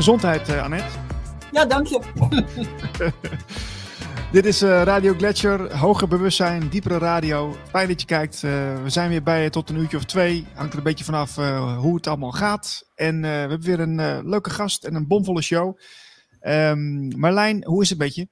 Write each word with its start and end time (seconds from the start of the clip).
Gezondheid, 0.00 0.48
uh, 0.48 0.62
Annette. 0.62 0.98
Ja, 1.52 1.64
dank 1.64 1.86
je. 1.86 2.00
Dit 4.32 4.44
is 4.44 4.62
uh, 4.62 4.82
Radio 4.82 5.14
Gletscher, 5.14 5.76
hoger 5.76 6.08
bewustzijn, 6.08 6.68
diepere 6.68 6.98
radio. 6.98 7.56
Fijn 7.68 7.88
dat 7.88 8.00
je 8.00 8.06
kijkt. 8.06 8.42
Uh, 8.42 8.82
we 8.82 8.90
zijn 8.90 9.10
weer 9.10 9.22
bij 9.22 9.42
je 9.42 9.50
tot 9.50 9.70
een 9.70 9.76
uurtje 9.76 9.96
of 9.96 10.04
twee. 10.04 10.46
Hangt 10.54 10.72
er 10.72 10.78
een 10.78 10.84
beetje 10.84 11.04
vanaf 11.04 11.34
hoe 11.76 11.94
het 11.94 12.06
allemaal 12.06 12.32
gaat. 12.32 12.90
En 12.94 13.20
we 13.20 13.26
hebben 13.26 13.62
weer 13.62 13.80
een 13.80 14.28
leuke 14.28 14.50
gast 14.50 14.84
en 14.84 14.94
een 14.94 15.06
bomvolle 15.06 15.42
show. 15.42 15.78
Um, 16.42 17.18
Marlijn, 17.18 17.64
hoe 17.64 17.82
is 17.82 17.90
het 17.90 17.98
met 17.98 18.14
je? 18.14 18.28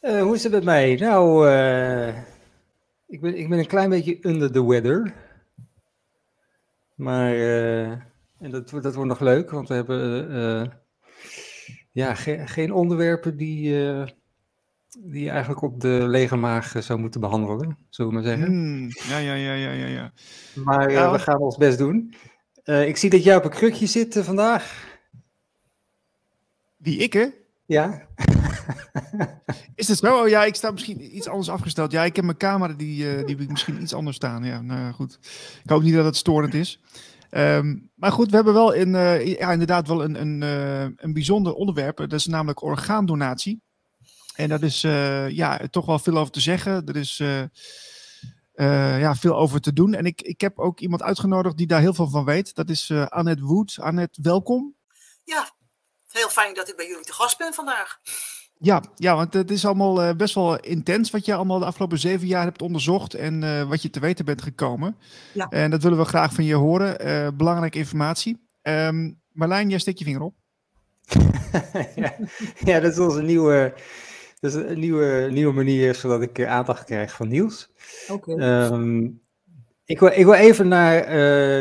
hoe 0.00 0.34
is 0.34 0.42
het 0.42 0.52
met 0.52 0.64
mij? 0.64 0.94
Nou, 0.94 1.48
ik, 3.06 3.20
ben, 3.20 3.38
ik 3.38 3.48
ben 3.48 3.58
een 3.58 3.66
klein 3.66 3.90
beetje 3.90 4.18
under 4.20 4.52
the 4.52 4.66
weather. 4.66 5.14
Maar 6.94 7.34
en 8.44 8.50
dat, 8.50 8.70
dat 8.70 8.94
wordt 8.94 9.08
nog 9.08 9.20
leuk, 9.20 9.50
want 9.50 9.68
we 9.68 9.74
hebben 9.74 10.30
uh, 10.32 10.64
ja, 11.90 12.14
ge 12.14 12.42
geen 12.46 12.72
onderwerpen 12.72 13.36
die, 13.36 13.84
uh, 13.84 14.06
die 14.98 15.24
je 15.24 15.30
eigenlijk 15.30 15.62
op 15.62 15.80
de 15.80 16.04
lege 16.06 16.36
maag 16.36 16.74
zou 16.78 16.98
moeten 16.98 17.20
behandelen, 17.20 17.78
zullen 17.88 18.12
we 18.12 18.16
maar 18.18 18.26
zeggen. 18.26 18.52
Mm, 18.52 18.88
ja, 19.08 19.18
ja, 19.18 19.34
ja, 19.34 19.52
ja, 19.52 19.70
ja, 19.70 19.86
ja. 19.86 20.12
Maar 20.54 20.92
uh, 20.92 21.12
we 21.12 21.18
gaan 21.18 21.38
ons 21.38 21.56
best 21.56 21.78
doen. 21.78 22.14
ik 22.64 22.96
zie 22.96 23.10
dat 23.10 23.24
jij 23.24 23.36
op 23.36 23.44
een 23.44 23.50
krukje 23.50 23.86
zit 23.86 24.18
vandaag. 24.22 24.92
Wie, 26.76 26.98
ik 26.98 27.12
hè? 27.12 27.26
Ja. 27.66 28.06
Is 29.74 29.88
het 29.88 29.98
zo? 29.98 30.22
Oh 30.22 30.28
ja, 30.28 30.44
ik 30.44 30.54
sta 30.54 30.70
misschien 30.70 31.16
iets 31.16 31.28
anders 31.28 31.48
afgesteld. 31.48 31.92
Ja, 31.92 32.04
ik 32.04 32.16
heb 32.16 32.24
mijn 32.24 32.36
camera, 32.36 32.72
die, 32.72 32.96
die 32.96 33.06
heb 33.06 33.40
ik 33.40 33.50
misschien 33.50 33.82
iets 33.82 33.94
anders 33.94 34.16
staan. 34.16 34.44
Ja, 34.44 34.60
nou 34.60 34.92
goed. 34.92 35.18
Ik 35.62 35.70
hoop 35.70 35.82
niet 35.82 35.94
dat 35.94 36.04
het 36.04 36.16
storend 36.16 36.54
is. 36.54 36.80
Um, 37.36 37.90
maar 37.94 38.12
goed, 38.12 38.30
we 38.30 38.36
hebben 38.36 38.54
wel 38.54 38.72
in, 38.72 38.88
uh, 38.88 39.26
ja, 39.26 39.52
inderdaad 39.52 39.88
wel 39.88 40.04
een, 40.04 40.20
een, 40.20 40.42
uh, 40.42 40.82
een 40.82 41.12
bijzonder 41.12 41.54
onderwerp. 41.54 41.96
Dat 41.96 42.12
is 42.12 42.26
namelijk 42.26 42.62
orgaandonatie. 42.62 43.62
En 44.34 44.48
dat 44.48 44.62
is 44.62 44.84
uh, 44.84 45.28
ja, 45.28 45.60
toch 45.70 45.86
wel 45.86 45.98
veel 45.98 46.18
over 46.18 46.32
te 46.32 46.40
zeggen. 46.40 46.86
Er 46.86 46.96
is 46.96 47.22
ja, 48.56 49.14
veel 49.14 49.36
over 49.36 49.60
te 49.60 49.72
doen. 49.72 49.94
En 49.94 50.06
ik, 50.06 50.22
ik 50.22 50.40
heb 50.40 50.58
ook 50.58 50.80
iemand 50.80 51.02
uitgenodigd 51.02 51.56
die 51.56 51.66
daar 51.66 51.80
heel 51.80 51.94
veel 51.94 52.08
van 52.08 52.24
weet. 52.24 52.54
Dat 52.54 52.70
is 52.70 52.90
Annette 52.90 53.42
Wood. 53.42 53.76
Annette, 53.80 54.22
welkom. 54.22 54.74
Ja, 55.24 55.50
heel 56.10 56.28
fijn 56.28 56.54
dat 56.54 56.68
ik 56.68 56.76
bij 56.76 56.86
jullie 56.86 57.04
te 57.04 57.12
gast 57.12 57.38
ben 57.38 57.54
vandaag. 57.54 58.00
Ja, 58.58 58.82
ja, 58.94 59.16
want 59.16 59.34
het 59.34 59.50
is 59.50 59.66
allemaal 59.66 60.02
uh, 60.02 60.14
best 60.16 60.34
wel 60.34 60.60
intens 60.60 61.10
wat 61.10 61.24
je 61.24 61.34
allemaal 61.34 61.58
de 61.58 61.64
afgelopen 61.64 61.98
zeven 61.98 62.26
jaar 62.26 62.44
hebt 62.44 62.62
onderzocht 62.62 63.14
en 63.14 63.42
uh, 63.42 63.68
wat 63.68 63.82
je 63.82 63.90
te 63.90 64.00
weten 64.00 64.24
bent 64.24 64.42
gekomen. 64.42 64.96
Ja. 65.32 65.48
En 65.48 65.70
dat 65.70 65.82
willen 65.82 65.98
we 65.98 66.04
graag 66.04 66.32
van 66.32 66.44
je 66.44 66.54
horen. 66.54 67.06
Uh, 67.06 67.28
belangrijke 67.34 67.78
informatie. 67.78 68.48
Um, 68.62 69.20
Marlijn, 69.32 69.68
jij 69.68 69.78
steekt 69.78 69.98
je 69.98 70.04
vinger 70.04 70.22
op. 70.22 70.34
ja, 71.94 72.14
ja, 72.64 72.80
dat 72.80 72.92
is 72.92 72.98
onze 72.98 73.22
nieuwe, 73.22 73.74
dat 74.40 74.54
is 74.54 74.62
een 74.62 74.78
nieuwe, 74.78 75.28
nieuwe 75.30 75.52
manier 75.52 75.94
zodat 75.94 76.22
ik 76.22 76.44
aandacht 76.44 76.84
krijg 76.84 77.12
van 77.12 77.28
nieuws. 77.28 77.70
Oké. 78.08 78.32
Okay. 78.32 78.66
Um, 78.66 78.72
ehm, 78.72 79.10
ik, 79.84 80.00
wil, 80.00 80.08
ik 80.08 80.24
wil 80.24 80.34
even 80.34 80.68
naar 80.68 81.02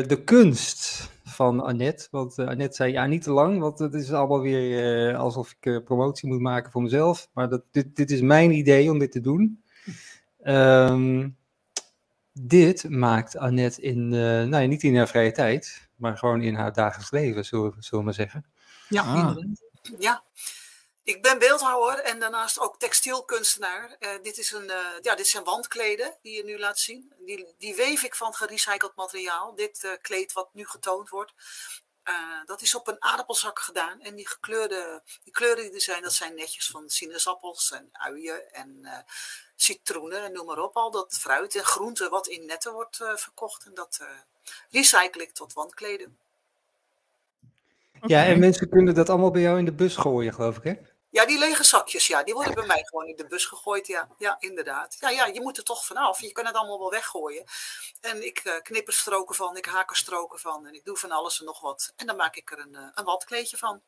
de 0.08 0.22
kunst 0.24 1.12
van 1.44 1.60
Annette. 1.60 2.08
Want 2.12 2.38
uh, 2.38 2.48
Annette 2.48 2.76
zei, 2.76 2.92
ja, 2.92 3.06
niet 3.06 3.22
te 3.22 3.32
lang, 3.32 3.60
want 3.60 3.80
het 3.80 3.94
is 3.94 4.12
allemaal 4.12 4.42
weer 4.42 5.10
uh, 5.12 5.20
alsof 5.20 5.52
ik 5.52 5.66
uh, 5.66 5.84
promotie 5.84 6.30
moet 6.30 6.40
maken 6.40 6.72
voor 6.72 6.82
mezelf. 6.82 7.30
Maar 7.34 7.50
dat, 7.50 7.64
dit, 7.72 7.96
dit 7.96 8.12
is 8.12 8.22
mijn 8.22 8.52
idee 8.52 8.92
om 8.92 9.00
dit 9.00 9.12
te 9.12 9.22
doen. 9.22 9.64
Um, 10.44 11.38
dit 12.34 12.90
maakt 12.90 13.38
Annette 13.38 13.82
in, 13.82 14.08
nou 14.10 14.58
ja, 14.58 14.66
niet 14.66 14.84
in 14.84 14.98
haar 14.98 15.08
vrije 15.08 15.32
tijd, 15.32 15.90
maar 15.96 16.18
gewoon 16.18 16.42
in 16.42 16.56
haar 16.56 16.74
dagelijks 16.74 17.12
leven, 17.12 17.46
zullen, 17.46 17.74
zullen 17.80 18.00
we 18.00 18.04
maar 18.04 18.14
zeggen. 18.14 18.46
Ja, 18.90 19.02
ah. 19.02 19.38
ja. 20.00 20.24
Ik 21.06 21.22
ben 21.22 21.40
beeldhouwer 21.40 22.00
en 22.00 22.20
daarnaast 22.20 22.60
ook 22.60 22.80
textielkunstenaar. 22.80 23.96
Uh, 24.00 24.10
dit, 24.22 24.38
is 24.38 24.52
een, 24.52 24.66
uh, 24.66 24.78
ja, 25.02 25.16
dit 25.16 25.28
zijn 25.28 25.44
wandkleden 25.44 26.18
die 26.22 26.36
je 26.36 26.44
nu 26.44 26.60
laat 26.60 26.80
zien. 26.80 27.14
Die, 27.20 27.54
die 27.58 27.76
weef 27.76 28.04
ik 28.04 28.16
van 28.16 28.34
gerecycled 28.34 28.96
materiaal. 28.96 29.56
Dit 29.56 29.84
uh, 29.84 29.92
kleed 30.02 30.34
wat 30.34 30.50
nu 30.54 30.66
getoond 30.66 31.10
wordt. 31.10 31.34
dat 32.46 32.62
is 32.62 32.76
op 32.76 32.88
een 32.88 33.02
aardappelzak 33.04 33.60
gedaan. 33.60 34.02
En 34.02 34.16
die, 34.16 34.28
gekleurde, 34.28 35.02
die 35.24 35.34
kleuren 35.34 35.64
die 35.64 35.74
er 35.74 35.82
zijn, 35.82 36.02
dat 36.02 36.14
zijn 36.14 36.36
netjes 36.36 36.68
van 36.68 36.90
sinaasappels 36.90 37.72
en 37.72 37.90
uien 37.92 38.54
en 38.54 38.88
citroenen 39.56 40.24
en 40.24 40.32
noem 40.32 40.46
maar 40.46 40.60
op. 40.60 40.76
Al 40.76 40.92
dat 40.92 41.18
fruit 41.20 41.56
en 41.56 41.64
groente 41.64 42.10
wat 42.10 42.28
in 42.28 42.46
netten 42.46 42.74
wordt 42.74 42.98
verkocht. 43.16 43.66
En 43.66 43.74
dat 43.74 44.00
recycle 44.70 45.22
ik 45.22 45.34
tot 45.34 45.54
wandkleden. 45.54 46.18
Ja, 48.06 48.26
en 48.26 48.40
mensen 48.40 48.70
kunnen 48.70 48.96
dat 48.96 49.10
allemaal 49.10 49.32
bij 49.32 49.42
jou 49.42 49.58
in 49.58 49.66
de 49.66 49.74
bus 49.74 49.96
gooien, 49.96 50.34
geloof 50.34 50.58
ik, 50.58 50.64
hè? 50.64 50.93
Ja, 51.14 51.26
die 51.26 51.38
lege 51.38 51.64
zakjes, 51.64 52.08
ja, 52.08 52.24
die 52.24 52.34
worden 52.34 52.54
bij 52.54 52.66
mij 52.66 52.84
gewoon 52.84 53.08
in 53.08 53.16
de 53.16 53.28
bus 53.28 53.46
gegooid. 53.46 53.88
Ja, 53.88 54.10
ja 54.18 54.36
inderdaad. 54.40 54.98
Ja, 55.00 55.10
ja, 55.10 55.26
je 55.26 55.42
moet 55.42 55.58
er 55.58 55.64
toch 55.64 55.86
vanaf. 55.86 56.22
Je 56.22 56.32
kan 56.32 56.46
het 56.46 56.56
allemaal 56.56 56.80
wel 56.80 56.90
weggooien. 56.90 57.46
En 58.02 58.26
ik 58.26 58.44
uh, 58.44 58.62
knip 58.62 58.88
er 58.88 58.94
stroken 58.94 59.36
van, 59.36 59.58
ik 59.58 59.66
haak 59.66 59.90
er 59.90 59.96
stroken 59.96 60.40
van. 60.40 60.68
En 60.68 60.74
ik 60.74 60.86
doe 60.86 60.98
van 60.98 61.12
alles 61.12 61.40
en 61.40 61.46
nog 61.46 61.60
wat. 61.60 61.94
En 61.96 62.06
dan 62.06 62.16
maak 62.16 62.36
ik 62.36 62.52
er 62.52 62.60
een, 62.60 62.74
uh, 62.74 62.88
een 62.94 63.04
watkleedje 63.04 63.58
van. 63.58 63.82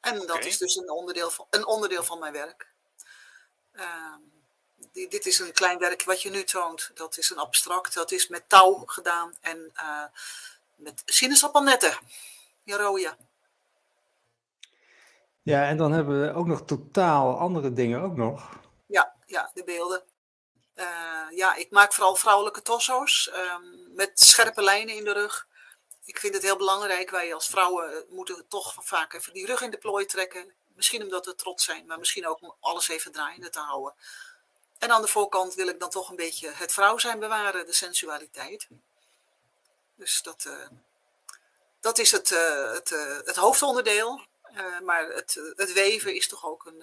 En 0.00 0.26
dat 0.26 0.44
is 0.44 0.58
dus 0.58 0.76
een 0.76 0.90
onderdeel 0.90 1.30
van, 1.30 1.46
een 1.50 1.66
onderdeel 1.66 2.04
van 2.04 2.18
mijn 2.18 2.32
werk. 2.32 2.68
Uh, 3.72 4.14
die, 4.92 5.08
dit 5.08 5.26
is 5.26 5.38
een 5.38 5.52
klein 5.52 5.78
werk 5.78 6.02
wat 6.02 6.22
je 6.22 6.30
nu 6.30 6.44
toont. 6.44 6.90
Dat 6.94 7.16
is 7.16 7.30
een 7.30 7.38
abstract. 7.38 7.94
Dat 7.94 8.10
is 8.10 8.28
met 8.28 8.48
touw 8.48 8.82
gedaan. 8.86 9.36
En 9.40 9.72
uh, 9.76 10.04
met 10.76 11.02
sinaasappelnetten. 11.06 11.98
Rode. 12.64 13.16
Ja, 15.50 15.68
en 15.68 15.76
dan 15.76 15.92
hebben 15.92 16.20
we 16.20 16.34
ook 16.34 16.46
nog 16.46 16.62
totaal 16.64 17.38
andere 17.38 17.72
dingen 17.72 18.00
ook 18.00 18.16
nog. 18.16 18.58
Ja, 18.86 19.14
ja 19.26 19.50
de 19.54 19.64
beelden. 19.64 20.02
Uh, 20.74 20.86
ja, 21.30 21.54
ik 21.54 21.70
maak 21.70 21.92
vooral 21.92 22.16
vrouwelijke 22.16 22.62
torso's 22.62 23.30
um, 23.34 23.94
met 23.94 24.20
scherpe 24.20 24.62
lijnen 24.62 24.96
in 24.96 25.04
de 25.04 25.12
rug. 25.12 25.46
Ik 26.04 26.18
vind 26.18 26.34
het 26.34 26.42
heel 26.42 26.56
belangrijk. 26.56 27.10
Wij 27.10 27.34
als 27.34 27.46
vrouwen 27.46 28.04
moeten 28.08 28.44
toch 28.48 28.74
vaak 28.78 29.12
even 29.12 29.32
die 29.32 29.46
rug 29.46 29.60
in 29.60 29.70
de 29.70 29.78
plooi 29.78 30.06
trekken. 30.06 30.52
Misschien 30.74 31.02
omdat 31.02 31.26
we 31.26 31.34
trots 31.34 31.64
zijn, 31.64 31.86
maar 31.86 31.98
misschien 31.98 32.26
ook 32.26 32.42
om 32.42 32.54
alles 32.60 32.88
even 32.88 33.12
draaiende 33.12 33.50
te 33.50 33.60
houden. 33.60 33.94
En 34.78 34.90
aan 34.90 35.02
de 35.02 35.08
voorkant 35.08 35.54
wil 35.54 35.68
ik 35.68 35.80
dan 35.80 35.90
toch 35.90 36.10
een 36.10 36.16
beetje 36.16 36.50
het 36.54 36.72
vrouw 36.72 36.98
zijn 36.98 37.18
bewaren, 37.18 37.66
de 37.66 37.72
sensualiteit. 37.72 38.68
Dus 39.94 40.22
dat, 40.22 40.44
uh, 40.46 40.66
dat 41.80 41.98
is 41.98 42.10
het, 42.10 42.30
uh, 42.30 42.72
het, 42.72 42.90
het 43.24 43.36
hoofdonderdeel. 43.36 44.28
Maar 44.84 45.06
het, 45.06 45.52
het 45.56 45.72
weven 45.72 46.14
is 46.14 46.28
toch 46.28 46.46
ook 46.46 46.66
een, 46.66 46.82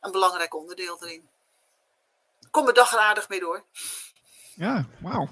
een 0.00 0.12
belangrijk 0.12 0.54
onderdeel 0.54 1.02
erin. 1.02 1.28
Kom 2.50 2.66
er 2.68 2.74
dag 2.74 2.96
aardig 2.96 3.28
mee 3.28 3.40
door. 3.40 3.64
Ja, 4.54 4.86
wauw. 5.00 5.28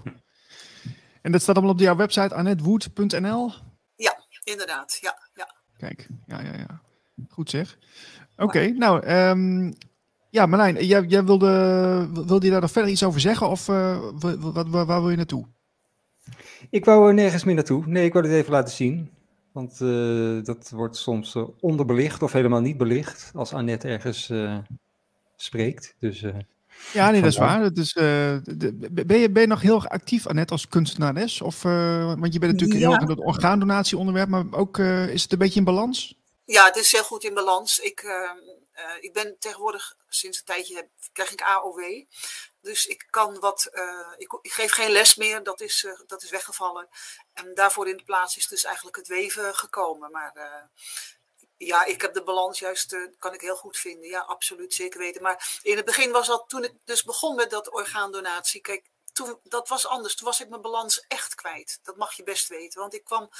En 1.23 1.33
dat 1.33 1.43
staat 1.43 1.57
allemaal 1.57 1.75
op 1.75 1.81
jouw 1.81 1.97
website 1.97 2.35
annetwood.nl? 2.35 3.53
Ja, 3.97 4.25
inderdaad. 4.45 4.99
Ja, 5.01 5.19
ja. 5.35 5.55
Kijk, 5.79 6.07
ja, 6.27 6.41
ja, 6.41 6.53
ja. 6.57 6.81
Goed 7.29 7.51
zeg. 7.51 7.79
Oké, 8.33 8.43
okay, 8.43 8.69
nou, 8.69 9.07
um, 9.07 9.75
Ja, 10.31 10.47
Marlijn, 10.47 10.85
jij, 10.85 11.03
jij 11.03 11.25
wilde, 11.25 12.09
wilde 12.13 12.45
je 12.45 12.51
daar 12.51 12.61
nog 12.61 12.71
verder 12.71 12.91
iets 12.91 13.03
over 13.03 13.21
zeggen 13.21 13.49
of 13.49 13.69
uh, 13.69 13.99
wat, 14.41 14.69
waar, 14.69 14.87
waar 14.87 15.01
wil 15.01 15.11
je 15.11 15.17
naartoe? 15.17 15.47
Ik 16.71 16.85
wou 16.85 17.09
er 17.09 17.15
nergens 17.15 17.45
meer 17.45 17.55
naartoe. 17.55 17.87
Nee, 17.87 18.05
ik 18.05 18.13
wou 18.13 18.27
het 18.27 18.35
even 18.35 18.53
laten 18.53 18.75
zien. 18.75 19.11
Want 19.53 19.81
uh, 19.81 20.43
dat 20.43 20.71
wordt 20.71 20.97
soms 20.97 21.35
uh, 21.35 21.49
onderbelicht 21.61 22.23
of 22.23 22.33
helemaal 22.33 22.61
niet 22.61 22.77
belicht 22.77 23.31
als 23.35 23.53
Annette 23.53 23.89
ergens 23.89 24.29
uh, 24.29 24.59
spreekt. 25.37 25.95
Dus, 25.99 26.21
ja, 26.93 27.11
nee, 27.11 27.21
dat 27.21 27.31
is 27.31 27.39
waar. 27.39 27.61
Dat 27.61 27.77
is, 27.77 27.93
de, 27.93 28.89
ben, 29.07 29.19
je, 29.19 29.31
ben 29.31 29.43
je 29.43 29.49
nog 29.49 29.61
heel 29.61 29.75
erg 29.75 29.89
actief, 29.89 30.27
Annette, 30.27 30.53
als 30.53 30.69
kunstenares? 30.69 31.41
Of, 31.41 31.63
want 31.63 32.33
je 32.33 32.39
bent 32.39 32.53
natuurlijk 32.53 32.81
ja. 32.81 32.87
heel 32.87 32.93
erg 32.93 33.03
in 33.03 33.17
het 33.17 33.27
orgaandonatie 33.27 33.99
onderwerp, 33.99 34.29
maar 34.29 34.45
ook 34.51 34.79
is 34.79 35.23
het 35.23 35.33
een 35.33 35.39
beetje 35.39 35.59
in 35.59 35.65
balans? 35.65 36.21
Ja, 36.45 36.65
het 36.65 36.77
is 36.77 36.93
heel 36.93 37.05
goed 37.05 37.25
in 37.25 37.35
balans. 37.35 37.79
Ik, 37.79 38.01
ehm, 38.01 38.39
ik 39.01 39.13
ben 39.13 39.37
tegenwoordig, 39.39 39.97
sinds 40.09 40.39
een 40.39 40.45
tijdje 40.45 40.89
krijg 41.13 41.33
ik 41.33 41.41
AOW. 41.41 41.81
Dus 42.63 42.87
ik 42.87 43.07
kan 43.11 43.41
wat, 43.41 43.69
uh, 43.73 44.13
ik, 44.17 44.29
geef 44.43 44.73
geen 44.73 44.91
les 44.91 45.15
meer, 45.15 45.43
dat 45.43 45.61
is, 45.61 45.83
uh, 45.83 46.01
dat 46.07 46.23
is 46.23 46.31
weggevallen. 46.31 46.89
En 47.33 47.55
daarvoor 47.55 47.89
in 47.89 47.97
de 47.97 48.05
plaats 48.05 48.37
is 48.37 48.47
dus 48.47 48.65
eigenlijk 48.65 48.97
het 48.97 49.07
weven 49.07 49.55
gekomen. 49.55 50.11
Maar 50.11 50.33
uh, 50.37 50.63
ja, 51.57 51.85
ik 51.85 52.01
heb 52.01 52.15
de 52.15 52.23
balans 52.23 52.59
juist, 52.59 52.97
kan 53.19 53.35
ik 53.35 53.41
heel 53.41 53.57
goed 53.57 53.77
vinden. 53.77 54.09
Ja, 54.09 54.21
absoluut, 54.21 54.75
zeker 54.75 54.99
weten. 54.99 55.23
Maar 55.23 55.59
in 55.63 55.77
het 55.77 55.85
begin 55.85 56.11
was 56.11 56.27
dat, 56.27 56.49
toen 56.49 56.65
ik 56.65 56.75
dus 56.85 57.03
begon 57.03 57.35
met 57.35 57.51
dat 57.51 57.71
orgaandonatie, 57.71 58.61
kijk, 58.61 58.91
toen, 59.13 59.39
dat 59.43 59.69
was 59.69 59.87
anders. 59.87 60.15
Toen 60.15 60.27
was 60.27 60.41
ik 60.41 60.49
mijn 60.49 60.63
balans 60.63 61.05
echt 61.09 61.35
kwijt. 61.35 61.79
Dat 61.83 61.97
mag 61.97 62.13
je 62.13 62.23
best 62.23 62.49
weten. 62.49 62.81
Want 62.81 62.95
ik 62.95 63.05
kwam 63.05 63.31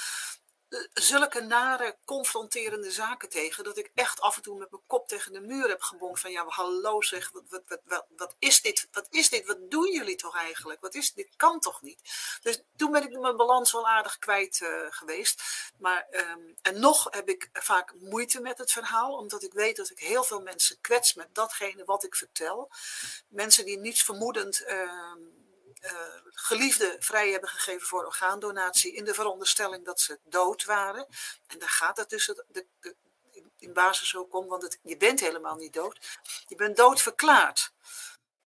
zulke 0.93 1.41
nare, 1.41 1.97
confronterende 2.05 2.91
zaken 2.91 3.29
tegen. 3.29 3.65
Dat 3.65 3.79
ik 3.79 3.91
echt 3.95 4.21
af 4.21 4.37
en 4.37 4.43
toe 4.43 4.59
met 4.59 4.71
mijn 4.71 4.83
kop 4.87 5.09
tegen 5.09 5.33
de 5.33 5.41
muur 5.41 5.69
heb 5.69 5.83
gebonkt. 5.83 6.21
Van 6.21 6.31
ja, 6.31 6.45
hallo 6.47 7.01
zeg, 7.01 7.31
wat, 7.31 7.43
wat, 7.49 7.81
wat, 7.85 8.07
wat, 8.17 8.37
is 8.39 8.61
dit? 8.61 8.89
Wat 8.91 9.07
is 9.11 9.29
dit? 9.29 9.47
Wat 9.47 9.71
doen 9.71 9.93
jullie 9.93 10.17
toch 10.17 10.37
eigenlijk? 10.37 10.81
Wat 10.81 10.95
is 10.95 11.13
dit? 11.13 11.37
kan 11.37 11.61
toch 11.61 11.83
niet? 11.83 12.01
Dus 12.43 12.63
toen 12.77 12.93
ben 12.93 13.03
ik 13.03 13.19
mijn 13.19 13.37
balans 13.37 13.73
wel 13.73 13.89
aardig 13.89 14.19
kwijt 14.19 14.61
uh, 14.61 14.69
geweest. 14.91 15.43
Maar, 15.79 16.07
um, 16.11 16.57
en 16.63 16.81
nog 16.81 17.07
heb 17.11 17.29
ik 17.29 17.49
vaak 17.53 17.95
moeite 17.95 18.41
met 18.41 18.59
het 18.59 18.73
verhaal. 18.73 19.17
Omdat 19.17 19.43
ik 19.43 19.53
weet 19.53 19.77
dat 19.77 19.91
ik 19.91 19.99
heel 19.99 20.25
veel 20.25 20.41
mensen 20.41 20.81
kwets 20.81 21.15
met 21.15 21.35
datgene 21.35 21.85
wat 21.85 22.05
ik 22.05 22.15
vertel. 22.15 22.71
Mensen 23.29 23.65
die 23.65 23.79
niets 23.79 24.03
vermoedend... 24.03 24.61
Uh, 24.61 25.13
geliefden 26.25 27.03
vrij 27.03 27.31
hebben 27.31 27.49
gegeven 27.49 27.87
voor 27.87 28.05
orgaandonatie 28.05 28.93
in 28.93 29.05
de 29.05 29.15
veronderstelling 29.15 29.85
dat 29.85 30.01
ze 30.01 30.19
dood 30.25 30.65
waren. 30.65 31.07
En 31.47 31.59
daar 31.59 31.69
gaat 31.69 31.97
het 31.97 32.09
dus 32.09 32.27
de, 32.27 32.67
in 33.59 33.73
basis 33.73 34.17
ook 34.17 34.35
om, 34.35 34.47
want 34.47 34.79
je 34.83 34.97
bent 34.97 35.21
helemaal 35.21 35.57
niet 35.57 35.73
dood. 35.73 36.19
Je 36.49 36.57
bent 36.57 36.77
doodverklaard. 36.77 37.73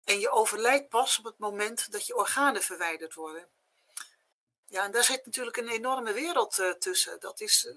En 0.04 0.20
je 0.20 0.30
overlijdt 0.30 0.90
pas 0.90 1.18
op 1.20 1.26
het 1.26 1.38
moment 1.38 1.92
dat 1.92 2.08
je 2.08 2.16
organen 2.16 2.64
verwijderd 2.64 3.14
worden. 3.14 3.48
Ja, 4.68 4.84
en 4.84 4.92
daar 4.92 5.04
zit 5.04 5.26
natuurlijk 5.26 5.58
een 5.58 5.70
enorme 5.70 6.14
wereld 6.14 6.58
uh, 6.58 6.72
tussen. 6.72 7.20
Dat 7.20 7.42
is 7.42 7.66
uh, 7.66 7.76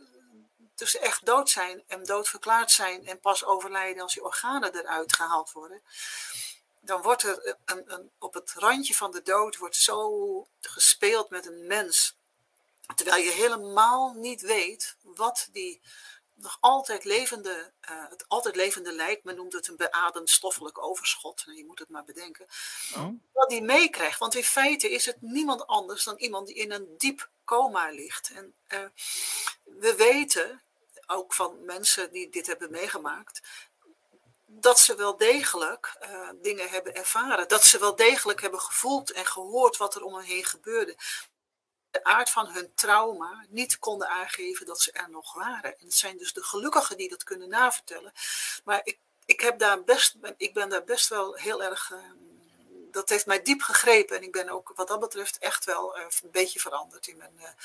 tussen 0.75 1.01
echt 1.01 1.27
dood 1.27 1.51
zijn 1.51 1.83
en 1.87 2.05
doodverklaard 2.05 2.71
zijn 2.71 3.07
en 3.07 3.21
pas 3.21 3.45
overlijden 3.45 4.03
als 4.03 4.15
je 4.15 4.25
organen 4.25 4.75
eruit 4.75 5.15
gehaald 5.15 5.53
worden 5.53 5.83
dan 6.81 7.03
wordt 7.03 7.23
er 7.23 7.57
een, 7.65 7.93
een, 7.93 8.11
op 8.19 8.35
het 8.35 8.53
randje 8.53 8.95
van 8.95 9.11
de 9.11 9.23
dood 9.23 9.57
wordt 9.57 9.77
zo 9.77 10.47
gespeeld 10.61 11.31
met 11.31 11.47
een 11.47 11.67
mens. 11.67 12.17
Terwijl 12.95 13.23
je 13.25 13.31
helemaal 13.31 14.13
niet 14.13 14.41
weet 14.41 14.97
wat 15.03 15.49
die 15.53 15.81
nog 16.35 16.59
altijd 16.61 17.05
levende, 17.05 17.73
uh, 17.91 18.09
het 18.09 18.25
altijd 18.29 18.57
levende 18.57 18.93
lijk, 18.93 19.25
men 19.25 19.35
noemt 19.35 19.53
het 19.53 19.69
een 19.69 19.77
beademd 19.77 20.31
stoffelijk 20.31 20.83
overschot, 20.83 21.45
je 21.47 21.65
moet 21.67 21.79
het 21.79 21.89
maar 21.89 22.05
bedenken, 22.05 22.47
oh. 22.95 23.09
wat 23.33 23.49
die 23.49 23.63
meekrijgt. 23.63 24.19
Want 24.19 24.35
in 24.35 24.45
feite 24.45 24.91
is 24.91 25.07
het 25.07 25.21
niemand 25.21 25.67
anders 25.67 26.05
dan 26.05 26.17
iemand 26.17 26.47
die 26.47 26.57
in 26.57 26.73
een 26.73 26.95
diep 26.99 27.31
coma 27.45 27.91
ligt. 27.91 28.31
En 28.31 28.55
uh, 28.69 28.79
we 29.65 29.95
weten, 29.97 30.63
ook 31.07 31.35
van 31.35 31.65
mensen 31.65 32.13
die 32.13 32.31
dit 32.31 32.47
hebben 32.47 32.71
meegemaakt, 32.71 33.41
dat 34.51 34.79
ze 34.79 34.95
wel 34.95 35.17
degelijk 35.17 35.97
uh, 36.03 36.31
dingen 36.43 36.69
hebben 36.69 36.95
ervaren. 36.95 37.49
Dat 37.49 37.65
ze 37.65 37.79
wel 37.79 37.97
degelijk 37.97 38.41
hebben 38.41 38.61
gevoeld 38.61 39.13
en 39.13 39.27
gehoord 39.27 39.77
wat 39.77 39.95
er 39.95 40.03
om 40.03 40.15
hen 40.15 40.25
heen 40.25 40.45
gebeurde. 40.45 40.97
De 41.91 42.05
aard 42.05 42.31
van 42.31 42.47
hun 42.47 42.75
trauma 42.75 43.47
niet 43.49 43.79
konden 43.79 44.09
aangeven 44.09 44.67
dat 44.67 44.81
ze 44.81 44.93
er 44.93 45.11
nog 45.11 45.35
waren. 45.35 45.79
En 45.79 45.85
het 45.85 45.95
zijn 45.95 46.17
dus 46.17 46.33
de 46.33 46.43
gelukkigen 46.43 46.97
die 46.97 47.09
dat 47.09 47.25
kunnen 47.25 47.49
navertellen. 47.49 48.13
Maar 48.65 48.81
ik, 48.85 48.99
ik, 49.25 49.41
heb 49.41 49.59
daar 49.59 49.85
best, 49.85 50.17
ik 50.37 50.55
ben 50.55 50.69
daar 50.69 50.85
best 50.85 51.09
wel 51.09 51.35
heel 51.35 51.63
erg. 51.63 51.91
Uh, 51.91 51.99
dat 52.91 53.09
heeft 53.09 53.27
mij 53.27 53.43
diep 53.43 53.63
gegrepen. 53.63 54.17
En 54.17 54.23
ik 54.23 54.33
ben 54.33 54.49
ook 54.49 54.73
wat 54.75 54.89
dat 54.89 55.01
betreft 55.01 55.39
echt 55.39 55.65
wel 55.65 55.99
uh, 55.99 56.05
een 56.23 56.31
beetje 56.31 56.61
veranderd 56.61 57.07
in 57.07 57.17
mijn 57.17 57.57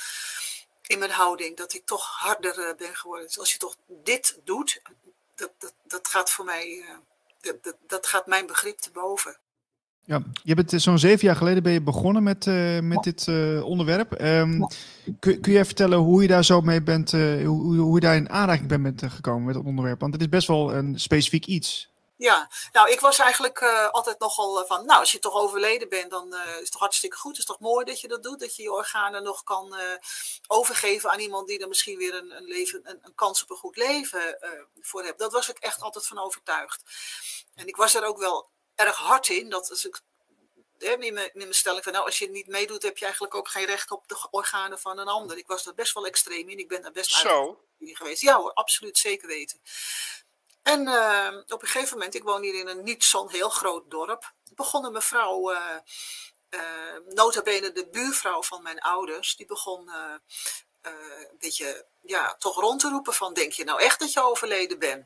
in 0.84 1.00
mijn 1.00 1.12
houding. 1.12 1.58
Dat 1.58 1.74
ik 1.74 1.86
toch 1.86 2.08
harder 2.08 2.76
ben 2.76 2.96
geworden. 2.96 3.28
Dus 3.28 3.40
als 3.40 3.52
je 3.52 3.58
toch 3.58 3.76
dit 3.88 4.40
doet, 4.44 4.82
dat, 5.36 5.52
dat, 5.60 5.74
dat 5.88 6.08
gaat 6.08 6.30
voor 6.30 6.46
mij, 6.46 6.68
uh, 6.68 7.54
dat, 7.62 7.76
dat, 7.88 8.08
gaat 8.08 8.28
mijn 8.28 8.48
begrip 8.48 8.78
te 8.78 8.92
boven. 8.92 9.38
Ja, 10.06 10.24
je 10.44 10.56
bent 10.56 10.74
eh, 10.74 10.80
zo'n 10.80 11.00
zeven 11.00 11.26
jaar 11.26 11.36
geleden 11.36 11.64
ben 11.64 11.72
je 11.72 11.82
begonnen 11.82 12.24
met, 12.24 12.46
uh, 12.46 12.80
met 12.80 13.04
dit 13.04 13.28
uh, 13.28 13.64
onderwerp. 13.64 14.22
Um, 14.22 14.60
ja. 14.60 14.70
kun, 15.20 15.42
kun 15.42 15.54
je 15.54 15.66
vertellen 15.66 15.98
hoe 15.98 16.22
je 16.22 16.28
daar 16.28 16.46
zo 16.46 16.62
mee 16.62 16.82
bent, 16.82 17.12
hoe, 17.12 17.78
hoe 17.78 17.96
je 17.96 18.00
daar 18.00 18.16
in 18.16 18.30
aanraking 18.30 18.68
bent 18.68 18.82
met, 18.82 19.04
gekomen 19.08 19.46
met 19.46 19.56
het 19.56 19.66
onderwerp? 19.66 20.00
Want 20.00 20.14
het 20.14 20.22
is 20.22 20.30
best 20.30 20.48
wel 20.48 20.74
een 20.74 21.00
specifiek 21.00 21.46
iets. 21.46 21.93
Ja, 22.24 22.50
nou, 22.72 22.92
ik 22.92 23.00
was 23.00 23.20
eigenlijk 23.20 23.62
uh, 23.62 23.90
altijd 23.90 24.20
nogal 24.20 24.62
uh, 24.62 24.68
van, 24.68 24.86
nou, 24.86 25.00
als 25.00 25.12
je 25.12 25.20
toch 25.20 25.34
overleden 25.34 25.90
bent, 25.90 26.12
dan 26.12 26.34
uh, 26.34 26.48
is 26.48 26.60
het 26.60 26.72
toch 26.72 26.82
hartstikke 26.82 27.18
goed. 27.18 27.32
Het 27.32 27.40
is 27.40 27.46
toch 27.46 27.60
mooi 27.60 27.86
dat 27.86 28.02
je 28.02 28.08
dat 28.08 28.24
doet, 28.24 28.40
dat 28.40 28.56
je 28.56 28.64
je 28.64 28.72
organen 28.72 29.24
nog 29.24 29.44
kan 29.44 29.76
overgeven 30.48 31.10
aan 31.12 31.20
iemand 31.20 31.48
die 31.48 31.60
er 31.60 31.68
misschien 31.68 31.98
weer 31.98 32.14
een, 32.14 32.32
een, 32.32 32.44
leven, 32.44 32.82
een, 32.84 33.00
een 33.02 33.16
kans 33.16 33.44
op 33.44 33.50
een 33.50 33.56
goed 33.56 33.78
leven 33.78 34.38
voor 34.82 35.04
hebt. 35.04 35.20
Dat 35.20 35.32
was 35.32 35.50
ik 35.50 35.58
echt 35.58 35.82
altijd 35.82 36.08
van 36.08 36.20
overtuigd. 36.20 36.82
En 37.56 37.68
ik 37.68 37.76
was 37.76 37.94
er 37.94 38.06
ook 38.06 38.18
wel 38.18 38.50
erg 38.76 38.96
hard 38.96 39.28
in, 39.30 39.50
dat 39.50 39.70
als 39.70 39.86
ik 39.86 40.02
in 40.78 41.14
mijn, 41.14 41.16
in 41.16 41.32
mijn 41.34 41.54
stelling 41.54 41.84
van, 41.84 41.94
nou, 41.94 42.06
als 42.06 42.18
je 42.18 42.30
niet 42.30 42.48
meedoet, 42.48 42.84
heb 42.84 42.98
je 42.98 43.06
eigenlijk 43.06 43.36
ook 43.36 43.48
geen 43.48 43.66
recht 43.66 43.92
op 43.92 44.08
de 44.08 44.28
organen 44.32 44.80
van 44.80 44.98
een 44.98 45.08
ander. 45.08 45.38
Ik 45.38 45.48
was 45.48 45.64
daar 45.64 45.74
best 45.74 45.94
wel 45.94 46.06
extreem 46.06 46.50
in, 46.50 46.60
ik 46.60 46.68
ben 46.68 46.82
daar 46.82 46.92
best 46.92 47.12
Zo. 47.12 47.48
uit 47.80 47.98
geweest. 47.98 48.22
Ja 48.22 48.38
hoor, 48.38 48.54
absoluut, 48.54 48.98
zeker 48.98 49.28
weten. 49.28 49.62
En 50.64 50.88
uh, 50.88 51.38
op 51.48 51.62
een 51.62 51.68
gegeven 51.68 51.98
moment, 51.98 52.16
ik 52.16 52.24
woon 52.24 52.42
hier 52.42 52.60
in 52.60 52.68
een 52.68 52.84
niet 52.84 53.04
zo'n 53.04 53.30
heel 53.30 53.50
groot 53.50 53.92
dorp, 53.92 54.34
begon 54.56 54.86
een 54.86 54.92
mevrouw, 54.92 55.52
uh, 55.52 55.78
uh, 56.50 56.60
nota 57.10 57.42
bene 57.42 57.72
de 57.72 57.88
buurvrouw 57.88 58.44
van 58.44 58.64
mijn 58.64 58.80
ouders, 58.80 59.36
die 59.36 59.46
begon 59.46 59.92
een 60.82 61.38
beetje 61.40 61.86
ja, 62.02 62.36
toch 62.40 62.56
rond 62.56 62.80
te 62.80 62.90
roepen 62.90 63.14
van, 63.14 63.34
denk 63.34 63.52
je 63.52 63.64
nou 63.64 63.82
echt 63.82 64.00
dat 64.00 64.14
je 64.14 64.24
overleden 64.24 64.80
bent? 64.80 65.06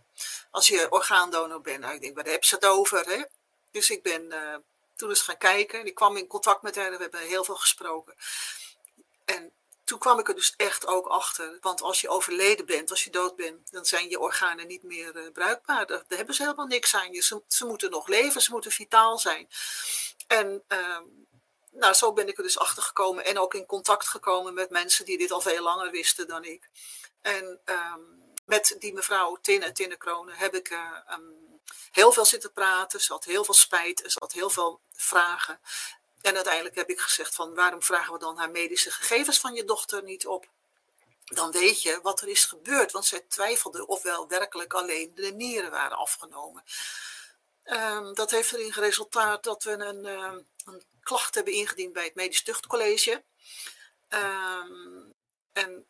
Als 0.52 0.68
je 0.68 0.92
orgaandonor 0.92 1.62
bent. 1.62 1.80
Nou, 1.80 1.94
ik 1.94 2.02
denk, 2.02 2.16
waar 2.16 2.26
heb 2.26 2.44
ze 2.44 2.56
het 2.56 2.66
over? 2.66 3.10
Hè? 3.10 3.24
Dus 3.72 3.90
ik 3.90 4.04
ben 4.04 4.34
toen 4.96 5.10
eens 5.10 5.22
gaan 5.22 5.38
kijken. 5.38 5.86
Ik 5.86 5.96
kwam 5.96 6.18
in 6.18 6.28
contact 6.28 6.62
met 6.62 6.76
haar, 6.76 6.92
we 6.92 6.98
hebben 6.98 7.20
heel 7.20 7.44
veel 7.44 7.56
gesproken. 7.56 8.16
En 9.26 9.52
toen 9.88 10.00
kwam 10.00 10.20
ik 10.20 10.28
er 10.28 10.36
dus 10.36 10.54
echt 10.58 10.88
ook 10.88 11.08
achter. 11.08 11.58
Want 11.62 11.82
als 11.82 12.02
je 12.02 12.10
overleden 12.10 12.66
bent, 12.66 12.90
als 12.90 13.04
je 13.04 13.10
dood 13.10 13.36
bent, 13.36 13.72
dan 13.72 13.86
zijn 13.86 14.10
je 14.10 14.20
organen 14.20 14.68
niet 14.68 14.84
meer 14.84 15.16
uh, 15.16 15.32
bruikbaar. 15.32 15.86
Daar, 15.86 16.04
hebben 16.08 16.36
ze 16.36 16.42
helemaal 16.44 16.66
niks 16.66 16.96
aan 16.96 17.14
je. 17.14 17.22
Ze, 17.22 17.42
ze, 17.48 17.66
moeten 17.66 17.92
nog 17.92 18.08
leven, 18.08 18.42
ze 18.42 18.52
moeten 18.52 18.72
vitaal 18.72 19.18
zijn. 19.18 19.50
En 20.28 20.64
uh, 20.68 21.00
nou, 21.72 21.94
zo 21.94 22.14
ben 22.14 22.28
ik 22.28 22.38
er 22.38 22.44
dus 22.44 22.60
achter 22.60 22.84
gekomen 22.84 23.26
en 23.26 23.40
ook 23.40 23.54
in 23.54 23.66
contact 23.66 24.08
gekomen 24.08 24.54
met 24.54 24.70
mensen 24.70 25.06
die 25.06 25.18
dit 25.18 25.32
al 25.32 25.42
veel 25.42 25.64
langer 25.64 25.92
wisten 25.92 26.28
dan 26.28 26.44
ik. 26.44 26.70
En 27.22 27.60
uh, 27.66 27.96
met 28.46 28.76
die 28.80 28.94
mevrouw 28.94 29.38
Tinne, 29.42 29.72
Tinne 29.72 29.98
Kronen, 29.98 30.36
heb 30.36 30.56
ik 30.56 30.70
uh, 30.70 30.92
heel 31.92 32.12
veel 32.12 32.26
zitten 32.26 32.54
praten. 32.54 33.02
Ze 33.02 33.14
had 33.14 33.24
heel 33.24 33.44
veel 33.44 33.54
spijt, 33.54 34.04
ze 34.06 34.18
had 34.20 34.32
heel 34.32 34.50
veel 34.50 34.82
vragen. 34.94 35.60
En 36.22 36.36
uiteindelijk 36.36 36.76
heb 36.76 36.90
ik 36.90 37.00
gezegd 37.00 37.36
van 37.36 37.56
waarom 37.56 37.84
vragen 37.84 38.14
we 38.14 38.20
dan 38.20 38.38
haar 38.38 38.52
medische 38.52 38.92
gegevens 38.92 39.40
van 39.40 39.54
je 39.54 39.66
dochter 39.66 40.04
niet 40.04 40.28
op? 40.28 40.48
Dan 41.26 41.52
weet 41.52 41.82
je 41.82 42.00
wat 42.02 42.22
er 42.22 42.28
is 42.28 42.46
gebeurd, 42.46 42.92
want 42.92 43.06
zij 43.06 43.20
twijfelde 43.28 43.88
of 43.88 44.02
wel 44.02 44.28
werkelijk 44.28 44.74
alleen 44.74 45.12
de 45.16 45.32
nieren 45.32 45.72
waren 45.72 45.98
afgenomen. 45.98 46.64
Um, 47.66 48.14
dat 48.14 48.32
heeft 48.32 48.54
erin 48.54 48.74
geresultaat 48.74 49.44
dat 49.44 49.64
we 49.64 49.72
een, 49.72 50.06
uh, 50.06 50.42
een, 50.66 50.84
klacht 51.02 51.36
hebben 51.36 51.54
ingediend 51.54 51.94
bij 51.94 52.04
het 52.04 52.16
Medisch 52.16 52.44
Tuchtcollege. 52.44 53.24
Um, 54.10 55.16
en 55.54 55.86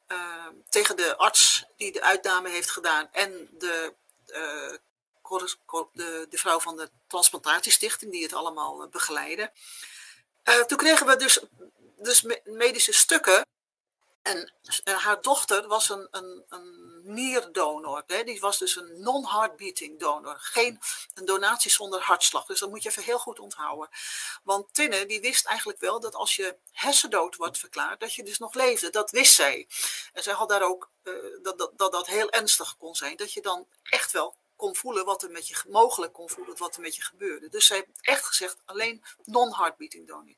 tegen 0.70 0.96
de 0.96 1.18
arts 1.18 1.66
die 1.76 1.92
de 1.92 2.02
uitname 2.02 2.50
heeft 2.50 2.72
gedaan 2.72 3.10
en 3.12 3.50
de, 3.52 3.94
de, 5.94 6.28
de, 6.30 6.38
vrouw 6.38 6.60
van 6.60 6.78
de 6.78 6.90
Transplantatiestichting 7.08 8.12
die 8.12 8.24
het 8.24 8.34
allemaal 8.34 8.84
eh, 8.84 8.90
begeleiden. 8.90 9.52
Uh, 10.50 10.64
toen 10.64 10.78
kregen 10.78 11.08
we 11.08 11.16
dus, 11.16 11.40
dus 11.98 12.26
medische 12.44 12.94
stukken. 12.94 13.46
En 14.22 14.52
haar 14.84 15.22
dochter 15.22 15.68
was 15.68 15.90
een, 15.90 16.08
een, 16.12 16.46
een 16.50 16.88
nierdonor. 17.04 18.04
Hè? 18.08 18.24
Die 18.24 18.40
was 18.40 18.58
dus 18.58 18.76
een 18.76 19.02
non-heartbeating 19.02 20.00
donor. 20.00 20.36
Geen 20.40 20.80
een 21.14 21.26
donatie 21.26 21.72
zonder 21.72 22.02
hartslag. 22.02 22.46
Dus 22.46 22.60
dat 22.60 22.70
moet 22.70 22.84
je 22.84 22.90
even 22.90 23.04
heel 23.04 23.20
goed 23.20 23.40
onthouden. 23.40 23.90
Want 24.44 24.74
Tinne 24.74 25.06
die 25.06 25.22
wist 25.22 25.46
eigenlijk 25.46 25.80
wel 25.80 26.00
dat 26.00 26.16
als 26.16 26.36
je 26.36 26.56
hersendood 26.72 27.36
wordt 27.36 27.58
verklaard, 27.58 28.00
dat 28.00 28.14
je 28.14 28.24
dus 28.24 28.38
nog 28.38 28.54
leefde. 28.54 28.90
Dat 28.90 29.12
wist 29.12 29.34
zij. 29.34 29.68
En 30.14 30.24
zij 30.24 30.34
had 30.34 30.50
daar 30.50 30.64
ook 30.64 30.90
uh, 31.04 31.14
dat, 31.42 31.58
dat, 31.58 31.72
dat 31.76 31.92
dat 31.92 32.08
heel 32.08 32.30
ernstig 32.30 32.78
kon 32.78 32.96
zijn. 32.96 33.18
Dat 33.18 33.34
je 33.34 33.42
dan 33.42 33.68
echt 33.84 34.12
wel 34.12 34.36
kon 34.58 34.76
voelen 34.76 35.06
wat 35.06 35.24
er 35.24 35.32
met 35.32 35.48
je 35.48 35.64
mogelijk 35.68 36.14
kon 36.14 36.30
voelen 36.30 36.58
wat 36.58 36.76
er 36.76 36.82
met 36.82 36.96
je 36.96 37.02
gebeurde. 37.02 37.50
Dus 37.50 37.66
zij 37.66 37.78
heeft 37.78 37.90
echt 38.02 38.26
gezegd 38.26 38.58
alleen 38.66 39.04
non-heartbeating 39.24 40.08
donor. 40.08 40.36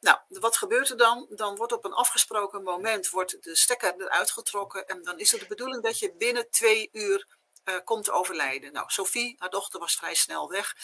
Nou, 0.00 0.18
wat 0.28 0.56
gebeurt 0.56 0.90
er 0.90 0.96
dan? 0.96 1.26
Dan 1.30 1.56
wordt 1.56 1.72
op 1.72 1.84
een 1.84 1.92
afgesproken 1.92 2.62
moment 2.62 3.10
wordt 3.10 3.42
de 3.42 3.56
stekker 3.56 3.94
eruit 3.98 4.30
getrokken 4.30 4.86
en 4.86 5.02
dan 5.02 5.18
is 5.18 5.30
het 5.30 5.40
de 5.40 5.46
bedoeling 5.46 5.82
dat 5.82 5.98
je 5.98 6.14
binnen 6.14 6.50
twee 6.50 6.88
uur 6.92 7.26
uh, 7.64 7.74
komt 7.84 8.10
overlijden. 8.10 8.72
Nou, 8.72 8.90
Sophie, 8.90 9.34
haar 9.38 9.50
dochter, 9.50 9.80
was 9.80 9.96
vrij 9.96 10.14
snel 10.14 10.50
weg. 10.50 10.74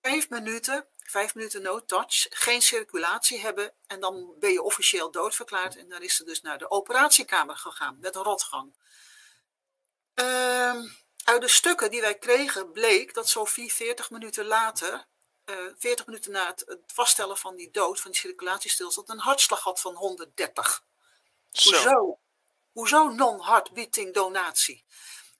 Vijf 0.00 0.28
minuten, 0.28 0.86
vijf 0.98 1.34
minuten 1.34 1.62
no 1.62 1.84
touch, 1.84 2.26
geen 2.30 2.62
circulatie 2.62 3.40
hebben 3.40 3.74
en 3.86 4.00
dan 4.00 4.34
ben 4.38 4.52
je 4.52 4.62
officieel 4.62 5.10
doodverklaard 5.10 5.76
en 5.76 5.88
dan 5.88 6.02
is 6.02 6.16
ze 6.16 6.24
dus 6.24 6.40
naar 6.40 6.58
de 6.58 6.70
operatiekamer 6.70 7.56
gegaan 7.56 7.96
met 8.00 8.14
een 8.14 8.22
rotgang. 8.22 8.74
Uh, 10.14 10.82
uit 11.24 11.40
de 11.40 11.48
stukken 11.48 11.90
die 11.90 12.00
wij 12.00 12.18
kregen 12.18 12.72
bleek 12.72 13.14
dat 13.14 13.28
Sophie 13.28 13.72
40 13.72 14.10
minuten 14.10 14.44
later, 14.44 15.06
uh, 15.44 15.66
eh, 15.66 15.72
40 15.78 16.06
minuten 16.06 16.32
na 16.32 16.46
het, 16.46 16.78
vaststellen 16.86 17.36
van 17.36 17.56
die 17.56 17.70
dood, 17.70 18.00
van 18.00 18.10
die 18.10 18.20
circulatiestilstand, 18.20 19.08
een 19.08 19.18
hartslag 19.18 19.60
had 19.60 19.80
van 19.80 19.94
130. 19.94 20.84
Zo. 21.50 21.70
Hoezo? 21.70 22.18
Hoezo 22.72 23.08
non-heartbeating 23.08 24.14
donatie? 24.14 24.84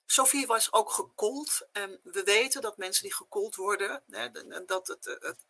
Sophie 0.07 0.47
was 0.47 0.73
ook 0.73 0.91
gekoeld. 0.91 1.67
En 1.73 2.01
we 2.03 2.23
weten 2.23 2.61
dat 2.61 2.77
mensen 2.77 3.03
die 3.03 3.15
gekoeld 3.15 3.55
worden, 3.55 4.03
hè, 4.11 4.31
dat 4.67 4.87
het, 4.87 5.03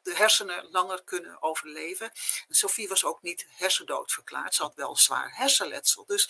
de 0.02 0.14
hersenen 0.14 0.70
langer 0.70 1.02
kunnen 1.04 1.42
overleven. 1.42 2.12
En 2.48 2.54
Sophie 2.54 2.88
was 2.88 3.04
ook 3.04 3.22
niet 3.22 3.46
hersendood 3.48 4.12
verklaard. 4.12 4.54
Ze 4.54 4.62
had 4.62 4.74
wel 4.74 4.96
zwaar 4.96 5.36
hersenletsel. 5.36 6.04
Dus 6.06 6.28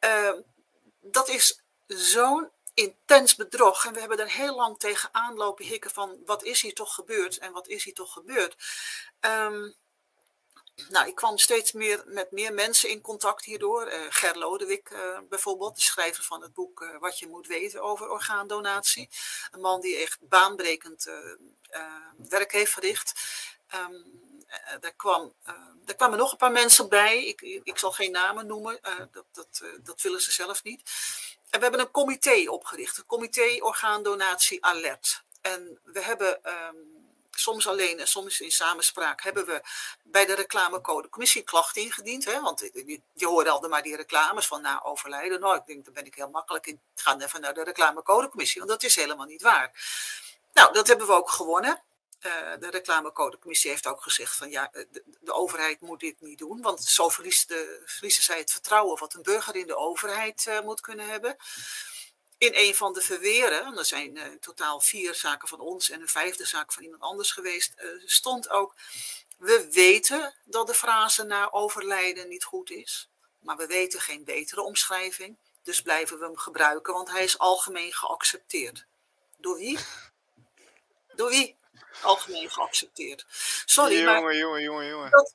uh, 0.00 0.32
dat 1.00 1.28
is 1.28 1.62
zo'n 1.86 2.50
intens 2.74 3.34
bedrog. 3.34 3.84
En 3.84 3.92
we 3.92 4.00
hebben 4.00 4.18
er 4.18 4.30
heel 4.30 4.54
lang 4.54 4.78
tegen 4.78 5.08
aanlopen 5.12 5.64
hikken 5.64 5.90
van 5.90 6.18
wat 6.26 6.42
is 6.42 6.60
hier 6.60 6.74
toch 6.74 6.94
gebeurd 6.94 7.38
en 7.38 7.52
wat 7.52 7.68
is 7.68 7.84
hier 7.84 7.94
toch 7.94 8.12
gebeurd. 8.12 8.56
Um, 9.20 9.74
nou, 10.88 11.06
ik 11.06 11.14
kwam 11.14 11.38
steeds 11.38 11.72
meer 11.72 12.02
met 12.06 12.30
meer 12.30 12.52
mensen 12.52 12.88
in 12.88 13.00
contact 13.00 13.44
hierdoor. 13.44 13.92
Uh, 13.92 14.06
Ger 14.08 14.38
Lodewijk 14.38 14.90
uh, 14.90 15.18
bijvoorbeeld, 15.28 15.74
de 15.74 15.80
schrijver 15.80 16.24
van 16.24 16.42
het 16.42 16.54
boek 16.54 16.80
uh, 16.80 16.98
Wat 16.98 17.18
je 17.18 17.28
moet 17.28 17.46
weten 17.46 17.82
over 17.82 18.10
orgaandonatie. 18.10 19.08
Een 19.50 19.60
man 19.60 19.80
die 19.80 19.96
echt 19.96 20.18
baanbrekend 20.20 21.10
werk 22.28 22.52
heeft 22.52 22.72
verricht. 22.72 23.12
Um, 23.74 24.22
daar, 24.80 24.94
kwam, 24.94 25.34
daar 25.84 25.96
kwamen 25.96 26.18
nog 26.18 26.32
een 26.32 26.38
paar 26.38 26.52
mensen 26.52 26.88
bij. 26.88 27.24
Ik, 27.24 27.40
ik 27.40 27.78
zal 27.78 27.92
geen 27.92 28.10
namen 28.10 28.46
noemen, 28.46 28.80
dat, 29.10 29.24
dat, 29.32 29.62
dat 29.82 30.00
willen 30.00 30.20
ze 30.20 30.32
zelf 30.32 30.62
niet. 30.62 30.90
En 31.54 31.60
we 31.60 31.66
hebben 31.66 31.84
een 31.86 31.90
comité 31.90 32.50
opgericht, 32.50 32.98
een 32.98 33.06
comité 33.06 33.58
orgaandonatie 33.60 34.64
alert. 34.64 35.22
En 35.40 35.78
we 35.84 36.02
hebben 36.02 36.40
um, 36.50 36.76
soms 37.30 37.68
alleen 37.68 38.00
en 38.00 38.08
soms 38.08 38.40
in 38.40 38.52
samenspraak 38.52 39.22
hebben 39.22 39.46
we 39.46 39.62
bij 40.02 40.26
de 40.26 40.34
reclamecodecommissie 40.34 41.42
klacht 41.42 41.76
ingediend. 41.76 42.24
Hè? 42.24 42.40
Want 42.40 42.70
je 43.14 43.26
hoort 43.26 43.48
altijd 43.48 43.70
maar 43.70 43.82
die 43.82 43.96
reclames 43.96 44.46
van 44.46 44.62
na 44.62 44.82
overlijden. 44.82 45.40
Nou, 45.40 45.56
ik 45.56 45.66
denk, 45.66 45.84
dan 45.84 45.94
ben 45.94 46.06
ik 46.06 46.14
heel 46.14 46.30
makkelijk. 46.30 46.66
Ik 46.66 46.78
ga 46.94 47.18
even 47.18 47.40
naar 47.40 47.54
de 47.54 47.64
reclamecodecommissie, 47.64 48.60
want 48.60 48.72
dat 48.72 48.82
is 48.82 48.96
helemaal 48.96 49.26
niet 49.26 49.42
waar. 49.42 49.70
Nou, 50.52 50.72
dat 50.72 50.86
hebben 50.86 51.06
we 51.06 51.12
ook 51.12 51.30
gewonnen. 51.30 51.82
Uh, 52.26 52.52
de 52.58 52.70
reclamecodecommissie 52.70 53.70
heeft 53.70 53.86
ook 53.86 54.02
gezegd 54.02 54.36
van 54.36 54.50
ja, 54.50 54.70
de, 54.72 55.02
de, 55.20 55.32
overheid 55.32 55.80
moet 55.80 56.00
dit 56.00 56.20
niet 56.20 56.38
doen, 56.38 56.62
want 56.62 56.84
zo 56.84 57.08
verliezen, 57.08 57.82
verliezen 57.84 58.22
zij 58.22 58.38
het 58.38 58.52
vertrouwen 58.52 58.98
wat 58.98 59.14
een 59.14 59.22
burger 59.22 59.56
in 59.56 59.66
de 59.66 59.76
overheid 59.76 60.46
uh, 60.48 60.60
moet 60.60 60.80
kunnen 60.80 61.08
hebben. 61.08 61.36
In 62.38 62.50
een 62.54 62.74
van 62.74 62.92
de 62.92 63.00
verweren, 63.00 63.78
er 63.78 63.84
zijn 63.84 64.16
uh, 64.16 64.24
totaal 64.40 64.80
vier 64.80 65.14
zaken 65.14 65.48
van 65.48 65.60
ons 65.60 65.90
en 65.90 66.00
een 66.00 66.08
vijfde 66.08 66.46
zaak 66.46 66.72
van 66.72 66.82
iemand 66.82 67.02
anders 67.02 67.32
geweest, 67.32 67.74
stond 68.04 68.50
ook, 68.50 68.74
we 69.38 69.68
weten 69.70 70.34
dat 70.44 70.66
de 70.66 70.74
frase 70.74 71.24
na 71.24 71.50
overlijden 71.50 72.28
niet 72.28 72.44
goed 72.44 72.70
is, 72.70 73.08
maar 73.38 73.56
we 73.56 73.66
weten 73.66 74.00
geen 74.00 74.24
betere 74.24 74.62
omschrijving, 74.62 75.36
dus 75.62 75.82
blijven 75.82 76.18
we 76.18 76.24
hem 76.24 76.36
gebruiken, 76.36 76.94
want 76.94 77.10
hij 77.10 77.24
is 77.24 77.38
algemeen 77.38 77.92
geaccepteerd. 77.92 78.86
Door 79.38 79.56
wie? 79.56 79.78
Door 81.14 81.30
wie? 81.30 81.56
Algemeen 82.02 82.50
geaccepteerd. 82.50 83.26
Sorry, 83.64 83.98
jongen, 83.98 84.22
maar 84.22 84.36
jongen, 84.36 84.62
jongen, 84.62 84.86
jongen. 84.86 85.10
Dat, 85.10 85.34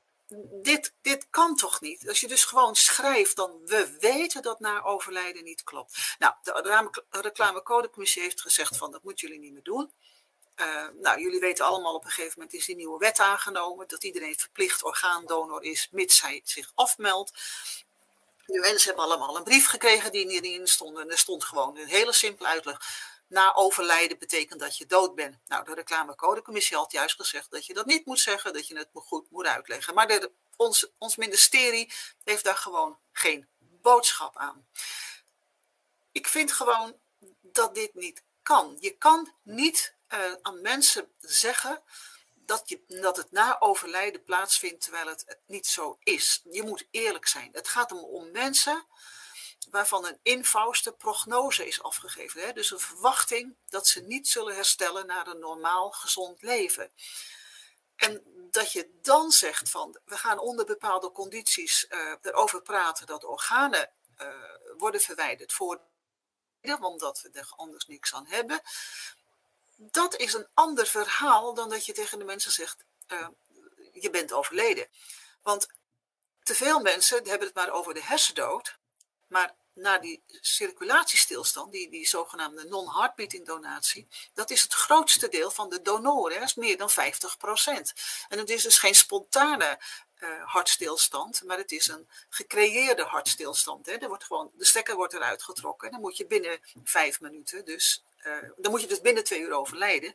dit, 0.61 0.93
dit 1.01 1.27
kan 1.29 1.55
toch 1.55 1.81
niet? 1.81 2.07
Als 2.07 2.19
je 2.19 2.27
dus 2.27 2.43
gewoon 2.43 2.75
schrijft, 2.75 3.35
dan 3.35 3.61
we 3.65 3.97
weten 3.99 4.41
dat 4.41 4.59
na 4.59 4.83
overlijden 4.83 5.43
niet 5.43 5.63
klopt. 5.63 6.15
Nou, 6.19 6.33
de 6.43 6.91
reclamecodecommissie 7.09 8.21
heeft 8.21 8.41
gezegd 8.41 8.77
van 8.77 8.91
dat 8.91 9.03
moeten 9.03 9.27
jullie 9.27 9.43
niet 9.43 9.53
meer 9.53 9.63
doen. 9.63 9.91
Uh, 10.55 10.87
nou, 11.01 11.21
jullie 11.21 11.39
weten 11.39 11.65
allemaal 11.65 11.95
op 11.95 12.05
een 12.05 12.11
gegeven 12.11 12.33
moment 12.35 12.57
is 12.57 12.65
die 12.65 12.75
nieuwe 12.75 12.97
wet 12.97 13.19
aangenomen 13.19 13.87
dat 13.87 14.03
iedereen 14.03 14.39
verplicht 14.39 14.83
orgaandonor 14.83 15.63
is, 15.63 15.87
mits 15.91 16.21
hij 16.21 16.41
zich 16.43 16.71
afmeldt. 16.75 17.31
De 18.45 18.59
mensen 18.59 18.87
hebben 18.87 19.05
allemaal 19.05 19.37
een 19.37 19.43
brief 19.43 19.67
gekregen 19.67 20.11
die 20.11 20.29
hierin 20.29 20.67
stond. 20.67 20.97
En 20.97 21.09
er 21.09 21.17
stond 21.17 21.43
gewoon 21.43 21.77
een 21.77 21.87
hele 21.87 22.13
simpele 22.13 22.47
uitleg 22.47 22.81
na 23.29 23.55
overlijden 23.55 24.19
betekent 24.19 24.59
dat 24.59 24.77
je 24.77 24.85
dood 24.85 25.15
bent. 25.15 25.37
Nou, 25.47 25.63
de 25.63 25.73
reclamecodecommissie 25.73 26.77
had 26.77 26.91
juist 26.91 27.15
gezegd 27.15 27.51
dat 27.51 27.65
je 27.65 27.73
dat 27.73 27.85
niet 27.85 28.05
moet 28.05 28.19
zeggen, 28.19 28.53
dat 28.53 28.67
je 28.67 28.77
het 28.77 28.89
goed 28.93 29.31
moet 29.31 29.45
uitleggen. 29.45 29.93
Maar 29.93 30.07
de, 30.07 30.31
ons, 30.55 30.91
ons 30.97 31.15
ministerie 31.15 31.91
heeft 32.23 32.43
daar 32.43 32.57
gewoon 32.57 32.99
geen 33.11 33.47
boodschap 33.59 34.37
aan. 34.37 34.67
Ik 36.11 36.27
vind 36.27 36.51
gewoon 36.51 36.95
dat 37.41 37.75
dit 37.75 37.93
niet 37.93 38.23
kan. 38.41 38.77
Je 38.79 38.97
kan 38.97 39.33
niet 39.43 39.95
uh, 40.13 40.33
aan 40.41 40.61
mensen 40.61 41.11
zeggen 41.19 41.83
dat, 42.33 42.69
je, 42.69 42.81
dat 42.87 43.17
het 43.17 43.31
na 43.31 43.59
overlijden 43.59 44.23
plaatsvindt 44.23 44.83
terwijl 44.83 45.07
het 45.07 45.37
niet 45.45 45.67
zo 45.67 45.97
is. 46.03 46.41
Je 46.51 46.63
moet 46.63 46.87
eerlijk 46.91 47.27
zijn. 47.27 47.49
Het 47.51 47.67
gaat 47.67 47.91
om 47.91 48.31
mensen 48.31 48.85
waarvan 49.69 50.05
een 50.05 50.19
infauste 50.23 50.91
prognose 50.91 51.67
is 51.67 51.83
afgegeven. 51.83 52.41
Hè? 52.41 52.53
Dus 52.53 52.71
een 52.71 52.79
verwachting 52.79 53.55
dat 53.69 53.87
ze 53.87 54.01
niet 54.01 54.27
zullen 54.27 54.55
herstellen 54.55 55.05
naar 55.05 55.27
een 55.27 55.39
normaal 55.39 55.91
gezond 55.91 56.41
leven. 56.41 56.91
En 57.95 58.23
dat 58.51 58.71
je 58.71 58.89
dan 59.01 59.31
zegt 59.31 59.69
van 59.69 59.99
we 60.05 60.17
gaan 60.17 60.39
onder 60.39 60.65
bepaalde 60.65 61.11
condities 61.11 61.85
uh, 61.89 62.13
erover 62.21 62.61
praten 62.61 63.05
dat 63.05 63.23
organen 63.23 63.91
uh, 64.21 64.27
worden 64.77 65.01
verwijderd 65.01 65.53
voor 65.53 65.81
omdat 66.79 67.21
we 67.21 67.29
er 67.31 67.51
anders 67.55 67.85
niks 67.85 68.13
aan 68.13 68.25
hebben. 68.27 68.61
Dat 69.75 70.15
is 70.15 70.33
een 70.33 70.47
ander 70.53 70.87
verhaal 70.87 71.53
dan 71.53 71.69
dat 71.69 71.85
je 71.85 71.93
tegen 71.93 72.19
de 72.19 72.25
mensen 72.25 72.51
zegt 72.51 72.85
uh, 73.07 73.27
je 73.91 74.09
bent 74.09 74.31
overleden. 74.31 74.87
Want 75.41 75.67
te 76.43 76.55
veel 76.55 76.79
mensen 76.79 77.27
hebben 77.27 77.47
het 77.47 77.55
maar 77.55 77.71
over 77.71 77.93
de 77.93 78.03
hersendood. 78.03 78.77
Maar 79.29 79.55
na 79.73 79.97
die 79.97 80.23
circulatiestilstand, 80.41 81.71
die, 81.71 81.89
die 81.89 82.07
zogenaamde 82.07 82.63
non-heartbeating 82.63 83.45
donatie, 83.45 84.07
dat 84.33 84.49
is 84.49 84.63
het 84.63 84.73
grootste 84.73 85.29
deel 85.29 85.51
van 85.51 85.69
de 85.69 85.81
donoren, 85.81 86.41
is 86.41 86.55
meer 86.55 86.77
dan 86.77 86.89
50% 86.89 86.93
En 88.27 88.37
het 88.37 88.49
is 88.49 88.63
dus 88.63 88.79
geen 88.79 88.95
spontane 88.95 89.79
uh, 90.19 90.29
hartstilstand, 90.45 91.43
maar 91.43 91.57
het 91.57 91.71
is 91.71 91.87
een 91.87 92.07
gecreëerde 92.29 93.03
hartstilstand. 93.03 93.85
Hè. 93.85 93.91
Er 93.91 94.07
wordt 94.07 94.23
gewoon, 94.23 94.51
de 94.53 94.65
stekker 94.65 94.95
wordt 94.95 95.13
eruit 95.13 95.43
getrokken 95.43 95.87
en 95.87 95.93
dan 95.93 96.01
moet 96.01 96.17
je 96.17 96.25
binnen 96.25 96.59
vijf 96.83 97.21
minuten, 97.21 97.65
dus, 97.65 98.03
uh, 98.23 98.37
dan 98.57 98.71
moet 98.71 98.81
je 98.81 98.87
dus 98.87 99.01
binnen 99.01 99.23
twee 99.23 99.39
uur 99.39 99.53
overlijden. 99.53 100.13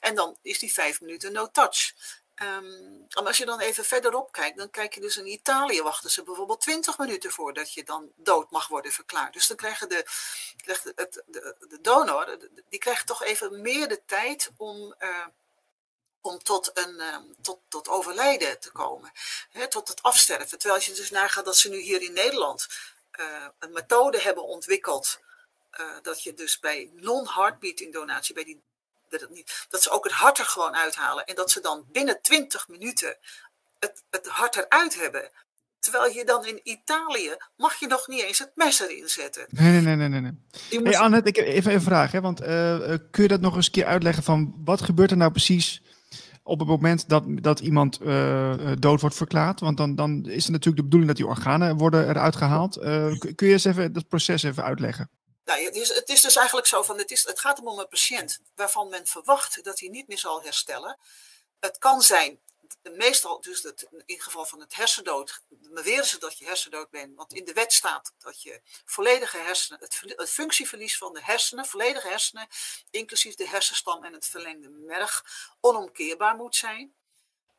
En 0.00 0.14
dan 0.14 0.36
is 0.42 0.58
die 0.58 0.72
vijf 0.72 1.00
minuten 1.00 1.32
no 1.32 1.50
touch. 1.50 1.92
Um, 2.42 3.06
als 3.08 3.36
je 3.36 3.44
dan 3.44 3.60
even 3.60 3.84
verderop 3.84 4.32
kijkt, 4.32 4.58
dan 4.58 4.70
kijk 4.70 4.94
je 4.94 5.00
dus 5.00 5.16
in 5.16 5.26
Italië 5.26 5.82
wachten 5.82 6.10
ze 6.10 6.22
bijvoorbeeld 6.22 6.60
20 6.60 6.98
minuten 6.98 7.30
voordat 7.30 7.72
je 7.72 7.84
dan 7.84 8.12
dood 8.16 8.50
mag 8.50 8.68
worden 8.68 8.92
verklaard. 8.92 9.32
Dus 9.32 9.46
dan 9.46 9.56
krijgen 9.56 9.88
de, 9.88 10.06
krijgt 10.56 10.84
de, 10.84 11.22
de, 11.26 11.56
de, 11.68 11.80
donor, 11.80 12.38
die 12.68 12.78
krijgt 12.78 13.06
toch 13.06 13.22
even 13.22 13.60
meer 13.60 13.88
de 13.88 14.04
tijd 14.06 14.50
om, 14.56 14.94
uh, 15.00 15.26
om 16.20 16.42
tot, 16.42 16.70
een, 16.74 16.94
uh, 16.94 17.16
tot, 17.42 17.58
tot 17.68 17.88
overlijden 17.88 18.60
te 18.60 18.70
komen, 18.70 19.12
hè, 19.50 19.68
tot 19.68 19.88
het 19.88 20.02
afsterven. 20.02 20.58
Terwijl 20.58 20.74
als 20.74 20.86
je 20.86 20.92
dus 20.92 21.10
nagaat 21.10 21.44
dat 21.44 21.56
ze 21.56 21.68
nu 21.68 21.78
hier 21.78 22.02
in 22.02 22.12
Nederland 22.12 22.66
uh, 23.20 23.46
een 23.58 23.72
methode 23.72 24.20
hebben 24.20 24.44
ontwikkeld, 24.44 25.20
dat 26.02 26.22
je 26.22 26.34
dus 26.34 26.58
bij 26.58 26.90
non-heartbeating 26.94 27.92
donatie, 27.92 28.34
bij 28.34 28.44
die 28.44 28.62
dat, 29.10 29.20
het 29.20 29.30
niet, 29.30 29.66
dat 29.68 29.82
ze 29.82 29.90
ook 29.90 30.04
het 30.04 30.12
hart 30.12 30.38
er 30.38 30.44
gewoon 30.44 30.76
uithalen. 30.76 31.24
En 31.24 31.34
dat 31.34 31.50
ze 31.50 31.60
dan 31.60 31.84
binnen 31.92 32.22
20 32.22 32.68
minuten 32.68 33.16
het, 33.78 34.02
het 34.10 34.26
hart 34.26 34.56
eruit 34.56 35.00
hebben. 35.00 35.30
Terwijl 35.80 36.12
je 36.12 36.24
dan 36.24 36.46
in 36.46 36.60
Italië 36.62 37.36
mag 37.56 37.74
je 37.80 37.86
nog 37.86 38.08
niet 38.08 38.22
eens 38.22 38.38
het 38.38 38.50
mes 38.54 38.80
erin 38.80 39.08
zetten. 39.08 39.46
Nee, 39.48 39.80
nee, 39.80 39.96
nee, 39.96 40.08
nee. 40.08 40.20
nee. 40.20 40.82
Hey 40.82 40.98
Annette, 40.98 41.28
ik 41.28 41.36
heb 41.36 41.46
even 41.46 41.72
een 41.72 41.82
vraag. 41.82 42.12
Hè? 42.12 42.20
Want 42.20 42.40
uh, 42.40 42.48
kun 43.10 43.22
je 43.22 43.28
dat 43.28 43.40
nog 43.40 43.56
eens 43.56 43.66
een 43.66 43.72
keer 43.72 43.84
uitleggen 43.84 44.22
van 44.22 44.54
wat 44.64 44.82
gebeurt 44.82 45.10
er 45.10 45.16
nou 45.16 45.30
precies 45.30 45.82
op 46.42 46.58
het 46.58 46.68
moment 46.68 47.08
dat, 47.08 47.24
dat 47.26 47.60
iemand 47.60 48.00
uh, 48.02 48.72
dood 48.78 49.00
wordt 49.00 49.16
verklaard? 49.16 49.60
Want 49.60 49.76
dan, 49.76 49.94
dan 49.94 50.26
is 50.26 50.42
het 50.42 50.52
natuurlijk 50.52 50.76
de 50.76 50.82
bedoeling 50.82 51.06
dat 51.06 51.16
die 51.16 51.26
organen 51.26 51.76
worden 51.76 52.08
eruit 52.08 52.36
gehaald. 52.36 52.76
Uh, 52.76 53.18
kun 53.34 53.46
je 53.46 53.52
eens 53.52 53.64
even 53.64 53.92
dat 53.92 54.08
proces 54.08 54.42
even 54.42 54.64
uitleggen? 54.64 55.10
Nou, 55.50 55.62
het, 55.62 55.76
is, 55.76 55.94
het 55.94 56.08
is 56.08 56.20
dus 56.20 56.36
eigenlijk 56.36 56.66
zo 56.66 56.82
van, 56.82 56.98
het, 56.98 57.10
is, 57.10 57.24
het 57.24 57.40
gaat 57.40 57.60
om 57.60 57.78
een 57.78 57.88
patiënt 57.88 58.40
waarvan 58.54 58.88
men 58.88 59.06
verwacht 59.06 59.64
dat 59.64 59.80
hij 59.80 59.88
niet 59.88 60.08
meer 60.08 60.18
zal 60.18 60.42
herstellen. 60.42 60.98
Het 61.60 61.78
kan 61.78 62.02
zijn 62.02 62.40
meestal, 62.82 63.40
dus 63.40 63.64
in 64.04 64.20
geval 64.20 64.46
van 64.46 64.60
het 64.60 64.74
hersendood, 64.74 65.40
beweren 65.48 66.04
ze 66.04 66.18
dat 66.18 66.38
je 66.38 66.44
hersendood 66.44 66.90
bent. 66.90 67.16
Want 67.16 67.32
in 67.32 67.44
de 67.44 67.52
wet 67.52 67.72
staat 67.72 68.12
dat 68.18 68.42
je 68.42 68.60
volledige 68.84 69.38
hersenen, 69.38 69.80
het, 69.80 70.30
functieverlies 70.30 70.98
van 70.98 71.12
de 71.12 71.22
hersenen, 71.22 71.66
volledige 71.66 72.08
hersenen, 72.08 72.48
inclusief 72.90 73.34
de 73.34 73.48
hersenstam 73.48 74.04
en 74.04 74.12
het 74.12 74.26
verlengde 74.26 74.68
merg, 74.68 75.24
onomkeerbaar 75.60 76.36
moet 76.36 76.56
zijn. 76.56 76.94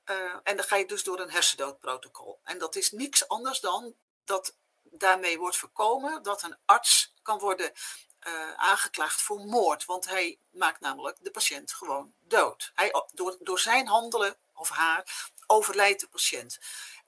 Uh, 0.06 0.36
en 0.44 0.56
dan 0.56 0.66
ga 0.66 0.76
je 0.76 0.86
dus 0.86 1.04
door 1.04 1.20
een 1.20 1.32
hersendoodprotocol. 1.32 2.40
En 2.44 2.58
dat 2.58 2.76
is 2.76 2.92
niks 2.92 3.28
anders 3.28 3.60
dan 3.60 3.96
dat 4.26 4.56
daarmee 4.84 5.38
wordt 5.38 5.58
voorkomen 5.58 6.24
dat 6.24 6.44
een 6.44 6.58
arts 6.66 7.11
kan 7.22 7.40
worden 7.40 7.72
uh, 8.28 8.54
aangeklaagd 8.54 9.22
voor 9.22 9.40
moord. 9.40 9.86
Want 9.86 10.06
hij 10.06 10.40
maakt 10.52 10.80
namelijk 10.80 11.18
de 11.22 11.32
patiënt 11.32 11.74
gewoon 11.74 12.14
dood. 12.20 12.72
Hij, 12.76 12.94
door, 13.14 13.38
door 13.40 13.60
zijn 13.60 13.88
handelen 13.88 14.38
of 14.54 14.70
haar 14.70 15.32
overlijdt 15.48 16.00
de 16.00 16.08
patiënt. 16.08 16.60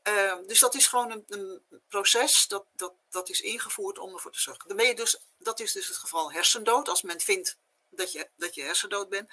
Uh, 0.08 0.36
dus 0.48 0.60
dat 0.60 0.76
is 0.76 0.88
gewoon 0.88 1.12
een, 1.12 1.24
een, 1.28 1.62
proces 1.88 2.48
dat, 2.48 2.66
dat, 2.76 2.94
dat 3.10 3.30
is 3.30 3.42
ingevoerd 3.42 4.00
om 4.00 4.14
ervoor 4.14 4.32
te 4.32 4.42
zorgen. 4.42 4.86
Je 4.86 4.96
dus, 4.96 5.20
dat 5.38 5.60
is 5.60 5.72
dus 5.72 5.88
het 5.88 5.98
geval 5.98 6.32
hersendood, 6.32 6.90
als 6.90 7.02
men 7.02 7.20
vindt 7.20 7.58
dat 7.90 8.12
je, 8.12 8.30
dat 8.36 8.56
je 8.56 8.62
hersendood 8.62 9.10
bent. 9.10 9.30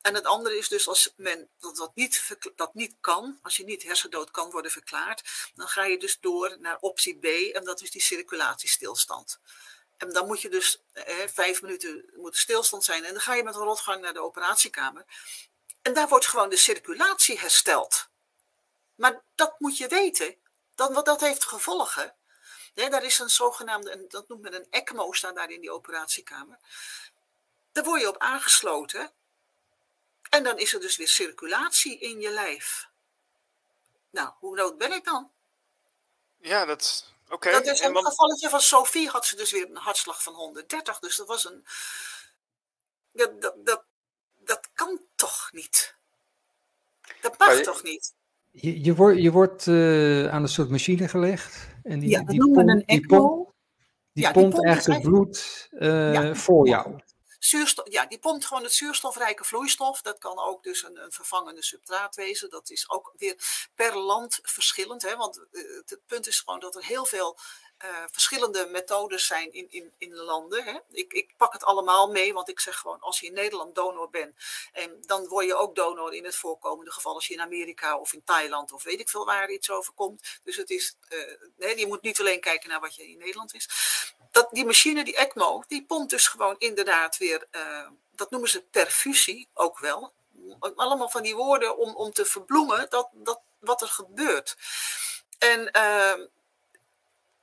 En 0.00 0.14
het 0.14 0.24
andere 0.24 0.56
is 0.56 0.68
dus 0.68 0.88
als 0.88 1.12
men 1.16 1.48
dat, 1.58 1.76
dat, 1.76 1.94
niet, 1.94 2.36
dat 2.56 2.74
niet 2.74 2.94
kan, 3.00 3.38
als 3.42 3.56
je 3.56 3.64
niet 3.64 3.82
hersendood 3.82 4.30
kan 4.30 4.50
worden 4.50 4.70
verklaard, 4.70 5.50
dan 5.54 5.68
ga 5.68 5.84
je 5.84 5.98
dus 5.98 6.20
door 6.20 6.56
naar 6.60 6.78
optie 6.80 7.18
B 7.18 7.24
en 7.54 7.64
dat 7.64 7.80
is 7.80 7.90
die 7.90 8.02
circulatiestilstand. 8.02 9.38
En 10.02 10.12
dan 10.12 10.26
moet 10.26 10.40
je 10.40 10.48
dus 10.48 10.82
vijf 11.26 11.62
minuten 11.62 12.10
moet 12.14 12.36
stilstand 12.36 12.84
zijn. 12.84 13.04
En 13.04 13.12
dan 13.12 13.22
ga 13.22 13.34
je 13.34 13.42
met 13.42 13.54
een 13.54 13.62
rotgang 13.62 14.02
naar 14.02 14.12
de 14.12 14.22
operatiekamer. 14.22 15.04
En 15.82 15.94
daar 15.94 16.08
wordt 16.08 16.26
gewoon 16.26 16.48
de 16.48 16.56
circulatie 16.56 17.38
hersteld. 17.38 18.08
Maar 18.94 19.22
dat 19.34 19.60
moet 19.60 19.76
je 19.76 19.88
weten. 19.88 20.36
Dan, 20.74 20.92
wat 20.92 21.04
dat 21.04 21.20
heeft 21.20 21.44
gevolgen. 21.44 22.14
Ja, 22.74 22.88
daar 22.88 23.04
is 23.04 23.18
een 23.18 23.30
zogenaamde, 23.30 24.06
dat 24.08 24.28
noemt 24.28 24.42
men 24.42 24.54
een 24.54 24.66
ECMO, 24.70 25.12
staat 25.12 25.34
daar 25.34 25.50
in 25.50 25.60
die 25.60 25.72
operatiekamer. 25.72 26.58
Daar 27.72 27.84
word 27.84 28.00
je 28.00 28.08
op 28.08 28.18
aangesloten. 28.18 29.12
En 30.30 30.42
dan 30.42 30.58
is 30.58 30.72
er 30.72 30.80
dus 30.80 30.96
weer 30.96 31.08
circulatie 31.08 31.98
in 31.98 32.20
je 32.20 32.30
lijf. 32.30 32.88
Nou, 34.10 34.32
hoe 34.38 34.56
dood 34.56 34.78
ben 34.78 34.92
ik 34.92 35.04
dan? 35.04 35.30
Ja, 36.40 36.64
dat, 36.64 37.11
Oké. 37.32 37.50
Dat 37.50 37.66
is 37.66 37.80
een 37.80 37.96
gevalletje 37.96 38.48
van 38.48 38.60
Sophie 38.60 39.08
had 39.08 39.26
ze 39.26 39.36
dus 39.36 39.52
weer 39.52 39.70
een 39.70 39.76
hartslag 39.76 40.22
van 40.22 40.34
130. 40.34 40.98
Dus 40.98 41.16
dat 41.16 41.26
was 41.26 41.44
een. 41.44 41.64
Dat, 43.12 43.42
dat, 43.42 43.54
dat, 43.64 43.84
dat 44.38 44.68
kan 44.74 45.00
toch 45.14 45.48
niet? 45.52 45.96
Dat 47.20 47.38
mag 47.38 47.60
toch 47.60 47.82
niet? 47.82 48.14
Je, 48.50 48.84
je, 48.84 48.94
wordt, 48.94 49.18
je 49.18 49.30
wordt 49.30 49.66
uh, 49.66 50.28
aan 50.28 50.42
een 50.42 50.48
soort 50.48 50.70
machine 50.70 51.08
gelegd. 51.08 51.68
En 51.82 51.98
die, 51.98 52.08
ja, 52.08 52.18
dat 52.18 52.28
die 52.28 52.38
noemen 52.38 52.64
we 52.64 52.72
een 52.72 52.82
Die 52.86 53.06
pompt, 53.06 53.52
die 54.12 54.24
ja, 54.24 54.32
pompt 54.32 54.64
eigenlijk 54.64 55.02
het 55.02 55.10
bloed 55.10 55.68
uh, 55.72 56.12
ja, 56.12 56.34
voor 56.34 56.68
jou. 56.68 57.00
Zuurstof, 57.44 57.90
ja, 57.90 58.06
die 58.06 58.18
pompt 58.18 58.44
gewoon 58.44 58.62
het 58.62 58.72
zuurstofrijke 58.72 59.44
vloeistof. 59.44 60.02
Dat 60.02 60.18
kan 60.18 60.38
ook 60.38 60.62
dus 60.62 60.82
een, 60.82 61.02
een 61.02 61.12
vervangende 61.12 61.62
substraat 61.62 62.14
wezen. 62.14 62.50
Dat 62.50 62.70
is 62.70 62.90
ook 62.90 63.12
weer 63.16 63.36
per 63.74 63.98
land 63.98 64.38
verschillend. 64.42 65.02
Hè? 65.02 65.16
Want 65.16 65.46
uh, 65.52 65.76
het 65.86 66.00
punt 66.06 66.26
is 66.26 66.40
gewoon 66.40 66.60
dat 66.60 66.74
er 66.74 66.84
heel 66.84 67.06
veel 67.06 67.38
uh, 67.84 67.88
verschillende 68.10 68.66
methodes 68.66 69.26
zijn 69.26 69.52
in, 69.52 69.66
in, 69.70 69.92
in 69.98 70.14
landen. 70.14 70.64
Hè. 70.64 70.78
Ik, 70.90 71.12
ik 71.12 71.36
pak 71.36 71.52
het 71.52 71.64
allemaal 71.64 72.10
mee, 72.10 72.32
want 72.32 72.48
ik 72.48 72.60
zeg 72.60 72.76
gewoon, 72.78 73.00
als 73.00 73.20
je 73.20 73.26
in 73.26 73.32
Nederland 73.32 73.74
donor 73.74 74.10
bent, 74.10 74.34
en 74.72 74.98
dan 75.00 75.28
word 75.28 75.46
je 75.46 75.54
ook 75.54 75.74
donor 75.74 76.14
in 76.14 76.24
het 76.24 76.36
voorkomende 76.36 76.92
geval 76.92 77.14
als 77.14 77.26
je 77.26 77.34
in 77.34 77.40
Amerika 77.40 77.98
of 77.98 78.12
in 78.12 78.24
Thailand 78.24 78.72
of 78.72 78.82
weet 78.82 79.00
ik 79.00 79.08
veel 79.08 79.24
waar 79.24 79.50
iets 79.50 79.70
over 79.70 79.92
komt. 79.92 80.38
Dus 80.42 80.56
het 80.56 80.70
is, 80.70 80.96
nee, 81.56 81.78
je 81.78 81.86
moet 81.86 82.02
niet 82.02 82.20
alleen 82.20 82.40
kijken 82.40 82.68
naar 82.68 82.80
wat 82.80 82.94
je 82.94 83.10
in 83.10 83.18
Nederland 83.18 83.54
is. 83.54 83.68
Dat, 84.32 84.48
die 84.50 84.64
machine, 84.64 85.04
die 85.04 85.16
ECMO, 85.16 85.64
die 85.68 85.84
pompt 85.84 86.10
dus 86.10 86.26
gewoon 86.26 86.56
inderdaad 86.58 87.16
weer, 87.16 87.46
uh, 87.52 87.88
dat 88.14 88.30
noemen 88.30 88.48
ze 88.48 88.62
perfusie 88.62 89.48
ook 89.54 89.78
wel. 89.78 90.12
Allemaal 90.76 91.10
van 91.10 91.22
die 91.22 91.34
woorden 91.34 91.76
om, 91.76 91.94
om 91.94 92.12
te 92.12 92.24
verbloemen 92.24 92.86
dat, 92.90 93.08
dat, 93.12 93.40
wat 93.58 93.82
er 93.82 93.88
gebeurt. 93.88 94.56
En 95.38 95.70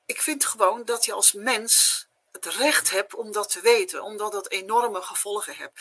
ik 0.06 0.21
vind 0.21 0.45
gewoon 0.45 0.86
dat 0.86 1.06
je 1.06 1.13
als 1.13 1.34
mens 1.34 2.08
het 2.32 2.45
recht 2.45 2.89
hebt 2.89 3.13
om 3.13 3.32
dat 3.32 3.49
te 3.49 3.62
weten, 3.62 4.04
omdat 4.04 4.32
dat 4.32 4.49
enorme 4.49 5.02
gevolgen 5.02 5.56
heeft. 5.56 5.71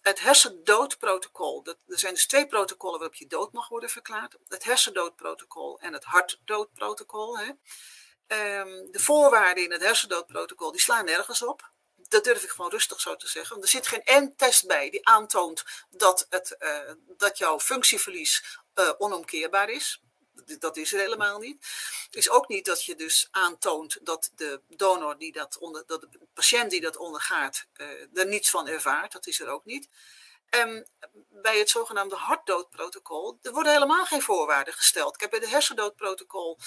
Het 0.00 0.20
hersendoodprotocol, 0.20 1.62
dat, 1.62 1.76
er 1.88 1.98
zijn 1.98 2.14
dus 2.14 2.26
twee 2.26 2.46
protocollen 2.46 2.98
waarop 2.98 3.16
je 3.16 3.26
dood 3.26 3.52
mag 3.52 3.68
worden 3.68 3.90
verklaard. 3.90 4.36
Het 4.48 4.64
hersendoodprotocol 4.64 5.80
en 5.80 5.92
het 5.92 6.04
hartdoodprotocol. 6.04 7.38
Hè. 7.38 7.50
Um, 8.32 8.92
de 8.92 8.98
voorwaarden 8.98 9.64
in 9.64 9.72
het 9.72 9.82
hersendoodprotocol 9.82 10.70
die 10.70 10.80
slaan 10.80 11.04
nergens 11.04 11.42
op. 11.42 11.70
Dat 11.96 12.24
durf 12.24 12.42
ik 12.42 12.50
gewoon 12.50 12.70
rustig 12.70 13.00
zo 13.00 13.16
te 13.16 13.28
zeggen. 13.28 13.62
Er 13.62 13.68
zit 13.68 13.86
geen 13.86 14.24
N-test 14.24 14.66
bij 14.66 14.90
die 14.90 15.06
aantoont 15.06 15.64
dat, 15.90 16.26
het, 16.28 16.56
uh, 16.58 16.92
dat 17.16 17.38
jouw 17.38 17.60
functieverlies 17.60 18.58
uh, 18.74 18.90
onomkeerbaar 18.98 19.68
is 19.68 20.00
dat 20.58 20.76
is 20.76 20.92
er 20.92 21.00
helemaal 21.00 21.38
niet. 21.38 21.66
Het 22.04 22.14
is 22.14 22.30
ook 22.30 22.48
niet 22.48 22.64
dat 22.64 22.84
je 22.84 22.94
dus 22.94 23.28
aantoont 23.30 23.98
dat 24.02 24.30
de 24.34 24.62
donor 24.68 25.18
die 25.18 25.32
dat 25.32 25.58
onder, 25.58 25.82
dat 25.86 26.00
de 26.00 26.08
patiënt 26.34 26.70
die 26.70 26.80
dat 26.80 26.96
ondergaat, 26.96 27.66
uh, 27.76 28.18
er 28.18 28.26
niets 28.26 28.50
van 28.50 28.68
ervaart. 28.68 29.12
Dat 29.12 29.26
is 29.26 29.40
er 29.40 29.48
ook 29.48 29.64
niet. 29.64 29.88
En 30.48 30.88
bij 31.28 31.58
het 31.58 31.70
zogenaamde 31.70 32.16
hartdoodprotocol, 32.16 33.38
er 33.42 33.52
worden 33.52 33.72
helemaal 33.72 34.06
geen 34.06 34.22
voorwaarden 34.22 34.74
gesteld. 34.74 35.14
Ik 35.14 35.20
heb 35.20 35.30
bij 35.30 35.40
de 35.40 35.48
hersendoodprotocol 35.48 36.58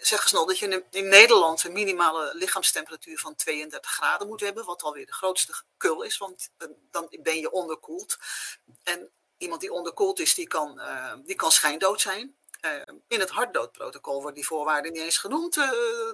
zeggen 0.00 0.28
ze 0.28 0.34
nog 0.34 0.46
dat 0.46 0.58
je 0.58 0.84
in, 0.90 1.08
Nederland 1.08 1.64
een 1.64 1.72
minimale 1.72 2.34
lichaamstemperatuur 2.34 3.18
van 3.18 3.34
32 3.34 3.90
graden 3.90 4.28
moet 4.28 4.40
hebben, 4.40 4.64
wat 4.64 4.82
alweer 4.82 5.06
de 5.06 5.12
grootste 5.12 5.52
kul 5.76 6.02
is, 6.02 6.18
want 6.18 6.50
uh, 6.58 6.68
dan 6.90 7.08
ben 7.22 7.40
je 7.40 7.50
onderkoeld. 7.50 8.16
En 8.82 9.10
iemand 9.38 9.60
die 9.60 9.72
onderkoeld 9.72 10.18
is, 10.18 10.34
die 10.34 10.46
kan, 10.46 10.78
uh, 10.78 11.14
die 11.24 11.36
kan 11.36 11.52
schijndood 11.52 12.00
zijn. 12.00 12.34
Uh, 12.60 12.82
in 13.08 13.20
het 13.20 13.30
hartdoodprotocol 13.30 14.20
wordt 14.20 14.36
die 14.36 14.46
voorwaarde 14.46 14.90
niet 14.90 15.02
eens 15.02 15.18
genoemd 15.18 15.54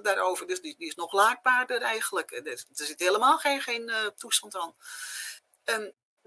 daarover. 0.01 0.47
Dus 0.47 0.61
die, 0.61 0.75
die, 0.77 0.87
is 0.87 0.95
nog 0.95 1.13
laakbaarder 1.13 1.81
eigenlijk. 1.81 2.31
Er, 2.31 2.47
er 2.47 2.85
zit 2.85 2.99
helemaal 2.99 3.37
geen, 3.37 3.61
geen 3.61 3.91
toestand 4.17 4.55
aan. 4.55 4.75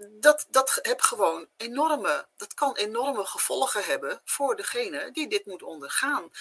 Dat, 0.09 0.45
dat, 0.49 0.79
heb 0.81 1.01
gewoon 1.01 1.47
enorme, 1.57 2.27
dat 2.37 2.53
kan 2.53 2.75
enorme 2.75 3.25
gevolgen 3.25 3.83
hebben 3.83 4.21
voor 4.25 4.55
degene 4.55 5.11
die 5.11 5.27
dit 5.27 5.45
moet 5.45 5.63
ondergaan. 5.63 6.31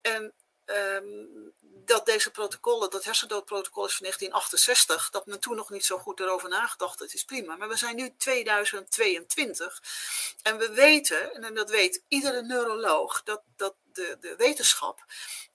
En 0.00 0.34
um, 0.66 1.52
dat 1.84 2.06
deze 2.06 2.30
protocollen, 2.30 2.90
dat 2.90 3.04
hersendoodprotocol 3.04 3.84
is 3.86 3.96
van 3.96 4.06
1968, 4.06 5.10
dat 5.10 5.26
men 5.26 5.40
toen 5.40 5.56
nog 5.56 5.70
niet 5.70 5.84
zo 5.84 5.98
goed 5.98 6.20
erover 6.20 6.48
nagedacht 6.48 6.98
het 6.98 7.14
is 7.14 7.24
prima. 7.24 7.56
Maar 7.56 7.68
we 7.68 7.76
zijn 7.76 7.96
nu 7.96 8.14
2022 8.16 9.82
en 10.42 10.58
we 10.58 10.72
weten, 10.72 11.42
en 11.42 11.54
dat 11.54 11.70
weet 11.70 12.02
iedere 12.08 12.42
neuroloog, 12.42 13.22
dat, 13.22 13.42
dat 13.56 13.74
de, 13.92 14.16
de 14.20 14.36
wetenschap 14.36 15.04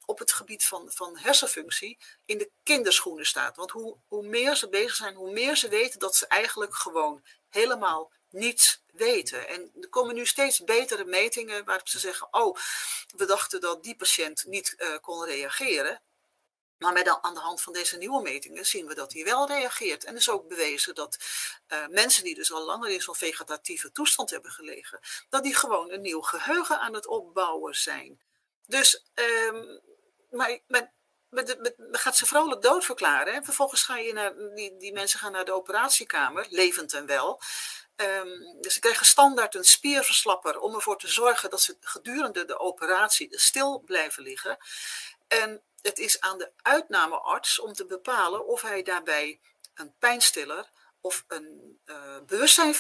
op 0.06 0.20
het 0.20 0.32
gebied 0.32 0.66
van, 0.66 0.92
van 0.92 1.18
hersenfunctie 1.18 1.98
in 2.26 2.38
de 2.38 2.50
kinderschoenen 2.64 3.26
staat. 3.26 3.56
Want 3.56 3.72
hoe, 3.72 3.98
hoe 4.08 4.28
meer 4.28 4.56
ze 4.56 4.70
bezig 4.70 4.96
zijn, 4.96 5.16
hoe 5.16 5.32
meer 5.32 5.56
ze 5.56 5.70
weten 5.70 6.00
dat 6.00 6.16
ze 6.16 6.28
eigenlijk 6.28 6.76
gewoon 6.76 7.24
helemaal 7.50 8.12
niets 8.38 8.84
weten. 8.94 9.48
En 9.48 9.72
er 9.82 9.90
komen 9.90 10.16
nu 10.16 10.26
steeds 10.26 10.64
betere 10.64 11.06
metingen 11.06 11.66
waarop 11.66 11.88
ze 11.88 12.00
zeggen: 12.00 12.34
Oh, 12.34 12.58
we 13.16 13.26
dachten 13.26 13.62
dat 13.62 13.84
die 13.84 13.96
patiënt 13.96 14.46
niet 14.46 14.76
uh, 14.78 14.98
kon 15.02 15.26
reageren. 15.26 16.02
Maar 16.78 16.94
met 16.94 17.20
aan 17.22 17.34
de 17.34 17.40
hand 17.40 17.62
van 17.62 17.74
deze 17.74 17.98
nieuwe 17.98 18.22
metingen 18.22 18.66
zien 18.66 18.88
we 18.88 18.94
dat 18.94 19.14
hij 19.14 19.24
wel 19.24 19.48
reageert. 19.48 20.04
En 20.04 20.16
is 20.16 20.30
ook 20.30 20.48
bewezen 20.48 20.96
dat 20.96 21.18
uh, 21.68 21.88
mensen 21.88 22.24
die 22.24 22.36
dus 22.36 22.52
al 22.52 22.66
langer 22.66 22.90
in 22.90 23.02
zo'n 23.02 23.16
vegetatieve 23.16 23.92
toestand 23.92 24.30
hebben 24.30 24.52
gelegen, 24.52 25.00
dat 25.30 25.44
die 25.44 25.56
gewoon 25.56 25.92
een 25.92 26.02
nieuw 26.02 26.22
geheugen 26.22 26.80
aan 26.80 26.94
het 26.94 27.08
opbouwen 27.08 27.76
zijn. 27.76 28.22
Dus, 28.66 29.04
um, 29.14 29.82
maar, 30.30 30.60
maar 30.68 30.94
met, 31.30 31.76
gaat 31.92 32.18
ze 32.18 32.26
vrolijk 32.26 32.62
doodverklaren. 32.62 33.44
Vervolgens 33.44 33.84
ga 33.84 33.98
je 33.98 34.14
naar, 34.14 34.34
die, 34.56 34.78
die 34.78 34.94
mensen 34.94 35.20
gaan 35.20 35.32
naar 35.32 35.46
de 35.46 35.54
operatiekamer, 35.54 36.48
levend 36.50 36.94
en 36.94 37.06
wel. 37.06 37.42
Um, 38.02 38.64
ze 38.70 38.80
krijgen 38.80 39.06
standaard 39.06 39.56
een 39.56 39.66
spierverslapper 39.66 40.60
om 40.60 40.76
ervoor 40.76 40.98
te 40.98 41.08
zorgen 41.08 41.50
dat 41.50 41.62
ze 41.62 41.78
gedurende 41.80 42.46
de 42.46 42.60
operatie 42.60 43.40
stil 43.40 43.80
blijven 43.80 44.24
liggen. 44.24 44.58
En 45.28 45.62
het 45.82 46.00
is 46.00 46.20
aan 46.20 46.38
de 46.38 46.52
uitnamearts 46.62 47.60
om 47.60 47.74
te 47.74 47.86
bepalen 47.86 48.46
of 48.46 48.62
hij 48.62 48.84
daarbij 48.84 49.40
een 49.74 49.94
pijnstiller 50.00 50.70
of 51.02 51.24
een 51.28 51.80
uh, 51.86 52.18
bewustzijn 52.26 52.76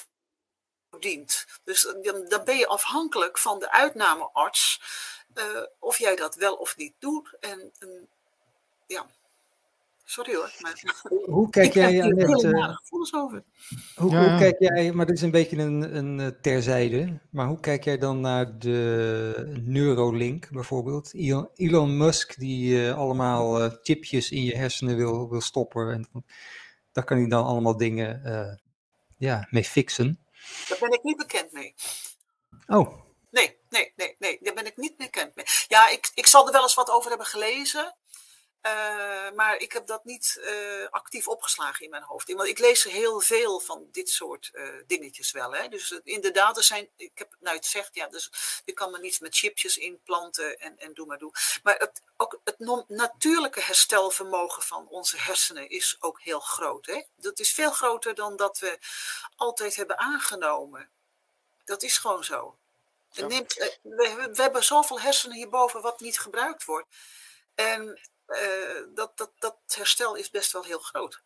dient. 0.99 1.45
Dus 1.63 1.81
dan, 1.81 2.25
dan, 2.25 2.43
ben 2.43 2.57
je 2.57 2.67
afhankelijk 2.67 3.37
van 3.37 3.59
de 3.59 3.71
uitnamearts 3.71 4.81
uh, 5.35 5.63
of 5.79 5.97
jij 5.97 6.15
dat 6.15 6.35
wel 6.35 6.55
of 6.55 6.77
niet 6.77 6.95
doet. 6.99 7.35
En 7.39 7.73
ja, 8.87 9.07
Sorry 10.09 10.35
hoor. 10.35 10.51
Maar... 10.59 10.83
Hoe 11.35 11.49
kijk 11.49 11.73
jij, 11.73 12.03
Annette? 12.03 12.47
Uh, 12.47 12.75
gevoelens 12.75 13.13
over. 13.13 13.43
Hoe, 13.95 14.11
ja. 14.11 14.29
hoe, 14.29 14.39
kijk 14.39 14.59
jij, 14.59 14.91
maar 14.91 15.05
dit 15.05 15.15
is 15.15 15.21
een 15.21 15.31
beetje 15.31 15.57
een, 15.57 15.95
een 15.95 16.19
eh, 16.19 16.27
terzijde, 16.41 17.19
maar 17.31 17.47
hoe 17.47 17.59
kijk 17.59 17.83
jij 17.83 17.97
dan 17.97 18.19
naar 18.19 18.59
de 18.59 19.61
Neurolink 19.65 20.49
bijvoorbeeld? 20.51 21.13
Elon, 21.55 21.97
Musk 21.97 22.39
die 22.39 22.85
uh, 22.85 22.97
allemaal 22.97 23.63
uh, 23.63 23.71
chipjes 23.81 24.31
in 24.31 24.43
je 24.43 24.55
hersenen 24.55 24.97
wil, 24.97 25.29
wil 25.29 25.41
stoppen 25.41 25.91
en 25.91 26.23
daar 26.91 27.03
kan 27.03 27.17
hij 27.17 27.27
dan 27.27 27.45
allemaal 27.45 27.77
dingen 27.77 28.21
ja, 29.17 29.47
mee 29.49 29.63
fixen. 29.63 30.19
Daar 30.67 30.77
ben 30.79 30.91
ik 30.91 31.03
niet 31.03 31.17
bekend 31.17 31.51
mee. 31.51 31.73
Oh. 32.67 33.05
Nee, 33.31 33.57
nee, 33.69 33.93
nee, 33.95 34.15
nee, 34.19 34.37
daar 34.41 34.53
ben 34.53 34.65
ik 34.65 34.77
niet 34.77 34.97
bekend 34.97 35.35
mee. 35.35 35.45
Ja, 35.67 35.89
ik, 35.89 36.11
ik 36.13 36.27
zal 36.27 36.45
er 36.45 36.51
wel 36.51 36.61
eens 36.61 36.75
wat 36.75 36.89
over 36.89 37.09
hebben 37.09 37.27
gelezen. 37.27 37.95
Uh, 38.67 39.31
maar 39.31 39.57
ik 39.57 39.71
heb 39.71 39.87
dat 39.87 40.05
niet 40.05 40.37
uh, 40.39 40.87
actief 40.89 41.27
opgeslagen 41.27 41.85
in 41.85 41.89
mijn 41.89 42.03
hoofd. 42.03 42.33
Want 42.33 42.47
ik 42.47 42.59
lees 42.59 42.83
heel 42.83 43.19
veel 43.19 43.59
van 43.59 43.87
dit 43.91 44.09
soort 44.09 44.49
uh, 44.53 44.69
dingetjes 44.87 45.31
wel. 45.31 45.53
Hè? 45.53 45.67
Dus 45.67 45.99
inderdaad, 46.03 46.57
er 46.57 46.63
zijn, 46.63 46.89
ik 46.95 47.11
heb 47.13 47.35
nou 47.39 47.55
het 47.55 47.65
zegt, 47.65 47.95
ja, 47.95 48.07
dus 48.07 48.31
je 48.65 48.73
kan 48.73 48.91
me 48.91 48.99
niet 48.99 49.21
met 49.21 49.35
chipjes 49.35 49.77
inplanten 49.77 50.59
en, 50.59 50.77
en 50.77 50.93
doe 50.93 51.05
maar 51.05 51.17
doe. 51.17 51.31
Maar 51.63 51.75
het, 51.77 52.01
ook 52.17 52.39
het 52.43 52.87
natuurlijke 52.87 53.61
herstelvermogen 53.61 54.63
van 54.63 54.87
onze 54.87 55.17
hersenen 55.17 55.69
is 55.69 55.97
ook 55.99 56.21
heel 56.21 56.39
groot. 56.39 56.85
Hè? 56.85 57.03
Dat 57.15 57.39
is 57.39 57.53
veel 57.53 57.71
groter 57.71 58.15
dan 58.15 58.35
dat 58.35 58.59
we 58.59 58.79
altijd 59.35 59.75
hebben 59.75 59.97
aangenomen. 59.97 60.89
Dat 61.65 61.83
is 61.83 61.97
gewoon 61.97 62.23
zo. 62.23 62.57
Ja. 63.11 63.27
Neemt, 63.27 63.53
we, 63.81 64.29
we 64.33 64.41
hebben 64.41 64.63
zoveel 64.63 64.99
hersenen 64.99 65.37
hierboven 65.37 65.81
wat 65.81 65.99
niet 65.99 66.19
gebruikt 66.19 66.65
wordt. 66.65 66.87
En 67.55 67.99
dat, 68.93 69.11
dat, 69.15 69.31
dat 69.39 69.57
herstel 69.67 70.15
is 70.15 70.29
best 70.29 70.51
wel 70.51 70.63
heel 70.63 70.79
groot. 70.79 71.25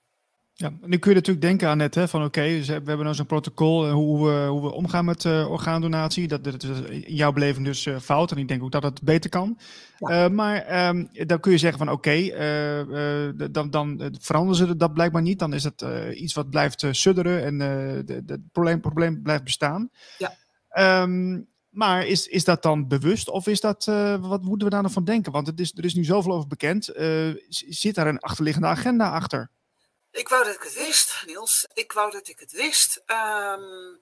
Ja, 0.53 0.71
nu 0.81 0.97
kun 0.97 1.09
je 1.09 1.15
natuurlijk 1.15 1.45
denken 1.45 1.67
aan 1.67 1.77
net, 1.77 1.95
hè, 1.95 2.07
van 2.07 2.23
oké, 2.23 2.39
okay, 2.39 2.63
we 2.65 2.71
hebben 2.71 3.03
nou 3.03 3.13
zo'n 3.13 3.25
protocol 3.25 3.87
uh, 3.87 3.93
hoe, 3.93 4.27
we, 4.27 4.45
hoe 4.45 4.61
we 4.61 4.71
omgaan 4.71 5.05
met 5.05 5.23
uh, 5.23 5.51
orgaandonatie. 5.51 6.27
Dat, 6.27 6.43
dat 6.43 6.63
is 6.63 6.69
in 6.81 7.15
jouw 7.15 7.31
beleving 7.31 7.65
dus 7.65 7.85
uh, 7.85 7.99
fout 7.99 8.31
en 8.31 8.37
ik 8.37 8.47
denk 8.47 8.63
ook 8.63 8.71
dat 8.71 8.83
het 8.83 9.01
beter 9.01 9.29
kan. 9.29 9.59
Ja. 9.97 10.29
maar 10.29 10.87
um, 10.87 11.09
dan 11.11 11.39
kun 11.39 11.51
je 11.51 11.57
zeggen 11.57 11.77
van 11.77 11.91
oké, 11.91 12.09
okay, 12.09 13.51
dan, 13.51 13.69
dan 13.69 14.17
veranderen 14.19 14.67
ze 14.67 14.75
dat 14.75 14.93
blijkbaar 14.93 15.21
niet. 15.21 15.39
Dan 15.39 15.53
is 15.53 15.63
het 15.63 15.85
iets 16.13 16.33
wat 16.33 16.49
blijft 16.49 16.85
sudderen 16.91 17.43
en 17.43 17.59
het 17.59 18.51
probleem, 18.51 18.81
probleem 18.81 19.21
blijft 19.21 19.43
bestaan. 19.43 19.89
Ja. 20.17 20.33
Um, 21.03 21.50
maar 21.71 22.05
is, 22.05 22.27
is 22.27 22.43
dat 22.43 22.63
dan 22.63 22.87
bewust 22.87 23.29
of 23.29 23.47
is 23.47 23.59
dat, 23.59 23.85
uh, 23.87 24.29
wat 24.29 24.41
moeten 24.41 24.67
we 24.67 24.73
daar 24.73 24.81
nog 24.81 24.91
van 24.91 25.05
denken? 25.05 25.31
Want 25.31 25.47
het 25.47 25.59
is, 25.59 25.77
er 25.77 25.85
is 25.85 25.93
nu 25.93 26.03
zoveel 26.03 26.31
over 26.31 26.47
bekend. 26.47 26.95
Uh, 26.95 27.35
zit 27.49 27.95
daar 27.95 28.07
een 28.07 28.19
achterliggende 28.19 28.67
agenda 28.67 29.11
achter? 29.11 29.51
Ik 30.11 30.27
wou 30.27 30.43
dat 30.43 30.55
ik 30.55 30.61
het 30.61 30.73
wist, 30.73 31.23
Niels. 31.25 31.67
Ik 31.73 31.91
wou 31.91 32.11
dat 32.11 32.27
ik 32.27 32.39
het 32.39 32.51
wist. 32.51 33.03
Um, 33.05 34.01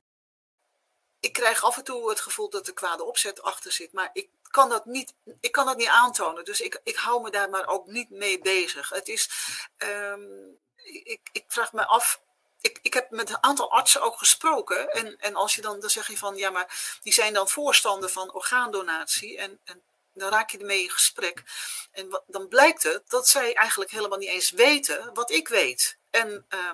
ik 1.19 1.33
krijg 1.33 1.63
af 1.63 1.77
en 1.77 1.83
toe 1.83 2.09
het 2.09 2.19
gevoel 2.19 2.49
dat 2.49 2.67
er 2.67 2.73
kwade 2.73 3.03
opzet 3.03 3.41
achter 3.41 3.71
zit, 3.71 3.93
maar 3.93 4.09
ik 4.13 4.29
kan 4.41 4.69
dat 4.69 4.85
niet, 4.85 5.13
ik 5.39 5.51
kan 5.51 5.65
dat 5.65 5.77
niet 5.77 5.87
aantonen. 5.87 6.45
Dus 6.45 6.61
ik, 6.61 6.81
ik 6.83 6.95
hou 6.95 7.21
me 7.21 7.31
daar 7.31 7.49
maar 7.49 7.67
ook 7.67 7.87
niet 7.87 8.09
mee 8.09 8.39
bezig. 8.39 8.89
Het 8.89 9.07
is, 9.07 9.29
um, 9.77 10.57
ik, 11.03 11.29
ik 11.31 11.43
vraag 11.47 11.73
me 11.73 11.85
af 11.85 12.21
ik, 12.61 12.79
ik 12.81 12.93
heb 12.93 13.09
met 13.09 13.29
een 13.29 13.43
aantal 13.43 13.71
artsen 13.71 14.01
ook 14.01 14.17
gesproken. 14.17 14.91
En, 14.91 15.17
en 15.19 15.35
als 15.35 15.55
je 15.55 15.61
dan, 15.61 15.79
dan 15.79 15.89
zeg 15.89 16.07
je 16.07 16.17
van 16.17 16.35
ja, 16.35 16.49
maar 16.49 16.97
die 17.01 17.13
zijn 17.13 17.33
dan 17.33 17.49
voorstander 17.49 18.09
van 18.09 18.33
orgaandonatie. 18.33 19.37
En, 19.37 19.59
en 19.63 19.83
dan 20.13 20.29
raak 20.29 20.49
je 20.49 20.57
ermee 20.57 20.83
in 20.83 20.89
gesprek. 20.89 21.43
En 21.91 22.21
dan 22.27 22.47
blijkt 22.47 22.83
het 22.83 23.09
dat 23.09 23.27
zij 23.27 23.53
eigenlijk 23.53 23.91
helemaal 23.91 24.17
niet 24.17 24.29
eens 24.29 24.51
weten 24.51 25.13
wat 25.13 25.31
ik 25.31 25.47
weet. 25.47 25.97
En 26.09 26.45
uh, 26.49 26.71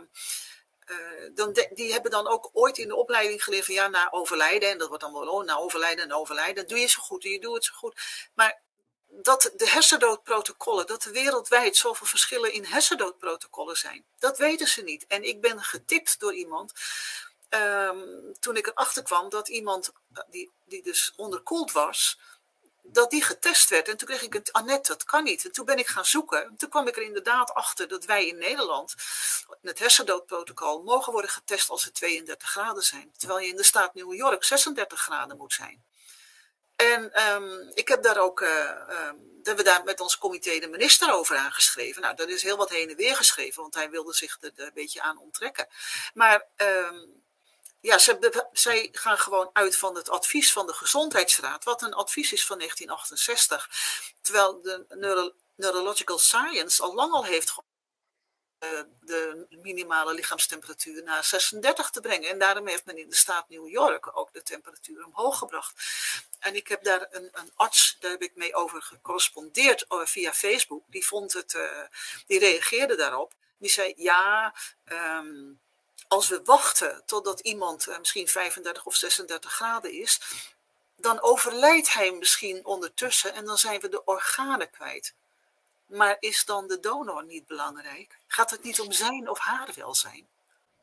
uh, 0.85 1.29
dan 1.33 1.65
die 1.73 1.91
hebben 1.91 2.11
dan 2.11 2.27
ook 2.27 2.49
ooit 2.53 2.77
in 2.77 2.87
de 2.87 2.95
opleiding 2.95 3.43
geleerd 3.43 3.65
van 3.65 3.73
ja, 3.73 3.87
na 3.87 4.11
overlijden. 4.11 4.69
En 4.69 4.77
dat 4.77 4.87
wordt 4.87 5.03
dan 5.03 5.13
wel, 5.13 5.27
oh, 5.27 5.45
na 5.45 5.57
overlijden 5.57 6.03
en 6.03 6.13
overlijden. 6.13 6.67
Doe 6.67 6.79
je 6.79 6.87
zo 6.87 7.01
goed 7.01 7.23
en 7.23 7.31
je 7.31 7.39
doet 7.39 7.55
het 7.55 7.63
zo 7.63 7.73
goed. 7.75 8.01
Maar 8.33 8.61
dat 9.21 9.51
de 9.55 9.69
hersendoodprotocollen, 9.69 10.87
dat 10.87 11.03
er 11.03 11.11
wereldwijd 11.11 11.77
zoveel 11.77 12.07
verschillen 12.07 12.53
in 12.53 12.65
hersendoodprotocollen 12.65 13.77
zijn. 13.77 14.05
Dat 14.19 14.37
weten 14.37 14.67
ze 14.67 14.81
niet. 14.81 15.07
En 15.07 15.23
ik 15.23 15.41
ben 15.41 15.63
getipt 15.63 16.19
door 16.19 16.33
iemand, 16.33 16.73
um, 17.49 18.33
toen 18.39 18.57
ik 18.57 18.67
erachter 18.67 19.03
kwam 19.03 19.29
dat 19.29 19.47
iemand 19.47 19.91
eh, 20.13 20.23
die, 20.29 20.51
die 20.65 20.83
dus 20.83 21.13
onderkoeld 21.15 21.71
was, 21.71 22.19
dat 22.87 23.09
die 23.09 23.23
getest 23.23 23.69
werd. 23.69 23.87
En 23.87 23.97
toen 23.97 24.07
kreeg 24.07 24.21
ik 24.21 24.33
het, 24.33 24.53
Annette, 24.53 24.91
dat 24.91 25.03
kan 25.03 25.23
niet. 25.23 25.45
En 25.45 25.51
toen 25.51 25.65
ben 25.65 25.77
ik 25.77 25.87
gaan 25.87 26.05
zoeken. 26.05 26.43
En 26.43 26.55
toen 26.57 26.69
kwam 26.69 26.87
ik 26.87 26.95
er 26.95 27.03
inderdaad 27.03 27.53
achter 27.53 27.87
dat 27.87 28.05
wij 28.05 28.27
in 28.27 28.37
Nederland, 28.37 28.95
het 29.61 29.79
hersendoodprotocol, 29.79 30.83
mogen 30.83 31.11
worden 31.11 31.31
getest 31.31 31.69
als 31.69 31.83
het 31.83 31.93
32 31.93 32.49
graden 32.49 32.83
zijn. 32.83 33.11
Terwijl 33.17 33.39
je 33.39 33.47
in 33.47 33.55
de 33.55 33.63
staat 33.63 33.93
New 33.93 34.13
York 34.13 34.43
36 34.43 35.01
graden 35.01 35.37
moet 35.37 35.53
zijn. 35.53 35.83
En 36.75 37.31
um, 37.33 37.71
ik 37.73 37.87
heb 37.87 38.03
daar 38.03 38.17
ook, 38.17 38.41
uh, 38.41 38.69
um, 38.89 39.39
hebben 39.43 39.63
we 39.63 39.71
daar 39.71 39.83
met 39.83 39.99
ons 39.99 40.17
comité 40.17 40.59
de 40.59 40.67
minister 40.67 41.13
over 41.13 41.37
aangeschreven. 41.37 42.01
Nou, 42.01 42.15
dat 42.15 42.27
is 42.27 42.43
heel 42.43 42.57
wat 42.57 42.69
heen 42.69 42.89
en 42.89 42.95
weer 42.95 43.15
geschreven, 43.15 43.61
want 43.61 43.73
hij 43.73 43.89
wilde 43.89 44.13
zich 44.13 44.37
er, 44.41 44.51
een 44.55 44.71
beetje 44.73 45.01
aan 45.01 45.17
onttrekken. 45.17 45.67
Maar 46.13 46.45
um, 46.57 47.23
ja, 47.81 47.97
ze, 47.97 48.45
zij 48.51 48.89
gaan 48.91 49.17
gewoon 49.17 49.49
uit 49.53 49.77
van 49.77 49.95
het 49.95 50.09
advies 50.09 50.51
van 50.53 50.67
de 50.67 50.73
Gezondheidsraad, 50.73 51.63
wat 51.63 51.81
een 51.81 51.93
advies 51.93 52.33
is 52.33 52.45
van 52.45 52.57
1968. 52.57 53.69
Terwijl 54.21 54.61
de 54.61 54.85
Neuro 54.89 55.31
Neurological 55.55 56.17
Science 56.17 56.81
al 56.81 56.93
lang 56.93 57.13
al 57.13 57.25
heeft 57.25 57.49
eh, 57.49 57.57
de 59.01 59.45
minimale 59.49 60.13
lichaamstemperatuur 60.13 61.03
naar 61.03 61.23
36 61.23 61.89
te 61.89 62.01
brengen. 62.01 62.29
En 62.29 62.39
daarom 62.39 62.67
heeft 62.67 62.85
men 62.85 62.97
in 62.97 63.09
de 63.09 63.15
staat 63.15 63.49
New 63.49 63.67
York 63.67 64.17
ook 64.17 64.33
de 64.33 64.43
temperatuur 64.43 65.05
omhoog 65.05 65.37
gebracht. 65.37 65.73
En 66.39 66.55
ik 66.55 66.67
heb 66.67 66.83
daar 66.83 67.07
een, 67.11 67.29
een 67.31 67.51
arts, 67.55 67.97
daar 67.99 68.11
heb 68.11 68.21
ik 68.21 68.35
mee 68.35 68.55
over 68.55 68.81
gecorrespondeerd 68.81 69.85
uh, 69.89 70.05
via 70.05 70.33
Facebook. 70.33 70.83
Die 70.87 71.05
vond 71.05 71.33
het, 71.33 71.53
uh, 71.53 71.81
die 72.27 72.39
reageerde 72.39 72.95
daarop. 72.95 73.33
Die 73.57 73.69
zei, 73.69 73.93
ja, 73.97 74.55
um, 74.85 75.59
als 76.07 76.27
we 76.27 76.41
wachten 76.43 77.03
totdat 77.05 77.39
iemand 77.39 77.87
uh, 77.87 77.97
misschien 77.99 78.27
35 78.27 78.85
of 78.85 78.95
36 78.95 79.53
graden 79.53 79.91
is, 79.91 80.21
dan 80.97 81.21
overlijdt 81.21 81.93
hij 81.93 82.11
misschien 82.11 82.65
ondertussen 82.65 83.33
en 83.33 83.45
dan 83.45 83.57
zijn 83.57 83.79
we 83.79 83.89
de 83.89 84.03
organen 84.03 84.69
kwijt. 84.69 85.13
Maar 85.87 86.17
is 86.19 86.45
dan 86.45 86.67
de 86.67 86.79
donor 86.79 87.25
niet 87.25 87.45
belangrijk? 87.47 88.19
Gaat 88.27 88.51
het 88.51 88.63
niet 88.63 88.81
om 88.81 88.91
zijn 88.91 89.29
of 89.29 89.39
haar 89.39 89.71
welzijn? 89.75 90.27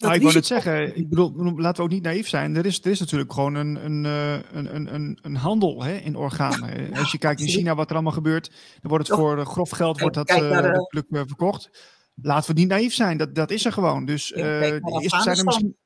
Nou, 0.03 0.15
ik 0.15 0.21
wil 0.23 0.33
het 0.33 0.47
zeggen, 0.47 0.97
ik 0.97 1.09
bedoel, 1.09 1.33
laten 1.57 1.77
we 1.77 1.83
ook 1.83 1.95
niet 1.95 2.03
naïef 2.03 2.29
zijn. 2.29 2.57
Er 2.57 2.67
is, 2.67 2.81
er 2.85 2.91
is 2.91 3.01
natuurlijk 3.01 3.33
gewoon 3.33 3.55
een, 3.55 3.85
een, 3.85 4.05
eh, 4.05 4.53
een, 4.53 4.95
een, 4.95 5.19
een 5.23 5.37
handel 5.37 5.83
hè, 5.83 5.97
in 5.97 6.17
organen. 6.17 6.91
Ja, 6.91 6.99
Als 6.99 7.13
je 7.13 7.19
kijkt 7.19 7.41
in 7.41 7.49
China 7.49 7.75
wat 7.75 7.89
er 7.89 7.95
allemaal 7.95 8.13
gebeurt, 8.13 8.51
dan 8.81 8.91
wordt 8.91 9.09
het 9.09 9.17
voor 9.17 9.47
grof 9.47 9.71
geld 9.71 10.01
wordt 10.01 10.15
dat, 10.15 10.31
uh, 10.31 11.23
verkocht. 11.27 11.71
Laten 12.15 12.55
we 12.55 12.61
niet 12.61 12.69
naïef 12.69 12.95
zijn, 12.95 13.17
dat, 13.17 13.35
dat 13.35 13.51
is 13.51 13.65
er 13.65 13.73
gewoon. 13.73 14.05
Dus 14.05 14.31
uh, 14.31 14.43
zijn 15.07 15.37
er 15.37 15.45
misschien. 15.45 15.77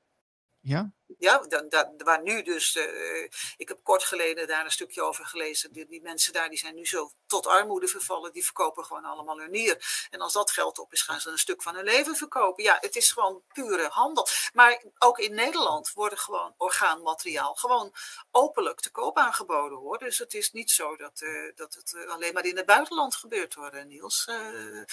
Ja? 0.60 0.92
Ja, 1.18 1.38
dan, 1.38 1.68
dan, 1.68 1.94
waar 2.04 2.22
nu 2.22 2.42
dus, 2.42 2.76
uh, 2.76 3.28
ik 3.56 3.68
heb 3.68 3.78
kort 3.82 4.04
geleden 4.04 4.46
daar 4.46 4.64
een 4.64 4.70
stukje 4.70 5.02
over 5.02 5.24
gelezen, 5.24 5.72
die, 5.72 5.86
die, 5.86 6.02
mensen 6.02 6.32
daar 6.32 6.48
die 6.48 6.58
zijn 6.58 6.74
nu 6.74 6.86
zo 6.86 7.10
tot 7.26 7.46
armoede 7.46 7.88
vervallen, 7.88 8.32
die 8.32 8.44
verkopen 8.44 8.84
gewoon 8.84 9.04
allemaal 9.04 9.38
hun 9.38 9.50
nier. 9.50 10.06
En 10.10 10.20
als 10.20 10.32
dat 10.32 10.50
geld 10.50 10.78
op 10.78 10.92
is, 10.92 11.02
gaan 11.02 11.20
ze 11.20 11.30
een 11.30 11.38
stuk 11.38 11.62
van 11.62 11.74
hun 11.74 11.84
leven 11.84 12.16
verkopen. 12.16 12.64
Ja, 12.64 12.78
het 12.80 12.96
is 12.96 13.12
gewoon 13.12 13.42
pure 13.52 13.88
handel. 13.88 14.28
Maar 14.52 14.82
ook 14.98 15.18
in 15.18 15.34
Nederland 15.34 15.92
worden 15.92 16.18
gewoon 16.18 16.54
orgaanmateriaal 16.56 17.54
gewoon 17.54 17.94
openlijk 18.30 18.80
te 18.80 18.90
koop 18.90 19.18
aangeboden 19.18 19.78
hoor. 19.78 19.98
Dus 19.98 20.18
het 20.18 20.34
is 20.34 20.52
niet 20.52 20.70
zo 20.70 20.96
dat, 20.96 21.20
uh, 21.20 21.52
dat 21.54 21.74
het 21.74 22.06
alleen 22.08 22.32
maar 22.32 22.44
in 22.44 22.56
het 22.56 22.66
buitenland 22.66 23.14
gebeurt 23.14 23.54
hoor, 23.54 23.84
Niels. 23.86 24.26
Er 24.26 24.86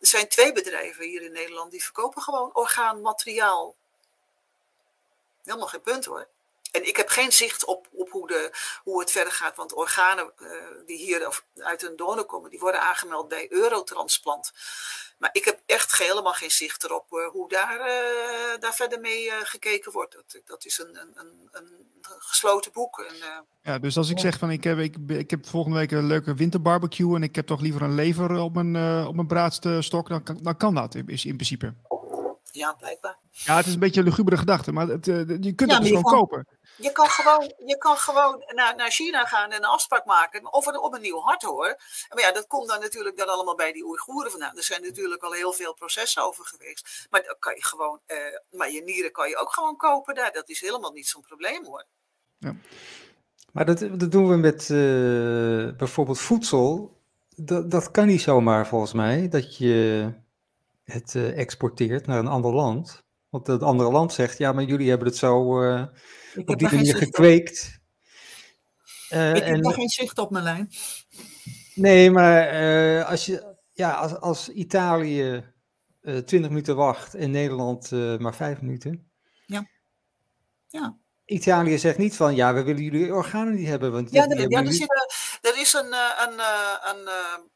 zijn 0.00 0.28
twee 0.28 0.52
bedrijven 0.52 1.04
hier 1.04 1.22
in 1.22 1.32
Nederland 1.32 1.70
die 1.70 1.84
verkopen 1.84 2.22
gewoon 2.22 2.54
orgaanmateriaal 2.54 3.76
Helemaal 5.44 5.66
geen 5.66 5.82
punt 5.82 6.04
hoor. 6.04 6.28
En 6.72 6.88
ik 6.88 6.96
heb 6.96 7.08
geen 7.08 7.32
zicht 7.32 7.64
op, 7.64 7.88
op 7.92 8.10
hoe, 8.10 8.26
de, 8.26 8.50
hoe 8.82 9.00
het 9.00 9.10
verder 9.10 9.32
gaat, 9.32 9.56
want 9.56 9.74
organen 9.74 10.32
uh, 10.38 10.48
die 10.86 10.96
hier 10.96 11.26
of 11.26 11.44
uit 11.58 11.82
een 11.82 11.96
donor 11.96 12.24
komen, 12.24 12.50
die 12.50 12.58
worden 12.58 12.80
aangemeld 12.80 13.28
bij 13.28 13.46
Eurotransplant. 13.50 14.52
Maar 15.18 15.30
ik 15.32 15.44
heb 15.44 15.60
echt 15.66 15.98
helemaal 15.98 16.32
geen 16.32 16.50
zicht 16.50 16.84
erop 16.84 17.06
uh, 17.12 17.26
hoe 17.26 17.48
daar, 17.48 17.78
uh, 17.78 18.60
daar 18.60 18.74
verder 18.74 19.00
mee 19.00 19.30
gekeken 19.30 19.92
wordt. 19.92 20.12
Dat, 20.12 20.40
dat 20.44 20.64
is 20.64 20.78
een, 20.78 20.96
een, 20.96 21.48
een, 21.52 21.90
gesloten 22.18 22.72
boek. 22.72 22.98
En, 22.98 23.44
ja, 23.62 23.78
dus 23.78 23.96
als 23.96 24.10
ik 24.10 24.18
zeg 24.18 24.38
van 24.38 24.50
ik 24.50 24.64
heb, 24.64 24.78
ik, 24.78 24.96
ik 25.06 25.30
heb 25.30 25.46
volgende 25.46 25.78
week 25.78 25.90
een 25.90 26.06
leuke 26.06 26.34
winterbarbecue 26.34 27.14
en 27.16 27.22
ik 27.22 27.36
heb 27.36 27.46
toch 27.46 27.60
liever 27.60 27.82
een 27.82 27.94
lever 27.94 28.40
op 28.40 28.54
mijn, 28.54 29.06
op 29.06 29.14
mijn 29.14 29.26
braadstok, 29.26 30.08
dan 30.08 30.22
kan, 30.22 30.38
dan 30.42 30.56
kan 30.56 30.74
dat 30.74 30.94
in, 30.94 31.06
in 31.06 31.16
principe. 31.36 31.74
Ja, 32.52 32.72
blijkbaar. 32.72 33.18
Ja, 33.30 33.56
het 33.56 33.66
is 33.66 33.74
een 33.74 33.78
beetje 33.78 34.00
een 34.00 34.06
lugubere 34.06 34.36
gedachte, 34.36 34.72
maar 34.72 34.86
het, 34.86 35.06
je 35.06 35.52
kunt 35.54 35.72
het 35.72 35.80
dus 35.80 35.88
gewoon 35.88 36.02
kopen. 36.02 36.46
Je 36.76 36.92
kan 36.92 37.08
gewoon, 37.08 37.52
je 37.66 37.78
kan 37.78 37.96
gewoon 37.96 38.44
naar, 38.54 38.76
naar 38.76 38.90
China 38.90 39.24
gaan 39.24 39.50
en 39.50 39.56
een 39.56 39.64
afspraak 39.64 40.04
maken. 40.04 40.52
Of 40.52 40.66
op 40.66 40.94
een 40.94 41.00
nieuw 41.00 41.20
hart 41.20 41.42
hoor. 41.42 41.76
Maar 42.08 42.22
ja, 42.22 42.32
dat 42.32 42.46
komt 42.46 42.68
dan 42.68 42.80
natuurlijk 42.80 43.16
dan 43.16 43.28
allemaal 43.28 43.54
bij 43.54 43.72
die 43.72 43.84
Oeigoeren 43.84 44.30
vandaan. 44.30 44.56
Er 44.56 44.62
zijn 44.62 44.82
natuurlijk 44.82 45.22
al 45.22 45.32
heel 45.32 45.52
veel 45.52 45.74
processen 45.74 46.22
over 46.22 46.44
geweest. 46.44 47.06
Maar 47.10 47.22
dan 47.22 47.36
kan 47.38 47.54
je 47.54 47.64
gewoon, 47.64 48.00
eh, 48.06 48.16
maar 48.50 48.70
je 48.70 48.82
nieren 48.82 49.12
kan 49.12 49.28
je 49.28 49.36
ook 49.36 49.52
gewoon 49.52 49.76
kopen 49.76 50.14
daar. 50.14 50.32
Dat 50.32 50.48
is 50.48 50.60
helemaal 50.60 50.92
niet 50.92 51.08
zo'n 51.08 51.22
probleem 51.22 51.64
hoor. 51.64 51.84
Ja. 52.38 52.54
Maar 53.52 53.64
dat, 53.64 53.78
dat 53.78 54.10
doen 54.10 54.28
we 54.28 54.36
met 54.36 54.68
uh, 54.68 55.76
bijvoorbeeld 55.76 56.20
voedsel. 56.20 57.00
Dat, 57.36 57.70
dat 57.70 57.90
kan 57.90 58.06
niet 58.06 58.22
zomaar 58.22 58.66
volgens 58.66 58.92
mij. 58.92 59.28
Dat 59.28 59.56
je 59.56 60.12
het 60.92 61.14
uh, 61.14 61.38
exporteert 61.38 62.06
naar 62.06 62.18
een 62.18 62.26
ander 62.26 62.52
land. 62.52 63.02
Want 63.28 63.46
het 63.46 63.62
andere 63.62 63.90
land 63.90 64.12
zegt, 64.12 64.38
ja, 64.38 64.52
maar 64.52 64.64
jullie 64.64 64.88
hebben 64.88 65.06
het 65.06 65.16
zo 65.16 65.62
uh, 65.62 65.84
op 66.46 66.58
die 66.58 66.68
manier 66.72 66.96
gekweekt. 66.96 67.80
Uh, 69.10 69.34
ik 69.34 69.44
heb 69.44 69.64
en, 69.64 69.72
geen 69.72 69.88
zicht 69.88 70.18
op 70.18 70.30
mijn 70.30 70.44
lijn. 70.44 70.68
Nee, 71.74 72.10
maar 72.10 73.04
als, 73.04 73.26
je, 73.26 73.56
ja, 73.72 73.92
als, 73.92 74.20
als 74.20 74.48
Italië 74.48 75.44
20 76.02 76.40
minuten 76.40 76.76
wacht 76.76 77.14
en 77.14 77.30
Nederland 77.30 77.90
maar 78.18 78.34
5 78.34 78.60
minuten. 78.60 79.10
Ja. 79.46 79.68
ja. 80.68 80.98
Italië 81.24 81.78
zegt 81.78 81.98
niet 81.98 82.16
van, 82.16 82.34
ja, 82.34 82.54
we 82.54 82.62
willen 82.62 82.82
jullie 82.82 83.14
organen 83.14 83.54
niet 83.54 83.66
hebben. 83.66 83.92
Want 83.92 84.12
ja, 84.12 84.28
er, 84.28 84.50
ja, 84.50 84.62
er, 84.62 84.72
zit, 84.72 84.90
er 85.40 85.60
is 85.60 85.72
een, 85.72 85.94
een, 86.26 86.40
een, 86.90 87.08
een 87.08 87.50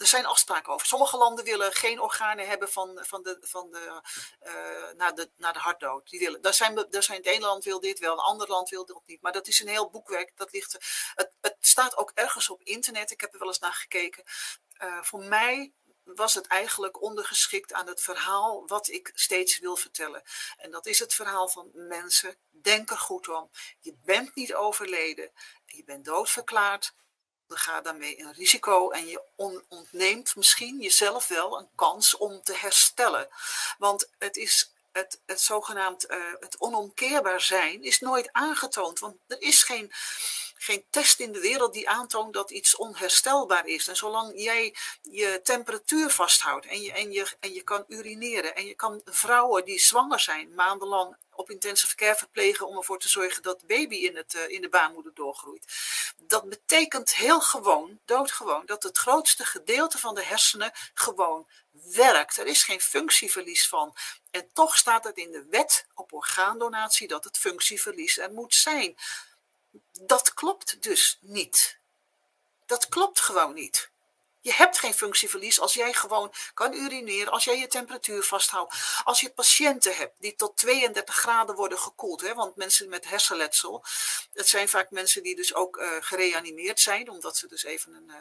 er 0.00 0.06
zijn 0.06 0.26
afspraken 0.26 0.72
over. 0.72 0.86
Sommige 0.86 1.16
landen 1.16 1.44
willen 1.44 1.72
geen 1.72 2.00
organen 2.00 2.48
hebben 2.48 2.68
van, 2.68 2.98
van 3.02 3.22
de, 3.22 3.38
van 3.40 3.70
de, 3.70 4.02
uh, 4.42 4.96
na, 4.96 5.12
de, 5.12 5.30
na 5.36 5.52
de 5.52 5.58
hartdood. 5.58 6.10
Die 6.10 6.20
willen, 6.20 6.42
daar 6.42 6.54
zijn, 6.54 6.86
daar 6.90 7.02
zijn, 7.02 7.18
het 7.18 7.26
ene 7.26 7.46
land 7.46 7.64
wil 7.64 7.80
dit 7.80 7.98
wel, 7.98 8.12
een 8.12 8.18
ander 8.18 8.48
land 8.48 8.68
wil 8.68 8.86
dat 8.86 9.02
niet. 9.06 9.22
Maar 9.22 9.32
dat 9.32 9.46
is 9.46 9.60
een 9.60 9.68
heel 9.68 9.90
boekwerk. 9.90 10.32
Dat 10.36 10.52
ligt, 10.52 10.72
het, 11.14 11.32
het 11.40 11.56
staat 11.60 11.96
ook 11.96 12.10
ergens 12.14 12.50
op 12.50 12.62
internet. 12.62 13.10
Ik 13.10 13.20
heb 13.20 13.32
er 13.32 13.38
wel 13.38 13.48
eens 13.48 13.58
naar 13.58 13.72
gekeken. 13.72 14.24
Uh, 14.82 15.02
voor 15.02 15.20
mij 15.20 15.72
was 16.04 16.34
het 16.34 16.46
eigenlijk 16.46 17.02
ondergeschikt 17.02 17.72
aan 17.72 17.86
het 17.86 18.02
verhaal 18.02 18.66
wat 18.66 18.88
ik 18.88 19.10
steeds 19.14 19.58
wil 19.58 19.76
vertellen. 19.76 20.22
En 20.56 20.70
dat 20.70 20.86
is 20.86 20.98
het 20.98 21.14
verhaal 21.14 21.48
van 21.48 21.70
mensen. 21.72 22.36
Denk 22.50 22.90
er 22.90 22.98
goed 22.98 23.28
om. 23.28 23.50
Je 23.80 23.96
bent 24.04 24.34
niet 24.34 24.54
overleden. 24.54 25.32
Je 25.64 25.84
bent 25.84 26.04
doodverklaard 26.04 26.94
ga 27.56 27.80
daarmee 27.80 28.20
een 28.20 28.32
risico 28.32 28.90
en 28.90 29.06
je 29.06 29.22
ontneemt 29.68 30.36
misschien 30.36 30.80
jezelf 30.80 31.28
wel 31.28 31.58
een 31.58 31.68
kans 31.74 32.16
om 32.16 32.42
te 32.42 32.54
herstellen. 32.54 33.28
Want 33.78 34.08
het 34.18 34.36
is 34.36 34.72
het, 34.92 35.20
het 35.26 35.40
zogenaamd 35.40 36.10
uh, 36.10 36.16
het 36.40 36.56
onomkeerbaar 36.58 37.40
zijn 37.40 37.82
is 37.82 38.00
nooit 38.00 38.32
aangetoond. 38.32 38.98
Want 38.98 39.16
er 39.26 39.42
is 39.42 39.62
geen, 39.62 39.92
geen 40.54 40.84
test 40.90 41.20
in 41.20 41.32
de 41.32 41.40
wereld 41.40 41.72
die 41.72 41.88
aantoont 41.88 42.34
dat 42.34 42.50
iets 42.50 42.76
onherstelbaar 42.76 43.66
is. 43.66 43.88
En 43.88 43.96
zolang 43.96 44.32
jij 44.34 44.74
je 45.02 45.40
temperatuur 45.42 46.10
vasthoudt 46.10 46.66
en 46.66 46.82
je, 46.82 46.92
en 46.92 47.12
je, 47.12 47.36
en 47.40 47.52
je 47.52 47.62
kan 47.62 47.84
urineren 47.88 48.54
en 48.54 48.66
je 48.66 48.74
kan 48.74 49.00
vrouwen 49.04 49.64
die 49.64 49.80
zwanger 49.80 50.20
zijn 50.20 50.54
maandenlang 50.54 51.16
op 51.40 51.50
intensive 51.50 51.94
care 51.94 52.16
verplegen 52.16 52.66
om 52.66 52.76
ervoor 52.76 52.98
te 52.98 53.08
zorgen 53.08 53.42
dat 53.42 53.60
de 53.60 53.66
baby 53.66 53.94
in, 53.94 54.16
het, 54.16 54.34
uh, 54.34 54.48
in 54.48 54.60
de 54.60 54.68
baarmoeder 54.68 55.14
doorgroeit. 55.14 55.66
Dat 56.18 56.48
betekent 56.48 57.14
heel 57.14 57.40
gewoon, 57.40 58.00
doodgewoon, 58.04 58.66
dat 58.66 58.82
het 58.82 58.98
grootste 58.98 59.44
gedeelte 59.44 59.98
van 59.98 60.14
de 60.14 60.24
hersenen 60.24 60.72
gewoon 60.94 61.48
werkt. 61.70 62.36
Er 62.36 62.46
is 62.46 62.62
geen 62.62 62.80
functieverlies 62.80 63.68
van. 63.68 63.96
En 64.30 64.52
toch 64.52 64.76
staat 64.76 65.04
het 65.04 65.16
in 65.16 65.30
de 65.30 65.46
wet 65.50 65.86
op 65.94 66.12
orgaandonatie 66.12 67.08
dat 67.08 67.24
het 67.24 67.38
functieverlies 67.38 68.18
er 68.18 68.32
moet 68.32 68.54
zijn. 68.54 68.96
Dat 69.92 70.34
klopt 70.34 70.82
dus 70.82 71.18
niet. 71.20 71.78
Dat 72.66 72.88
klopt 72.88 73.20
gewoon 73.20 73.54
niet. 73.54 73.89
Je 74.42 74.52
hebt 74.52 74.78
geen 74.78 74.94
functieverlies 74.94 75.60
als 75.60 75.74
jij 75.74 75.92
gewoon 75.92 76.32
kan 76.54 76.74
urineren, 76.74 77.32
als 77.32 77.44
jij 77.44 77.58
je 77.58 77.66
temperatuur 77.66 78.22
vasthoudt. 78.22 78.74
Als 79.04 79.20
je 79.20 79.30
patiënten 79.30 79.96
hebt 79.96 80.14
die 80.18 80.34
tot 80.34 80.56
32 80.56 81.14
graden 81.14 81.54
worden 81.54 81.78
gekoeld, 81.78 82.20
hè, 82.20 82.34
want 82.34 82.56
mensen 82.56 82.88
met 82.88 83.08
hersenletsel, 83.08 83.84
het 84.32 84.48
zijn 84.48 84.68
vaak 84.68 84.90
mensen 84.90 85.22
die 85.22 85.36
dus 85.36 85.54
ook 85.54 85.76
uh, 85.76 85.96
gereanimeerd 86.00 86.80
zijn, 86.80 87.10
omdat 87.10 87.36
ze 87.36 87.48
dus 87.48 87.62
even 87.62 87.94
een, 87.94 88.08
uh, 88.08 88.16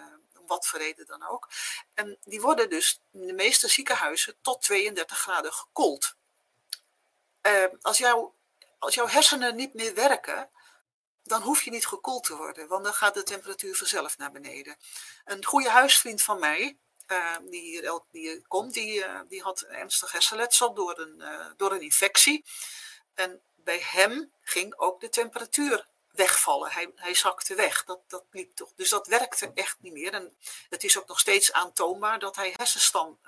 wat 0.48 0.68
voor 0.68 0.80
reden 0.80 1.06
dan 1.06 1.28
ook. 1.28 1.50
En 1.94 2.18
die 2.24 2.42
worden 2.42 2.70
dus 2.70 3.02
in 3.12 3.28
de 3.28 3.34
meeste 3.34 3.68
ziekenhuizen 3.68 4.36
tot 4.42 4.62
32 4.62 5.20
graden 5.20 5.54
gekoeld. 5.54 6.16
Uh, 7.42 7.64
als, 7.82 7.98
jou, 7.98 8.30
als 8.80 8.96
jouw 8.96 9.08
hersenen 9.08 9.56
niet 9.56 9.74
meer 9.74 9.94
werken, 9.94 10.50
dan 11.30 11.42
hoef 11.42 11.62
je 11.62 11.72
niet 11.72 11.88
gekoeld 11.88 12.24
te 12.24 12.36
worden, 12.36 12.68
want 12.68 12.84
dan 12.84 12.94
gaat 12.94 13.14
de 13.14 13.24
temperatuur 13.24 13.76
vanzelf 13.76 14.18
naar 14.18 14.32
beneden. 14.32 14.78
Een 15.26 15.46
goede 15.46 15.70
huisvriend 15.70 16.22
van 16.22 16.40
mij, 16.40 16.78
uh, 17.08 17.36
die 17.50 17.62
hier 17.62 18.02
die 18.12 18.48
komt, 18.48 18.74
die, 18.74 18.96
uh, 18.96 19.20
die 19.28 19.42
had 19.42 19.62
ernstig 19.62 20.12
hersenletsel 20.12 20.74
door 20.74 21.00
een, 21.00 21.16
uh, 21.18 21.46
door 21.58 21.72
een 21.72 21.82
infectie. 21.82 22.46
En 23.14 23.42
bij 23.56 23.80
hem 23.84 24.34
ging 24.42 24.78
ook 24.78 25.02
de 25.02 25.10
temperatuur 25.10 25.88
wegvallen. 26.12 26.72
Hij, 26.72 26.92
hij 26.96 27.14
zakte 27.14 27.56
weg. 27.56 27.84
Dat, 27.84 28.00
dat 28.08 28.24
liep 28.32 28.56
toch. 28.56 28.72
Dus 28.76 28.90
dat 28.90 29.08
werkte 29.08 29.52
echt 29.54 29.78
niet 29.80 29.94
meer. 29.94 30.14
En 30.14 30.38
het 30.70 30.84
is 30.84 30.98
ook 30.98 31.08
nog 31.08 31.20
steeds 31.20 31.52
aantoonbaar 31.52 32.20
dat 32.20 32.36
hij 32.36 32.54
hersenstam 32.56 33.20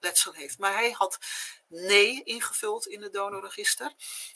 letsel 0.00 0.32
heeft. 0.32 0.58
Maar 0.58 0.72
hij 0.72 0.90
had 0.90 1.18
nee 1.66 2.22
ingevuld 2.22 2.86
in 2.86 3.02
het 3.02 3.12
donorregister. 3.12 3.92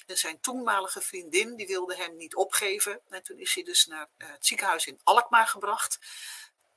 En 0.06 0.18
zijn 0.18 0.40
toenmalige 0.40 1.00
vriendin 1.00 1.56
die 1.56 1.66
wilde 1.66 1.96
hem 1.96 2.16
niet 2.16 2.34
opgeven. 2.34 3.00
En 3.08 3.22
toen 3.22 3.38
is 3.38 3.54
hij 3.54 3.64
dus 3.64 3.86
naar 3.86 4.08
uh, 4.18 4.28
het 4.30 4.46
ziekenhuis 4.46 4.86
in 4.86 5.00
Alkmaar 5.04 5.46
gebracht. 5.46 5.98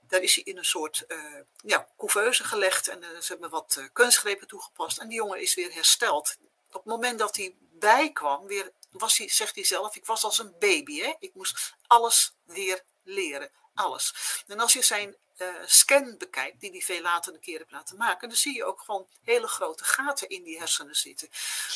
Daar 0.07 0.21
is 0.21 0.35
hij 0.35 0.43
in 0.43 0.57
een 0.57 0.65
soort 0.65 1.03
uh, 1.07 1.39
ja, 1.63 1.87
couveuse 1.97 2.43
gelegd 2.43 2.87
en 2.87 3.01
uh, 3.03 3.09
ze 3.09 3.31
hebben 3.31 3.49
wat 3.49 3.89
kunstgrepen 3.93 4.47
toegepast. 4.47 4.97
En 4.97 5.07
die 5.07 5.17
jongen 5.17 5.41
is 5.41 5.55
weer 5.55 5.73
hersteld. 5.73 6.37
Op 6.67 6.73
het 6.83 6.85
moment 6.85 7.19
dat 7.19 7.35
hij 7.35 7.55
bijkwam, 7.59 8.47
weer, 8.47 8.71
was 8.91 9.17
hij, 9.17 9.29
zegt 9.29 9.55
hij 9.55 9.63
zelf, 9.63 9.95
ik 9.95 10.05
was 10.05 10.23
als 10.23 10.39
een 10.39 10.55
baby. 10.59 10.99
Hè? 10.99 11.13
Ik 11.19 11.33
moest 11.33 11.75
alles 11.87 12.33
weer 12.43 12.83
leren. 13.03 13.49
Alles. 13.75 14.13
En 14.47 14.59
als 14.59 14.73
je 14.73 14.83
zijn 14.83 15.15
uh, 15.37 15.47
scan 15.65 16.15
bekijkt, 16.17 16.59
die 16.59 16.71
die 16.71 16.85
veel 16.85 17.01
later 17.01 17.33
een 17.33 17.39
keer 17.39 17.57
heeft 17.57 17.71
laten 17.71 17.97
maken, 17.97 18.27
dan 18.27 18.37
zie 18.37 18.55
je 18.55 18.65
ook 18.65 18.81
gewoon 18.81 19.07
hele 19.23 19.47
grote 19.47 19.83
gaten 19.83 20.29
in 20.29 20.43
die 20.43 20.57
hersenen 20.57 20.95
zitten. 20.95 21.27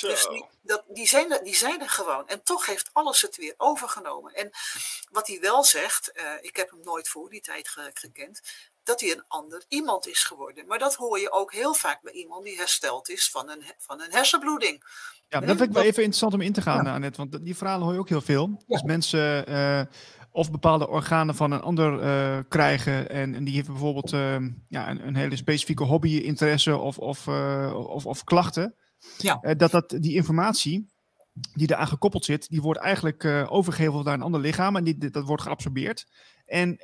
Dus 0.01 0.27
die, 0.27 0.45
dat, 0.62 0.83
die, 0.88 1.07
zijn 1.07 1.31
er, 1.31 1.43
die 1.43 1.55
zijn 1.55 1.81
er 1.81 1.89
gewoon. 1.89 2.27
En 2.27 2.43
toch 2.43 2.65
heeft 2.65 2.89
alles 2.93 3.21
het 3.21 3.35
weer 3.35 3.53
overgenomen. 3.57 4.33
En 4.33 4.51
wat 5.12 5.27
hij 5.27 5.39
wel 5.39 5.63
zegt, 5.63 6.12
uh, 6.13 6.23
ik 6.41 6.55
heb 6.55 6.69
hem 6.69 6.81
nooit 6.83 7.07
voor 7.07 7.29
die 7.29 7.41
tijd 7.41 7.69
gekend, 7.93 8.41
dat 8.83 9.01
hij 9.01 9.12
een 9.12 9.23
ander 9.27 9.63
iemand 9.67 10.07
is 10.07 10.23
geworden. 10.23 10.67
Maar 10.67 10.79
dat 10.79 10.95
hoor 10.95 11.19
je 11.19 11.31
ook 11.31 11.53
heel 11.53 11.73
vaak 11.73 12.01
bij 12.01 12.13
iemand 12.13 12.43
die 12.43 12.57
hersteld 12.57 13.09
is 13.09 13.29
van 13.29 13.49
een, 13.49 13.63
van 13.77 14.01
een 14.01 14.12
hersenbloeding. 14.12 14.83
Ja, 15.27 15.39
dat 15.39 15.49
vind 15.49 15.62
ik 15.62 15.71
wel 15.71 15.83
even 15.83 16.03
interessant 16.03 16.33
om 16.33 16.41
in 16.41 16.53
te 16.53 16.62
gaan, 16.62 16.85
ja. 16.85 16.93
Annette, 16.93 17.17
want 17.17 17.45
die 17.45 17.57
verhalen 17.57 17.83
hoor 17.83 17.93
je 17.93 17.99
ook 17.99 18.09
heel 18.09 18.21
veel. 18.21 18.49
Ja. 18.49 18.65
Dus 18.67 18.81
mensen 18.81 19.49
uh, 19.49 19.81
of 20.39 20.52
bepaalde 20.52 20.88
organen 20.88 21.36
van 21.36 21.52
een 21.52 21.62
ander 21.62 22.04
uh, 22.04 22.39
krijgen. 22.47 23.10
En, 23.10 23.36
en, 23.36 23.43
die 23.43 23.54
heeft 23.56 23.67
bijvoorbeeld 23.67 24.13
uh, 24.13 24.38
ja, 24.67 24.89
een, 24.89 25.08
een, 25.08 25.15
hele 25.15 25.36
specifieke 25.36 25.84
hobby, 25.84 26.17
interesse 26.17 26.78
of, 26.78 26.97
of, 26.97 27.28
uh, 27.28 27.73
of, 27.75 28.06
of, 28.06 28.23
klachten. 28.23 28.75
Ja. 29.17 29.54
dat, 29.58 29.71
dat 29.71 29.89
die 29.89 30.13
informatie 30.13 30.88
die 31.54 31.71
eraan 31.71 31.88
gekoppeld 31.88 32.25
zit, 32.25 32.49
die 32.49 32.62
wordt 32.62 32.80
eigenlijk 32.80 33.25
overgeheveld 33.49 34.06
naar 34.06 34.13
een 34.13 34.21
ander 34.21 34.41
lichaam 34.41 34.75
en 34.75 34.84
die, 34.84 35.10
dat 35.10 35.25
wordt 35.25 35.43
geabsorbeerd. 35.43 36.06
En 36.45 36.78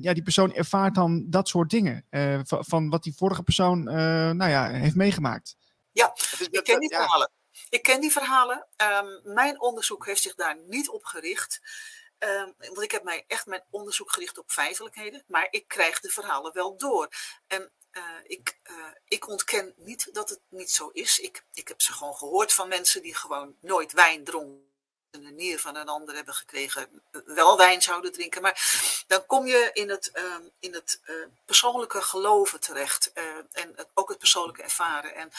ja, 0.00 0.12
die 0.12 0.22
persoon 0.22 0.54
ervaart 0.54 0.94
dan 0.94 1.26
dat 1.28 1.48
soort 1.48 1.70
dingen 1.70 2.06
van, 2.46 2.64
van, 2.64 2.88
wat 2.88 3.02
die 3.02 3.14
vorige 3.16 3.42
persoon 3.42 3.82
nou 3.82 4.48
ja, 4.48 4.68
heeft 4.68 4.94
meegemaakt. 4.94 5.56
Ja, 5.92 6.12
ik 6.50 6.60
ken 6.64 6.80
die 6.80 6.94
verhalen. 6.94 7.30
Ik 7.68 7.82
ken 7.82 8.00
die 8.00 8.12
verhalen. 8.12 8.66
Um, 8.76 9.34
mijn 9.34 9.60
onderzoek 9.60 10.06
heeft 10.06 10.22
zich 10.22 10.34
daar 10.34 10.56
niet 10.68 10.88
op 10.88 11.04
gericht. 11.04 11.60
Um, 12.24 12.54
want 12.58 12.82
ik 12.82 12.90
heb 12.90 13.02
mij 13.02 13.24
echt 13.26 13.46
mijn 13.46 13.64
onderzoek 13.70 14.12
gericht 14.12 14.38
op 14.38 14.50
feitelijkheden, 14.50 15.24
maar 15.26 15.46
ik 15.50 15.68
krijg 15.68 16.00
de 16.00 16.10
verhalen 16.10 16.52
wel 16.52 16.76
door. 16.76 17.08
En 17.46 17.72
uh, 17.92 18.02
ik, 18.22 18.58
uh, 18.64 18.86
ik 19.04 19.28
ontken 19.28 19.74
niet 19.76 20.14
dat 20.14 20.28
het 20.28 20.40
niet 20.48 20.70
zo 20.70 20.88
is. 20.88 21.18
Ik, 21.18 21.44
ik 21.52 21.68
heb 21.68 21.80
ze 21.80 21.92
gewoon 21.92 22.14
gehoord 22.14 22.52
van 22.52 22.68
mensen 22.68 23.02
die 23.02 23.14
gewoon 23.14 23.56
nooit 23.60 23.92
wijn 23.92 24.24
dronken 24.24 24.69
een 25.10 25.34
nier 25.34 25.58
van 25.58 25.76
een 25.76 25.88
ander 25.88 26.14
hebben 26.14 26.34
gekregen, 26.34 27.02
wel 27.24 27.56
wijn 27.56 27.82
zouden 27.82 28.12
drinken. 28.12 28.42
Maar 28.42 29.04
dan 29.06 29.26
kom 29.26 29.46
je 29.46 29.70
in 29.72 29.90
het, 29.90 30.10
ehm, 30.10 30.42
in 30.60 30.74
het 30.74 31.00
uh, 31.04 31.26
persoonlijke 31.44 32.02
geloven 32.02 32.60
terecht. 32.60 33.10
Uh, 33.14 33.24
en 33.52 33.74
ook 33.94 34.08
het 34.08 34.18
persoonlijke 34.18 34.62
ervaren. 34.62 35.14
En 35.14 35.30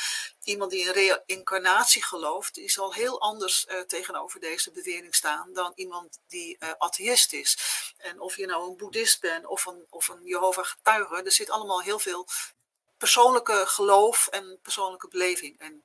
iemand 0.43 0.71
die 0.71 0.86
in 0.86 0.91
reïncarnatie 0.91 2.03
gelooft, 2.03 2.53
die 2.53 2.71
zal 2.71 2.93
heel 2.93 3.21
anders 3.21 3.65
uh, 3.69 3.79
tegenover 3.79 4.39
deze 4.39 4.71
bewering 4.71 5.15
staan 5.15 5.53
dan 5.53 5.71
iemand 5.75 6.19
die 6.27 6.57
atheïst 6.77 7.34
is. 7.34 7.57
En 7.97 8.19
of 8.19 8.38
je 8.38 8.45
nou 8.45 8.69
een 8.69 8.77
boeddhist 8.77 9.21
bent 9.21 9.45
of 9.45 9.65
een, 9.65 9.86
of 9.89 10.07
een 10.07 10.21
Jehovah 10.23 10.65
getuige, 10.65 11.23
er 11.23 11.31
zit 11.31 11.49
allemaal 11.49 11.81
heel 11.81 11.99
veel 11.99 12.27
persoonlijke 12.97 13.63
geloof 13.67 14.27
en 14.27 14.60
persoonlijke 14.62 15.07
beleving. 15.07 15.60
En 15.60 15.84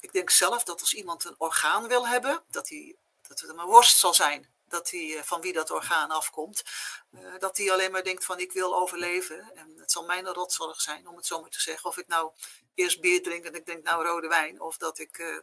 ik 0.00 0.12
denk 0.12 0.30
zelf 0.30 0.64
dat 0.64 0.80
als 0.80 0.94
iemand 0.94 1.24
een 1.24 1.34
orgaan 1.38 1.88
wil 1.88 2.06
hebben, 2.06 2.42
dat, 2.50 2.68
hij, 2.68 2.96
dat 3.28 3.40
het 3.40 3.50
een 3.50 3.64
worst 3.64 3.98
zal 3.98 4.14
zijn 4.14 4.54
dat 4.68 4.90
hij, 4.90 5.16
eh, 5.16 5.22
van 5.22 5.40
wie 5.40 5.52
dat 5.52 5.70
orgaan 5.70 6.10
afkomt. 6.10 6.62
Uh, 7.10 7.38
dat 7.38 7.56
hij 7.56 7.72
alleen 7.72 7.90
maar 7.90 8.04
denkt 8.04 8.24
van 8.24 8.38
ik 8.38 8.52
wil 8.52 8.76
overleven. 8.76 9.52
En 9.54 9.74
het 9.76 9.92
zal 9.92 10.04
mijn 10.04 10.26
rotzorg 10.26 10.80
zijn, 10.80 11.08
om 11.08 11.16
het 11.16 11.26
zo 11.26 11.40
maar 11.40 11.50
te 11.50 11.60
zeggen. 11.60 11.88
Of 11.90 11.96
ik 11.96 12.06
nou 12.06 12.32
eerst 12.74 13.00
bier 13.00 13.22
drink 13.22 13.44
en 13.44 13.54
ik 13.54 13.66
denk 13.66 13.84
nou 13.84 14.04
rode 14.04 14.28
wijn. 14.28 14.60
Of 14.60 14.76
dat 14.76 14.98
ik 14.98 15.18
uh, 15.18 15.38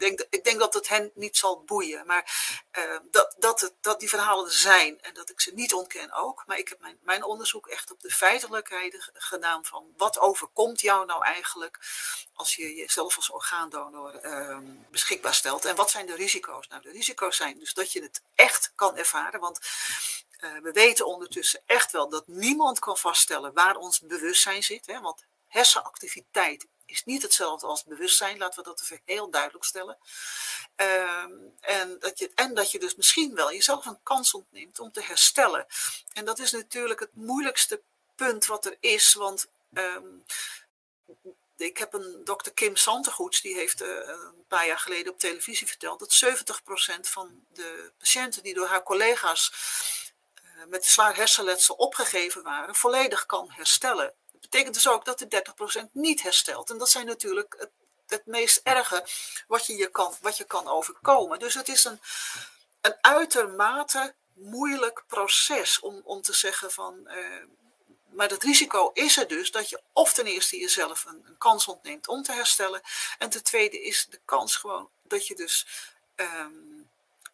denk, 0.00 0.26
ik 0.30 0.44
denk 0.44 0.58
dat 0.58 0.74
het 0.74 0.88
hen 0.88 1.10
niet 1.14 1.36
zal 1.36 1.62
boeien. 1.64 2.06
Maar 2.06 2.58
uh, 2.78 2.98
dat, 3.10 3.34
dat, 3.38 3.60
het, 3.60 3.74
dat 3.80 4.00
die 4.00 4.08
verhalen 4.08 4.44
er 4.44 4.52
zijn 4.52 5.00
en 5.00 5.14
dat 5.14 5.30
ik 5.30 5.40
ze 5.40 5.54
niet 5.54 5.74
ontken 5.74 6.12
ook. 6.12 6.42
Maar 6.46 6.58
ik 6.58 6.68
heb 6.68 6.80
mijn, 6.80 6.98
mijn 7.02 7.24
onderzoek 7.24 7.66
echt 7.66 7.90
op 7.90 8.00
de 8.00 8.10
feitelijkheid 8.10 9.10
gedaan 9.12 9.64
van 9.64 9.86
wat 9.96 10.18
overkomt 10.18 10.80
jou 10.80 11.06
nou 11.06 11.24
eigenlijk 11.24 11.78
als 12.34 12.54
je 12.54 12.74
jezelf 12.74 13.16
als 13.16 13.30
orgaandonor 13.30 14.24
uh, 14.24 14.58
beschikbaar 14.90 15.34
stelt. 15.34 15.64
En 15.64 15.76
wat 15.76 15.90
zijn 15.90 16.06
de 16.06 16.14
risico's? 16.14 16.68
Nou, 16.68 16.82
de 16.82 16.90
risico's 16.90 17.36
zijn 17.36 17.58
dus 17.58 17.74
dat 17.74 17.92
je 17.92 18.02
het 18.02 18.22
echt 18.34 18.72
kan 18.74 18.96
ervaren. 18.96 19.40
Want 19.40 19.58
uh, 20.40 20.58
we 20.62 20.72
weten 20.72 21.06
ondertussen 21.06 21.62
echt 21.66 21.92
wel 21.92 22.08
dat 22.08 22.26
niemand 22.26 22.78
kan 22.78 22.98
vaststellen 22.98 23.52
waar 23.52 23.76
ons 23.76 24.00
bewustzijn 24.00 24.62
zit. 24.62 24.86
Hè? 24.86 25.00
Want 25.00 25.24
hersenactiviteit 25.48 26.66
is 26.90 27.04
niet 27.04 27.22
hetzelfde 27.22 27.66
als 27.66 27.84
bewustzijn. 27.84 28.38
Laten 28.38 28.62
we 28.62 28.68
dat 28.68 28.80
even 28.82 29.00
heel 29.04 29.30
duidelijk 29.30 29.64
stellen. 29.64 29.98
Um, 30.76 31.56
en, 31.60 31.98
dat 31.98 32.18
je, 32.18 32.30
en 32.34 32.54
dat 32.54 32.70
je 32.70 32.78
dus 32.78 32.94
misschien 32.94 33.34
wel 33.34 33.52
jezelf 33.52 33.86
een 33.86 34.02
kans 34.02 34.34
ontneemt 34.34 34.78
om 34.78 34.92
te 34.92 35.02
herstellen. 35.02 35.66
En 36.12 36.24
dat 36.24 36.38
is 36.38 36.50
natuurlijk 36.50 37.00
het 37.00 37.14
moeilijkste 37.14 37.82
punt 38.14 38.46
wat 38.46 38.64
er 38.64 38.76
is. 38.80 39.14
Want 39.14 39.46
um, 39.72 40.24
ik 41.56 41.78
heb 41.78 41.92
een 41.92 42.20
dokter 42.24 42.52
Kim 42.52 42.76
Santegoeds, 42.76 43.40
die 43.40 43.54
heeft 43.54 43.82
uh, 43.82 43.88
een 44.06 44.44
paar 44.48 44.66
jaar 44.66 44.78
geleden 44.78 45.12
op 45.12 45.18
televisie 45.18 45.66
verteld 45.66 45.98
dat 45.98 46.24
70% 46.96 47.00
van 47.00 47.44
de 47.52 47.92
patiënten 47.98 48.42
die 48.42 48.54
door 48.54 48.66
haar 48.66 48.82
collega's 48.82 49.52
uh, 50.44 50.64
met 50.66 50.84
zwaar 50.84 51.16
hersenletsel 51.16 51.74
opgegeven 51.74 52.42
waren, 52.42 52.74
volledig 52.74 53.26
kan 53.26 53.50
herstellen 53.50 54.14
betekent 54.40 54.74
dus 54.74 54.88
ook 54.88 55.04
dat 55.04 55.18
de 55.18 55.42
30% 55.88 55.92
niet 55.92 56.22
herstelt. 56.22 56.70
En 56.70 56.78
dat 56.78 56.90
zijn 56.90 57.06
natuurlijk 57.06 57.56
het, 57.58 57.70
het 58.06 58.26
meest 58.26 58.60
erge 58.62 59.06
wat 59.46 59.66
je, 59.66 59.76
je 59.76 59.86
kan, 59.86 60.14
wat 60.20 60.36
je 60.36 60.44
kan 60.44 60.68
overkomen. 60.68 61.38
Dus 61.38 61.54
het 61.54 61.68
is 61.68 61.84
een, 61.84 62.00
een 62.80 62.96
uitermate 63.00 64.14
moeilijk 64.34 65.04
proces 65.06 65.80
om, 65.80 66.00
om 66.04 66.22
te 66.22 66.32
zeggen 66.32 66.72
van. 66.72 67.00
Uh, 67.04 67.44
maar 68.10 68.28
het 68.28 68.42
risico 68.42 68.90
is 68.92 69.16
er 69.16 69.28
dus 69.28 69.50
dat 69.50 69.68
je 69.68 69.82
of 69.92 70.12
ten 70.12 70.26
eerste 70.26 70.56
jezelf 70.58 71.04
een, 71.04 71.34
kans 71.38 71.66
ontneemt 71.66 72.08
om 72.08 72.22
te 72.22 72.32
herstellen. 72.32 72.80
En 73.18 73.30
ten 73.30 73.44
tweede 73.44 73.82
is 73.82 74.06
de 74.10 74.20
kans 74.24 74.56
gewoon 74.56 74.90
dat 75.02 75.26
je 75.26 75.34
dus. 75.34 75.66
Um, 76.16 76.88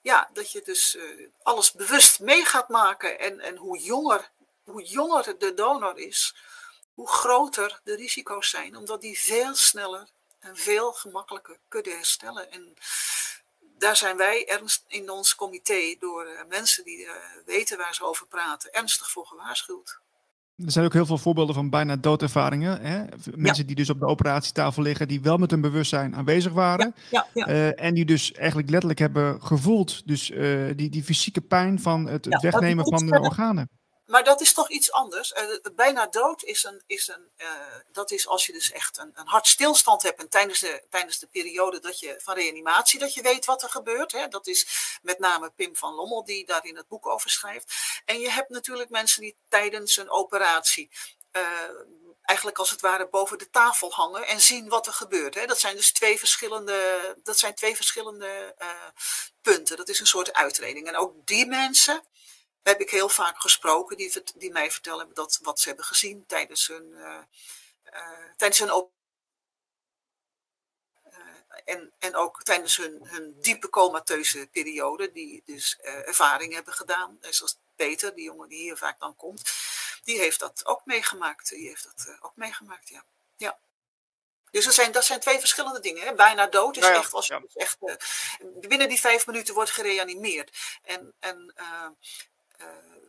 ja, 0.07 0.31
dat 0.33 0.53
je 0.53 0.63
dus 0.63 0.95
uh, 0.95 1.29
alles 1.43 1.73
bewust 1.73 2.21
mee 2.21 2.45
gaat 2.45 2.69
maken. 2.69 3.19
En, 3.19 3.41
en 3.41 3.57
hoe, 3.57 3.79
jonger, 3.79 4.31
hoe 4.65 4.83
jonger 4.83 5.39
de 5.39 5.55
donor 5.55 5.99
is, 5.99 6.35
hoe 6.97 7.09
groter 7.09 7.81
de 7.85 7.95
risico's 7.95 8.51
zijn, 8.51 8.77
omdat 8.77 9.01
die 9.01 9.19
veel 9.19 9.55
sneller 9.55 10.09
en 10.39 10.57
veel 10.57 10.93
gemakkelijker 10.93 11.57
kunnen 11.69 11.93
herstellen. 11.93 12.53
En 12.53 12.75
daar 13.79 13.97
zijn 13.97 14.17
wij 14.17 14.49
ernst 14.49 14.85
in 14.89 15.11
ons 15.11 15.35
comité 15.35 15.97
door 15.99 16.25
uh, 16.25 16.31
mensen 16.49 16.85
die 16.85 16.99
uh, 16.99 17.11
weten 17.47 17.79
waar 17.79 17.95
ze 17.95 18.05
over 18.05 18.27
praten, 18.27 18.73
ernstig 18.73 19.11
voor 19.11 19.27
gewaarschuwd. 19.27 19.99
Er 20.57 20.71
zijn 20.71 20.85
ook 20.85 20.93
heel 20.93 21.07
veel 21.07 21.19
voorbeelden 21.19 21.55
van 21.55 21.71
bijna 21.71 21.97
doodervaringen. 21.97 22.81
Hè? 22.81 23.05
Mensen 23.35 23.63
ja. 23.63 23.67
die 23.67 23.77
dus 23.77 23.91
op 23.91 24.01
de 24.01 24.07
operatietafel 24.07 24.83
liggen, 24.83 25.09
die 25.09 25.21
wel 25.21 25.37
met 25.37 25.51
hun 25.51 25.61
bewustzijn 25.61 26.15
aanwezig 26.15 26.53
waren. 26.53 26.95
Ja, 27.11 27.27
ja, 27.35 27.49
uh, 27.49 27.83
en 27.83 27.95
die 27.95 28.05
dus 28.05 28.33
eigenlijk 28.33 28.71
letterlijk 28.71 29.01
hebben 29.01 29.43
gevoeld. 29.43 30.07
Dus 30.07 30.27
die, 30.77 30.91
die 30.91 31.05
fysieke 31.05 31.41
pijn 31.41 31.81
van 31.81 32.07
het, 32.07 32.25
het 32.25 32.43
wegnemen 32.43 32.85
van 32.85 33.07
de 33.07 33.21
organen. 33.21 33.69
Maar 34.07 34.25
dat 34.25 34.41
is 34.41 34.53
toch 34.53 34.71
iets 34.71 34.93
anders. 34.93 35.33
Uh, 35.33 35.57
bijna 35.75 36.07
dood 36.07 36.43
is 36.43 36.65
een. 36.65 36.83
Is 36.87 37.09
een 37.09 37.31
uh, 37.37 37.49
dat 37.93 38.11
is 38.11 38.27
als 38.27 38.47
je 38.47 38.53
dus 38.53 38.71
echt 38.71 38.99
een, 38.99 39.11
een 39.15 39.27
hartstilstand 39.27 40.03
hebt. 40.03 40.21
En 40.21 40.29
tijdens 40.29 40.61
de, 40.61 40.83
tijdens 40.91 41.19
de 41.19 41.27
periode 41.27 41.81
dat 41.81 41.99
je, 41.99 42.21
van 42.23 42.35
reanimatie, 42.35 42.99
dat 42.99 43.15
je 43.15 43.23
weet 43.23 43.45
wat 43.45 43.63
er 43.63 43.69
gebeurt. 43.69 44.13
Hè. 44.13 44.29
Dat 44.29 44.47
is 44.47 44.67
met 45.03 45.19
name 45.19 45.51
Pim 45.51 45.77
van 45.77 45.95
Lommel 45.95 46.25
die 46.25 46.47
daar 46.47 46.65
in 46.65 46.77
het 46.77 46.89
boek 46.89 47.07
over 47.07 47.31
schrijft. 47.31 47.75
En 48.05 48.21
je 48.21 48.31
hebt 48.31 48.49
natuurlijk 48.49 48.91
mensen 48.91 49.21
die 49.21 49.37
tijdens 49.49 49.97
een 49.97 50.11
operatie. 50.11 50.91
Uh, 51.33 51.43
eigenlijk 52.23 52.59
als 52.59 52.71
het 52.71 52.81
ware 52.81 53.09
boven 53.09 53.39
de 53.39 53.51
tafel 53.51 53.93
hangen 53.93 54.27
en 54.27 54.41
zien 54.41 54.69
wat 54.69 54.87
er 54.87 54.93
gebeurt. 54.93 55.35
Hè. 55.35 55.47
Dat 55.47 55.61
zijn 55.61 55.77
dus 55.77 55.93
twee 55.93 56.19
verschillende, 56.19 57.17
dat 57.23 57.39
zijn 57.39 57.55
twee 57.55 57.77
verschillende 57.77 58.55
punten. 59.43 59.77
Dat 59.77 59.89
is 59.89 60.01
een 60.01 60.07
soort 60.07 60.33
uitreding. 60.33 60.89
En 60.89 60.97
ook 60.97 61.27
die 61.27 61.47
mensen 61.47 62.05
heb 62.67 62.81
ik 62.81 62.91
heel 62.91 63.09
vaak 63.09 63.41
gesproken 63.41 63.97
die, 63.97 64.23
die 64.35 64.51
mij 64.51 64.71
vertellen 64.71 65.15
dat 65.15 65.39
wat 65.43 65.61
ze 65.61 65.69
hebben 65.69 65.85
gezien 65.87 66.27
tijdens 66.27 66.67
hun, 66.67 66.89
uh, 66.91 67.19
uh, 67.85 68.31
tijdens 68.37 68.59
hun 68.59 68.73
op 68.73 68.93
uh, 71.07 71.13
en, 71.65 71.93
en 71.99 72.15
ook 72.17 72.43
tijdens 72.43 72.77
hun, 72.77 73.01
hun 73.03 73.41
diepe 73.41 73.69
comateuze 73.69 74.49
periode, 74.53 75.11
die 75.11 75.43
dus 75.45 75.77
ervaring 75.83 76.55
hebben 76.55 76.75
gedaan. 76.75 77.19
Zoals 77.21 77.59
Peter, 77.77 78.15
die 78.15 78.25
jongen 78.25 78.49
die 78.49 78.59
hier 78.59 78.77
vaak 78.77 78.99
dan 78.99 79.17
komt, 79.17 79.51
die 80.05 80.19
heeft 80.19 80.41
dat 80.41 80.67
ook 80.67 80.85
meegemaakt. 80.85 81.49
Die 81.49 81.69
heeft 81.69 81.85
dat 81.85 82.17
ook 82.21 82.37
meegemaakt, 82.37 82.89
ja. 82.89 83.05
ja. 83.37 83.59
Dus 84.51 84.65
dat 84.65 84.75
zijn, 84.75 84.93
dat 84.93 85.05
zijn 85.05 85.21
twee 85.21 85.39
verschillende 85.39 85.81
dingen. 85.81 86.03
Hè? 86.03 86.15
Bijna 86.15 86.47
dood 86.47 86.77
is 86.77 86.83
nou 86.83 86.95
ja, 86.95 87.01
echt 87.01 87.13
als 87.13 87.27
je 87.27 87.35
ja. 87.35 87.43
echt 87.55 87.79
binnen 88.69 88.89
die 88.89 89.01
vijf 89.01 89.27
minuten 89.27 89.55
wordt 89.55 89.71
gereanimeerd. 89.71 90.79
En, 90.83 91.15
en 91.19 91.55
uh, 91.57 91.89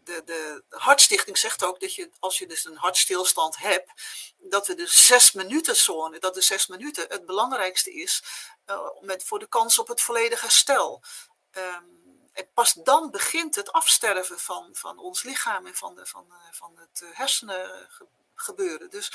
de, 0.03 0.23
de, 0.25 0.63
Hartstichting 0.69 1.38
zegt 1.38 1.63
ook 1.63 1.79
dat 1.79 1.95
je, 1.95 2.10
als 2.19 2.38
je 2.38 2.47
dus 2.47 2.65
een 2.65 2.77
hartstilstand 2.77 3.57
hebt, 3.57 3.91
dat 4.38 4.67
we 4.67 4.75
de 4.75 4.88
zes 4.88 5.31
minuten 5.31 5.75
zone, 5.75 6.19
dat 6.19 6.33
de 6.33 6.41
zes 6.41 6.67
minuten 6.67 7.05
het 7.10 7.25
belangrijkste 7.25 7.93
is 7.93 8.23
uh, 8.69 8.79
met, 9.01 9.23
voor 9.23 9.39
de 9.39 9.47
kans 9.47 9.79
op 9.79 9.88
het 9.88 10.01
volledige 10.01 10.41
herstel. 10.41 11.03
Um, 11.51 12.05
en 12.33 12.49
pas 12.53 12.73
dan 12.73 13.12
begint 13.12 13.55
het 13.55 13.71
afsterven 13.71 14.39
van, 14.39 14.69
van 14.73 14.97
ons 14.97 15.23
lichaam 15.23 15.65
en 15.65 15.75
van, 15.75 15.95
de, 15.95 16.05
van, 16.05 16.33
van 16.51 16.77
het 16.77 17.03
hersenen 17.13 17.89
gebeuren. 18.36 18.89
Dus 18.89 19.12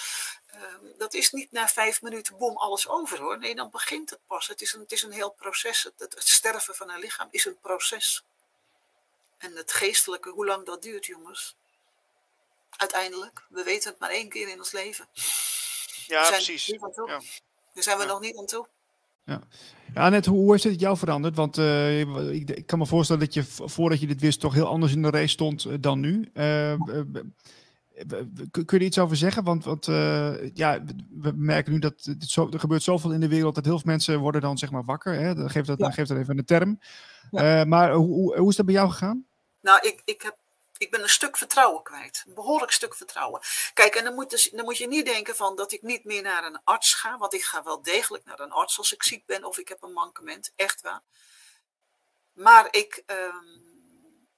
uh, 0.55 0.99
dat 0.99 1.15
is 1.15 1.31
niet 1.31 1.53
na 1.53 1.69
vijf 1.69 2.03
minuten 2.03 2.37
boem 2.37 2.57
alles 2.57 2.89
over 2.89 3.19
hoor. 3.19 3.39
Nee, 3.39 3.55
dan 3.55 3.71
begint 3.71 4.11
het 4.11 4.21
pas. 4.27 4.47
Het 4.47 4.61
is 4.61 4.73
een, 4.73 4.81
het 4.81 4.93
is 4.93 5.03
een 5.03 5.13
heel 5.13 5.31
proces. 5.31 5.83
Het, 5.83 5.95
het, 5.97 6.15
het 6.15 6.29
sterven 6.29 6.75
van 6.75 6.91
een 6.91 6.99
lichaam 6.99 7.29
is 7.31 7.45
een 7.45 7.59
proces. 7.59 8.25
En 9.43 9.57
het 9.57 9.73
geestelijke, 9.73 10.31
hoe 10.31 10.47
lang 10.47 10.67
dat 10.67 10.83
duurt, 10.83 11.07
jongens. 11.07 11.57
Uiteindelijk, 12.77 13.47
we 13.49 13.63
weten 13.63 13.91
het 13.91 14.01
maar 14.01 14.11
één 14.11 14.29
keer 14.29 14.49
in 14.49 14.59
ons 14.59 14.73
leven. 14.73 15.07
Ja, 16.07 16.29
precies. 16.29 16.67
Ja. 16.67 16.79
Daar 17.75 17.83
zijn 17.83 17.97
we 17.99 18.03
ja. 18.03 18.09
nog 18.09 18.21
niet 18.21 18.37
aan 18.37 18.47
toe. 18.47 18.67
Ja, 19.25 19.43
ja 19.95 20.09
net 20.09 20.27
hoe 20.27 20.51
heeft 20.51 20.65
het 20.65 20.81
jou 20.81 20.97
veranderd? 20.97 21.37
Want 21.37 21.59
uh, 21.59 22.01
ik, 22.33 22.51
ik, 22.51 22.67
kan 22.67 22.79
me 22.79 22.87
voorstellen 22.87 23.25
dat 23.25 23.35
je 23.35 23.45
voordat 23.45 24.01
je 24.01 24.07
dit 24.07 24.21
wist 24.21 24.41
toch 24.41 24.55
heel 24.55 24.67
anders 24.67 24.93
in 24.93 25.03
de 25.03 25.11
race 25.11 25.29
stond 25.29 25.65
uh, 25.65 25.75
dan 25.81 26.01
nu. 26.01 26.31
Uh, 26.35 26.75
kun 28.51 28.65
je 28.67 28.77
er 28.77 28.83
iets 28.83 28.99
over 28.99 29.17
zeggen? 29.17 29.45
Want, 29.45 29.65
want 29.65 29.87
ja, 30.55 30.85
we 31.11 31.33
merken 31.35 31.73
nu 31.73 31.79
dat 31.79 31.95
het 32.03 32.25
zo, 32.25 32.49
er 32.51 32.61
gebeurt 32.61 32.83
zoveel 32.83 33.13
in 33.13 33.21
de 33.21 33.29
wereld 33.29 33.55
dat 33.55 33.65
heel 33.65 33.79
veel 33.79 33.91
mensen 33.91 34.19
worden 34.19 34.41
dan 34.41 34.59
zeg 34.59 34.71
maar 34.71 34.85
wakker. 34.85 35.15
Hè? 35.15 35.35
Dan 35.35 35.51
geeft 35.51 35.67
dat, 35.67 35.79
ja. 35.79 35.85
dan 35.85 35.93
geeft 35.93 36.09
dat 36.09 36.19
even 36.19 36.39
een 36.39 36.45
term. 36.45 36.79
Ja. 37.31 37.65
maar 37.65 37.93
hoe, 37.93 38.39
hoe 38.39 38.49
is 38.49 38.57
dat 38.57 38.67
bij 38.67 38.75
jou 38.75 38.91
gegaan? 38.91 39.27
Nou, 39.63 39.81
ik, 39.81 40.03
ik, 40.05 40.23
heb, 40.23 40.37
ik 40.77 40.91
ben 40.91 41.03
een 41.03 41.09
stuk 41.09 41.37
vertrouwen 41.37 41.83
kwijt. 41.83 42.25
Een 42.27 42.35
behoorlijk 42.35 42.73
stuk 42.73 42.95
vertrouwen. 42.95 43.41
Kijk, 43.75 43.95
en 43.95 44.05
dan 44.05 44.15
moet, 44.15 44.31
dus, 44.31 44.51
dan 44.51 44.65
moet 44.65 44.79
je 44.79 44.89
niet 44.89 45.05
denken 45.07 45.37
van 45.37 45.57
dat 45.57 45.73
ik 45.73 45.83
niet 45.83 46.05
meer 46.05 46.23
naar 46.23 46.45
een 46.45 46.61
arts 46.65 46.95
ga. 46.95 47.19
Want 47.19 47.35
ik 47.35 47.45
ga 47.45 47.63
wel 47.63 47.83
degelijk 47.83 48.25
naar 48.25 48.41
een 48.41 48.53
arts 48.53 48.79
als 48.79 48.93
ik 48.93 49.03
ziek 49.03 49.27
ben 49.27 49.45
of 49.45 49.59
ik 49.59 49.69
heb 49.69 49.83
een 49.83 49.93
mankement. 49.93 50.53
Echt 50.57 50.81
waar. 50.81 51.03
Maar 52.33 52.69
ik, 52.71 53.03
um, 53.07 54.29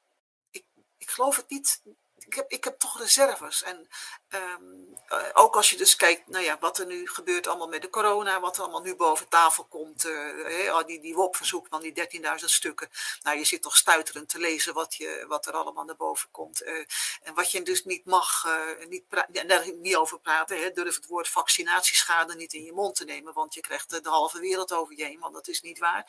ik, 0.50 0.64
ik 0.98 1.10
geloof 1.10 1.36
het 1.36 1.50
niet 1.50 1.82
ik, 2.26 2.34
heb, 2.34 2.50
ik 2.50 2.64
heb 2.64 2.78
toch 2.78 2.98
reserves. 2.98 3.62
En 3.62 3.88
ehm, 4.28 4.62
eh, 5.06 5.28
ook 5.32 5.56
als 5.56 5.70
je 5.70 5.76
dus 5.76 5.96
kijkt, 5.96 6.28
nou 6.28 6.44
ja, 6.44 6.56
wat 6.60 6.78
er 6.78 6.86
nu 6.86 7.08
gebeurt 7.08 7.46
allemaal 7.46 7.68
met 7.68 7.82
de 7.82 7.90
corona, 7.90 8.40
wat 8.40 8.56
er 8.56 8.62
allemaal 8.62 8.82
nu 8.82 8.94
boven 8.94 9.28
tafel 9.28 9.64
komt, 9.64 10.04
uh, 10.04 10.84
die, 10.86 11.00
die 11.00 11.14
WOP-verzoek 11.14 11.66
van 11.70 11.80
die 11.80 11.92
13.000 11.92 12.44
stukken. 12.44 12.88
Nou, 13.22 13.38
je 13.38 13.44
zit 13.44 13.62
toch 13.62 13.76
stuiterend 13.76 14.28
te 14.28 14.38
lezen 14.38 14.74
wat, 14.74 14.94
je, 14.94 15.24
wat 15.28 15.46
er 15.46 15.52
allemaal 15.52 15.84
naar 15.84 15.96
boven 15.96 16.30
komt. 16.30 16.60
en 16.60 17.34
wat 17.34 17.50
je 17.50 17.62
dus 17.62 17.84
niet 17.84 18.04
mag, 18.04 18.46
niet, 18.88 19.04
daar 19.46 19.72
niet 19.72 19.96
over 19.96 20.20
praten, 20.20 20.60
hè, 20.60 20.70
durf 20.70 20.94
het 20.94 21.06
woord 21.06 21.28
vaccinatieschade 21.28 22.34
niet 22.34 22.52
in 22.52 22.64
je 22.64 22.72
mond 22.72 22.94
te 22.94 23.04
nemen, 23.04 23.32
want 23.32 23.54
je 23.54 23.60
krijgt 23.60 23.90
de 23.90 24.08
halve 24.08 24.40
wereld 24.40 24.72
over 24.72 24.96
je 24.96 25.04
heen, 25.04 25.20
want 25.20 25.34
dat 25.34 25.48
is 25.48 25.60
niet 25.60 25.78
waar. 25.78 26.06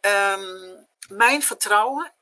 Ehm, 0.00 0.84
mijn 1.08 1.42
vertrouwen 1.42 2.12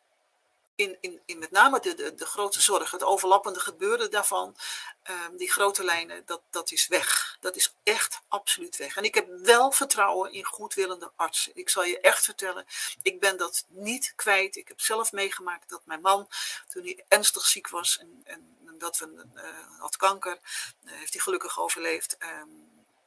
in, 0.77 0.97
in, 1.01 1.23
in 1.27 1.39
met 1.39 1.51
name 1.51 1.81
de, 1.81 1.95
de, 1.95 2.15
de 2.15 2.27
grote 2.27 2.61
zorg, 2.61 2.91
het 2.91 3.03
overlappende 3.03 3.61
gebeuren 3.61 4.11
daarvan, 4.11 4.57
ehm, 5.03 5.37
die 5.37 5.51
grote 5.51 5.85
lijnen, 5.85 6.23
dat, 6.27 6.43
dat 6.51 6.71
is 6.71 6.87
weg. 6.87 7.37
Dat 7.41 7.57
is 7.57 7.75
echt 7.83 8.21
absoluut 8.29 8.77
weg. 8.77 8.97
En 8.97 9.05
ik 9.05 9.15
heb 9.15 9.29
wel 9.29 9.73
vertrouwen 9.73 10.33
in 10.33 10.45
goedwillende 10.45 11.13
artsen. 11.17 11.53
Ik 11.55 11.69
zal 11.69 11.85
je 11.85 12.01
echt 12.01 12.25
vertellen, 12.25 12.67
ik 13.03 13.21
ben 13.21 13.37
dat 13.37 13.65
niet 13.69 14.13
kwijt. 14.17 14.57
Ik 14.57 14.69
heb 14.69 14.81
zelf 14.81 15.13
meegemaakt 15.13 15.69
dat 15.69 15.87
mijn 15.87 16.01
man, 16.01 16.29
toen 16.69 16.83
hij 16.83 17.05
ernstig 17.09 17.47
ziek 17.47 17.69
was 17.69 17.99
en, 17.99 18.21
en, 18.25 18.53
dat 18.79 18.99
we 18.99 19.27
uh, 19.35 19.81
had 19.81 19.97
kanker, 19.97 20.39
uh, 20.85 20.93
heeft 20.93 21.13
hij 21.13 21.23
gelukkig 21.23 21.59
overleefd. 21.59 22.17
Ehm, 22.17 22.49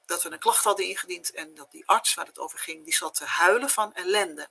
dat 0.05 0.23
we 0.23 0.31
een 0.31 0.39
klacht 0.39 0.63
hadden 0.63 0.85
ingediend 0.85 1.31
en 1.31 1.55
dat 1.55 1.71
die 1.71 1.87
arts 1.87 2.13
waar 2.13 2.25
het 2.25 2.39
over 2.39 2.59
ging, 2.59 2.83
die 2.83 2.93
zat 2.93 3.15
te 3.15 3.25
huilen 3.25 3.69
van 3.69 3.93
ellende. 3.93 4.49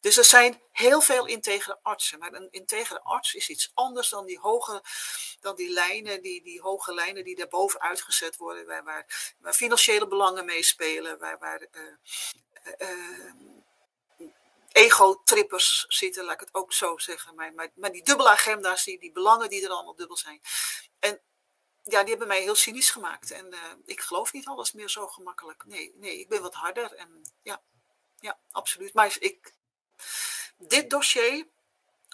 Dus 0.00 0.16
er 0.16 0.24
zijn 0.24 0.62
heel 0.72 1.00
veel 1.00 1.26
integere 1.26 1.78
artsen. 1.82 2.18
Maar 2.18 2.32
een 2.32 2.48
integere 2.50 3.02
arts 3.02 3.34
is 3.34 3.48
iets 3.48 3.70
anders 3.74 4.08
dan 4.08 4.26
die 4.26 4.38
hoge, 4.38 4.82
dan 5.40 5.56
die 5.56 5.70
lijnen, 5.70 6.22
die, 6.22 6.42
die 6.42 6.60
hoge 6.60 6.94
lijnen 6.94 7.24
die 7.24 7.36
daarboven 7.36 7.80
uitgezet 7.80 8.36
worden, 8.36 8.66
waar, 8.66 8.84
waar, 9.38 9.54
financiële 9.54 10.06
belangen 10.06 10.44
meespelen, 10.44 11.18
waar, 11.18 11.38
waar 11.38 11.66
uh, 11.72 11.82
uh, 12.78 13.32
ego-trippers 14.72 15.84
zitten, 15.88 16.24
laat 16.24 16.34
ik 16.34 16.40
het 16.40 16.54
ook 16.54 16.72
zo 16.72 16.98
zeggen. 16.98 17.34
Maar, 17.34 17.70
maar, 17.74 17.92
die 17.92 18.04
dubbele 18.04 18.28
agenda's, 18.28 18.84
die, 18.84 18.98
die 18.98 19.12
belangen 19.12 19.48
die 19.48 19.64
er 19.64 19.70
allemaal 19.70 19.96
dubbel 19.96 20.16
zijn. 20.16 20.40
En 20.98 21.20
ja, 21.82 22.00
die 22.00 22.10
hebben 22.10 22.28
mij 22.28 22.42
heel 22.42 22.54
cynisch 22.54 22.90
gemaakt. 22.90 23.30
En 23.30 23.54
ik 23.84 24.00
geloof 24.00 24.32
niet 24.32 24.46
alles 24.46 24.72
meer 24.72 24.88
zo 24.88 25.06
gemakkelijk. 25.06 25.64
Nee, 25.64 25.92
nee, 25.96 26.20
ik 26.20 26.28
ben 26.28 26.42
wat 26.42 26.54
harder. 26.54 26.92
En 26.92 27.22
ja, 27.42 27.62
ja 28.20 28.38
absoluut. 28.50 28.94
Maar 28.94 29.16
ik, 29.18 29.52
dit 30.56 30.90
dossier, 30.90 31.46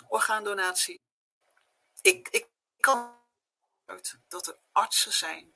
orgaandonatie, 0.09 1.01
ik, 2.03 2.29
ik 2.29 2.47
kan 2.81 3.21
uit 3.87 4.17
dat 4.29 4.47
er 4.47 4.57
artsen 4.73 5.13
zijn 5.13 5.53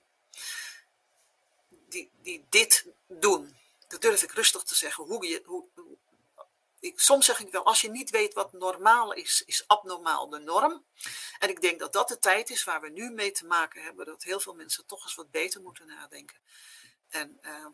die, 1.69 2.11
die 2.23 2.47
dit 2.49 2.87
doen. 3.07 3.57
Dat 3.89 4.01
durf 4.01 4.23
ik 4.23 4.33
rustig 4.33 4.63
te 4.63 4.75
zeggen. 4.75 5.05
Hoe 5.05 5.27
je, 5.27 5.43
hoe, 5.45 5.69
ik, 6.81 7.01
soms 7.01 7.27
zeg 7.27 7.41
ik 7.41 7.53
wel, 7.53 7.65
als 7.65 7.81
je 7.81 7.91
niet 7.91 8.11
weet 8.11 8.35
wat 8.35 8.53
normaal 8.53 9.13
is, 9.13 9.43
is 9.47 9.69
abnormaal 9.69 10.29
de 10.29 10.39
norm. 10.39 10.85
En 11.39 11.49
ik 11.49 11.61
denk 11.61 11.79
dat 11.79 11.93
dat 11.93 12.09
de 12.09 12.19
tijd 12.19 12.51
is 12.51 12.65
waar 12.65 12.81
we 12.81 12.89
nu 12.89 13.11
mee 13.11 13.31
te 13.31 13.47
maken 13.47 13.83
hebben, 13.83 14.07
dat 14.07 14.23
heel 14.23 14.41
veel 14.41 14.55
mensen 14.55 14.87
toch 14.87 15.03
eens 15.03 15.15
wat 15.15 15.31
beter 15.31 15.61
moeten 15.61 15.87
nadenken. 15.87 16.37
En 17.09 17.39
uh, 17.43 17.67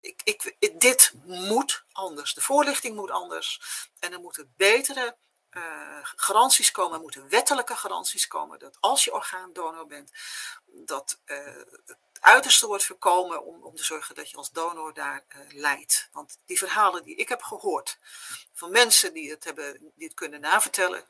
ik, 0.00 0.20
ik, 0.24 0.80
dit 0.80 1.12
moet 1.24 1.84
anders. 1.92 2.34
De 2.34 2.40
voorlichting 2.40 2.96
moet 2.96 3.10
anders. 3.10 3.60
En 3.98 4.12
er 4.12 4.20
moeten 4.20 4.54
betere 4.56 5.16
uh, 5.50 5.98
garanties 6.02 6.70
komen, 6.70 6.94
er 6.94 7.00
moeten 7.00 7.28
wettelijke 7.28 7.76
garanties 7.76 8.26
komen 8.26 8.58
dat 8.58 8.76
als 8.80 9.04
je 9.04 9.12
orgaandonor 9.12 9.86
bent, 9.86 10.12
dat 10.66 11.20
uh, 11.26 11.44
het 11.86 11.96
uiterste 12.20 12.66
wordt 12.66 12.84
voorkomen 12.84 13.44
om, 13.44 13.62
om 13.62 13.74
te 13.74 13.84
zorgen 13.84 14.14
dat 14.14 14.30
je 14.30 14.36
als 14.36 14.50
donor 14.50 14.94
daar 14.94 15.24
uh, 15.28 15.40
leidt. 15.48 16.08
Want 16.12 16.38
die 16.46 16.58
verhalen 16.58 17.02
die 17.02 17.16
ik 17.16 17.28
heb 17.28 17.42
gehoord 17.42 17.98
van 18.52 18.70
mensen 18.70 19.12
die 19.12 19.30
het, 19.30 19.44
hebben, 19.44 19.92
die 19.94 20.06
het 20.06 20.16
kunnen 20.16 20.40
navertellen, 20.40 21.04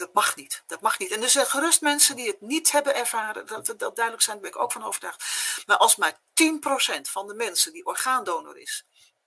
dat 0.00 0.14
mag 0.14 0.36
niet. 0.36 0.62
Dat 0.66 0.80
mag 0.80 0.98
niet. 0.98 1.10
En 1.10 1.22
er 1.22 1.28
zijn 1.28 1.46
gerust 1.46 1.80
mensen 1.80 2.16
die 2.16 2.26
het 2.26 2.40
niet 2.40 2.72
hebben 2.72 2.94
ervaren. 2.94 3.46
Dat, 3.46 3.66
dat, 3.66 3.78
dat 3.78 3.96
duidelijk 3.96 4.24
zijn, 4.24 4.36
daar 4.36 4.50
ben 4.50 4.58
ik 4.58 4.64
ook 4.64 4.72
van 4.72 4.84
overtuigd. 4.84 5.24
Maar 5.66 5.76
als 5.76 5.96
maar 5.96 6.12
10% 6.12 7.00
van 7.02 7.26
de 7.26 7.34
mensen 7.34 7.72
die 7.72 7.86
orgaandonor 7.86 8.56
is, 8.58 8.86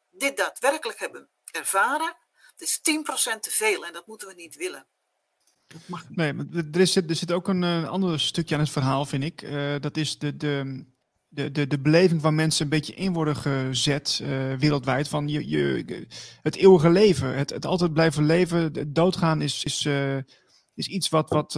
dit 0.10 0.38
daadwerkelijk 0.38 1.00
hebben 1.00 1.30
ervaren, 1.52 2.16
dat 2.56 2.68
is 2.68 2.80
10% 3.36 3.40
te 3.40 3.52
veel 3.52 3.86
en 3.86 3.94
dat 3.94 4.08
moeten 4.08 4.28
we 4.28 4.34
niet 4.34 4.56
willen. 4.56 4.88
Nee, 6.10 6.34
er, 6.72 6.80
is, 6.80 6.96
er 6.96 7.16
zit 7.16 7.32
ook 7.32 7.48
een, 7.48 7.62
een 7.62 7.88
ander 7.88 8.20
stukje 8.20 8.56
aan 8.56 8.62
het 8.62 8.70
verhaal, 8.70 9.06
vind 9.06 9.24
ik. 9.24 9.42
Uh, 9.42 9.76
dat 9.80 9.98
is 9.98 10.18
de, 10.18 10.38
de, 10.38 10.86
de, 11.28 11.52
de, 11.52 11.68
de 11.68 11.80
beleving 11.80 12.22
van 12.22 12.36
mensen 12.36 12.64
een 12.64 12.70
beetje 12.70 12.94
in 12.94 13.14
worden 13.14 13.36
gezet 13.36 14.20
uh, 14.22 14.54
wereldwijd. 14.54 15.08
Van 15.08 15.28
je, 15.28 15.50
je, 15.50 16.08
het 16.42 16.56
eeuwige 16.56 16.90
leven, 16.90 17.36
het, 17.36 17.50
het 17.50 17.66
altijd 17.66 17.94
blijven 17.94 18.26
leven, 18.26 18.60
het 18.60 18.96
doodgaan 18.96 19.42
is, 19.42 19.64
is, 19.64 19.88
is 20.76 20.88
iets 20.88 21.10
wat, 21.10 21.30
wat, 21.30 21.54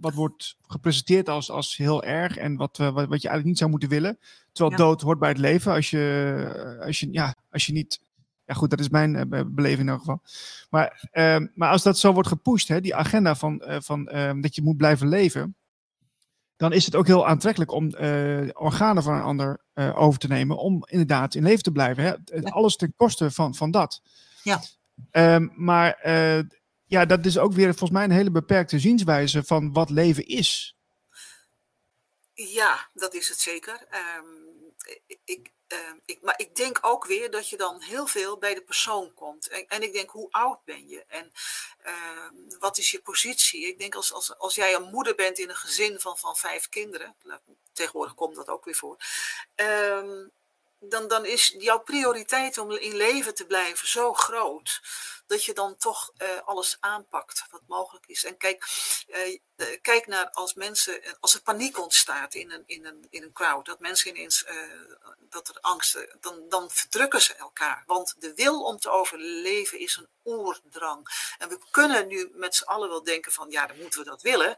wat 0.00 0.14
wordt 0.14 0.56
gepresenteerd 0.66 1.28
als, 1.28 1.50
als 1.50 1.76
heel 1.76 2.02
erg 2.02 2.36
en 2.36 2.56
wat, 2.56 2.76
wat, 2.76 2.92
wat 2.92 3.04
je 3.04 3.08
eigenlijk 3.08 3.44
niet 3.44 3.58
zou 3.58 3.70
moeten 3.70 3.88
willen. 3.88 4.18
Terwijl 4.52 4.76
dood 4.76 5.00
hoort 5.00 5.18
bij 5.18 5.28
het 5.28 5.38
leven. 5.38 5.72
Als 5.72 5.90
je, 5.90 6.78
als 6.86 7.00
je, 7.00 7.12
ja, 7.12 7.34
als 7.50 7.66
je 7.66 7.72
niet 7.72 8.00
ja, 8.46 8.54
goed, 8.54 8.70
dat 8.70 8.80
is 8.80 8.88
mijn 8.88 9.14
uh, 9.14 9.40
beleving 9.46 9.80
in 9.80 9.88
elk 9.88 9.98
geval. 9.98 10.22
Maar, 10.70 11.08
uh, 11.12 11.36
maar 11.54 11.70
als 11.70 11.82
dat 11.82 11.98
zo 11.98 12.12
wordt 12.12 12.28
gepusht, 12.28 12.68
hè, 12.68 12.80
die 12.80 12.94
agenda 12.94 13.34
van, 13.34 13.62
van 13.66 14.08
uh, 14.12 14.32
dat 14.40 14.54
je 14.54 14.62
moet 14.62 14.76
blijven 14.76 15.08
leven, 15.08 15.56
dan 16.56 16.72
is 16.72 16.84
het 16.84 16.94
ook 16.94 17.06
heel 17.06 17.26
aantrekkelijk 17.26 17.72
om 17.72 17.94
organen 18.52 19.02
van 19.02 19.14
een 19.14 19.22
ander 19.22 19.60
over 19.74 20.20
te 20.20 20.26
nemen, 20.26 20.56
om 20.56 20.84
inderdaad 20.86 21.34
in 21.34 21.42
leven 21.42 21.62
te 21.62 21.72
blijven. 21.72 22.04
Hè? 22.04 22.42
Alles 22.42 22.76
ten 22.76 22.94
koste 22.96 23.30
van, 23.30 23.54
van 23.54 23.70
dat. 23.70 24.02
Ja. 24.42 24.60
Ehm, 25.10 25.48
maar 25.54 25.98
ja, 26.94 27.04
dat 27.04 27.26
is 27.26 27.38
ook 27.38 27.52
weer 27.52 27.68
volgens 27.68 27.90
mij 27.90 28.04
een 28.04 28.10
hele 28.10 28.30
beperkte 28.30 28.78
zienswijze 28.78 29.44
van 29.44 29.72
wat 29.72 29.90
leven 29.90 30.26
is. 30.26 30.76
Ja, 32.32 32.90
dat 32.92 33.14
is 33.14 33.28
het 33.28 33.38
zeker. 33.38 33.86
Um, 34.18 34.72
ik, 35.24 35.52
Ehm, 35.66 35.96
ik, 36.04 36.22
maar 36.22 36.34
ik 36.36 36.56
denk 36.56 36.78
ook 36.80 37.06
weer 37.06 37.30
dat 37.30 37.48
je 37.48 37.56
dan 37.56 37.82
heel 37.82 38.06
veel 38.06 38.38
bij 38.38 38.54
de 38.54 38.62
persoon 38.62 39.14
komt. 39.14 39.48
En, 39.48 39.66
en 39.68 39.82
ik 39.82 39.92
denk, 39.92 40.10
hoe 40.10 40.30
oud 40.30 40.64
ben 40.64 40.88
je? 40.88 41.04
En 41.08 41.32
uh, 41.86 42.58
wat 42.58 42.78
is 42.78 42.90
je 42.90 43.00
positie? 43.00 43.66
Ik 43.66 43.78
denk, 43.78 43.94
als, 43.94 44.12
als, 44.12 44.38
als 44.38 44.54
jij 44.54 44.74
een 44.74 44.90
moeder 44.90 45.14
bent 45.14 45.38
in 45.38 45.48
een 45.48 45.56
gezin 45.56 46.00
van, 46.00 46.18
van 46.18 46.36
vijf 46.36 46.68
kinderen, 46.68 47.16
tegenwoordig 47.72 48.14
komt 48.14 48.36
dat 48.36 48.48
ook 48.48 48.64
weer 48.64 48.74
voor. 48.74 48.96
Dan, 50.88 51.08
dan 51.08 51.24
is 51.24 51.54
jouw 51.58 51.78
prioriteit 51.78 52.58
om 52.58 52.70
in 52.70 52.96
leven 52.96 53.34
te 53.34 53.46
blijven 53.46 53.88
zo 53.88 54.12
groot 54.12 54.80
dat 55.26 55.44
je 55.44 55.52
dan 55.52 55.76
toch 55.76 56.12
uh, 56.18 56.28
alles 56.44 56.76
aanpakt 56.80 57.44
wat 57.50 57.62
mogelijk 57.66 58.06
is. 58.06 58.24
En 58.24 58.36
kijk, 58.36 58.66
uh, 59.06 59.76
kijk 59.82 60.06
naar 60.06 60.30
als 60.30 60.54
mensen, 60.54 61.00
als 61.20 61.34
er 61.34 61.42
paniek 61.42 61.78
ontstaat 61.78 62.34
in 62.34 62.50
een, 62.50 62.62
in 62.66 62.86
een, 62.86 63.06
in 63.10 63.22
een 63.22 63.32
crowd, 63.32 63.66
dat 63.66 63.80
mensen 63.80 64.16
ineens, 64.16 64.44
uh, 64.48 64.56
dat 65.18 65.48
er 65.48 65.58
angsten, 65.60 66.16
dan, 66.20 66.48
dan 66.48 66.70
verdrukken 66.70 67.22
ze 67.22 67.34
elkaar. 67.34 67.82
Want 67.86 68.14
de 68.18 68.34
wil 68.34 68.62
om 68.62 68.78
te 68.78 68.90
overleven 68.90 69.78
is 69.78 69.96
een 69.96 70.08
oerdrang. 70.24 71.34
En 71.38 71.48
we 71.48 71.58
kunnen 71.70 72.06
nu 72.06 72.30
met 72.32 72.54
z'n 72.54 72.64
allen 72.64 72.88
wel 72.88 73.02
denken 73.02 73.32
van, 73.32 73.50
ja, 73.50 73.66
dan 73.66 73.78
moeten 73.78 73.98
we 73.98 74.06
dat 74.06 74.22
willen. 74.22 74.56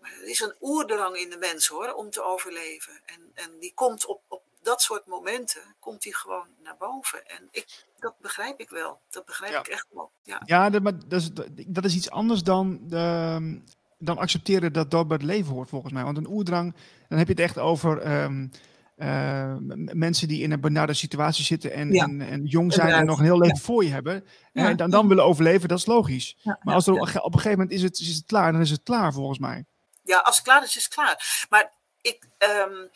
Maar 0.00 0.12
er 0.12 0.28
is 0.28 0.40
een 0.40 0.56
oerdrang 0.60 1.16
in 1.16 1.30
de 1.30 1.36
mens 1.36 1.66
hoor, 1.66 1.92
om 1.92 2.10
te 2.10 2.22
overleven. 2.22 3.02
En, 3.06 3.30
en 3.34 3.58
die 3.58 3.74
komt 3.74 4.04
op 4.04 4.22
dat 4.66 4.82
soort 4.82 5.06
momenten 5.06 5.62
komt 5.78 6.04
hij 6.04 6.12
gewoon 6.12 6.46
naar 6.62 6.76
boven. 6.78 7.28
En 7.28 7.48
ik, 7.50 7.84
dat 7.98 8.14
begrijp 8.20 8.60
ik 8.60 8.70
wel. 8.70 9.00
Dat 9.10 9.24
begrijp 9.24 9.66
ik 9.66 9.66
echt 9.66 9.86
wel. 9.90 10.10
Ja, 10.22 10.42
ja 10.44 10.70
dat, 10.70 10.82
maar 10.82 11.08
dat, 11.08 11.20
is, 11.20 11.30
dat 11.66 11.84
is 11.84 11.94
iets 11.94 12.10
anders 12.10 12.42
dan, 12.42 12.78
de, 12.82 13.60
dan 13.98 14.18
accepteren 14.18 14.72
dat 14.72 14.90
dat 14.90 15.08
bij 15.08 15.16
het 15.16 15.26
leven 15.26 15.52
hoort, 15.52 15.68
volgens 15.68 15.92
mij. 15.92 16.04
Want 16.04 16.16
een 16.16 16.28
oerdrang, 16.28 16.74
dan 17.08 17.18
heb 17.18 17.26
je 17.26 17.32
het 17.32 17.42
echt 17.42 17.58
over 17.58 18.22
um, 18.22 18.50
uh, 18.96 19.54
mensen 19.92 20.28
die 20.28 20.42
in 20.42 20.52
een 20.52 20.60
benarde 20.60 20.94
situatie 20.94 21.44
zitten 21.44 21.72
en, 21.72 21.92
ja. 21.92 22.04
en, 22.04 22.20
en, 22.20 22.44
jong 22.44 22.72
zijn 22.72 22.88
en 22.88 23.06
nog 23.06 23.18
een 23.18 23.24
heel 23.24 23.38
leven 23.38 23.56
ja. 23.56 23.62
voor 23.62 23.84
je 23.84 23.90
hebben. 23.90 24.26
En 24.52 24.76
dan, 24.76 24.90
dan 24.90 25.08
willen 25.08 25.24
overleven, 25.24 25.68
dat 25.68 25.78
is 25.78 25.86
logisch. 25.86 26.36
maar 26.62 26.74
als 26.74 26.86
er 26.86 26.92
op, 26.92 27.00
op 27.00 27.34
een 27.34 27.40
gegeven 27.40 27.58
moment 27.58 27.70
is 27.70 27.82
het, 27.82 27.98
is 27.98 28.14
het 28.14 28.26
klaar, 28.26 28.52
dan 28.52 28.60
is 28.60 28.70
het 28.70 28.82
klaar 28.82 29.12
volgens 29.12 29.38
mij. 29.38 29.64
Ja, 30.02 30.18
als 30.18 30.36
het 30.36 30.44
klaar 30.44 30.62
is, 30.62 30.76
is 30.76 30.84
het 30.84 30.94
klaar. 30.94 31.46
Maar 31.50 31.72
ik, 32.00 32.28
um, 32.38 32.90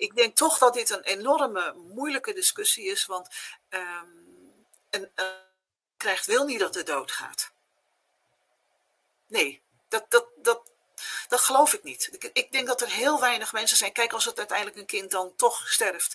ik 0.00 0.16
denk 0.16 0.36
toch 0.36 0.58
dat 0.58 0.74
dit 0.74 0.90
een 0.90 1.02
enorme 1.02 1.72
moeilijke 1.72 2.32
discussie 2.32 2.84
is, 2.84 3.06
want 3.06 3.28
um, 3.68 4.66
een, 4.90 5.10
krijgt 5.96 6.26
wil 6.26 6.44
niet 6.44 6.60
dat 6.60 6.72
de 6.72 6.82
dood 6.82 7.12
gaat. 7.12 7.52
Nee, 9.26 9.62
dat, 9.88 10.10
dat, 10.10 10.26
dat, 10.36 10.70
dat 11.28 11.40
geloof 11.40 11.72
ik 11.72 11.82
niet. 11.82 12.08
Ik, 12.12 12.30
ik, 12.32 12.52
denk 12.52 12.66
dat 12.66 12.80
er 12.80 12.88
heel 12.88 13.20
weinig 13.20 13.52
mensen 13.52 13.76
zijn. 13.76 13.92
Kijk, 13.92 14.12
als 14.12 14.24
het 14.24 14.38
uiteindelijk 14.38 14.76
een 14.76 14.86
kind 14.86 15.10
dan 15.10 15.36
toch 15.36 15.68
sterft, 15.68 16.14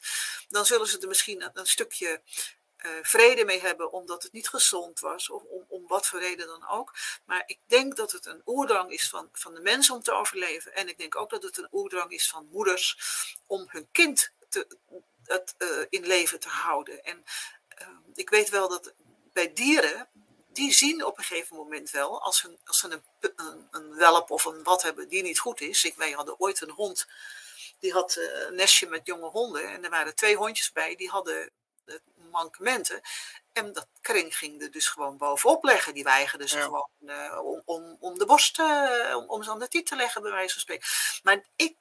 dan 0.49 0.65
zullen 0.65 0.87
ze 0.87 0.99
er 0.99 1.07
misschien 1.07 1.49
een, 1.53 1.67
stukje 1.67 2.21
vrede 3.01 3.45
mee 3.45 3.61
hebben 3.61 3.91
omdat 3.91 4.23
het 4.23 4.31
niet 4.31 4.49
gezond 4.49 4.99
was 4.99 5.29
of 5.29 5.43
om, 5.43 5.65
om 5.67 5.87
wat 5.87 6.07
voor 6.07 6.19
reden 6.19 6.47
dan 6.47 6.67
ook. 6.69 6.93
Maar 7.25 7.43
ik 7.45 7.59
denk 7.67 7.95
dat 7.95 8.11
het 8.11 8.25
een 8.25 8.41
oerdrang 8.45 8.91
is 8.91 9.09
van, 9.09 9.29
van 9.31 9.53
de 9.53 9.61
mensen 9.61 9.95
om 9.95 10.03
te 10.03 10.11
overleven. 10.11 10.73
En 10.73 10.87
ik 10.87 10.97
denk 10.97 11.15
ook 11.15 11.29
dat 11.29 11.43
het 11.43 11.57
een 11.57 11.67
oerdrang 11.71 12.11
is 12.11 12.29
van 12.29 12.47
moeders 12.51 12.97
om 13.45 13.65
hun 13.67 13.87
kind 13.91 14.31
te, 14.49 14.67
het, 15.23 15.55
uh, 15.57 15.85
in 15.89 16.05
leven 16.05 16.39
te 16.39 16.49
houden. 16.49 17.03
En 17.03 17.23
uh, 17.81 17.87
ik 18.15 18.29
weet 18.29 18.49
wel 18.49 18.69
dat 18.69 18.93
bij 19.33 19.53
dieren, 19.53 20.07
die 20.47 20.73
zien 20.73 21.05
op 21.05 21.17
een 21.17 21.23
gegeven 21.23 21.55
moment 21.55 21.89
wel, 21.89 22.21
als, 22.21 22.41
hun, 22.41 22.59
als 22.65 22.79
ze 22.79 23.01
een, 23.19 23.67
een, 23.71 23.95
welp 23.95 24.31
of 24.31 24.45
een 24.45 24.63
wat 24.63 24.81
hebben 24.81 25.07
die 25.07 25.23
niet 25.23 25.39
goed 25.39 25.61
is. 25.61 25.83
Ik, 25.83 25.95
wij 25.95 26.11
hadden 26.11 26.39
ooit 26.39 26.61
een 26.61 26.69
hond, 26.69 27.07
die 27.79 27.93
had 27.93 28.15
een 28.15 28.55
nestje 28.55 28.87
met 28.87 29.07
jonge 29.07 29.29
honden. 29.29 29.69
En 29.69 29.83
er 29.83 29.89
waren 29.89 30.15
twee 30.15 30.35
hondjes 30.35 30.71
bij, 30.71 30.95
die 30.95 31.09
hadden 31.09 31.51
mankementen. 32.31 33.01
En 33.53 33.73
dat 33.73 33.87
kring 34.01 34.37
ging 34.37 34.61
er 34.61 34.71
dus 34.71 34.87
gewoon 34.87 35.17
bovenop 35.17 35.63
leggen. 35.63 35.93
Die 35.93 36.03
weigerden 36.03 36.49
ze 36.49 36.61
gewoon 36.61 36.89
uh, 37.01 37.39
om, 37.43 37.61
om, 37.65 37.97
om 37.99 38.17
de 38.17 38.25
borst, 38.25 38.59
uh, 38.59 39.15
om, 39.15 39.29
om 39.29 39.43
ze 39.43 39.51
aan 39.51 39.59
de 39.59 39.67
tiet 39.67 39.85
te 39.85 39.95
leggen, 39.95 40.21
bij 40.21 40.31
wijze 40.31 40.53
van 40.53 40.61
spreken. 40.61 40.87
Maar 41.23 41.43
ik 41.55 41.75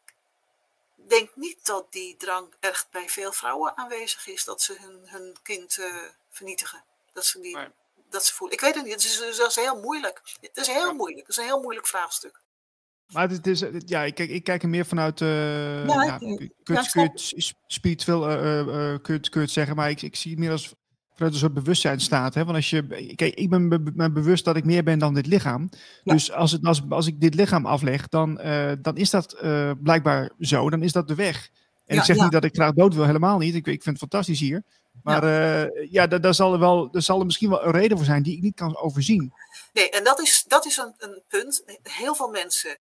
denk 1.08 1.36
niet 1.36 1.66
dat 1.66 1.92
die 1.92 2.16
drang 2.16 2.54
echt 2.60 2.90
bij 2.90 3.08
veel 3.08 3.32
vrouwen 3.32 3.76
aanwezig 3.76 4.26
is, 4.26 4.44
dat 4.44 4.62
ze 4.62 4.76
hun, 4.80 5.08
hun 5.08 5.36
kind 5.42 5.76
uh, 5.76 6.02
vernietigen. 6.30 6.84
Dat 7.12 7.26
ze, 7.26 7.40
die, 7.40 7.56
nee. 7.56 7.68
dat 8.10 8.26
ze 8.26 8.34
voelen. 8.34 8.56
Ik 8.56 8.62
weet 8.62 8.74
het 8.74 8.84
niet, 8.84 8.94
het 8.94 9.04
is, 9.04 9.36
dat 9.36 9.50
is 9.50 9.56
heel 9.56 9.80
moeilijk. 9.80 10.20
Het 10.40 10.56
is 10.56 10.66
heel 10.66 10.86
ja. 10.86 10.92
moeilijk, 10.92 11.26
het 11.26 11.36
is 11.36 11.36
een 11.36 11.48
heel 11.48 11.60
moeilijk 11.60 11.86
vraagstuk. 11.86 12.40
Maar 13.12 13.28
het 13.28 13.46
is, 13.46 13.64
ja, 13.78 14.02
ik 14.02 14.14
kijk, 14.14 14.30
ik 14.30 14.44
kijk 14.44 14.62
er 14.62 14.68
meer 14.68 14.86
vanuit, 14.86 15.20
uh, 15.20 15.86
ja, 15.86 16.02
ja, 16.02 16.18
kun, 16.18 16.50
ja, 16.64 16.82
kun 16.82 17.02
je 17.02 17.52
spiritueel 17.66 18.30
uh, 18.30 18.98
kun, 19.02 19.20
kun 19.20 19.20
je 19.30 19.38
het 19.38 19.50
zeggen, 19.50 19.76
maar 19.76 19.90
ik, 19.90 20.02
ik 20.02 20.16
zie 20.16 20.30
het 20.30 20.40
meer 20.40 20.50
als 20.50 20.74
vanuit 21.14 21.32
een 21.32 21.38
soort 21.38 21.54
bewustzijn 21.54 22.00
staat. 22.00 22.34
Hè? 22.34 22.44
Want 22.44 22.56
als 22.56 22.70
je, 22.70 23.12
kijk, 23.14 23.34
ik 23.34 23.50
ben 23.50 23.68
me 23.94 24.10
bewust 24.10 24.44
dat 24.44 24.56
ik 24.56 24.64
meer 24.64 24.82
ben 24.82 24.98
dan 24.98 25.14
dit 25.14 25.26
lichaam. 25.26 25.68
Ja. 26.02 26.12
Dus 26.12 26.32
als, 26.32 26.52
het, 26.52 26.64
als, 26.64 26.82
als 26.88 27.06
ik 27.06 27.20
dit 27.20 27.34
lichaam 27.34 27.66
afleg, 27.66 28.08
dan, 28.08 28.40
uh, 28.44 28.72
dan 28.82 28.96
is 28.96 29.10
dat 29.10 29.36
uh, 29.42 29.70
blijkbaar 29.82 30.30
zo. 30.40 30.70
Dan 30.70 30.82
is 30.82 30.92
dat 30.92 31.08
de 31.08 31.14
weg. 31.14 31.50
En 31.86 31.94
ja, 31.94 32.00
ik 32.00 32.06
zeg 32.06 32.16
ja. 32.16 32.22
niet 32.22 32.32
dat 32.32 32.44
ik 32.44 32.54
graag 32.54 32.72
dood 32.72 32.94
wil, 32.94 33.04
helemaal 33.04 33.38
niet. 33.38 33.54
Ik, 33.54 33.66
ik 33.66 33.82
vind 33.82 34.00
het 34.00 34.10
fantastisch 34.10 34.40
hier. 34.40 34.62
Maar 35.02 35.26
ja, 35.26 35.64
uh, 35.64 35.90
ja 35.90 36.06
daar, 36.06 36.20
daar, 36.20 36.34
zal 36.34 36.52
er 36.52 36.58
wel, 36.58 36.90
daar 36.90 37.02
zal 37.02 37.18
er 37.18 37.26
misschien 37.26 37.50
wel 37.50 37.64
een 37.64 37.72
reden 37.72 37.96
voor 37.96 38.06
zijn 38.06 38.22
die 38.22 38.36
ik 38.36 38.42
niet 38.42 38.54
kan 38.54 38.76
overzien. 38.76 39.32
Nee, 39.72 39.90
en 39.90 40.04
dat 40.04 40.20
is, 40.20 40.44
dat 40.48 40.66
is 40.66 40.76
een, 40.76 40.94
een 40.98 41.22
punt. 41.28 41.62
Heel 41.82 42.14
veel 42.14 42.28
mensen 42.28 42.78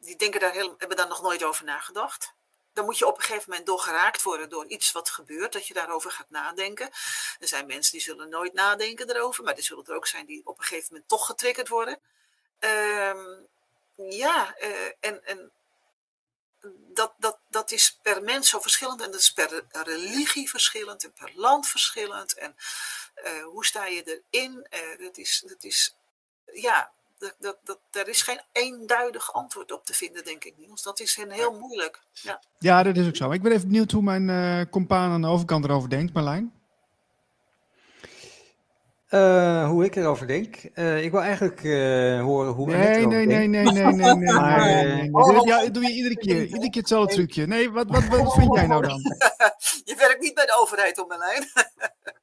die 0.00 0.16
denken 0.16 0.40
daar 0.40 0.52
heel, 0.52 0.74
hebben 0.78 0.96
daar 0.96 1.08
nog 1.08 1.22
nooit 1.22 1.44
over 1.44 1.64
nagedacht 1.64 2.36
dan 2.78 2.86
moet 2.86 2.98
je 2.98 3.06
op 3.06 3.16
een 3.16 3.22
gegeven 3.24 3.50
moment 3.50 3.66
door 3.66 3.78
geraakt 3.78 4.22
worden 4.22 4.48
door 4.48 4.66
iets 4.66 4.92
wat 4.92 5.10
gebeurt, 5.10 5.52
dat 5.52 5.66
je 5.66 5.74
daarover 5.74 6.10
gaat 6.10 6.30
nadenken. 6.30 6.86
Er 7.38 7.48
zijn 7.48 7.66
mensen 7.66 7.92
die 7.92 8.00
zullen 8.00 8.28
nooit 8.28 8.52
nadenken 8.52 9.10
erover, 9.10 9.44
maar 9.44 9.56
er 9.56 9.62
zullen 9.62 9.84
er 9.84 9.94
ook 9.94 10.06
zijn 10.06 10.26
die 10.26 10.46
op 10.46 10.58
een 10.58 10.64
gegeven 10.64 10.86
moment 10.90 11.08
toch 11.08 11.26
getriggerd 11.26 11.68
worden. 11.68 12.00
Um, 12.58 13.46
ja, 13.94 14.54
uh, 14.60 14.86
en, 15.00 15.24
en 15.24 15.52
dat, 16.94 17.14
dat, 17.16 17.38
dat 17.48 17.70
is 17.70 17.98
per 18.02 18.22
mens 18.22 18.48
zo 18.48 18.60
verschillend 18.60 19.00
en 19.00 19.10
dat 19.10 19.20
is 19.20 19.32
per 19.32 19.64
religie 19.70 20.50
verschillend 20.50 21.04
en 21.04 21.12
per 21.12 21.30
land 21.34 21.68
verschillend. 21.68 22.34
En 22.34 22.56
uh, 23.24 23.44
hoe 23.44 23.64
sta 23.64 23.86
je 23.86 24.22
erin? 24.30 24.66
Dat, 24.98 25.16
is, 25.16 25.42
dat 25.46 25.64
is, 25.64 25.96
ja, 26.52 26.92
dat, 27.18 27.34
dat, 27.38 27.56
dat, 27.64 27.78
daar 27.90 28.08
is 28.08 28.22
geen 28.22 28.40
eenduidig 28.52 29.32
antwoord 29.32 29.72
op 29.72 29.84
te 29.84 29.94
vinden, 29.94 30.24
denk 30.24 30.44
ik, 30.44 30.54
Niels. 30.58 30.82
Dat 30.82 31.00
is 31.00 31.18
heel 31.28 31.58
moeilijk. 31.58 32.02
Ja, 32.12 32.42
ja 32.58 32.82
dat 32.82 32.96
is 32.96 33.06
ook 33.06 33.16
zo. 33.16 33.30
Ik 33.30 33.42
ben 33.42 33.52
even 33.52 33.68
benieuwd 33.68 33.90
hoe 33.90 34.02
mijn 34.02 34.28
uh, 34.28 34.70
compaan 34.70 35.10
aan 35.10 35.22
de 35.22 35.28
overkant 35.28 35.64
erover 35.64 35.90
denkt, 35.90 36.12
Marlijn. 36.12 36.52
Uh, 39.10 39.68
hoe 39.68 39.84
ik 39.84 39.96
erover 39.96 40.26
denk. 40.26 40.56
Uh, 40.74 41.04
ik 41.04 41.10
wil 41.10 41.20
eigenlijk 41.20 41.62
uh, 41.62 42.20
horen 42.20 42.52
hoe. 42.52 42.66
Nee, 42.66 43.06
nee, 43.06 43.26
nee, 43.26 43.26
nee, 43.26 43.48
nee, 43.48 43.72
nee, 43.72 43.92
nee, 43.92 44.14
nee, 44.14 44.32
maar, 44.32 44.66
nee, 44.66 45.10
nee. 45.10 45.46
Ja, 45.46 45.66
doe 45.66 45.82
je 45.82 45.92
iedere 45.92 46.16
keer. 46.16 46.42
Iedere 46.42 46.70
keer 46.70 46.80
hetzelfde 46.80 47.14
trucje. 47.14 47.46
Nee, 47.46 47.70
wat, 47.70 47.86
wat, 47.88 48.06
wat 48.06 48.34
vind 48.34 48.54
jij 48.54 48.66
nou 48.66 48.82
dan? 48.82 48.98
je 49.84 49.94
werkt 49.98 50.20
niet 50.20 50.34
bij 50.34 50.46
de 50.46 50.58
overheid, 50.60 50.98
op 50.98 51.08
Marlijn. 51.08 51.42
Uh, 51.54 51.64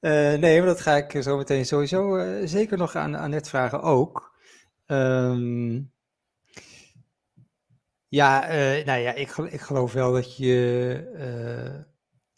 nee, 0.00 0.58
maar 0.58 0.66
dat 0.66 0.80
ga 0.80 0.96
ik 0.96 1.22
zo 1.22 1.36
meteen 1.36 1.66
sowieso 1.66 2.16
uh, 2.16 2.46
zeker 2.46 2.78
nog 2.78 2.94
aan 2.94 3.14
Annette 3.14 3.48
vragen 3.48 3.82
ook. 3.82 4.34
Um, 4.86 5.92
ja, 8.08 8.50
uh, 8.50 8.84
nou 8.84 9.00
ja, 9.00 9.12
ik, 9.12 9.36
ik 9.36 9.60
geloof 9.60 9.92
wel 9.92 10.12
dat 10.12 10.36
je 10.36 11.64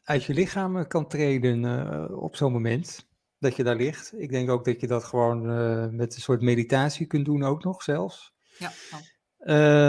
uit 0.03 0.25
je 0.25 0.35
lichaam 0.35 0.87
kan 0.87 1.09
treden 1.09 2.21
op 2.21 2.37
zo'n 2.37 2.53
moment 2.53 3.07
dat 3.39 3.57
je 3.57 3.65
daar 3.65 3.77
ligt. 3.77 4.13
Ik 4.17 4.31
denk 4.31 4.51
ook 4.51 4.65
dat 4.65 4.81
je 4.81 4.87
dat 4.87 5.05
gewoon 5.05 5.41
met 5.97 6.15
een 6.15 6.21
soort 6.21 6.41
meditatie 6.41 7.07
kunt 7.07 7.25
doen 7.25 7.43
ook 7.43 7.65
nog 7.65 7.83
zelfs. 7.83 8.35
Ja. 8.59 8.73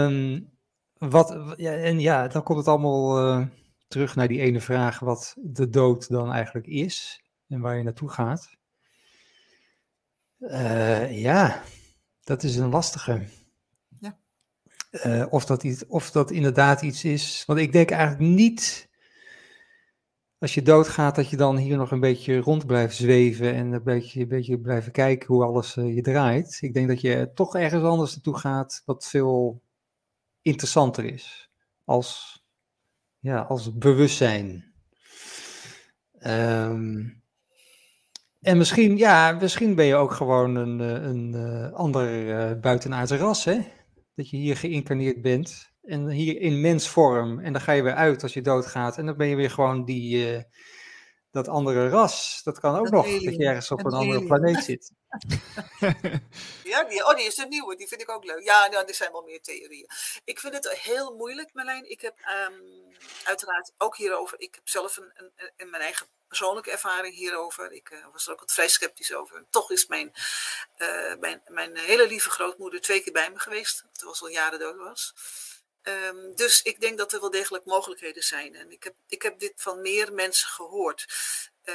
Um, 0.04 0.50
wat, 0.98 1.54
ja, 1.56 1.72
en 1.72 2.00
ja, 2.00 2.28
dan 2.28 2.42
komt 2.42 2.58
het 2.58 2.68
allemaal 2.68 3.48
terug 3.88 4.14
naar 4.14 4.28
die 4.28 4.40
ene 4.40 4.60
vraag 4.60 4.98
wat 4.98 5.36
de 5.40 5.68
dood 5.68 6.08
dan 6.08 6.32
eigenlijk 6.32 6.66
is 6.66 7.22
en 7.50 7.60
waar 7.60 7.76
je 7.76 7.82
naartoe 7.82 8.08
gaat. 8.08 8.58
Uh, 10.38 11.20
ja, 11.20 11.62
dat 12.24 12.42
is 12.42 12.56
een 12.56 12.68
lastige. 12.70 13.26
Ja. 13.98 14.18
Uh, 14.92 15.26
of, 15.30 15.44
dat 15.44 15.62
iets, 15.62 15.86
of 15.86 16.10
dat 16.10 16.30
inderdaad 16.30 16.82
iets 16.82 17.04
is. 17.04 17.42
Want 17.46 17.58
ik 17.58 17.72
denk 17.72 17.90
eigenlijk 17.90 18.30
niet. 18.30 18.88
Als 20.38 20.54
je 20.54 20.62
doodgaat, 20.62 21.14
dat 21.14 21.30
je 21.30 21.36
dan 21.36 21.56
hier 21.56 21.76
nog 21.76 21.90
een 21.90 22.00
beetje 22.00 22.38
rond 22.38 22.66
blijft 22.66 22.96
zweven 22.96 23.54
en 23.54 23.72
een 23.72 23.82
beetje, 23.82 24.20
een 24.20 24.28
beetje 24.28 24.60
blijven 24.60 24.92
kijken 24.92 25.26
hoe 25.26 25.44
alles 25.44 25.76
uh, 25.76 25.94
je 25.94 26.02
draait. 26.02 26.58
Ik 26.60 26.74
denk 26.74 26.88
dat 26.88 27.00
je 27.00 27.30
toch 27.34 27.56
ergens 27.56 27.82
anders 27.82 28.14
naartoe 28.14 28.38
gaat, 28.38 28.82
wat 28.84 29.08
veel 29.08 29.62
interessanter 30.42 31.04
is. 31.04 31.50
Als, 31.84 32.42
ja, 33.18 33.40
als 33.40 33.78
bewustzijn. 33.78 34.72
Um, 36.20 37.19
en 38.40 38.58
misschien, 38.58 38.96
ja, 38.96 39.32
misschien 39.32 39.74
ben 39.74 39.84
je 39.84 39.94
ook 39.94 40.12
gewoon 40.12 40.54
een, 40.54 40.80
eh, 40.80 41.08
een, 41.08 41.32
een 41.32 41.72
ander 41.72 42.26
uh, 42.26 42.60
buitenaardse 42.60 43.16
ras, 43.16 43.44
hè? 43.44 43.58
Dat 44.14 44.30
je 44.30 44.36
hier 44.36 44.56
geïncarneerd 44.56 45.22
bent 45.22 45.70
en 45.82 46.08
hier 46.08 46.40
in 46.40 46.60
mensvorm. 46.60 47.38
En 47.38 47.52
dan 47.52 47.62
ga 47.62 47.72
je 47.72 47.82
weer 47.82 47.94
uit 47.94 48.22
als 48.22 48.34
je 48.34 48.42
doodgaat 48.42 48.98
en 48.98 49.06
dan 49.06 49.16
ben 49.16 49.26
je 49.26 49.36
weer 49.36 49.50
gewoon 49.50 49.84
die, 49.84 50.32
uh, 50.32 50.42
dat 51.30 51.48
andere 51.48 51.88
ras. 51.88 52.40
Dat 52.44 52.60
kan 52.60 52.76
ook 52.76 52.84
dat 52.84 52.92
nog, 52.92 53.04
alien. 53.04 53.24
dat 53.24 53.36
je 53.36 53.44
ergens 53.44 53.70
op 53.70 53.78
een, 53.78 53.86
een 53.86 53.98
andere 53.98 54.24
planeet 54.24 54.64
zit. 54.64 54.92
ja, 56.72 56.84
die, 56.84 57.04
oh, 57.04 57.16
die 57.16 57.26
is 57.26 57.34
de 57.34 57.46
nieuwe, 57.46 57.76
die 57.76 57.88
vind 57.88 58.00
ik 58.00 58.08
ook 58.08 58.24
leuk. 58.24 58.44
Ja, 58.44 58.66
nou, 58.66 58.86
er 58.86 58.94
zijn 58.94 59.12
wel 59.12 59.22
meer 59.22 59.40
theorieën. 59.40 59.88
Ik 60.24 60.40
vind 60.40 60.54
het 60.54 60.70
heel 60.70 61.14
moeilijk, 61.14 61.52
Marlijn. 61.52 61.90
Ik 61.90 62.00
heb 62.00 62.18
um, 62.18 62.94
uiteraard 63.24 63.72
ook 63.78 63.96
hierover, 63.96 64.40
ik 64.40 64.54
heb 64.54 64.68
zelf 64.68 64.96
een, 64.96 65.12
een, 65.14 65.50
een, 65.56 65.70
mijn 65.70 65.82
eigen 65.82 66.06
persoonlijke 66.28 66.70
ervaring 66.70 67.14
hierover. 67.14 67.72
Ik 67.72 67.90
uh, 67.90 68.06
was 68.12 68.26
er 68.26 68.32
ook 68.32 68.40
wat 68.40 68.52
vrij 68.52 68.68
sceptisch 68.68 69.14
over. 69.14 69.44
Toch 69.50 69.70
is 69.70 69.86
mijn, 69.86 70.12
uh, 70.78 71.14
mijn, 71.16 71.42
mijn 71.46 71.76
hele 71.76 72.06
lieve 72.06 72.30
grootmoeder 72.30 72.80
twee 72.80 73.00
keer 73.00 73.12
bij 73.12 73.30
me 73.30 73.38
geweest, 73.38 73.84
terwijl 73.92 74.16
ze 74.16 74.22
al 74.22 74.30
jaren 74.30 74.58
dood 74.58 74.76
was. 74.76 75.14
Um, 75.82 76.34
dus 76.34 76.62
ik 76.62 76.80
denk 76.80 76.98
dat 76.98 77.12
er 77.12 77.20
wel 77.20 77.30
degelijk 77.30 77.64
mogelijkheden 77.64 78.22
zijn. 78.22 78.54
En 78.54 78.70
ik 78.70 78.84
heb, 78.84 78.94
ik 79.08 79.22
heb 79.22 79.38
dit 79.38 79.52
van 79.56 79.80
meer 79.80 80.12
mensen 80.12 80.48
gehoord. 80.48 81.06
Uh, 81.64 81.74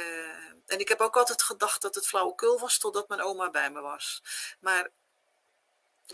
en 0.66 0.78
ik 0.78 0.88
heb 0.88 1.00
ook 1.00 1.16
altijd 1.16 1.42
gedacht 1.42 1.82
dat 1.82 1.94
het 1.94 2.06
flauwekul 2.06 2.58
was 2.58 2.78
totdat 2.78 3.08
mijn 3.08 3.20
oma 3.20 3.50
bij 3.50 3.70
me 3.70 3.80
was. 3.80 4.22
Maar 4.60 4.90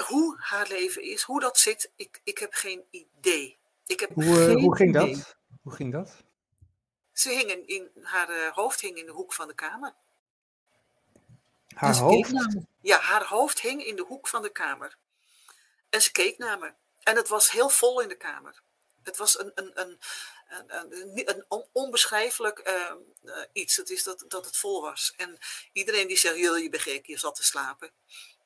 hoe 0.07 0.37
haar 0.39 0.69
leven 0.69 1.03
is, 1.03 1.23
hoe 1.23 1.41
dat 1.41 1.59
zit, 1.59 1.91
ik, 1.97 2.21
ik 2.25 2.39
heb 2.39 2.53
geen 2.53 2.85
idee. 2.91 3.59
Ik 3.87 4.01
heb 4.01 4.11
hoe, 4.15 4.35
geen 4.35 4.61
hoe 4.61 4.77
ging 4.77 4.97
idee. 4.97 5.17
dat? 5.17 5.37
Hoe 5.63 5.73
ging 5.73 5.93
dat? 5.93 6.17
Ze 7.13 7.29
hing 7.29 7.51
in, 7.51 7.67
in 7.67 7.91
haar 8.03 8.31
uh, 8.31 8.53
hoofd 8.53 8.81
hing 8.81 8.97
in 8.97 9.07
de 9.07 9.13
hoek 9.13 9.33
van 9.33 9.49
de 9.49 9.55
kamer. 9.55 9.95
Haar 11.75 11.97
hoofd? 11.97 12.33
Ja, 12.81 12.99
haar 12.99 13.25
hoofd 13.25 13.61
hing 13.61 13.85
in 13.85 13.97
de 13.97 14.03
hoek 14.03 14.29
van 14.29 14.43
de 14.43 14.51
kamer. 14.51 14.97
En 15.91 16.03
ze 16.03 16.13
keek 16.13 16.39
naar 16.39 16.59
me. 16.59 16.73
En 17.03 17.17
het 17.17 17.29
was 17.29 17.51
heel 17.51 17.69
vol 17.69 18.01
in 18.01 18.09
de 18.09 18.17
kamer. 18.17 18.63
Het 19.03 19.17
was 19.17 19.39
een, 19.39 19.53
een, 19.55 19.81
een, 19.81 19.99
een, 20.67 21.45
een 21.49 21.67
onbeschrijfelijk 21.73 22.69
uh, 22.69 22.93
uh, 23.25 23.45
iets. 23.53 23.77
Het 23.77 23.91
is 23.91 24.03
dat, 24.03 24.25
dat 24.29 24.45
het 24.45 24.57
vol 24.57 24.83
was. 24.83 25.13
En 25.17 25.39
iedereen 25.73 26.07
die 26.07 26.17
zegt, 26.17 26.37
je 26.37 26.69
bent 26.71 26.83
gek, 26.83 27.07
je 27.07 27.19
zat 27.19 27.35
te 27.35 27.45
slapen. 27.45 27.91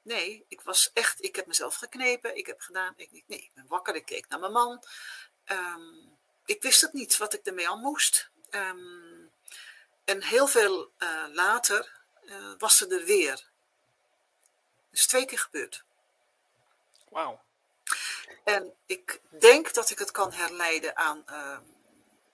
Nee, 0.02 0.44
ik 0.48 0.60
was 0.60 0.90
echt, 0.92 1.24
ik 1.24 1.36
heb 1.36 1.46
mezelf 1.46 1.74
geknepen. 1.74 2.36
Ik 2.36 2.46
heb 2.46 2.60
gedaan, 2.60 2.94
ik, 2.96 3.10
nee, 3.26 3.38
ik 3.38 3.50
ben 3.54 3.66
wakker, 3.68 3.94
ik 3.94 4.04
keek 4.04 4.28
naar 4.28 4.40
mijn 4.40 4.52
man. 4.52 4.84
Um, 5.46 6.18
ik 6.44 6.62
wist 6.62 6.80
het 6.80 6.92
niet 6.92 7.16
wat 7.16 7.32
ik 7.32 7.46
ermee 7.46 7.68
aan 7.68 7.80
moest. 7.80 8.30
Um, 8.50 9.30
en 10.04 10.22
heel 10.22 10.46
veel 10.46 10.90
uh, 10.98 11.24
later 11.32 11.92
uh, 12.24 12.52
was 12.58 12.76
ze 12.76 12.88
er 12.88 13.04
weer. 13.04 13.32
Het 14.90 14.98
is 14.98 15.06
twee 15.06 15.26
keer 15.26 15.38
gebeurd. 15.38 15.84
Wauw. 17.08 17.44
En 18.44 18.74
ik 18.86 19.20
denk 19.40 19.74
dat 19.74 19.90
ik 19.90 19.98
het 19.98 20.10
kan 20.10 20.32
herleiden 20.32 20.96
aan 20.96 21.24
uh, 21.30 21.58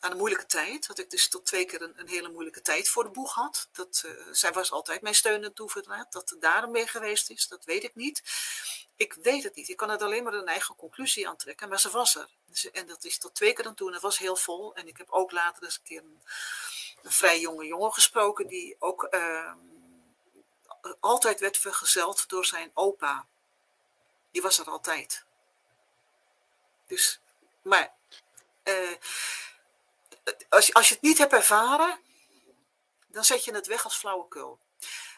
aan 0.03 0.11
een 0.11 0.17
moeilijke 0.17 0.47
tijd. 0.47 0.87
Dat 0.87 0.99
ik 0.99 1.11
dus 1.11 1.29
tot 1.29 1.47
twee 1.47 1.65
keer 1.65 1.83
een, 1.83 1.93
een 1.97 2.09
hele 2.09 2.29
moeilijke 2.29 2.63
tijd 2.63 2.89
voor 2.89 3.05
de 3.05 3.11
boeg 3.11 3.35
had. 3.35 3.69
Dat, 3.73 4.03
uh, 4.07 4.13
zij 4.33 4.53
was 4.53 4.73
altijd 4.73 5.03
mijn 5.03 5.15
steun 5.15 5.45
en 5.45 5.53
toeverlaat. 5.53 6.13
Dat 6.13 6.31
het 6.31 6.41
daarom 6.41 6.71
mee 6.71 6.87
geweest 6.87 7.31
is, 7.31 7.49
dat 7.49 7.65
weet 7.65 7.85
ik 7.85 7.95
niet. 7.95 8.23
Ik 8.97 9.13
weet 9.13 9.43
het 9.43 9.55
niet. 9.55 9.69
Ik 9.69 9.77
kan 9.77 9.91
het 9.91 10.03
alleen 10.03 10.25
maar 10.25 10.35
een 10.35 10.47
eigen 10.47 10.77
conclusie 10.77 11.29
aantrekken. 11.29 11.69
Maar 11.69 11.81
ze 11.81 11.91
was 11.91 12.15
er. 12.15 12.29
En 12.73 12.87
dat 12.87 13.05
is 13.05 13.19
tot 13.19 13.35
twee 13.35 13.53
keer 13.53 13.67
aan 13.67 13.75
toe. 13.75 13.87
En 13.87 13.93
het 13.93 14.03
was 14.03 14.19
heel 14.19 14.37
vol. 14.37 14.75
En 14.75 14.89
ik 14.89 14.97
heb 14.97 15.11
ook 15.11 15.31
later 15.31 15.63
eens 15.63 15.77
een 15.77 15.83
keer 15.83 16.03
een, 16.03 16.23
vrij 17.03 17.41
jonge 17.41 17.67
jongen 17.67 17.93
gesproken. 17.93 18.47
Die 18.47 18.77
ook 18.79 19.07
uh, 19.11 19.53
altijd 21.01 21.41
werd 21.41 21.59
vergezeld 21.59 22.29
door 22.29 22.45
zijn 22.45 22.71
opa. 22.75 23.27
Die 24.31 24.43
was 24.43 24.59
er 24.59 24.71
altijd. 24.71 25.25
Dus, 26.87 27.21
maar 27.63 27.93
uh, 28.65 28.93
als, 30.49 30.75
als 30.75 30.89
je 30.89 30.95
het 30.95 31.03
niet 31.03 31.18
hebt 31.18 31.33
ervaren, 31.33 32.01
dan 33.07 33.25
zet 33.25 33.45
je 33.45 33.55
het 33.55 33.66
weg 33.66 33.85
als 33.85 33.97
flauwekul. 33.97 34.59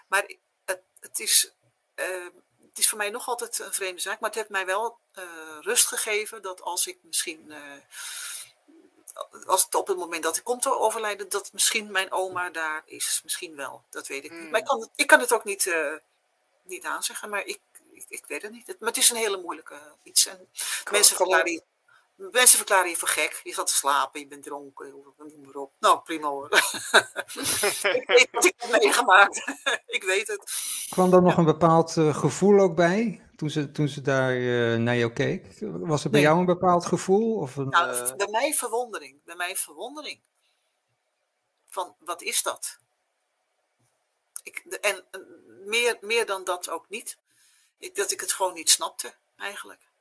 Maar 0.07 0.24
het, 0.64 0.80
het, 1.00 1.20
is, 1.20 1.52
uh, 1.96 2.26
het 2.61 2.78
is 2.78 2.88
voor 2.88 2.98
mij 2.98 3.11
nog 3.11 3.28
altijd 3.28 3.59
een 3.59 3.72
vreemde 3.72 4.00
zaak, 4.00 4.20
maar 4.20 4.30
het 4.30 4.38
heeft 4.38 4.50
mij 4.50 4.66
wel 4.66 4.98
uh, 5.18 5.24
rust 5.61 5.86
gegeven 5.86 6.42
dat 6.42 6.62
als 6.62 6.86
ik 6.86 6.98
misschien, 7.00 7.44
uh, 7.48 7.59
als 9.46 9.64
het 9.64 9.74
op 9.74 9.86
het 9.86 9.96
moment 9.96 10.22
dat 10.22 10.36
ik 10.36 10.44
kom 10.44 10.61
te 10.61 10.78
overlijden, 10.78 11.28
dat 11.28 11.52
misschien 11.52 11.90
mijn 11.90 12.12
oma 12.12 12.50
daar 12.50 12.82
is. 12.86 13.20
Misschien 13.24 13.57
wel, 13.57 13.82
dat 13.90 14.07
weet 14.07 14.24
ik 14.24 14.30
mm. 14.30 14.40
niet. 14.40 14.50
Maar 14.50 14.61
ik 14.61 14.66
kan 14.66 14.80
het, 14.80 14.90
ik 14.94 15.07
kan 15.07 15.20
het 15.20 15.32
ook 15.32 15.44
niet, 15.44 15.74
niet 16.62 16.84
aanzeggen, 16.84 17.28
maar 17.28 17.44
ik, 17.44 17.61
ik, 17.92 18.05
ik, 18.09 18.26
weet 18.26 18.42
het 18.42 18.52
niet. 18.52 18.66
Het, 18.66 18.80
maar 18.80 18.88
het 18.88 18.98
is 18.98 19.11
een 19.11 19.16
hele 19.16 19.40
moeilijke 19.40 19.80
iets. 20.02 20.26
En 20.26 20.48
kan, 20.82 20.92
mensen 20.92 21.16
verklaren 21.16 21.62
Mensen 22.16 22.56
verklaren 22.56 22.90
je 22.90 22.96
voor 22.96 23.08
gek. 23.08 23.40
Je 23.42 23.54
zat 23.54 23.66
te 23.66 23.74
slapen, 23.74 24.20
je 24.20 24.26
bent 24.26 24.42
dronken, 24.42 24.90
noem 25.16 25.40
maar 25.44 25.54
op. 25.54 25.72
Nou, 25.78 26.00
prima 26.00 26.28
hoor. 26.28 26.48
ik 26.52 28.04
weet 28.06 28.28
wat 28.32 28.44
ik 28.44 28.54
heb 28.56 28.70
meegemaakt. 28.70 29.46
ik 29.86 30.02
weet 30.02 30.28
het. 30.28 30.52
Kwam 30.90 31.12
er 31.12 31.22
nog 31.22 31.36
een 31.36 31.44
bepaald 31.44 31.96
uh, 31.96 32.16
gevoel 32.16 32.60
ook 32.60 32.74
bij, 32.74 33.28
toen 33.36 33.50
ze, 33.50 33.70
toen 33.70 33.88
ze 33.88 34.00
daar 34.00 34.36
uh, 34.36 34.78
naar 34.78 34.96
jou 34.96 35.12
keek? 35.12 35.46
Was 35.60 36.04
er 36.04 36.10
bij 36.10 36.20
nee. 36.20 36.28
jou 36.28 36.38
een 36.38 36.46
bepaald 36.46 36.86
gevoel? 36.86 37.36
Of 37.36 37.56
een, 37.56 37.68
nou, 37.68 37.94
uh... 37.94 38.14
bij 38.16 38.28
mij 38.30 38.54
verwondering. 38.54 39.24
Bij 39.24 39.36
mij 39.36 39.56
verwondering. 39.56 40.20
Van, 41.68 41.96
wat 41.98 42.22
is 42.22 42.42
dat? 42.42 42.78
Ik, 44.42 44.58
en 44.80 45.04
meer, 45.64 45.98
meer 46.00 46.26
dan 46.26 46.44
dat 46.44 46.68
ook 46.68 46.88
niet. 46.88 47.18
Ik, 47.78 47.94
dat 47.94 48.10
ik 48.10 48.20
het 48.20 48.32
gewoon 48.32 48.54
niet 48.54 48.70
snapte, 48.70 49.14
eigenlijk. 49.36 49.92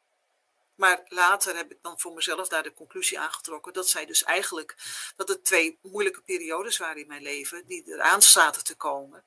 Maar 0.75 1.01
later 1.07 1.55
heb 1.55 1.71
ik 1.71 1.77
dan 1.81 1.99
voor 1.99 2.13
mezelf 2.13 2.47
daar 2.47 2.63
de 2.63 2.73
conclusie 2.73 3.19
aangetrokken 3.19 3.73
dat 3.73 3.89
zij 3.89 4.05
dus 4.05 4.23
eigenlijk, 4.23 4.75
dat 5.15 5.27
het 5.27 5.45
twee 5.45 5.77
moeilijke 5.81 6.21
periodes 6.21 6.77
waren 6.77 7.01
in 7.01 7.07
mijn 7.07 7.21
leven, 7.21 7.65
die 7.65 7.83
eraan 7.85 8.21
zaten 8.21 8.63
te 8.63 8.75
komen. 8.75 9.23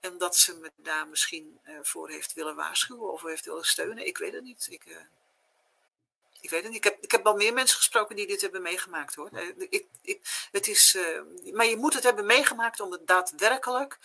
En 0.00 0.18
dat 0.18 0.36
ze 0.36 0.54
me 0.54 0.70
daar 0.76 1.08
misschien 1.08 1.60
uh, 1.66 1.78
voor 1.82 2.10
heeft 2.10 2.32
willen 2.32 2.54
waarschuwen 2.54 3.12
of 3.12 3.22
heeft 3.22 3.44
willen 3.44 3.64
steunen. 3.64 4.06
Ik 4.06 4.18
weet 4.18 4.32
het 4.32 4.42
niet. 4.42 4.66
Ik, 4.70 4.84
uh, 4.86 4.96
ik 6.40 6.50
weet 6.50 6.62
het 6.62 6.72
niet. 6.72 6.84
Ik 6.84 6.90
heb, 6.92 7.02
ik 7.02 7.10
heb 7.10 7.22
wel 7.24 7.34
meer 7.34 7.52
mensen 7.52 7.76
gesproken 7.76 8.16
die 8.16 8.26
dit 8.26 8.40
hebben 8.40 8.62
meegemaakt 8.62 9.14
hoor. 9.14 9.30
Uh, 9.32 9.48
ik, 9.58 9.86
ik, 10.02 10.48
het 10.52 10.68
is, 10.68 10.98
maar 11.52 11.66
je 11.66 11.76
moet 11.76 11.94
het 11.94 12.02
hebben 12.02 12.26
meegemaakt 12.26 12.80
om 12.80 12.92
het 12.92 13.06
daadwerkelijk 13.06 13.98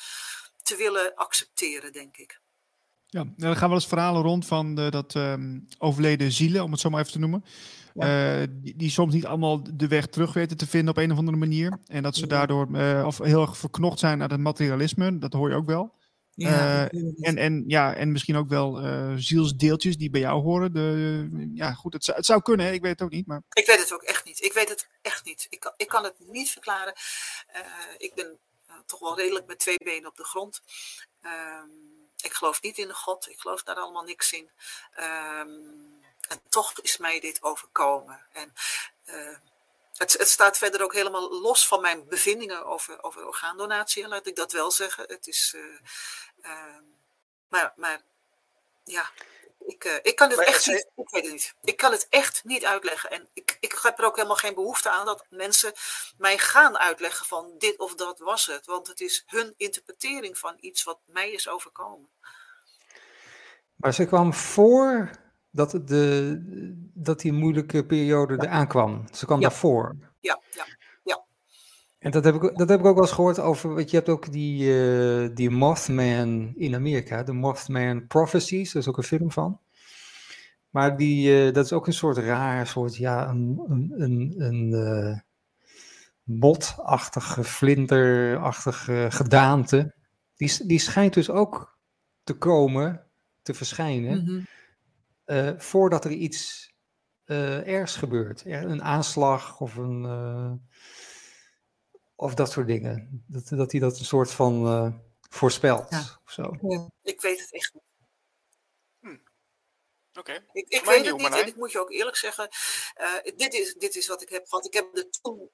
te 0.63 0.75
willen 0.75 1.15
accepteren, 1.15 1.91
denk 1.93 2.17
ik. 2.17 2.39
Ja, 3.15 3.25
er 3.37 3.55
gaan 3.55 3.69
wel 3.69 3.77
eens 3.77 3.87
verhalen 3.87 4.21
rond 4.21 4.45
van 4.45 4.75
de, 4.75 4.91
dat 4.91 5.13
um, 5.15 5.67
overleden 5.77 6.31
zielen, 6.31 6.63
om 6.63 6.71
het 6.71 6.79
zo 6.79 6.89
maar 6.89 6.99
even 6.99 7.11
te 7.11 7.19
noemen. 7.19 7.45
Ja. 7.93 8.41
Uh, 8.41 8.47
die, 8.49 8.75
die, 8.75 8.89
soms 8.89 9.13
niet 9.13 9.25
allemaal 9.25 9.63
de 9.73 9.87
weg 9.87 10.07
terug 10.07 10.33
weten 10.33 10.57
te 10.57 10.67
vinden 10.67 10.89
op 10.89 10.97
een 10.97 11.11
of 11.11 11.17
andere 11.17 11.37
manier. 11.37 11.79
En 11.87 12.03
dat 12.03 12.15
ze 12.15 12.27
daardoor 12.27 12.67
uh, 12.71 13.03
of 13.05 13.17
heel 13.17 13.41
erg 13.41 13.57
verknocht 13.57 13.99
zijn 13.99 14.21
aan 14.21 14.31
het 14.31 14.39
materialisme. 14.39 15.17
Dat 15.17 15.33
hoor 15.33 15.49
je 15.49 15.55
ook 15.55 15.65
wel. 15.65 15.93
Ja, 16.33 16.91
uh, 16.91 17.27
en, 17.27 17.37
en, 17.37 17.63
ja, 17.67 17.93
en 17.93 18.11
misschien 18.11 18.35
ook 18.35 18.49
wel 18.49 18.81
zielsdeeltjes 19.17 19.97
die 19.97 20.09
bij 20.09 20.21
jou 20.21 20.41
horen. 20.41 20.73
De, 20.73 21.49
ja, 21.53 21.73
goed, 21.73 21.93
het 21.93 22.03
zou, 22.03 22.17
het 22.17 22.25
zou 22.25 22.41
kunnen, 22.41 22.65
hè? 22.65 22.71
ik 22.71 22.81
weet 22.81 22.91
het 22.91 23.01
ook 23.01 23.11
niet. 23.11 23.27
Maar... 23.27 23.41
Ik 23.49 23.65
weet 23.65 23.79
het 23.79 23.93
ook 23.93 24.03
echt 24.03 24.25
niet. 24.25 24.43
Ik 24.43 24.53
weet 24.53 24.69
het 24.69 24.87
echt 25.01 25.25
niet. 25.25 25.47
Ik 25.49 25.59
kan, 25.59 25.73
ik 25.77 25.87
kan 25.87 26.03
het 26.03 26.15
niet 26.31 26.49
verklaren. 26.49 26.93
ik 27.97 28.11
ben 28.15 28.37
toch 28.85 28.99
wel 28.99 29.17
redelijk 29.17 29.47
met 29.47 29.59
twee 29.59 29.77
benen 29.83 30.09
op 30.09 30.15
de 30.15 30.23
grond. 30.23 30.61
Ehm, 31.21 31.94
ik 32.21 32.33
geloof 32.33 32.61
niet 32.61 32.77
in 32.77 32.93
God, 32.93 33.29
ik 33.29 33.39
geloof 33.39 33.63
daar 33.63 33.75
allemaal 33.75 34.03
niks 34.03 34.33
in. 34.33 34.51
Um, 34.99 36.03
en 36.27 36.41
toch 36.49 36.79
is 36.81 36.97
mij 36.97 37.19
dit 37.19 37.43
overkomen. 37.43 38.25
En 38.31 38.53
uh, 39.05 39.37
het, 39.93 40.13
het, 40.13 40.29
staat 40.29 40.57
verder 40.57 40.83
ook 40.83 40.93
helemaal 40.93 41.41
los 41.41 41.67
van 41.67 41.81
mijn 41.81 42.07
bevindingen 42.07 42.65
over, 42.65 43.03
over 43.03 43.27
orgaandonatie, 43.27 44.07
laat 44.07 44.27
ik 44.27 44.35
dat 44.35 44.51
wel 44.51 44.71
zeggen. 44.71 45.03
Het 45.07 45.27
is. 45.27 45.53
Uh, 45.55 45.79
uh, 46.41 46.77
maar, 47.47 47.73
maar 47.75 48.01
ja, 48.83 49.11
ik, 49.65 49.85
uh, 49.85 49.93
ik 50.01 50.15
kan 50.15 50.27
het 50.27 50.37
maar 50.37 50.45
echt 50.45 50.67
niet, 50.67 50.89
ik 50.95 51.09
weet 51.09 51.23
het 51.23 51.31
niet. 51.31 51.55
Ik 51.63 51.77
kan 51.77 51.91
het 51.91 52.07
echt 52.09 52.43
niet 52.43 52.65
uitleggen. 52.65 53.11
En 53.11 53.27
ik, 53.33 53.57
ik 53.59 53.79
heb 53.81 53.99
er 53.99 54.05
ook 54.05 54.15
helemaal 54.15 54.35
geen 54.35 54.53
behoefte 54.53 54.89
aan 54.89 55.05
dat 55.05 55.25
mensen 55.29 55.73
mij 56.17 56.37
gaan 56.37 56.77
uitleggen 56.77 57.25
van 57.25 57.53
dit 57.57 57.79
of 57.79 57.95
dat 57.95 58.19
was 58.19 58.45
het. 58.45 58.65
Want 58.65 58.87
het 58.87 59.01
is 59.01 59.23
hun 59.25 59.53
interpretering 59.57 60.37
van 60.37 60.57
iets 60.59 60.83
wat 60.83 60.99
mij 61.05 61.31
is 61.31 61.49
overkomen. 61.49 62.09
Maar 63.75 63.93
ze 63.93 64.05
kwam 64.05 64.33
voor 64.33 65.09
dat, 65.51 65.71
de, 65.71 66.39
dat 66.93 67.19
die 67.19 67.33
moeilijke 67.33 67.85
periode 67.85 68.35
ja. 68.35 68.43
eraan 68.43 68.67
kwam. 68.67 69.07
Ze 69.11 69.25
kwam 69.25 69.39
ja. 69.39 69.47
daarvoor. 69.47 69.95
Ja, 70.19 70.39
ja, 70.49 70.65
ja. 70.65 70.65
En 72.05 72.11
dat 72.11 72.23
heb, 72.23 72.35
ik, 72.35 72.57
dat 72.57 72.69
heb 72.69 72.79
ik 72.79 72.85
ook 72.85 72.95
wel 72.95 73.03
eens 73.03 73.13
gehoord 73.13 73.39
over, 73.39 73.73
want 73.73 73.89
je 73.89 73.95
hebt 73.95 74.09
ook 74.09 74.31
die, 74.31 74.63
uh, 74.63 75.29
die 75.33 75.49
Mothman 75.49 76.53
in 76.55 76.75
Amerika, 76.75 77.23
de 77.23 77.33
Mothman 77.33 78.07
Prophecies, 78.07 78.71
daar 78.71 78.81
is 78.81 78.87
ook 78.87 78.97
een 78.97 79.03
film 79.03 79.31
van. 79.31 79.59
Maar 80.69 80.97
die, 80.97 81.47
uh, 81.47 81.53
dat 81.53 81.65
is 81.65 81.73
ook 81.73 81.87
een 81.87 81.93
soort 81.93 82.17
raar, 82.17 82.67
soort, 82.67 82.95
ja, 82.95 83.29
een, 83.29 83.61
een, 83.67 83.93
een, 83.97 84.33
een 84.37 84.71
uh, 84.71 85.17
botachtige, 86.23 87.43
vlinderachtige 87.43 89.07
gedaante. 89.09 89.93
Die, 90.35 90.67
die 90.67 90.79
schijnt 90.79 91.13
dus 91.13 91.29
ook 91.29 91.77
te 92.23 92.33
komen, 92.33 93.03
te 93.41 93.53
verschijnen, 93.53 94.21
mm 94.21 94.27
-hmm. 94.27 94.47
uh, 95.25 95.51
voordat 95.57 96.05
er 96.05 96.11
iets 96.11 96.73
ergs 97.25 97.95
gebeurt. 97.95 98.43
Een 98.45 98.83
aanslag 98.83 99.59
of 99.59 99.75
een. 99.75 100.03
Of 102.15 102.33
dat 102.33 102.51
soort 102.51 102.67
dingen. 102.67 103.23
Dat, 103.27 103.47
dat 103.47 103.71
hij 103.71 103.79
dat 103.79 103.99
een 103.99 104.05
soort 104.05 104.31
van 104.31 104.65
uh, 104.65 104.93
voorspelt. 105.29 105.89
Ja. 105.89 106.19
Of 106.25 106.31
zo. 106.31 106.57
Ja. 106.61 106.89
Ik 107.01 107.21
weet 107.21 107.39
het 107.39 107.51
echt 107.51 107.73
niet. 107.73 107.83
Hm. 108.99 109.07
Oké. 109.07 110.19
Okay. 110.19 110.45
Ik, 110.51 110.69
ik 110.69 110.85
weet 110.85 111.05
het 111.05 111.17
niet 111.17 111.33
en 111.33 111.47
ik 111.47 111.55
moet 111.55 111.71
je 111.71 111.79
ook 111.79 111.91
eerlijk 111.91 112.17
zeggen. 112.17 112.49
dit, 113.35 113.53
is, 113.53 113.73
dit 113.73 113.95
is 113.95 114.07
wat 114.07 114.21
ik 114.21 114.29
heb. 114.29 114.49
Want 114.49 114.65
ik 114.65 114.73
heb 114.73 114.93
de 114.93 115.09
toen 115.09 115.49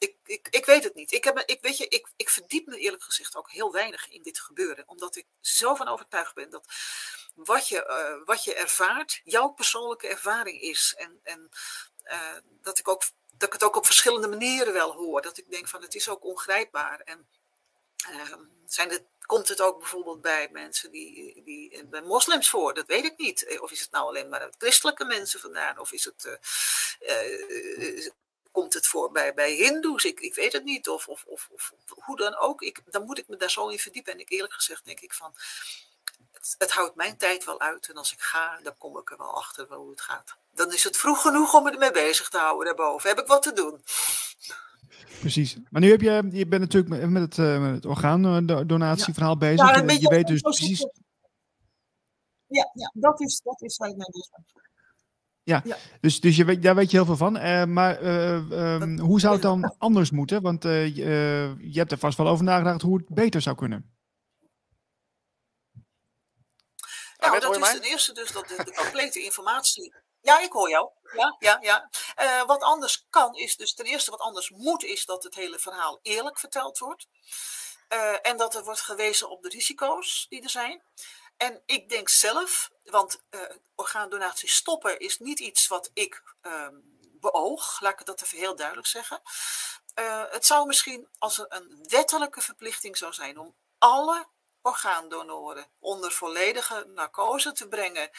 ik, 0.00 0.16
ik, 0.24 0.48
ik 0.50 0.64
weet 0.64 0.84
het 0.84 0.94
niet. 0.94 1.12
Ik, 1.12 1.24
heb, 1.24 1.38
ik, 1.38 1.58
weet 1.60 1.76
je, 1.76 1.88
ik, 1.88 2.12
ik 2.16 2.30
verdiep 2.30 2.66
me 2.66 2.78
eerlijk 2.78 3.02
gezegd 3.02 3.36
ook 3.36 3.50
heel 3.50 3.72
weinig 3.72 4.08
in 4.08 4.22
dit 4.22 4.40
gebeuren. 4.40 4.88
Omdat 4.88 5.16
ik 5.16 5.26
zo 5.40 5.74
van 5.74 5.88
overtuigd 5.88 6.34
ben 6.34 6.50
dat 6.50 6.66
wat 7.34 7.68
je, 7.68 7.86
uh, 7.88 8.26
wat 8.26 8.44
je 8.44 8.54
ervaart, 8.54 9.20
jouw 9.24 9.48
persoonlijke 9.48 10.08
ervaring 10.08 10.60
is. 10.60 10.94
En, 10.96 11.20
en 11.22 11.48
uh, 12.04 12.36
dat, 12.60 12.78
ik 12.78 12.88
ook, 12.88 13.02
dat 13.40 13.48
ik 13.48 13.52
het 13.52 13.64
ook 13.64 13.76
op 13.76 13.86
verschillende 13.86 14.28
manieren 14.28 14.72
wel 14.72 14.92
hoor. 14.92 15.22
Dat 15.22 15.38
ik 15.38 15.50
denk 15.50 15.68
van 15.68 15.82
het 15.82 15.94
is 15.94 16.08
ook 16.08 16.24
ongrijpbaar. 16.24 17.00
En 17.00 17.28
uh, 18.10 18.34
zijn 18.66 18.90
het, 18.90 19.02
komt 19.26 19.48
het 19.48 19.60
ook 19.60 19.78
bijvoorbeeld 19.78 20.20
bij 20.20 20.48
mensen 20.52 20.90
die, 20.90 21.42
die 21.44 21.86
bij 21.86 22.02
moslims 22.02 22.50
voor? 22.50 22.74
Dat 22.74 22.86
weet 22.86 23.04
ik 23.04 23.18
niet. 23.18 23.58
Of 23.60 23.70
is 23.70 23.80
het 23.80 23.90
nou 23.90 24.06
alleen 24.06 24.28
maar 24.28 24.50
christelijke 24.58 25.04
mensen 25.04 25.40
vandaan? 25.40 25.78
Of 25.78 25.92
is 25.92 26.04
het 26.04 26.38
komt 28.50 28.74
het 28.74 28.86
voor 28.86 29.12
bij, 29.12 29.34
bij 29.34 29.52
Hindoes? 29.52 30.04
Ik, 30.04 30.20
ik 30.20 30.34
weet 30.34 30.52
het 30.52 30.64
niet. 30.64 30.88
Of, 30.88 31.08
of, 31.08 31.24
of, 31.28 31.50
of 31.50 31.72
hoe 31.88 32.16
dan 32.16 32.36
ook. 32.36 32.62
Ik, 32.62 32.82
dan 32.84 33.04
moet 33.04 33.18
ik 33.18 33.28
me 33.28 33.36
daar 33.36 33.50
zo 33.50 33.68
in 33.68 33.78
verdiepen. 33.78 34.12
En 34.12 34.20
ik 34.20 34.30
eerlijk 34.30 34.52
gezegd 34.52 34.84
denk 34.84 35.00
ik 35.00 35.14
van. 35.14 35.34
Het, 36.32 36.54
het, 36.58 36.70
houdt 36.70 36.94
mijn 36.94 37.16
tijd 37.16 37.44
wel 37.44 37.60
uit. 37.60 37.88
En 37.88 37.96
als 37.96 38.12
ik 38.12 38.20
ga, 38.20 38.60
dan 38.62 38.76
kom 38.78 38.98
ik 38.98 39.10
er 39.10 39.16
wel 39.16 39.34
achter 39.34 39.74
hoe 39.74 39.90
het 39.90 40.00
gaat. 40.00 40.36
Dan 40.60 40.72
is 40.72 40.84
het 40.84 40.96
vroeg 40.96 41.20
genoeg 41.20 41.54
om 41.54 41.62
me 41.62 41.70
ermee 41.70 41.92
bezig 41.92 42.28
te 42.28 42.38
houden 42.38 42.64
daarboven. 42.66 43.08
Heb 43.08 43.18
ik 43.18 43.26
wat 43.26 43.42
te 43.42 43.52
doen. 43.52 43.80
Precies. 45.20 45.56
Maar 45.70 45.80
nu 45.80 45.90
heb 45.90 46.00
je, 46.00 46.28
je 46.30 46.46
bent 46.46 46.62
natuurlijk 46.62 47.10
met 47.10 47.22
het, 47.22 47.36
uh, 47.36 47.60
met 47.60 47.74
het 47.74 47.86
orgaandonatieverhaal 47.86 49.32
ja. 49.32 49.38
bezig. 49.38 49.68
Ja, 49.68 49.82
je, 49.82 50.00
je 50.00 50.08
weet 50.08 50.26
dus 50.26 50.40
precies. 50.40 50.80
Ja, 52.46 52.70
ja, 52.72 52.90
dat 52.94 53.20
is, 53.20 53.40
dat 53.44 53.62
is 53.62 53.76
waar 53.76 53.88
ik 53.88 53.96
mee 53.96 54.10
bezig 54.10 54.30
ben. 54.30 54.44
Ja, 55.42 55.60
ja, 55.64 55.76
dus, 56.00 56.20
dus 56.20 56.36
je 56.36 56.44
weet, 56.44 56.62
daar 56.62 56.74
weet 56.74 56.90
je 56.90 56.96
heel 56.96 57.06
veel 57.06 57.16
van. 57.16 57.36
Uh, 57.36 57.64
maar 57.64 58.02
uh, 58.02 58.80
um, 58.80 58.98
hoe 58.98 59.20
zou 59.20 59.32
het 59.32 59.42
dan 59.42 59.74
anders 59.78 60.10
moeten? 60.10 60.42
Want 60.42 60.64
uh, 60.64 60.96
je 60.96 61.78
hebt 61.78 61.92
er 61.92 61.98
vast 61.98 62.18
wel 62.18 62.28
over 62.28 62.44
nagedacht 62.44 62.82
hoe 62.82 62.96
het 62.96 63.08
beter 63.08 63.40
zou 63.40 63.56
kunnen. 63.56 63.94
Nou, 67.18 67.40
dat 67.40 67.56
is 67.56 67.70
ten 67.70 67.82
eerste 67.82 68.12
dus 68.12 68.32
dat 68.32 68.48
de, 68.48 68.64
de 68.64 68.74
complete 68.74 69.22
informatie 69.22 69.92
Ja, 70.22 70.38
ik 70.38 70.52
hoor 70.52 70.70
jou. 70.70 70.90
Ja, 71.12 71.36
ja, 71.38 71.58
ja. 71.60 71.90
Uh, 72.20 72.46
wat 72.46 72.62
anders 72.62 73.06
kan 73.10 73.34
is 73.34 73.56
dus 73.56 73.74
ten 73.74 73.84
eerste 73.84 74.10
wat 74.10 74.20
anders 74.20 74.50
moet 74.50 74.84
is 74.84 75.04
dat 75.04 75.22
het 75.22 75.34
hele 75.34 75.58
verhaal 75.58 75.98
eerlijk 76.02 76.38
verteld 76.38 76.78
wordt. 76.78 77.06
Uh, 77.88 78.26
en 78.26 78.36
dat 78.36 78.54
er 78.54 78.64
wordt 78.64 78.80
gewezen 78.80 79.30
op 79.30 79.42
de 79.42 79.48
risico's 79.48 80.26
die 80.28 80.42
er 80.42 80.50
zijn. 80.50 80.82
En 81.36 81.62
ik 81.66 81.88
denk 81.88 82.08
zelf, 82.08 82.70
want 82.84 83.22
uh, 83.30 83.40
orgaandonatie 83.74 84.48
stoppen 84.48 84.98
is 84.98 85.18
niet 85.18 85.40
iets 85.40 85.66
wat 85.66 85.90
ik 85.94 86.22
ehm, 86.40 86.74
beoog, 87.20 87.80
laat 87.80 88.00
ik 88.00 88.06
dat 88.06 88.22
even 88.22 88.38
heel 88.38 88.56
duidelijk 88.56 88.86
zeggen. 88.86 89.22
het 90.30 90.46
zou 90.46 90.66
misschien 90.66 91.08
als 91.18 91.38
er 91.38 91.46
een 91.48 91.86
wettelijke 91.88 92.40
verplichting 92.40 92.96
zou 92.96 93.12
zijn 93.12 93.38
om 93.38 93.54
alle 93.78 94.26
orgaandonoren 94.62 95.66
onder 95.78 96.12
volledige 96.12 96.84
narcose 96.86 97.52
te 97.52 97.68
brengen 97.68 98.10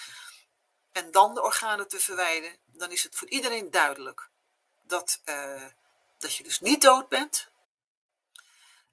en 0.92 1.12
dan 1.12 1.34
de 1.34 1.42
organen 1.42 1.88
te 1.88 2.00
verwijderen, 2.00 2.58
dan 2.66 2.92
is 2.92 3.04
het 3.04 3.16
voor 3.16 3.30
iedereen 3.30 3.72
duidelijk 3.72 4.30
dat, 4.82 5.22
uh, 5.26 5.66
dat 6.18 6.36
je 6.36 6.44
dus 6.44 6.60
niet 6.60 6.82
dood 6.82 7.08
bent. 7.10 7.50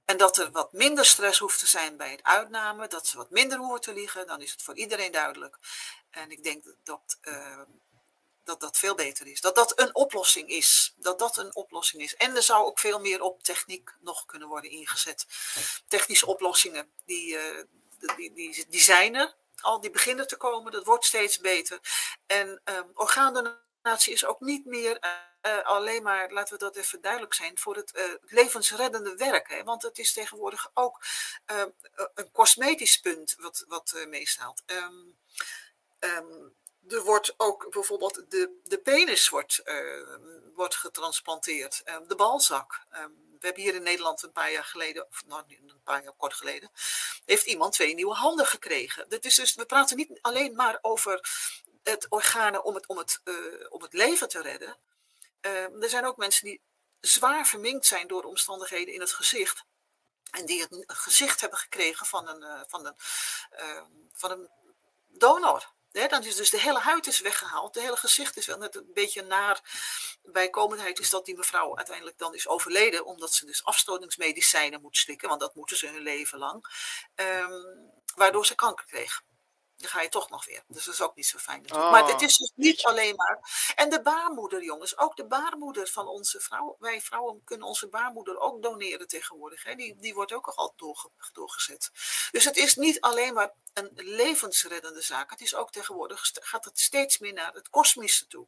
En 0.05 0.17
dat 0.17 0.39
er 0.39 0.51
wat 0.51 0.73
minder 0.73 1.05
stress 1.05 1.39
hoeft 1.39 1.59
te 1.59 1.67
zijn 1.67 1.97
bij 1.97 2.11
het 2.11 2.23
uitnamen, 2.23 2.91
dat 2.91 3.07
ze 3.07 3.17
wat 3.17 3.31
minder 3.31 3.59
hoeven 3.59 3.81
te 3.81 3.93
liegen, 3.93 4.27
dan 4.27 4.41
is 4.43 4.51
het 4.51 4.63
voor 4.63 4.77
iedereen 4.77 5.13
duidelijk. 5.13 5.59
En 6.11 6.31
ik 6.31 6.43
denk 6.43 6.65
dat 6.85 7.19
uh, 7.23 7.61
dat, 8.49 8.61
dat 8.61 8.79
veel 8.79 8.95
beter 8.95 9.27
is. 9.27 9.41
Dat 9.41 9.55
dat 9.55 9.81
een 9.81 9.95
oplossing 9.95 10.49
is. 10.49 10.95
Dat 10.97 11.19
dat 11.19 11.37
een 11.37 11.55
oplossing 11.55 12.03
is. 12.03 12.17
En 12.17 12.37
er 12.37 12.43
zou 12.43 12.67
ook 12.67 12.79
veel 12.79 13.01
meer 13.01 13.21
op 13.21 13.43
techniek 13.43 13.95
nog 14.01 14.27
kunnen 14.27 14.49
worden 14.49 14.71
ingezet. 14.71 15.27
Technische 15.89 16.27
oplossingen, 16.27 16.91
die, 17.05 17.35
uh, 17.35 17.63
die, 18.17 18.33
die, 18.33 18.67
die 18.69 18.81
zijn 18.81 19.15
er 19.15 19.35
al 19.61 19.81
die 19.81 19.91
beginnen 19.91 20.27
te 20.27 20.37
komen, 20.37 20.73
dat 20.73 20.85
wordt 20.85 21.05
steeds 21.05 21.39
beter. 21.39 21.81
En 22.27 22.61
um, 22.65 22.91
orgaandonatie 22.95 24.13
is 24.13 24.25
ook 24.25 24.41
niet 24.41 24.65
meer 24.65 24.99
uh, 25.47 25.63
alleen 25.63 26.03
maar, 26.03 26.31
laten 26.31 26.53
we 26.53 26.65
dat 26.65 26.77
even 26.77 27.01
duidelijk 27.01 27.35
zijn, 27.35 27.59
voor 27.59 27.77
het 27.77 27.97
uh, 27.97 28.05
levensreddende 28.21 29.17
werk. 29.17 29.49
Hè? 29.49 29.63
Want 29.63 29.83
het 29.83 29.99
is 29.99 30.13
tegenwoordig 30.13 30.71
ook 30.75 31.05
uh, 31.51 31.63
een 32.15 32.31
cosmetisch 32.31 33.01
punt 33.01 33.35
wat, 33.39 33.65
wat 33.69 34.07
er 36.89 37.03
wordt 37.03 37.35
ook 37.37 37.71
bijvoorbeeld 37.71 38.25
de, 38.29 38.61
de 38.65 38.79
penis 38.79 39.29
wordt, 39.29 39.63
wordt 40.55 40.75
getransplanteerd, 40.75 41.83
de 42.07 42.15
balzak 42.15 42.87
we 43.41 43.47
hebben 43.47 43.63
hier 43.63 43.75
in 43.75 43.83
Nederland 43.83 44.23
een 44.23 44.33
paar 44.33 44.53
jaar 44.53 44.65
geleden, 44.65 45.07
of 45.09 45.27
nou, 45.27 45.43
een 45.49 45.83
paar 45.85 46.03
jaar 46.03 46.13
kort 46.13 46.35
geleden, 46.35 46.71
heeft 47.25 47.47
iemand 47.47 47.73
twee 47.73 47.95
nieuwe 47.95 48.15
handen 48.15 48.47
gekregen. 48.47 49.09
Dat 49.09 49.25
is 49.25 49.35
dus, 49.35 49.55
we 49.55 49.67
praten 49.67 49.97
niet 49.97 50.19
alleen 50.21 50.55
maar 50.55 50.79
over 50.83 51.29
het 51.83 52.07
organen 52.09 52.65
om 52.65 52.75
het, 52.75 52.87
om 52.87 52.99
het, 52.99 53.21
uh, 53.25 53.35
om 53.69 53.83
het 53.83 53.93
leven 53.93 54.29
te 54.29 54.43
redden. 54.43 54.77
Uh, 55.43 55.83
er 55.83 55.89
zijn 55.89 56.07
ook 56.07 56.17
mensen 56.17 56.45
die 56.45 56.61
zwaar 57.01 57.47
verminkt 57.47 57.87
zijn 57.87 58.07
door 58.07 58.23
omstandigheden 58.23 58.95
in 58.95 59.01
het 59.01 59.13
gezicht. 59.13 59.65
En 60.31 60.47
die 60.47 60.61
het 60.61 60.85
gezicht 60.87 61.41
hebben 61.41 61.59
gekregen 61.59 62.07
van 62.07 62.29
een, 62.29 62.43
uh, 62.43 62.61
van 62.67 62.87
een, 62.87 62.97
van 64.13 64.31
een 64.31 64.49
donor 65.09 65.73
dan 65.91 66.25
is 66.25 66.37
dus 66.37 66.51
de 66.51 66.61
hele 66.61 66.79
huid 66.79 67.07
is 67.07 67.21
weggehaald, 67.21 67.75
de 67.75 67.81
hele 67.81 67.97
gezicht 67.97 68.37
is 68.37 68.47
wel 68.47 68.59
net 68.59 68.77
een 68.77 68.91
beetje 68.95 69.23
naar 69.23 69.61
bijkomendheid 70.23 70.99
is 70.99 71.11
dat 71.11 71.25
die 71.25 71.37
mevrouw 71.37 71.77
uiteindelijk 71.77 72.19
dan 72.19 72.35
is 72.35 72.49
overleden, 72.49 73.05
omdat 73.05 73.33
ze 73.35 73.47
dus 73.47 73.65
afstotingsmedicijnen 73.65 74.81
moet 74.81 74.97
slikken, 74.97 75.29
want 75.29 75.41
dat 75.41 75.55
moeten 75.55 75.77
ze 75.77 75.87
hun 75.87 76.03
leven 76.03 76.39
lang, 76.39 76.65
um, 77.15 77.93
waardoor 78.15 78.47
ze 78.47 78.55
kanker 78.55 78.87
kreeg 78.87 79.23
dan 79.79 79.91
ga 79.91 80.03
je 80.03 80.09
toch 80.09 80.31
nog 80.31 80.45
weer. 80.45 80.63
Dus 80.69 80.85
dat 80.85 80.95
is 80.95 81.03
ook 81.03 81.17
niet 81.17 81.27
zo 81.27 81.39
fijn. 81.39 81.65
Maar 81.69 82.07
het 82.09 82.21
is 82.21 82.37
dus 82.37 82.53
niet 82.55 82.85
alleen 82.85 83.15
maar. 83.17 83.39
En 83.75 83.91
de 83.91 84.03
baarmoeder, 84.03 84.65
jongens. 84.65 84.99
Ook 84.99 85.17
de 85.17 85.27
baarmoeder 85.27 85.89
van 85.89 86.09
onze 86.09 86.41
vrouw. 86.41 86.77
Wij 86.79 87.01
vrouwen 87.01 87.41
kunnen 87.45 87.67
onze 87.67 87.89
baarmoeder 87.89 88.39
ook 88.39 88.63
doneren 88.63 89.09
tegenwoordig. 89.09 89.65
Hè? 89.65 89.75
Die, 89.75 89.97
die 89.99 90.15
wordt 90.15 90.33
ook 90.33 90.47
al 90.47 90.73
doorge, 90.77 91.11
doorgezet. 91.33 91.91
Dus 92.31 92.45
het 92.45 92.57
is 92.57 92.77
niet 92.77 93.01
alleen 93.01 93.35
maar 93.35 93.53
een 93.73 93.91
levensreddende 93.95 95.03
zaak. 95.03 95.31
Het 95.31 95.41
is 95.41 95.55
ook 95.55 95.73
tegenwoordig. 95.73 96.31
gaat 96.33 96.65
het 96.65 96.79
steeds 96.79 97.19
meer 97.19 97.33
naar 97.33 97.53
het 97.53 97.69
kosmische 97.69 98.27
toe. 98.27 98.47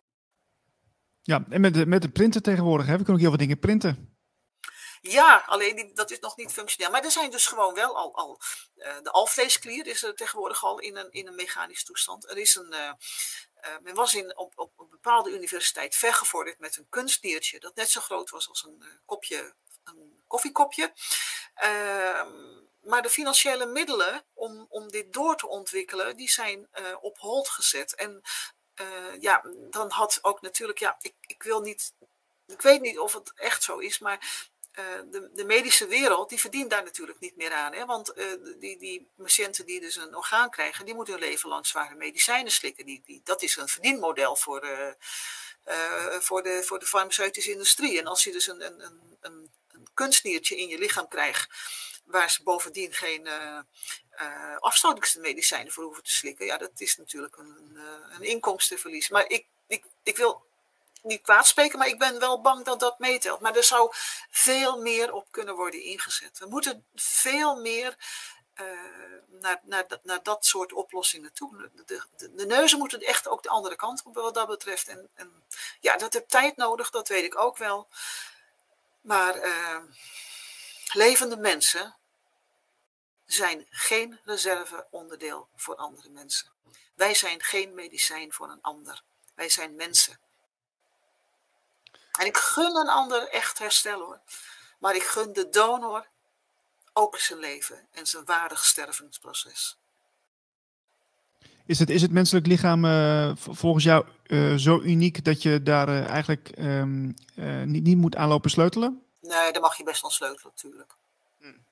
Ja, 1.23 1.45
en 1.49 1.61
met 1.61 1.75
de, 1.75 1.87
met 1.87 2.03
de 2.03 2.11
printer 2.11 2.43
tegenwoordig. 2.43 2.87
Hè? 2.87 2.93
We 2.93 2.99
kunnen 2.99 3.15
ook 3.15 3.21
heel 3.21 3.31
wat 3.31 3.39
dingen 3.39 3.59
printen. 3.59 4.20
Ja, 5.03 5.45
alleen 5.47 5.91
dat 5.95 6.11
is 6.11 6.19
nog 6.19 6.37
niet 6.37 6.53
functioneel. 6.53 6.91
Maar 6.91 7.05
er 7.05 7.11
zijn 7.11 7.31
dus 7.31 7.47
gewoon 7.47 7.75
wel 7.75 7.97
al. 7.97 8.17
al 8.17 8.41
uh, 8.77 9.03
de 9.03 9.11
alvleesklier 9.11 9.87
is 9.87 10.03
er 10.03 10.15
tegenwoordig 10.15 10.65
al 10.65 10.79
in 10.79 10.97
een, 10.97 11.11
in 11.11 11.27
een 11.27 11.35
mechanisch 11.35 11.85
toestand. 11.85 12.31
Er 12.31 12.39
is 12.39 12.55
een. 12.55 12.73
Uh, 12.73 12.93
uh, 13.65 13.79
men 13.83 13.95
was 13.95 14.15
in, 14.15 14.37
op, 14.37 14.53
op 14.57 14.79
een 14.79 14.89
bepaalde 14.91 15.31
universiteit 15.31 15.97
vergevorderd 15.97 16.59
met 16.59 16.77
een 16.77 16.87
kunstdiertje. 16.89 17.61
dat 17.61 17.75
net 17.75 17.91
zo 17.91 18.01
groot 18.01 18.31
was 18.31 18.49
als 18.49 18.65
een 18.65 18.85
kopje. 19.05 19.55
een 19.85 20.23
koffiekopje. 20.27 20.93
Ehm, 21.55 22.59
maar 22.81 23.03
de 23.03 23.11
financiële 23.11 23.67
middelen 23.67 24.25
om, 24.35 24.67
om 24.69 24.89
dit 24.89 25.13
door 25.13 25.37
te 25.37 25.49
ontwikkelen, 25.49 26.17
die 26.17 26.31
zijn 26.31 26.69
op 27.01 27.19
hold 27.19 27.49
gezet. 27.49 27.95
En 27.95 28.23
ja, 29.21 29.43
dan 29.71 29.91
had 29.91 30.19
ook 30.23 30.41
natuurlijk, 30.41 30.79
ja, 30.79 30.97
ik, 31.01 31.15
ik 31.21 31.43
wil 31.43 31.61
niet 31.61 31.93
ik 32.51 32.63
weet 32.63 32.81
niet 32.81 32.99
of 32.99 33.13
het 33.13 33.33
echt 33.35 33.63
zo 33.63 33.79
is, 33.79 33.99
maar 33.99 34.19
eh, 34.19 34.50
de, 35.11 35.31
de, 35.35 35.45
medische 35.45 35.87
wereld, 35.87 36.29
die 36.29 36.41
verdient 36.41 36.71
daar 36.71 36.85
natuurlijk 36.85 37.21
niet 37.21 37.37
meer 37.37 37.53
aan. 37.53 37.73
Hè? 37.73 37.87
Want 37.87 38.19
uh, 38.19 38.25
die, 38.59 38.79
die 38.79 39.09
patiënten 39.17 39.67
die 39.67 39.81
dus 39.81 39.97
een 39.97 40.17
orgaan 40.17 40.51
krijgen, 40.51 40.85
die 40.85 40.95
moeten 40.95 41.15
hun 41.15 41.23
leven 41.23 41.49
lang 41.49 41.67
zware 41.67 41.95
medicijnen 41.95 42.53
slikken. 42.53 42.87
Die, 42.87 43.03
die, 43.05 43.21
dat 43.25 43.43
is 43.43 43.57
een 43.57 43.69
verdienmodel 43.69 44.37
voor, 44.37 44.65
uh, 44.65 46.19
voor, 46.21 46.43
de, 46.43 46.63
voor 46.65 46.79
de 46.79 46.87
farmaceutische 46.87 47.51
industrie. 47.51 47.99
En 47.99 48.07
als 48.07 48.25
je 48.25 48.33
dus 48.33 48.47
een, 48.47 48.65
een, 48.65 48.81
een, 49.21 49.51
een 49.71 49.89
kunstniertje 49.95 50.57
in 50.57 50.69
je 50.69 50.79
lichaam 50.79 51.09
krijgt, 51.09 51.49
waar 52.05 52.31
ze 52.31 52.43
bovendien 52.43 52.93
geen 52.93 53.29
afstotingsmedicijnen 54.59 55.73
voor 55.73 55.85
hoeven 55.85 56.03
te 56.03 56.15
slikken, 56.15 56.47
ja, 56.47 56.57
dat 56.57 56.71
is 56.77 56.97
natuurlijk 56.97 57.37
een, 57.37 57.79
een 58.11 58.23
inkomstenverlies. 58.23 59.09
Maar 59.09 59.29
ik, 59.29 59.47
ik, 59.67 59.85
ik 60.03 60.17
wil 60.17 60.50
niet 61.03 61.23
kwaad 61.23 61.47
spreken, 61.47 61.79
maar 61.79 61.89
ik 61.89 61.99
ben 61.99 62.19
wel 62.19 62.41
bang 62.41 62.65
dat 62.65 62.81
dat 62.81 62.99
meetelt. 62.99 63.41
Maar 63.41 63.57
er 63.57 63.65
zou 63.65 63.93
veel 64.31 64.81
meer 64.81 65.13
op 65.13 65.27
kunnen 65.31 65.55
worden 65.55 65.83
ingezet. 65.83 66.39
We 66.39 66.47
moeten 66.47 66.87
veel 66.95 67.61
meer 67.61 67.97
uh, 68.61 68.67
naar, 69.27 69.61
naar, 69.63 69.87
naar 70.03 70.23
dat 70.23 70.45
soort 70.45 70.73
oplossingen 70.73 71.33
toe. 71.33 71.71
De, 71.87 72.03
de, 72.17 72.47
neuzen 72.47 72.79
moeten 72.79 73.01
echt 73.01 73.29
ook 73.29 73.43
de 73.43 73.49
andere 73.49 73.77
kant 73.77 74.03
op 74.05 74.15
wat 74.15 74.35
dat 74.35 74.49
betreft. 74.49 74.89
En, 74.89 75.09
en 75.15 75.45
ja, 75.81 75.97
dat 75.97 76.13
heeft 76.13 76.29
tijd 76.29 76.57
nodig, 76.57 76.91
dat 76.91 77.09
weet 77.09 77.25
ik 77.25 77.39
ook 77.39 77.57
wel. 77.57 77.89
Maar 79.01 79.47
uh, 79.47 79.79
levende 80.93 81.37
mensen 81.37 81.95
zijn 83.27 83.67
geen 83.71 84.21
reserveonderdeel 84.25 85.49
voor 85.57 85.77
andere 85.77 86.09
mensen. 86.09 86.53
Wij 86.95 87.15
zijn 87.15 87.43
geen 87.43 87.75
medicijn 87.75 88.33
voor 88.33 88.51
een 88.51 88.63
ander. 88.63 89.03
Wij 89.35 89.49
zijn 89.49 89.75
mensen. 89.75 90.21
En 92.19 92.27
ik 92.27 92.37
gun 92.37 92.77
een 92.77 92.89
ander 92.89 93.29
echt 93.29 93.59
herstel 93.59 94.01
hoor. 94.01 94.21
Maar 94.79 94.95
ik 94.95 95.03
gun 95.03 95.33
de 95.33 95.49
donor 95.49 96.07
ook 96.93 97.19
zijn 97.19 97.39
leven 97.39 97.89
en 97.93 98.07
zijn 98.07 98.25
waardig 98.25 98.65
stervensproces. 98.65 99.79
Is 101.67 101.79
het, 101.79 101.91
is 101.91 102.03
het 102.03 102.11
menselijk 102.11 102.47
lichaam 102.47 102.85
uh, 102.85 103.33
volgens 103.37 103.85
jou 103.85 104.07
uh, 104.27 104.55
zo 104.55 104.81
uniek 104.81 105.25
dat 105.25 105.43
je 105.43 105.63
daar 105.63 105.89
uh, 105.89 106.09
eigenlijk 106.09 106.53
um, 106.59 107.15
niet, 107.65 107.83
niet 107.83 107.97
moet 107.97 108.17
aanlopen 108.17 108.51
sleutelen? 108.51 109.03
Nee, 109.21 109.53
daar 109.53 109.63
mag 109.63 109.77
je 109.77 109.85
best 109.85 110.05
aan 110.05 110.11
sleutelen 110.11 110.53
natuurlijk. 110.55 110.93
Hmm. 111.39 111.65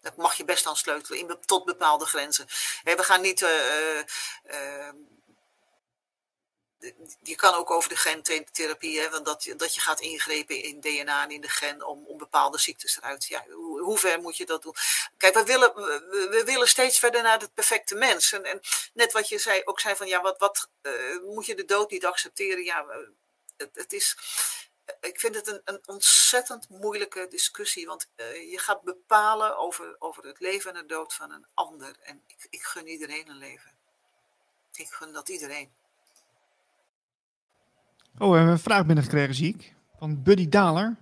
Dat 0.00 0.16
mag 0.16 0.34
je 0.34 0.44
best 0.44 0.66
aan 0.66 0.76
sleutelen, 0.76 1.18
in, 1.18 1.36
tot 1.44 1.64
bepaalde 1.64 2.04
grenzen. 2.04 2.46
we 2.84 3.02
gaan 3.02 3.20
niet 3.20 3.46
je 7.22 7.34
kan 7.34 7.54
ook 7.54 7.70
over 7.70 7.88
de 7.88 7.96
gentherapie, 7.96 9.00
hè, 9.00 9.10
want 9.10 9.24
dat, 9.24 9.52
dat 9.56 9.74
je 9.74 9.80
gaat 9.80 10.00
ingrepen 10.00 10.62
in 10.62 10.80
DNA 10.80 11.22
en 11.22 11.30
in 11.30 11.40
de 11.40 11.48
gen 11.48 11.86
om, 11.86 12.06
om 12.06 12.18
bepaalde 12.18 12.58
ziektes 12.58 12.96
eruit. 12.96 13.26
Ja, 13.26 13.44
hoe, 13.50 13.80
hoe 13.80 13.98
ver 13.98 14.20
moet 14.20 14.36
je 14.36 14.46
dat 14.46 14.62
doen? 14.62 14.74
Kijk, 15.16 15.34
we 15.34 15.44
willen, 15.44 15.74
we, 15.74 16.42
willen 16.44 16.68
steeds 16.68 16.98
verder 16.98 17.22
naar 17.22 17.40
het 17.40 17.54
perfecte 17.54 17.94
mens. 17.94 18.32
En, 18.32 18.44
en, 18.44 18.60
net 18.94 19.12
wat 19.12 19.28
je 19.28 19.38
zei, 19.38 19.62
ook 19.64 19.80
zei 19.80 19.96
van 19.96 20.06
ja, 20.06 20.20
wat, 20.20 20.38
wat 20.38 20.68
uh, 20.82 21.22
moet 21.22 21.46
je 21.46 21.54
de 21.54 21.64
dood 21.64 21.90
niet 21.90 22.06
accepteren? 22.06 22.64
Ja, 22.64 22.86
het, 23.56 23.70
het 23.72 23.92
is. 23.92 24.16
Ik 25.00 25.20
vind 25.20 25.34
het 25.34 25.46
een, 25.46 25.60
een 25.64 25.80
ontzettend 25.86 26.68
moeilijke 26.68 27.26
discussie, 27.28 27.86
want 27.86 28.10
je 28.50 28.58
gaat 28.58 28.82
bepalen 28.82 29.56
over, 29.56 29.96
over 29.98 30.24
het 30.24 30.40
leven 30.40 30.74
en 30.74 30.80
de 30.80 30.94
dood 30.94 31.14
van 31.14 31.32
een 31.32 31.46
ander. 31.54 31.96
En 32.02 32.22
ik, 32.26 32.46
ik 32.50 32.62
gun 32.62 32.86
iedereen 32.86 33.28
een 33.28 33.38
leven. 33.38 33.78
Ik 34.72 34.88
gun 34.90 35.12
dat 35.12 35.28
iedereen. 35.28 35.72
Oh, 38.18 38.30
we 38.30 38.36
hebben 38.36 38.52
een 38.52 38.58
vraag 38.58 38.86
binnengekregen, 38.86 39.34
zie 39.34 39.48
ik. 39.48 39.74
Van 39.98 40.22
Buddy 40.22 40.48
Daler. 40.48 40.96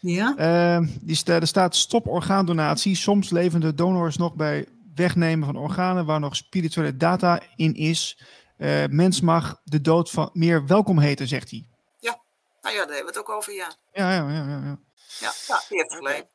Ja? 0.00 0.34
Uh, 0.80 0.88
die 1.00 1.16
st 1.16 1.28
er 1.28 1.46
staat 1.46 1.76
stop 1.76 2.06
orgaandonatie. 2.06 2.96
Soms 2.96 3.30
levende 3.30 3.74
donors 3.74 4.16
nog 4.16 4.34
bij 4.34 4.66
wegnemen 4.94 5.46
van 5.46 5.56
organen 5.56 6.06
waar 6.06 6.20
nog 6.20 6.36
spirituele 6.36 6.96
data 6.96 7.40
in 7.56 7.74
is. 7.74 8.22
Uh, 8.58 8.84
mens 8.90 9.20
mag 9.20 9.60
de 9.64 9.80
dood 9.80 10.10
van 10.10 10.30
meer 10.32 10.66
welkom 10.66 10.98
heten, 10.98 11.28
zegt 11.28 11.50
hij. 11.50 11.66
Ja, 11.98 12.20
nou 12.62 12.74
ja, 12.74 12.86
daar 12.86 12.94
hebben 12.94 13.12
we 13.12 13.18
het 13.18 13.28
ook 13.28 13.36
over, 13.36 13.52
ja. 13.54 13.72
Ja, 13.92 14.12
ja, 14.12 14.30
ja. 14.30 14.34
Ja, 14.34 14.46
ja. 14.46 14.78
ja, 15.20 15.32
ja 15.48 15.62
die 15.68 15.78
heeft 15.78 15.94
gelijk. 15.94 16.26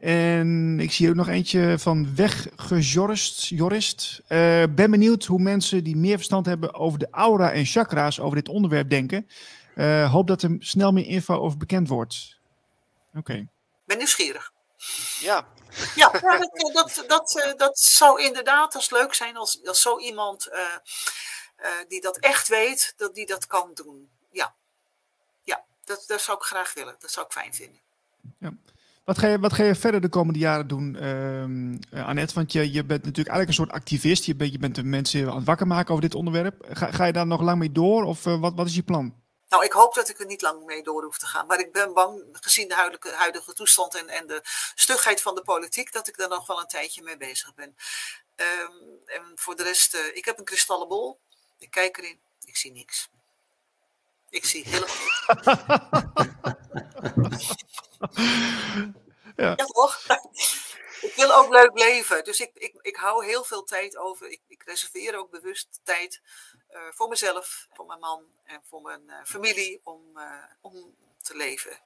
En 0.00 0.80
ik 0.80 0.92
zie 0.92 1.08
ook 1.08 1.14
nog 1.14 1.28
eentje 1.28 1.78
van 1.78 2.14
weggejorst. 2.14 3.46
Jorist. 3.46 4.20
Uh, 4.22 4.28
ben 4.70 4.90
benieuwd 4.90 5.24
hoe 5.24 5.40
mensen 5.40 5.84
die 5.84 5.96
meer 5.96 6.16
verstand 6.16 6.46
hebben 6.46 6.74
over 6.74 6.98
de 6.98 7.08
aura 7.10 7.52
en 7.52 7.64
chakra's 7.64 8.20
over 8.20 8.36
dit 8.36 8.48
onderwerp 8.48 8.90
denken. 8.90 9.28
Uh, 9.76 10.12
hoop 10.12 10.26
dat 10.26 10.42
er 10.42 10.56
snel 10.58 10.92
meer 10.92 11.06
info 11.06 11.34
over 11.34 11.58
bekend 11.58 11.88
wordt. 11.88 12.38
Oké. 13.14 13.48
Ben 13.84 13.96
nieuwsgierig. 13.96 14.52
Ja. 15.20 15.48
Ja, 15.94 16.10
dat, 16.10 16.72
dat, 16.72 17.04
dat, 17.06 17.40
eh, 17.44 17.56
dat, 17.56 17.78
zou 17.78 18.22
inderdaad 18.22 18.74
als 18.74 18.90
leuk 18.90 19.14
zijn 19.14 19.36
als, 19.36 19.60
als 19.64 19.80
zo 19.80 19.98
iemand 19.98 20.48
die 21.88 22.00
dat 22.00 22.18
echt 22.18 22.48
weet, 22.48 22.94
dat 22.96 23.14
die 23.14 23.26
dat 23.26 23.46
kan 23.46 23.70
doen. 23.74 24.10
Ja, 24.30 24.54
ja 25.42 25.64
dat, 25.84 26.04
dat 26.06 26.20
zou 26.20 26.36
ik 26.38 26.44
graag 26.44 26.74
willen. 26.74 26.96
Dat 26.98 27.10
zou 27.10 27.26
ik 27.26 27.32
fijn 27.32 27.54
vinden. 27.54 27.80
Ja. 28.38 28.52
Wat 29.04 29.18
ga, 29.18 29.26
je, 29.26 29.38
wat 29.38 29.52
ga 29.52 29.64
je 29.64 29.74
verder 29.74 30.00
de 30.00 30.08
komende 30.08 30.38
jaren 30.38 30.68
doen, 30.68 30.96
uh, 31.94 32.06
Annette? 32.06 32.34
Want 32.34 32.52
je, 32.52 32.72
je 32.72 32.84
bent 32.84 33.04
natuurlijk 33.04 33.28
eigenlijk 33.36 33.48
een 33.48 33.64
soort 33.64 33.72
activist. 33.72 34.24
Je 34.24 34.34
bent, 34.34 34.52
je 34.52 34.58
bent 34.58 34.74
de 34.74 34.82
mensen 34.82 35.28
aan 35.30 35.36
het 35.36 35.44
wakker 35.44 35.66
maken 35.66 35.90
over 35.90 36.08
dit 36.08 36.14
onderwerp. 36.14 36.66
Ga, 36.70 36.90
ga 36.90 37.04
je 37.04 37.12
daar 37.12 37.26
nog 37.26 37.40
lang 37.40 37.58
mee 37.58 37.72
door 37.72 38.04
of 38.04 38.26
uh, 38.26 38.40
wat, 38.40 38.52
wat 38.54 38.66
is 38.66 38.74
je 38.74 38.82
plan? 38.82 39.14
Nou, 39.48 39.64
ik 39.64 39.72
hoop 39.72 39.94
dat 39.94 40.08
ik 40.08 40.18
er 40.18 40.26
niet 40.26 40.42
lang 40.42 40.64
mee 40.64 40.82
door 40.82 41.04
hoef 41.04 41.18
te 41.18 41.26
gaan. 41.26 41.46
Maar 41.46 41.58
ik 41.58 41.72
ben 41.72 41.92
bang, 41.94 42.22
gezien 42.32 42.68
de 42.68 42.74
huidige, 42.74 43.10
huidige 43.14 43.52
toestand 43.52 43.94
en, 43.94 44.08
en 44.08 44.26
de 44.26 44.40
stugheid 44.74 45.22
van 45.22 45.34
de 45.34 45.42
politiek, 45.42 45.92
dat 45.92 46.08
ik 46.08 46.16
daar 46.16 46.28
nog 46.28 46.46
wel 46.46 46.60
een 46.60 46.66
tijdje 46.66 47.02
mee 47.02 47.16
bezig 47.16 47.54
ben. 47.54 47.76
Um, 48.36 48.98
en 49.06 49.22
voor 49.34 49.56
de 49.56 49.62
rest, 49.62 49.94
uh, 49.94 50.00
ik 50.16 50.24
heb 50.24 50.38
een 50.38 50.44
kristallenbol. 50.44 51.18
Ik 51.58 51.70
kijk 51.70 51.98
erin, 51.98 52.18
ik 52.44 52.56
zie 52.56 52.72
niks. 52.72 53.08
Ik 54.30 54.44
zie 54.44 54.64
helemaal 54.64 54.96
ja. 59.36 59.54
ja, 59.56 59.64
toch? 59.64 60.00
ik 61.08 61.12
wil 61.16 61.34
ook 61.34 61.52
leuk 61.52 61.78
leven. 61.78 62.24
Dus 62.24 62.40
ik, 62.40 62.50
ik, 62.54 62.74
ik 62.82 62.96
hou 62.96 63.24
heel 63.24 63.44
veel 63.44 63.64
tijd 63.64 63.96
over. 63.96 64.30
Ik, 64.30 64.40
ik 64.46 64.62
reserveer 64.62 65.18
ook 65.18 65.30
bewust 65.30 65.80
tijd 65.82 66.20
uh, 66.70 66.80
voor 66.90 67.08
mezelf, 67.08 67.66
voor 67.72 67.86
mijn 67.86 67.98
man 67.98 68.24
en 68.44 68.62
voor 68.68 68.82
mijn 68.82 69.02
uh, 69.06 69.16
familie 69.24 69.80
om, 69.84 70.16
uh, 70.16 70.44
om 70.60 70.96
te 71.22 71.36
leven. 71.36 71.78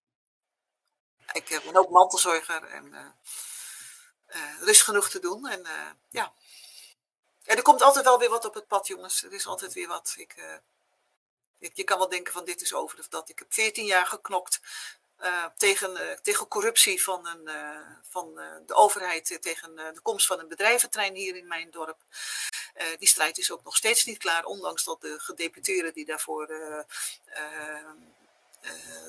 Ik 1.33 1.61
ben 1.65 1.77
ook 1.77 1.91
mantelzorger 1.91 2.65
en 2.65 3.15
er 4.61 4.69
is 4.69 4.83
genoeg 4.83 5.09
te 5.09 5.19
doen. 5.19 5.47
En 5.49 5.67
ja. 6.11 6.33
En 7.45 7.57
er 7.57 7.63
komt 7.63 7.83
altijd 7.83 8.05
wel 8.05 8.19
weer 8.19 8.31
wat 8.31 8.45
op 8.45 8.55
het 8.55 8.67
pad, 8.67 8.87
jongens. 8.87 9.23
Er 9.23 9.33
is 9.33 9.47
altijd 9.47 9.73
weer 9.73 9.89
wat. 9.89 10.15
Ik, 10.17 10.35
je 11.59 11.85
kan 11.85 11.99
wel 11.99 12.09
denken 12.09 12.33
van 12.33 12.45
dit 12.45 12.63
is 12.63 12.75
over 12.75 12.99
of 12.99 13.09
dat. 13.09 13.29
Ik 13.29 13.39
heb 13.39 13.53
14 13.53 13.85
jaar 13.85 14.07
geknokt 14.07 14.61
uh, 15.25 15.45
tegen, 15.57 15.91
uh, 15.91 16.01
tegen 16.23 16.49
corruptie 16.49 17.03
van, 17.03 17.27
een, 17.27 17.43
uh, 17.45 17.79
van 18.09 18.35
de 18.67 18.75
overheid, 18.75 19.39
tegen 19.41 19.75
de 19.75 20.01
komst 20.03 20.27
van 20.27 20.39
een 20.39 20.49
bedrijventrein 20.49 21.15
hier 21.15 21.37
in 21.37 21.47
mijn 21.47 21.71
dorp. 21.71 21.99
die 22.99 23.09
strijd 23.09 23.39
is 23.39 23.51
ook 23.51 23.65
nog 23.65 23.77
steeds 23.77 24.05
niet 24.05 24.19
klaar, 24.19 24.45
ondanks 24.45 24.85
dat 24.85 25.01
de 25.01 25.15
gedeputeerde 25.19 25.93
die 25.93 26.05
daarvoor 26.05 26.47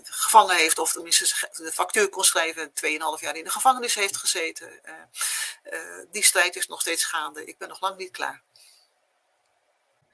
gevangen 0.03 0.55
heeft, 0.55 0.79
of 0.79 0.91
tenminste 0.91 1.49
de 1.63 1.71
factuur 1.71 2.09
kon 2.09 2.23
schrijven, 2.23 2.69
2,5 2.69 2.75
jaar 3.19 3.35
in 3.35 3.43
de 3.43 3.49
gevangenis 3.49 3.95
heeft 3.95 4.17
gezeten. 4.17 4.69
die 6.11 6.23
strijd 6.23 6.55
is 6.55 6.67
nog 6.67 6.81
steeds 6.81 7.03
gaande. 7.05 7.45
Ik 7.45 7.57
ben 7.57 7.67
nog 7.67 7.81
lang 7.81 7.97
niet 7.97 8.11
klaar. 8.11 8.41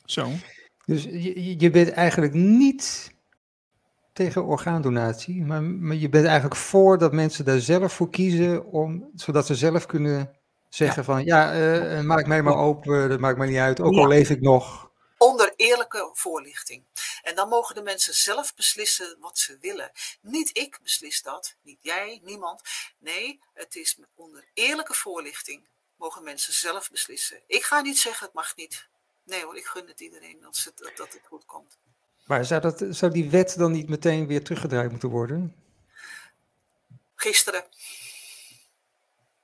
Zo. 0.06 0.32
Dus 0.86 1.04
je, 1.04 1.60
je 1.60 1.70
bent 1.70 1.92
eigenlijk 1.92 2.34
niet 2.34 3.12
tegen 4.24 4.46
orgaandonatie, 4.46 5.44
maar, 5.44 5.64
maar 5.64 5.96
je 5.96 6.10
bent 6.10 6.26
eigenlijk 6.26 6.56
voor 6.56 6.98
dat 6.98 7.12
mensen 7.12 7.46
daar 7.46 7.60
zelf 7.60 7.94
voor 7.94 8.10
kiezen, 8.10 8.66
om, 8.66 9.10
zodat 9.16 9.46
ze 9.46 9.56
zelf 9.56 9.86
kunnen 9.86 10.40
zeggen 10.70 11.04
van 11.04 11.26
ja, 11.26 11.56
uh, 11.56 12.02
maak 12.02 12.28
mij 12.28 12.42
maar 12.42 12.58
open, 12.58 13.10
dat 13.10 13.20
maakt 13.20 13.38
mij 13.38 13.48
niet 13.48 13.58
uit, 13.58 13.82
ook 13.82 13.96
al 13.96 14.08
leef 14.08 14.30
ik 14.30 14.42
nog. 14.42 14.92
Onder 15.18 15.54
eerlijke 15.56 16.10
voorlichting. 16.14 16.84
En 17.22 17.36
dan 17.36 17.50
mogen 17.50 17.76
de 17.76 17.82
mensen 17.82 18.14
zelf 18.14 18.56
beslissen 18.56 19.18
wat 19.20 19.38
ze 19.38 19.58
willen. 19.62 19.92
Niet 20.22 20.58
ik 20.58 20.80
beslis 20.84 21.22
dat, 21.22 21.56
niet 21.62 21.80
jij, 21.82 22.20
niemand. 22.24 22.62
Nee, 22.98 23.40
het 23.54 23.76
is 23.76 23.98
onder 24.16 24.44
eerlijke 24.54 24.94
voorlichting 24.94 25.68
mogen 25.96 26.24
mensen 26.24 26.54
zelf 26.54 26.90
beslissen. 26.92 27.42
Ik 27.48 27.64
ga 27.64 27.82
niet 27.82 28.00
zeggen 28.00 28.26
het 28.26 28.36
mag 28.36 28.56
niet. 28.56 28.88
Nee 29.24 29.44
hoor, 29.44 29.58
ik 29.58 29.66
gun 29.66 29.88
het 29.88 30.00
iedereen 30.00 30.38
dat 30.42 30.62
het, 30.64 30.98
dat 30.98 31.14
het 31.14 31.22
goed 31.28 31.46
komt. 31.46 31.78
Maar 32.32 32.46
zou, 32.46 32.62
dat, 32.62 32.84
zou 32.90 33.12
die 33.12 33.30
wet 33.30 33.58
dan 33.58 33.72
niet 33.72 33.90
meteen 33.90 34.28
weer 34.28 34.44
teruggedraaid 34.44 34.92
moeten 34.92 35.10
worden? 35.10 35.56
Gisteren. 37.16 37.64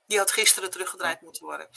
Die 0.06 0.18
had 0.18 0.30
gisteren 0.30 0.70
teruggedraaid 0.70 1.20
moeten 1.20 1.44
worden. 1.44 1.68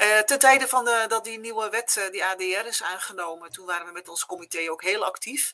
Uh, 0.00 0.18
ten 0.18 0.38
tijde 0.38 0.68
van 0.68 0.84
dat 0.84 1.24
die 1.24 1.38
nieuwe 1.38 1.70
wet, 1.70 1.96
uh, 1.98 2.10
die 2.10 2.24
ADR, 2.24 2.66
is 2.66 2.82
aangenomen, 2.82 3.50
toen 3.50 3.66
waren 3.66 3.86
we 3.86 3.92
met 3.92 4.08
ons 4.08 4.26
comité 4.26 4.70
ook 4.70 4.82
heel 4.82 5.04
actief. 5.04 5.52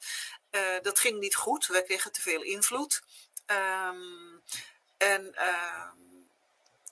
Uh, 0.51 0.61
dat 0.83 0.99
ging 0.99 1.19
niet 1.19 1.35
goed, 1.35 1.67
we 1.67 1.83
kregen 1.83 2.13
te 2.13 2.21
veel 2.21 2.43
invloed. 2.43 3.03
Um, 3.47 4.43
en 4.97 5.35
ehm, 5.35 6.06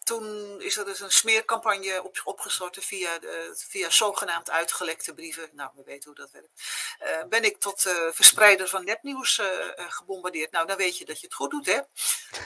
toen 0.04 0.60
is 0.60 0.76
er 0.76 0.84
dus 0.84 1.00
een 1.00 1.10
smeercampagne 1.10 2.02
op, 2.02 2.42
via, 2.70 3.18
via 3.54 3.90
zogenaamd 3.90 4.50
uitgelekte 4.50 5.14
brieven. 5.14 5.50
Nou, 5.52 5.70
we 5.74 5.82
weten 5.84 6.04
hoe 6.04 6.14
dat 6.14 6.30
werkt. 6.30 6.62
Uh, 7.02 7.28
ben 7.28 7.44
ik 7.44 7.58
tot 7.58 7.84
uh, 7.86 7.92
verspreider 8.12 8.68
van 8.68 8.84
nepnieuws 8.84 9.40
gebombardeerd. 9.76 10.50
Nou, 10.50 10.66
dan 10.66 10.76
weet 10.76 10.98
je 10.98 11.04
dat 11.04 11.20
je 11.20 11.26
het 11.26 11.34
goed 11.34 11.50
doet, 11.50 11.66
hè? 11.66 11.80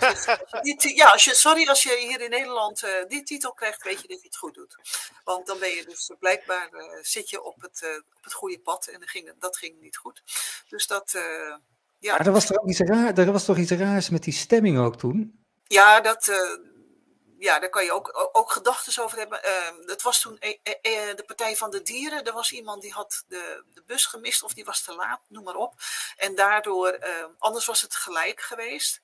Dus, 0.00 0.24
die, 0.60 0.96
ja, 0.96 1.08
als 1.08 1.24
je, 1.24 1.34
sorry, 1.34 1.68
als 1.68 1.82
je 1.82 1.96
hier 1.96 2.20
in 2.20 2.30
Nederland 2.30 2.86
die 3.08 3.22
titel 3.22 3.52
krijgt, 3.52 3.82
weet 3.82 4.00
je 4.00 4.08
dat 4.08 4.20
je 4.20 4.26
het 4.26 4.36
goed 4.36 4.54
doet. 4.54 4.76
Want 5.24 5.46
dan 5.46 5.58
ben 5.58 5.70
je 5.70 5.84
dus 5.84 6.10
blijkbaar, 6.18 6.70
zit 7.02 7.30
je 7.30 7.42
op 7.42 7.60
het, 7.60 8.02
op 8.16 8.24
het 8.24 8.32
goede 8.32 8.58
pad 8.58 8.86
en 8.86 9.00
dat 9.00 9.10
ging, 9.10 9.32
dat 9.38 9.56
ging 9.56 9.80
niet 9.80 9.96
goed. 9.96 10.22
Dus 10.68 10.86
dat, 10.86 11.12
ja. 11.98 12.16
Maar 12.16 12.26
er 12.26 12.32
was 12.32 12.46
toch 12.46 12.68
iets 12.68 12.80
raar, 12.80 13.18
er 13.18 13.32
was 13.32 13.44
toch 13.44 13.56
iets 13.56 13.70
raars 13.70 14.08
met 14.08 14.22
die 14.22 14.34
stemming 14.34 14.78
ook 14.78 14.96
toen? 14.96 15.44
Ja, 15.66 16.00
dat 16.00 16.28
ja, 17.38 17.58
daar 17.58 17.68
kan 17.68 17.84
je 17.84 17.92
ook, 17.92 18.30
ook 18.32 18.52
gedachten 18.52 19.02
over 19.02 19.18
hebben. 19.18 19.40
Het 19.86 20.02
was 20.02 20.20
toen 20.20 20.36
e, 20.40 20.58
e, 20.62 20.78
e, 20.82 21.14
de 21.14 21.24
Partij 21.26 21.56
van 21.56 21.70
de 21.70 21.82
Dieren. 21.82 22.24
Er 22.24 22.32
was 22.32 22.52
iemand 22.52 22.82
die 22.82 22.92
had 22.92 23.24
de, 23.28 23.64
de 23.74 23.82
bus 23.82 24.06
gemist 24.06 24.42
of 24.42 24.52
die 24.52 24.64
was 24.64 24.82
te 24.82 24.94
laat, 24.94 25.20
noem 25.28 25.44
maar 25.44 25.54
op. 25.54 25.74
En 26.16 26.34
daardoor, 26.34 26.98
uh, 27.00 27.24
anders 27.38 27.66
was 27.66 27.80
het 27.80 27.94
gelijk 27.94 28.40
geweest. 28.40 29.00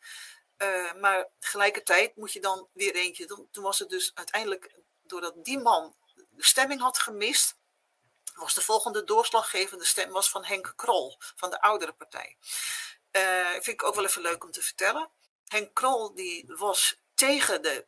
Uh, 0.59 0.93
maar 0.93 1.28
tegelijkertijd 1.39 2.16
moet 2.16 2.32
je 2.32 2.41
dan 2.41 2.68
weer 2.72 2.95
eentje. 2.95 3.26
Toen, 3.26 3.49
toen 3.51 3.64
was 3.64 3.78
het 3.78 3.89
dus 3.89 4.11
uiteindelijk, 4.14 4.74
doordat 5.03 5.45
die 5.45 5.59
man 5.59 5.95
de 6.30 6.45
stemming 6.45 6.80
had 6.80 6.99
gemist, 6.99 7.57
was 8.35 8.55
de 8.55 8.62
volgende 8.62 9.05
doorslaggevende 9.05 9.85
stem 9.85 10.11
was 10.11 10.30
van 10.30 10.45
Henk 10.45 10.72
Krol, 10.76 11.16
van 11.18 11.51
de 11.51 11.61
oudere 11.61 11.93
partij. 11.93 12.37
Uh, 13.12 13.51
vind 13.51 13.66
ik 13.66 13.85
ook 13.85 13.95
wel 13.95 14.05
even 14.05 14.22
leuk 14.22 14.45
om 14.45 14.51
te 14.51 14.62
vertellen. 14.62 15.11
Henk 15.47 15.74
Krol 15.74 16.14
die 16.14 16.45
was 16.47 17.01
tegen 17.14 17.62
de 17.62 17.87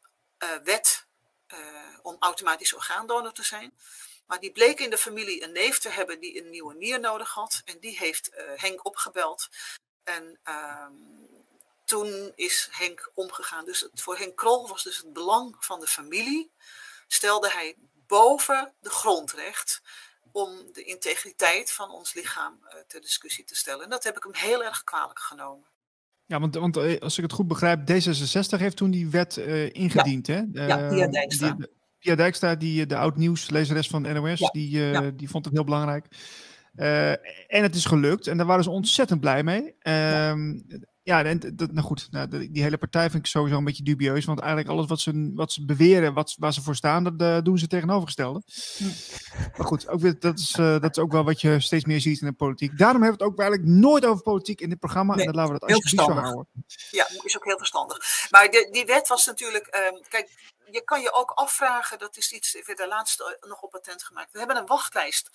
wet 0.65 1.07
uh, 1.55 1.99
om 2.03 2.17
automatisch 2.19 2.75
orgaandonor 2.75 3.33
te 3.33 3.43
zijn. 3.43 3.79
Maar 4.27 4.41
die 4.41 4.53
bleek 4.53 4.81
in 4.81 4.91
de 4.91 4.99
familie 4.99 5.43
een 5.43 5.53
neef 5.53 5.79
te 5.79 5.89
hebben 5.89 6.21
die 6.21 6.39
een 6.43 6.51
nieuwe 6.51 6.75
nier 6.75 7.01
nodig 7.01 7.31
had. 7.31 7.63
En 7.65 7.79
die 7.79 7.99
heeft 7.99 8.31
uh, 8.33 8.37
Henk 8.55 8.85
opgebeld. 8.85 9.49
En 10.05 10.39
ehm, 10.43 10.93
toen 11.85 12.33
is 12.35 12.69
Henk 12.71 13.11
omgegaan. 13.15 13.65
Dus 13.65 13.89
voor 13.95 14.17
Henk 14.17 14.37
Krol 14.37 14.69
was 14.69 14.83
dus 14.83 14.97
het 14.97 15.13
belang 15.13 15.57
van 15.59 15.81
de 15.81 15.87
familie. 15.87 16.51
Stelde 17.07 17.51
hij 17.51 17.77
boven 18.07 18.75
de 18.81 18.91
grondrecht 18.91 19.83
om 20.33 20.73
de 20.73 20.83
integriteit 20.83 21.73
van 21.73 21.91
ons 21.91 22.13
lichaam 22.13 22.69
ter 22.87 23.01
discussie 23.01 23.45
te 23.45 23.55
stellen. 23.55 23.85
En 23.85 23.91
dat 23.91 24.05
heb 24.05 24.17
ik 24.17 24.23
hem 24.23 24.35
heel 24.35 24.65
erg 24.65 24.85
kwalijk 24.85 25.19
genomen. 25.19 25.67
Ja, 26.27 26.41
want, 26.41 26.55
want 26.55 26.77
eh, 26.77 26.99
als 27.01 27.17
ik 27.17 27.23
het 27.23 27.33
goed 27.33 27.49
begrijp, 27.49 27.81
D66 27.81 28.59
heeft 28.59 28.77
toen 28.77 28.91
die 28.91 29.09
wet 29.09 29.37
uh, 29.37 29.73
ingediend, 29.73 30.27
ja. 30.27 30.35
hè? 30.35 30.43
Uh, 30.53 30.69
ja, 30.69 30.89
Pia 30.89 31.07
Dijkstra. 31.07 31.53
Die, 31.53 31.67
Pia 31.99 32.15
Dijkstra, 32.15 32.55
die, 32.55 32.87
de 32.87 32.97
oud-nieuwslezeres 32.97 33.89
van 33.89 34.03
NOS, 34.03 34.39
ja. 34.39 34.49
die, 34.49 34.71
ja. 34.71 35.11
die 35.11 35.29
vond 35.29 35.45
het 35.45 35.55
heel 35.55 35.65
belangrijk. 35.65 36.07
en 37.47 37.63
het 37.63 37.75
is 37.75 37.85
gelukt 37.85 38.27
en 38.27 38.37
daar 38.37 38.47
waren 38.47 38.65
ze 38.65 38.71
ontzettend 38.71 39.21
blij 39.21 39.43
mee. 39.43 39.75
Ehm, 41.07 41.25
ja, 41.25 41.25
en 41.25 41.57
dat, 41.57 41.73
nou 41.73 41.87
goed, 41.87 42.09
nou, 42.11 42.51
die 42.51 42.63
hele 42.63 42.79
partij 42.79 43.11
vind 43.11 43.25
ik 43.25 43.31
sowieso 43.31 43.57
een 43.57 43.65
beetje 43.65 43.83
dubieus. 43.83 44.25
Want 44.25 44.39
eigenlijk 44.41 44.71
alles 44.71 44.87
wat 44.87 45.01
ze, 45.01 45.33
wat 45.35 45.53
ze 45.53 45.65
beweren, 45.65 46.15
wat, 46.15 46.35
waar 46.39 46.53
ze 46.53 46.63
voor 46.63 46.75
staan, 46.75 47.05
dat 47.05 47.13
uh, 47.21 47.43
doen 47.43 47.59
ze 47.59 47.67
tegenovergestelde. 47.67 48.43
Hm. 48.77 48.85
Maar 49.57 49.67
goed, 49.67 49.89
ook 49.89 50.01
weer, 50.01 50.19
dat, 50.19 50.39
is, 50.39 50.57
uh, 50.57 50.81
dat 50.81 50.97
is 50.97 51.03
ook 51.03 51.13
wel 51.13 51.25
wat 51.25 51.41
je 51.41 51.61
steeds 51.61 51.85
meer 51.85 52.01
ziet 52.01 52.21
in 52.21 52.27
de 52.27 52.33
politiek. 52.33 52.79
Daarom 52.79 53.03
hebben 53.03 53.19
we 53.19 53.25
het 53.25 53.33
ook 53.33 53.41
eigenlijk 53.41 53.71
nooit 53.71 54.05
over 54.05 54.23
politiek 54.23 54.61
in 54.61 54.69
dit 54.69 54.79
programma. 54.79 55.15
Nee, 55.15 55.27
en 55.27 55.33
dan 55.33 55.41
laten 55.41 55.55
we 55.55 55.61
dat 55.61 55.69
alsjeblieft 55.69 56.05
zo 56.05 56.13
houden. 56.13 56.49
Ja, 56.91 57.09
is 57.23 57.37
ook 57.37 57.45
heel 57.45 57.59
verstandig. 57.59 58.29
Maar 58.31 58.51
de, 58.51 58.69
die 58.71 58.85
wet 58.85 59.09
was 59.09 59.27
natuurlijk, 59.27 59.91
um, 59.93 60.03
kijk, 60.09 60.55
je 60.71 60.83
kan 60.85 61.01
je 61.01 61.13
ook 61.13 61.31
afvragen, 61.31 61.99
dat 61.99 62.17
is 62.17 62.33
iets, 62.33 62.55
ik 62.55 62.67
werd 62.67 62.79
daar 62.79 62.89
laatst 62.89 63.39
nog 63.49 63.61
op 63.61 63.71
patent 63.71 64.03
gemaakt. 64.03 64.33
We 64.33 64.39
hebben 64.39 64.57
een 64.57 64.67
wachtlijst 64.67 65.31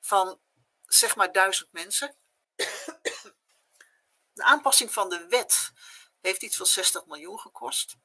van 0.00 0.38
zeg 0.86 1.16
maar 1.16 1.32
duizend 1.32 1.68
mensen. 1.72 2.14
De 4.38 4.44
aanpassing 4.44 4.92
van 4.92 5.08
de 5.08 5.26
wet 5.28 5.72
heeft 6.20 6.42
iets 6.42 6.56
van 6.56 6.66
60 6.66 7.06
miljoen 7.06 7.38
gekost. 7.38 7.96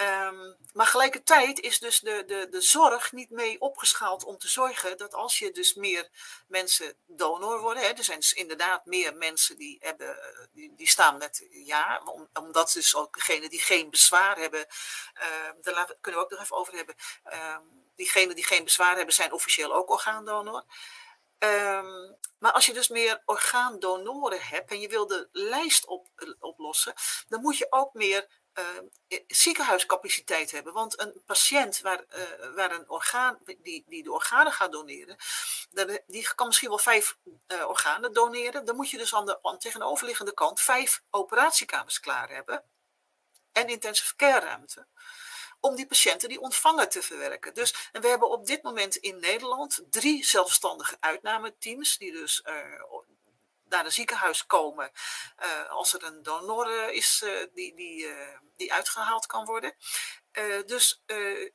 Um, 0.00 0.56
maar 0.72 0.86
gelijkertijd 0.86 1.60
is 1.60 1.78
dus 1.78 2.00
de, 2.00 2.24
de, 2.26 2.46
de 2.50 2.60
zorg 2.60 3.12
niet 3.12 3.30
mee 3.30 3.60
opgeschaald 3.60 4.24
om 4.24 4.38
te 4.38 4.48
zorgen 4.48 4.96
dat 4.96 5.14
als 5.14 5.38
je 5.38 5.50
dus 5.50 5.74
meer 5.74 6.08
mensen 6.48 6.96
donor 7.06 7.60
worden, 7.60 7.82
hè, 7.82 7.88
er 7.88 8.04
zijn 8.04 8.20
dus 8.20 8.32
inderdaad 8.32 8.86
meer 8.86 9.14
mensen 9.14 9.56
die, 9.56 9.76
hebben, 9.80 10.18
die, 10.52 10.74
die 10.76 10.88
staan 10.88 11.16
met 11.16 11.46
ja, 11.50 12.02
omdat 12.32 12.72
dus 12.72 12.94
ook 12.94 13.14
degenen 13.14 13.50
die 13.50 13.60
geen 13.60 13.90
bezwaar 13.90 14.36
hebben, 14.36 14.66
uh, 15.14 15.74
daar 15.74 15.96
kunnen 16.00 16.20
we 16.20 16.26
ook 16.26 16.30
nog 16.30 16.40
even 16.40 16.56
over 16.56 16.74
hebben, 16.74 16.94
uh, 17.32 17.56
diegenen 17.94 18.34
die 18.34 18.44
geen 18.44 18.64
bezwaar 18.64 18.96
hebben 18.96 19.14
zijn 19.14 19.32
officieel 19.32 19.74
ook 19.74 19.90
orgaandonor. 19.90 20.64
Um, 21.38 22.16
maar 22.38 22.52
als 22.52 22.66
je 22.66 22.72
dus 22.72 22.88
meer 22.88 23.22
orgaandonoren 23.24 24.40
hebt 24.40 24.70
en 24.70 24.80
je 24.80 24.88
wil 24.88 25.06
de 25.06 25.28
lijst 25.32 25.86
op, 25.86 26.08
oplossen, 26.38 26.94
dan 27.28 27.40
moet 27.40 27.58
je 27.58 27.66
ook 27.70 27.94
meer 27.94 28.26
uh, 28.54 29.18
ziekenhuiscapaciteit 29.26 30.50
hebben. 30.50 30.72
Want 30.72 31.00
een 31.00 31.22
patiënt 31.26 31.80
waar, 31.80 32.04
uh, 32.08 32.54
waar 32.54 32.70
een 32.70 32.90
orgaan, 32.90 33.38
die, 33.44 33.84
die 33.86 34.02
de 34.02 34.12
organen 34.12 34.52
gaat 34.52 34.72
doneren, 34.72 35.16
die 36.06 36.34
kan 36.34 36.46
misschien 36.46 36.68
wel 36.68 36.78
vijf 36.78 37.16
organen 37.46 38.12
doneren. 38.12 38.64
Dan 38.64 38.76
moet 38.76 38.90
je 38.90 38.98
dus 38.98 39.14
aan 39.14 39.26
de 39.26 39.38
aan 39.42 39.58
tegenoverliggende 39.58 40.34
kant 40.34 40.60
vijf 40.60 41.02
operatiekamers 41.10 42.00
klaar 42.00 42.28
hebben 42.28 42.64
en 43.52 43.68
intensive 43.68 44.16
care 44.16 44.46
ruimte 44.46 44.86
om 45.60 45.76
die 45.76 45.86
patiënten 45.86 46.28
die 46.28 46.40
ontvangen 46.40 46.88
te 46.88 47.02
verwerken. 47.02 47.54
Dus, 47.54 47.74
en 47.92 48.00
we 48.00 48.08
hebben 48.08 48.30
op 48.30 48.46
dit 48.46 48.62
moment 48.62 48.96
in 48.96 49.20
Nederland 49.20 49.82
drie 49.90 50.24
zelfstandige 50.24 50.96
uitnameteams, 51.00 51.98
die 51.98 52.12
dus 52.12 52.42
uh, 52.46 52.54
naar 53.68 53.84
een 53.84 53.92
ziekenhuis 53.92 54.46
komen 54.46 54.90
uh, 55.42 55.70
als 55.70 55.92
er 55.92 56.04
een 56.04 56.22
donor 56.22 56.92
is 56.92 57.22
uh, 57.24 57.30
die, 57.54 57.74
die, 57.74 58.06
die 58.56 58.72
uitgehaald 58.72 59.26
kan 59.26 59.44
worden. 59.44 59.74
dus 60.66 61.02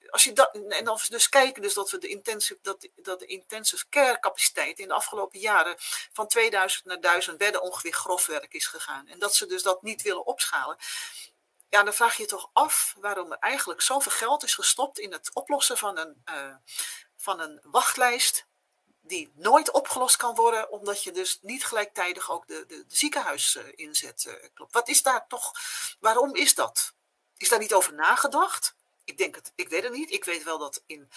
als 0.10 0.24
je 0.24 0.34
dat, 0.34 0.56
en 0.70 0.88
als 0.88 1.02
we 1.02 1.10
dus 1.10 1.30
kijken 1.30 1.62
dus 1.62 1.74
dat 1.74 1.92
we 1.92 1.98
de 1.98 2.08
intensive, 2.08 2.60
dat, 2.62 2.88
dat 2.96 3.20
de 3.20 3.26
intensive 3.26 3.90
care 3.90 4.20
capaciteit 4.20 4.80
in 4.80 4.88
de 4.88 4.94
afgelopen 4.94 5.40
jaren 5.40 5.76
van 6.14 6.28
2000 6.28 6.86
naar 6.86 7.00
1000 7.02 7.38
bedden 7.38 7.62
ongeveer 7.62 7.94
grofwerk 7.94 8.54
is 8.54 8.68
gegaan. 8.68 9.08
En 9.08 9.20
dat 9.20 9.36
ze 9.36 9.46
dus 9.46 9.64
dat 9.64 9.82
niet 9.82 10.02
willen 10.02 10.26
opschalen 10.26 10.78
ja, 11.72 11.84
dan 11.84 11.94
vraag 11.94 12.16
je 12.16 12.22
je 12.22 12.28
toch 12.28 12.50
af 12.54 12.96
waarom 13.00 13.32
er 13.32 13.38
eigenlijk 13.38 13.82
zoveel 13.82 14.12
geld 14.12 14.44
is 14.44 14.56
gestopt 14.56 15.00
in 15.00 15.12
het 15.12 15.30
oplossen 15.34 15.78
van 15.78 15.98
een, 15.98 16.22
uh, 16.30 16.56
van 17.18 17.40
een 17.40 17.60
wachtlijst 17.64 18.46
die 19.02 19.32
nooit 19.36 19.72
opgelost 19.72 20.16
kan 20.16 20.36
worden, 20.36 20.72
omdat 20.72 21.04
je 21.04 21.12
dus 21.12 21.40
niet 21.42 21.66
gelijktijdig 21.66 22.32
ook 22.32 22.48
de, 22.48 22.66
de, 22.68 22.86
de 22.88 22.96
ziekenhuis 22.96 23.56
uh, 23.56 23.64
inzet 23.76 24.26
uh, 24.28 24.34
klopt. 24.54 24.74
Wat 24.74 24.88
is 24.88 25.02
daar 25.02 25.28
toch, 25.28 25.52
waarom 26.00 26.36
is 26.36 26.56
dat? 26.56 26.94
Is 27.38 27.50
daar 27.50 27.60
niet 27.60 27.74
over 27.74 27.94
nagedacht? 27.94 28.76
Ik 29.04 29.18
denk 29.18 29.36
het, 29.36 29.52
ik 29.56 29.70
weet 29.70 29.84
het 29.84 29.92
niet. 29.92 30.12
Ik 30.12 30.24
weet 30.24 30.44
wel 30.44 30.58
dat 30.58 30.84
in 30.86 31.10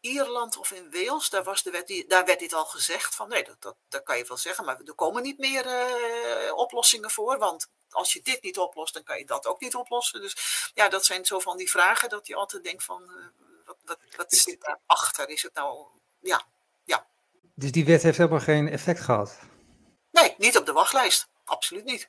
Ierland 0.00 0.56
of 0.56 0.70
in 0.70 0.90
Wales, 0.90 1.30
daar, 1.30 1.42
was 1.42 1.62
de 1.62 1.70
wet, 1.70 2.04
daar 2.08 2.24
werd 2.24 2.38
dit 2.38 2.52
al 2.52 2.64
gezegd 2.64 3.14
van 3.14 3.28
nee, 3.28 3.44
dat, 3.44 3.56
dat, 3.58 3.76
dat 3.88 4.02
kan 4.02 4.18
je 4.18 4.24
wel 4.28 4.36
zeggen, 4.36 4.64
maar 4.64 4.80
er 4.84 4.94
komen 4.94 5.22
niet 5.22 5.38
meer 5.38 5.66
uh, 5.66 6.56
oplossingen 6.56 7.10
voor, 7.10 7.38
want 7.38 7.68
als 7.90 8.12
je 8.12 8.22
dit 8.22 8.42
niet 8.42 8.58
oplost, 8.58 8.94
dan 8.94 9.02
kan 9.02 9.18
je 9.18 9.26
dat 9.26 9.46
ook 9.46 9.60
niet 9.60 9.74
oplossen. 9.74 10.20
Dus 10.20 10.70
ja, 10.74 10.88
dat 10.88 11.04
zijn 11.04 11.24
zo 11.24 11.38
van 11.38 11.56
die 11.56 11.70
vragen 11.70 12.08
dat 12.08 12.26
je 12.26 12.34
altijd 12.34 12.64
denkt 12.64 12.84
van, 12.84 13.02
uh, 13.02 13.46
wat, 13.66 13.76
wat, 13.84 13.98
wat 14.16 14.30
dit 14.30 14.60
daarachter? 14.60 15.28
Is 15.28 15.42
het 15.42 15.54
nou, 15.54 15.86
ja, 16.20 16.44
ja. 16.84 17.06
Dus 17.54 17.72
die 17.72 17.84
wet 17.84 18.02
heeft 18.02 18.18
helemaal 18.18 18.40
geen 18.40 18.68
effect 18.68 19.00
gehad? 19.00 19.38
Nee, 20.10 20.34
niet 20.38 20.58
op 20.58 20.66
de 20.66 20.72
wachtlijst. 20.72 21.28
Absoluut 21.44 21.84
niet. 21.84 22.08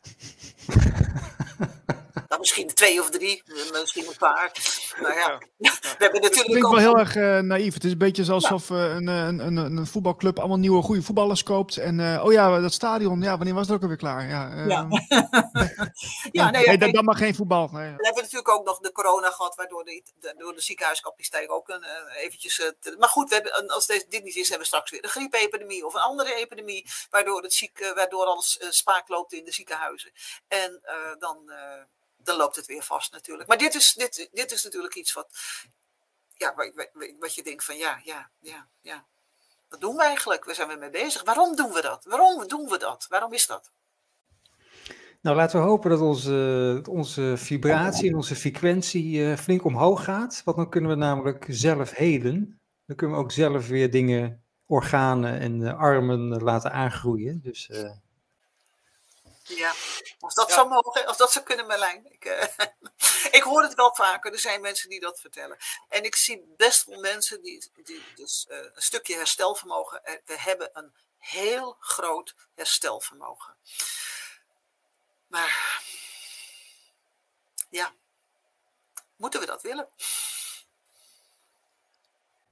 Nou, 2.30 2.42
misschien 2.42 2.66
twee 2.74 3.00
of 3.00 3.10
drie, 3.10 3.42
misschien 3.72 4.06
een 4.06 4.16
paar. 4.18 4.52
Nou 5.00 5.14
ja, 5.14 5.38
we 5.58 5.96
hebben 5.98 6.20
natuurlijk. 6.20 6.34
Het 6.34 6.44
klinkt 6.44 6.68
wel 6.68 6.78
heel 6.78 6.98
erg 6.98 7.14
uh, 7.14 7.38
naïef. 7.38 7.74
Het 7.74 7.84
is 7.84 7.92
een 7.92 7.98
beetje 7.98 8.32
alsof 8.32 8.68
ja. 8.68 8.74
uh, 8.74 8.94
een, 8.94 9.06
een, 9.06 9.38
een, 9.38 9.56
een, 9.56 9.86
voetbalclub 9.86 10.38
allemaal 10.38 10.58
nieuwe 10.58 10.82
goede 10.82 11.02
voetballers 11.02 11.42
koopt. 11.42 11.76
En 11.76 11.98
uh, 11.98 12.24
oh 12.24 12.32
ja, 12.32 12.60
dat 12.60 12.72
stadion, 12.72 13.22
ja, 13.22 13.36
wanneer 13.36 13.54
was 13.54 13.66
het 13.66 13.76
ook 13.76 13.82
alweer 13.82 13.96
klaar? 13.96 14.28
Ja, 14.28 14.64
ja. 14.66 14.86
ja, 16.32 16.50
nee, 16.50 16.66
nee, 16.66 16.92
dat, 16.92 17.04
mag 17.04 17.18
geen 17.18 17.34
voetbal. 17.34 17.68
Nee. 17.72 17.96
We 17.96 18.04
hebben 18.04 18.22
natuurlijk 18.22 18.50
ook 18.50 18.66
nog 18.66 18.78
de 18.78 18.92
corona 18.92 19.30
gehad, 19.30 19.54
waardoor 19.54 19.84
de, 19.84 20.02
de, 20.20 20.34
door 20.36 20.54
de 20.54 20.60
ziekenhuiscapaciteit 20.60 21.48
ook 21.48 21.68
een, 21.68 21.84
eventjes. 22.16 22.72
Te, 22.80 22.96
maar 22.98 23.08
goed, 23.08 23.28
we 23.28 23.34
hebben, 23.34 23.68
als 23.68 23.86
deze, 23.86 24.06
dit 24.08 24.24
niet 24.24 24.36
is, 24.36 24.48
hebben 24.48 24.68
we 24.68 24.74
straks 24.74 24.90
weer 24.90 25.04
een 25.04 25.10
griepepidemie 25.10 25.86
of 25.86 25.94
een 25.94 26.00
andere 26.00 26.34
epidemie, 26.34 26.86
waardoor, 27.10 27.42
het 27.42 27.54
ziek, 27.54 27.92
waardoor 27.94 28.24
alles 28.24 28.58
spaak 28.68 29.08
loopt 29.08 29.32
in 29.32 29.44
de 29.44 29.52
ziekenhuizen. 29.52 30.10
En 30.48 30.80
dan 31.18 31.52
dan 32.22 32.36
loopt 32.36 32.56
het 32.56 32.66
weer 32.66 32.82
vast 32.82 33.12
natuurlijk. 33.12 33.48
Maar 33.48 33.58
dit 33.58 33.74
is, 33.74 33.94
dit, 33.94 34.28
dit 34.32 34.52
is 34.52 34.64
natuurlijk 34.64 34.94
iets 34.94 35.12
wat, 35.12 35.36
ja, 36.34 36.54
wat 37.18 37.34
je 37.34 37.42
denkt 37.42 37.64
van 37.64 37.76
ja, 37.76 38.00
ja, 38.04 38.30
ja, 38.40 38.68
ja. 38.80 39.06
Wat 39.68 39.80
doen 39.80 39.96
we 39.96 40.02
eigenlijk? 40.02 40.44
Waar 40.44 40.54
zijn 40.54 40.68
we 40.68 40.76
mee 40.76 40.90
bezig? 40.90 41.22
Waarom 41.24 41.56
doen 41.56 41.72
we 41.72 41.80
dat? 41.80 42.04
Waarom 42.04 42.48
doen 42.48 42.68
we 42.68 42.78
dat? 42.78 43.06
Waarom 43.08 43.32
is 43.32 43.46
dat? 43.46 43.72
Nou, 45.20 45.36
laten 45.36 45.60
we 45.60 45.66
hopen 45.66 45.90
dat 45.90 46.00
onze, 46.00 46.82
onze 46.88 47.34
vibratie 47.36 48.08
en 48.08 48.14
onze 48.14 48.36
frequentie 48.36 49.18
uh, 49.18 49.36
flink 49.36 49.64
omhoog 49.64 50.04
gaat. 50.04 50.42
Want 50.44 50.56
dan 50.56 50.70
kunnen 50.70 50.90
we 50.90 50.96
namelijk 50.96 51.46
zelf 51.48 51.90
heden. 51.90 52.60
Dan 52.86 52.96
kunnen 52.96 53.16
we 53.16 53.22
ook 53.22 53.32
zelf 53.32 53.68
weer 53.68 53.90
dingen, 53.90 54.44
organen 54.66 55.40
en 55.40 55.60
uh, 55.60 55.78
armen 55.78 56.42
laten 56.42 56.72
aangroeien. 56.72 57.40
Dus 57.42 57.70
ja, 59.56 59.72
als 60.20 60.34
dat, 60.34 60.48
ja. 60.48 60.54
Zou 60.54 60.68
mogen, 60.68 61.06
als 61.06 61.16
dat 61.16 61.32
zou 61.32 61.44
kunnen, 61.44 61.66
Merlijn. 61.66 62.12
Ik, 62.12 62.24
uh, 62.24 62.42
ik 63.38 63.42
hoor 63.42 63.62
het 63.62 63.74
wel 63.74 63.94
vaker, 63.94 64.32
er 64.32 64.38
zijn 64.38 64.60
mensen 64.60 64.88
die 64.88 65.00
dat 65.00 65.20
vertellen. 65.20 65.56
En 65.88 66.04
ik 66.04 66.14
zie 66.14 66.54
best 66.56 66.84
wel 66.84 67.00
mensen 67.00 67.42
die, 67.42 67.70
die 67.84 68.02
dus 68.14 68.46
uh, 68.50 68.56
een 68.56 68.82
stukje 68.82 69.14
herstelvermogen. 69.14 70.00
Uh, 70.04 70.14
we 70.24 70.40
hebben 70.40 70.70
een 70.72 70.92
heel 71.18 71.76
groot 71.80 72.34
herstelvermogen. 72.54 73.56
Maar 75.26 75.82
ja, 77.70 77.92
moeten 79.16 79.40
we 79.40 79.46
dat 79.46 79.62
willen? 79.62 79.88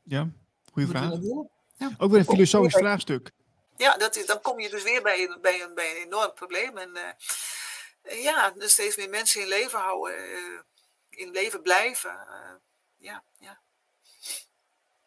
Ja, 0.02 0.28
goede 0.72 0.88
vraag. 0.88 1.12
Ja. 1.76 1.94
Ook 1.98 2.10
weer 2.10 2.20
een 2.20 2.24
filosofisch 2.24 2.74
vraagstuk 2.74 3.32
ja, 3.78 3.96
dat 3.96 4.16
is, 4.16 4.26
dan 4.26 4.40
kom 4.40 4.60
je 4.60 4.70
dus 4.70 4.82
weer 4.82 5.02
bij, 5.02 5.22
een, 5.22 5.38
bij, 5.40 5.62
een, 5.62 5.74
bij 5.74 5.90
een 5.90 6.06
enorm 6.06 6.32
probleem. 6.34 6.78
En 6.78 6.90
uh, 6.94 8.22
ja, 8.22 8.50
dus 8.50 8.72
steeds 8.72 8.96
meer 8.96 9.08
mensen 9.08 9.40
in 9.40 9.48
leven 9.48 9.78
houden, 9.78 10.18
uh, 10.18 10.60
in 11.10 11.30
leven 11.30 11.62
blijven. 11.62 12.10
Uh, 12.10 12.54
ja, 12.96 13.22
ja. 13.38 13.58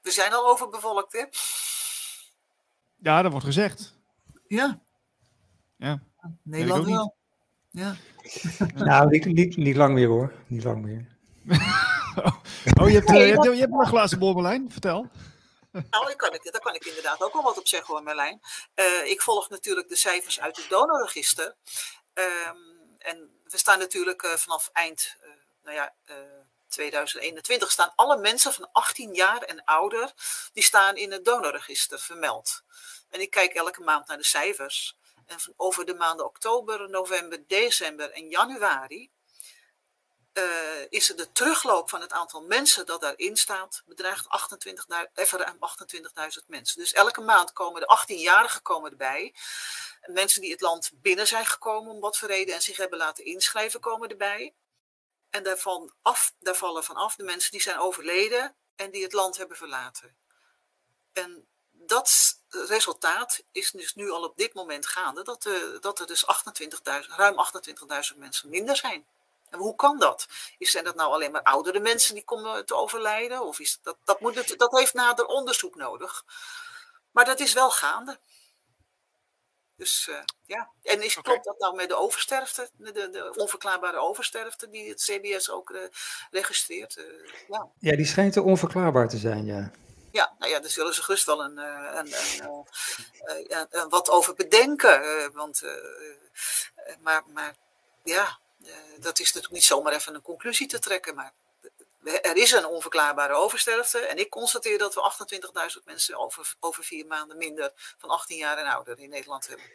We 0.02 0.12
zijn 0.12 0.34
al 0.34 0.48
overbevolkt, 0.48 1.14
hè? 1.14 1.26
Ja, 2.96 3.22
dat 3.22 3.32
wordt 3.32 3.46
gezegd. 3.46 3.96
Ja. 4.48 4.82
Ja. 5.78 6.04
Nederland 6.44 6.86
wel. 6.86 7.16
Ja. 7.74 7.96
nou, 8.76 9.10
niet, 9.10 9.26
niet, 9.26 9.58
niet 9.58 9.76
lang 9.76 9.94
meer 9.94 10.08
hoor. 10.08 10.34
Niet 10.48 10.64
lang 10.64 10.82
meer. 10.82 11.08
oh, 12.82 12.90
je 12.90 12.96
hebt, 12.96 13.10
je 13.10 13.18
hebt, 13.18 13.44
je 13.44 13.56
hebt 13.56 13.74
een 13.74 13.86
glazen 13.86 14.20
borrelijn. 14.20 14.72
Vertel. 14.72 15.10
Nou, 15.72 16.06
daar 16.06 16.16
kan, 16.16 16.34
ik, 16.34 16.52
daar 16.52 16.62
kan 16.62 16.76
ik 16.76 16.86
inderdaad 16.86 17.22
ook 17.22 17.34
wel 17.34 17.44
wat 17.44 17.58
op 17.58 17.68
zeggen 17.68 17.94
hoor, 17.94 18.04
Merlijn. 18.04 18.42
Uh, 18.76 19.06
ik 19.06 19.22
volg 19.22 19.50
natuurlijk 19.50 19.90
de 19.90 19.96
cijfers 19.96 20.40
uit 20.40 20.58
het 20.58 20.70
donorregister. 20.70 21.56
Um, 22.14 22.96
en 22.98 23.42
we 23.44 23.58
staan 23.58 23.80
natuurlijk 23.80 24.24
uh, 24.24 24.34
vanaf 24.34 24.70
eind, 24.74 25.16
uh, 25.24 25.30
nou 25.64 25.76
ja, 25.76 25.96
2021 26.68 27.72
staan 27.72 27.94
alle 27.96 28.18
mensen 28.18 28.54
van 28.54 28.70
18 28.72 29.14
jaar 29.14 29.42
en 29.42 29.64
ouder, 29.64 30.14
die 30.54 30.64
staan 30.64 30.96
in 30.96 31.12
het 31.12 31.26
donorregister 31.26 32.00
vermeld. 32.00 32.62
En 33.10 33.22
ik 33.22 33.30
kijk 33.30 33.54
elke 33.54 33.82
maand 33.82 34.08
naar 34.08 34.18
de 34.18 34.26
cijfers. 34.26 34.98
En 35.26 35.40
van 35.40 35.54
over 35.58 35.86
de 35.86 35.94
maanden 35.94 36.26
oktober, 36.26 36.90
november, 36.90 37.48
december 37.48 38.12
en 38.12 38.30
januari 38.30 39.12
uh, 40.34 40.44
is 40.90 41.06
de 41.08 41.32
terugloop 41.32 41.90
van 41.90 42.02
het 42.02 42.12
aantal 42.12 42.42
mensen 42.42 42.86
dat 42.86 43.02
daarin 43.02 43.38
staat, 43.38 43.84
bedraagt 43.86 44.30
28, 44.30 44.86
even 45.14 45.40
ruim 45.40 45.58
28.000 46.40 46.46
mensen. 46.48 46.80
Dus 46.80 46.94
elke 46.94 47.22
maand 47.22 47.54
komen 47.54 47.82
de 47.82 47.98
18-jarigen 48.00 48.62
komen 48.62 48.92
erbij. 48.92 49.34
Mensen 50.06 50.42
die 50.42 50.52
het 50.52 50.62
land 50.62 50.92
binnen 50.94 51.28
zijn 51.28 51.46
gekomen 51.46 51.94
om 51.94 52.00
wat 52.00 52.18
voor 52.18 52.28
reden 52.28 52.56
en 52.56 52.62
zich 52.62 52.78
hebben 52.78 52.98
laten 52.98 53.26
inschrijven 53.26 53.80
komen 53.80 54.10
erbij. 54.10 54.54
En 55.30 55.44
daarvan 55.44 55.94
af, 56.02 56.34
daar 56.40 56.56
vallen 56.56 56.84
vanaf 56.84 57.16
de 57.16 57.24
mensen 57.24 57.52
die 57.52 57.62
zijn 57.62 57.80
overleden 57.80 58.56
en 58.76 58.92
die 58.92 59.04
het 59.04 59.14
land 59.14 59.38
hebben 59.38 59.58
verlaten. 59.58 60.16
En 61.14 61.48
dat 61.72 62.40
resultaat 62.50 63.44
is 63.52 63.72
dus 63.72 63.96
nu 63.96 64.12
al 64.12 64.24
op 64.24 64.38
dit 64.38 64.54
moment 64.54 64.88
gaande, 64.88 65.24
dat, 65.24 65.46
uh, 65.46 65.80
dat 65.80 66.00
er 66.00 66.08
dus 66.08 66.26
28.000, 66.26 67.16
ruim 67.16 67.36
28.000 68.12 68.18
mensen 68.18 68.50
minder 68.50 68.76
zijn. 68.76 69.08
En 69.52 69.60
hoe 69.60 69.76
kan 69.76 69.99
dat? 69.99 70.28
Is, 70.58 70.72
zijn 70.72 70.84
dat 70.84 70.95
nou 70.95 71.12
alleen 71.12 71.32
maar 71.32 71.41
oudere 71.41 71.80
mensen 71.80 72.14
die 72.14 72.24
komen 72.24 72.66
te 72.66 72.76
overlijden? 72.76 73.45
Of 73.45 73.60
is 73.60 73.80
dat, 73.82 73.97
dat, 74.04 74.20
moet 74.20 74.36
het, 74.36 74.54
dat 74.58 74.78
heeft 74.78 74.93
nader 74.93 75.26
onderzoek 75.26 75.76
nodig. 75.76 76.26
Maar 77.12 77.26
dat 77.26 77.39
is 77.39 77.54
wel 77.54 77.72
gaande. 77.72 78.20
Dus 79.76 80.08
uh, 80.10 80.20
ja, 80.45 80.70
en 80.84 81.04
is, 81.04 81.22
klopt 81.22 81.43
dat 81.45 81.60
nou 81.60 81.76
met 81.76 81.89
de 81.89 81.95
oversterfte, 81.95 82.70
de, 82.78 82.91
de 82.91 83.34
onverklaarbare 83.36 83.97
oversterfte 83.97 84.70
die 84.70 84.89
het 84.89 85.02
CBS 85.02 85.49
ook 85.49 85.70
uh, 85.70 85.82
registreert? 86.32 86.97
Uh, 86.97 87.06
ja. 87.47 87.68
ja, 87.80 87.95
die 87.95 88.06
schijnt 88.06 88.36
er 88.36 88.43
onverklaarbaar 88.43 89.10
te 89.10 89.18
zijn, 89.18 89.45
ja. 89.45 89.72
Ja, 90.12 90.36
nou 90.39 90.52
ja, 90.52 90.60
daar 90.60 90.70
zullen 90.70 90.93
ze 90.93 91.04
gerust 91.04 91.26
wel 91.26 91.43
een, 91.43 91.58
een, 91.58 92.14
een, 93.49 93.68
een 93.70 93.89
wat 93.89 94.10
over 94.10 94.34
bedenken. 94.34 95.32
want, 95.34 95.62
maar, 96.99 97.24
maar 97.28 97.56
ja, 98.04 98.39
dat 98.99 99.20
is 99.20 99.26
natuurlijk 99.26 99.53
niet 99.53 99.64
zomaar 99.64 99.93
even 99.93 100.16
een 100.16 100.22
conclusie 100.22 100.68
te 100.68 100.80
trekken. 100.80 101.16
Maar 101.16 101.34
er 102.03 102.38
is 102.38 102.51
een 102.51 102.66
onverklaarbare 102.66 103.34
oversterfte. 103.34 103.99
En 103.99 104.18
ik 104.18 104.30
constateer 104.30 104.78
dat 104.78 104.93
we 104.93 105.12
28.000 105.78 105.84
mensen 105.84 106.18
over, 106.18 106.55
over 106.59 106.84
vier 106.84 107.05
maanden 107.05 107.38
minder 107.38 107.72
van 107.97 108.09
18 108.09 108.38
jaar 108.38 108.57
en 108.57 108.66
ouder 108.66 108.99
in 108.99 109.09
Nederland 109.09 109.47
hebben. 109.47 109.66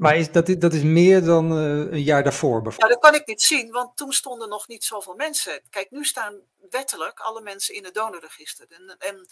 Maar 0.00 0.32
dat, 0.32 0.48
is, 0.48 0.58
dat 0.58 0.72
is 0.72 0.82
meer 0.82 1.24
dan 1.24 1.52
uh, 1.52 1.92
een 1.92 2.02
jaar 2.02 2.22
daarvoor 2.22 2.62
bijvoorbeeld? 2.62 2.90
Ja, 2.90 3.00
dat 3.00 3.10
kan 3.10 3.20
ik 3.20 3.26
niet 3.26 3.42
zien, 3.42 3.70
want 3.70 3.96
toen 3.96 4.12
stonden 4.12 4.48
nog 4.48 4.68
niet 4.68 4.84
zoveel 4.84 5.14
mensen. 5.14 5.62
Kijk, 5.70 5.90
nu 5.90 6.04
staan 6.04 6.40
wettelijk 6.70 7.20
alle 7.20 7.40
mensen 7.40 7.74
in 7.74 7.84
het 7.84 7.94
donorregister. 7.94 8.66
En, 8.68 8.96
en 8.98 9.28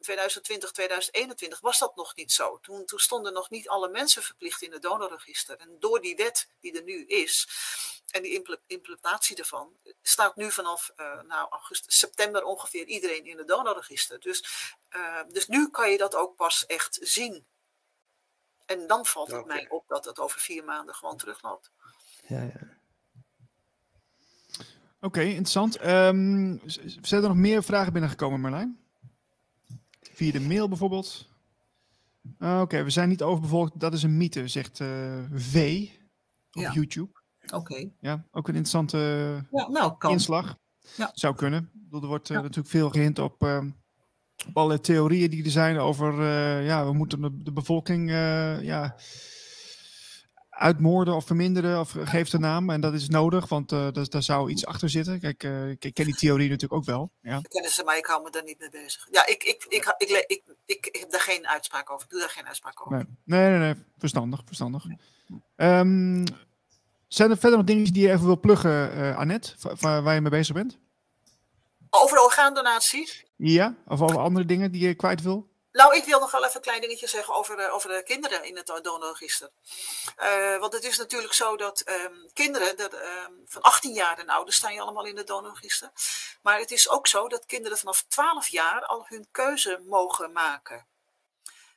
2020, 0.00 0.70
2021 0.70 1.60
was 1.60 1.78
dat 1.78 1.96
nog 1.96 2.16
niet 2.16 2.32
zo. 2.32 2.58
Toen, 2.62 2.84
toen 2.84 2.98
stonden 2.98 3.32
nog 3.32 3.50
niet 3.50 3.68
alle 3.68 3.88
mensen 3.88 4.22
verplicht 4.22 4.62
in 4.62 4.72
het 4.72 4.82
donorregister. 4.82 5.56
En 5.56 5.76
door 5.78 6.00
die 6.00 6.16
wet 6.16 6.48
die 6.60 6.76
er 6.76 6.82
nu 6.82 7.04
is 7.06 7.48
en 8.10 8.22
die 8.22 8.42
implementatie 8.66 9.36
ervan, 9.36 9.72
staat 10.02 10.36
nu 10.36 10.50
vanaf 10.50 10.92
uh, 10.96 11.22
nou, 11.22 11.48
augustus, 11.50 11.98
september 11.98 12.44
ongeveer 12.44 12.84
iedereen 12.84 13.26
in 13.26 13.38
het 13.38 13.48
donorregister. 13.48 14.20
Dus, 14.20 14.44
uh, 14.96 15.20
dus 15.28 15.46
nu 15.46 15.68
kan 15.68 15.90
je 15.90 15.98
dat 15.98 16.14
ook 16.14 16.36
pas 16.36 16.66
echt 16.66 16.98
zien. 17.00 17.46
En 18.66 18.86
dan 18.86 19.06
valt 19.06 19.30
het 19.30 19.46
mij 19.46 19.68
op 19.68 19.84
dat 19.88 20.04
het 20.04 20.18
over 20.18 20.40
vier 20.40 20.64
maanden 20.64 20.94
gewoon 20.94 21.16
terugloopt. 21.16 21.70
Ja, 22.26 22.42
ja. 22.42 22.60
Oké, 25.00 25.20
interessant. 25.20 25.86
Um, 25.86 26.60
zijn 27.00 27.22
er 27.22 27.28
nog 27.28 27.36
meer 27.36 27.62
vragen 27.62 27.92
binnengekomen, 27.92 28.40
Marlijn? 28.40 28.78
Via 30.00 30.32
de 30.32 30.40
mail 30.40 30.68
bijvoorbeeld? 30.68 31.28
Ah, 32.38 32.60
oké, 32.60 32.82
we 32.82 32.90
zijn 32.90 33.08
niet 33.08 33.22
overbevolkt. 33.22 33.80
Dat 33.80 33.92
is 33.92 34.02
een 34.02 34.16
mythe, 34.16 34.48
zegt 34.48 34.80
uh, 34.80 35.24
V 35.32 35.86
op 36.52 36.62
YouTube. 36.72 37.22
Oké. 37.52 37.90
Ja, 38.00 38.24
ook 38.30 38.48
een 38.48 38.54
interessante 38.54 38.98
ja, 39.50 39.68
nou, 39.68 39.96
kan. 39.98 40.10
inslag. 40.10 40.56
Ja. 40.96 41.10
Zou 41.14 41.34
kunnen. 41.34 41.70
Er 41.92 42.06
wordt 42.06 42.30
uh, 42.30 42.36
natuurlijk 42.36 42.68
veel 42.68 42.90
gehint 42.90 43.18
op, 43.18 43.42
uh, 43.42 43.64
op 44.48 44.56
alle 44.56 44.80
theorieën 44.80 45.30
die 45.30 45.44
er 45.44 45.50
zijn 45.50 45.78
over, 45.78 46.22
ja, 46.62 46.84
we 46.84 46.92
moeten 46.92 47.20
de, 47.20 47.42
de 47.42 47.52
bevolking, 47.52 48.10
ja, 48.60 48.96
uitmoorden 50.56 51.14
of 51.14 51.26
verminderen 51.26 51.80
of 51.80 51.94
geeft 51.98 52.30
de 52.30 52.38
naam. 52.38 52.70
En 52.70 52.80
dat 52.80 52.94
is 52.94 53.08
nodig, 53.08 53.48
want 53.48 53.72
uh, 53.72 53.88
daar 53.92 54.22
zou 54.22 54.50
iets 54.50 54.66
achter 54.66 54.90
zitten. 54.90 55.20
Kijk, 55.20 55.42
ik 55.78 55.94
ken 55.94 56.04
die 56.04 56.14
theorie 56.14 56.48
natuurlijk 56.48 56.80
ook 56.80 56.86
wel. 56.86 57.12
Ja. 57.20 57.38
Ik 57.38 57.48
ken 57.48 57.70
ze, 57.70 57.84
maar 57.84 57.96
ik 57.96 58.06
hou 58.06 58.22
me 58.22 58.30
daar 58.30 58.44
niet 58.44 58.58
mee 58.58 58.70
bezig. 58.70 59.08
Ja, 59.10 59.26
ik, 59.26 59.42
ik, 59.42 59.64
ik, 59.68 59.94
ik, 59.98 60.24
ik, 60.26 60.42
ik, 60.66 60.96
heb 61.00 61.10
daar 61.10 61.20
geen 61.20 61.48
uitspraak 61.48 61.90
over. 61.90 62.04
Ik 62.04 62.10
doe 62.10 62.20
daar 62.20 62.28
geen 62.28 62.46
uitspraak 62.46 62.80
over. 62.80 62.96
Nee, 62.96 63.06
nee, 63.24 63.50
nee. 63.50 63.58
nee. 63.58 63.82
Verstandig, 63.98 64.42
verstandig. 64.44 64.84
Um, 65.56 66.24
zijn 67.08 67.30
er 67.30 67.38
verder 67.38 67.58
nog 67.58 67.66
dingen 67.66 67.92
die 67.92 68.02
je 68.02 68.12
even 68.12 68.26
wil 68.26 68.40
pluggen, 68.40 69.16
Annette, 69.16 69.54
waar 69.80 70.14
je 70.14 70.20
mee 70.20 70.30
bezig 70.30 70.54
bent? 70.54 70.78
Over 72.02 72.22
orgaandonatie? 72.22 73.24
Ja, 73.36 73.74
of 73.86 74.02
over 74.02 74.18
andere 74.18 74.44
dingen 74.44 74.72
die 74.72 74.86
je 74.86 74.94
kwijt 74.94 75.22
wil? 75.22 75.48
Nou, 75.72 75.96
ik 75.96 76.04
wil 76.04 76.20
nog 76.20 76.30
wel 76.30 76.44
even 76.44 76.56
een 76.56 76.62
klein 76.62 76.80
dingetje 76.80 77.06
zeggen 77.06 77.34
over, 77.34 77.60
uh, 77.60 77.74
over 77.74 77.88
de 77.88 78.02
kinderen 78.02 78.44
in 78.44 78.56
het 78.56 78.80
donorregister. 78.82 79.50
Uh, 80.22 80.58
want 80.58 80.72
het 80.72 80.84
is 80.84 80.98
natuurlijk 80.98 81.32
zo 81.32 81.56
dat 81.56 81.88
um, 81.88 82.30
kinderen 82.32 82.76
dat, 82.76 82.92
um, 82.94 83.42
van 83.46 83.62
18 83.62 83.92
jaar 83.92 84.18
en 84.18 84.28
ouder 84.28 84.54
staan 84.54 84.72
je 84.72 84.80
allemaal 84.80 85.06
in 85.06 85.16
het 85.16 85.26
donorregister. 85.26 85.90
Maar 86.42 86.58
het 86.58 86.70
is 86.70 86.88
ook 86.88 87.06
zo 87.06 87.28
dat 87.28 87.46
kinderen 87.46 87.78
vanaf 87.78 88.04
12 88.08 88.48
jaar 88.48 88.84
al 88.84 89.04
hun 89.08 89.26
keuze 89.30 89.80
mogen 89.86 90.32
maken. 90.32 90.86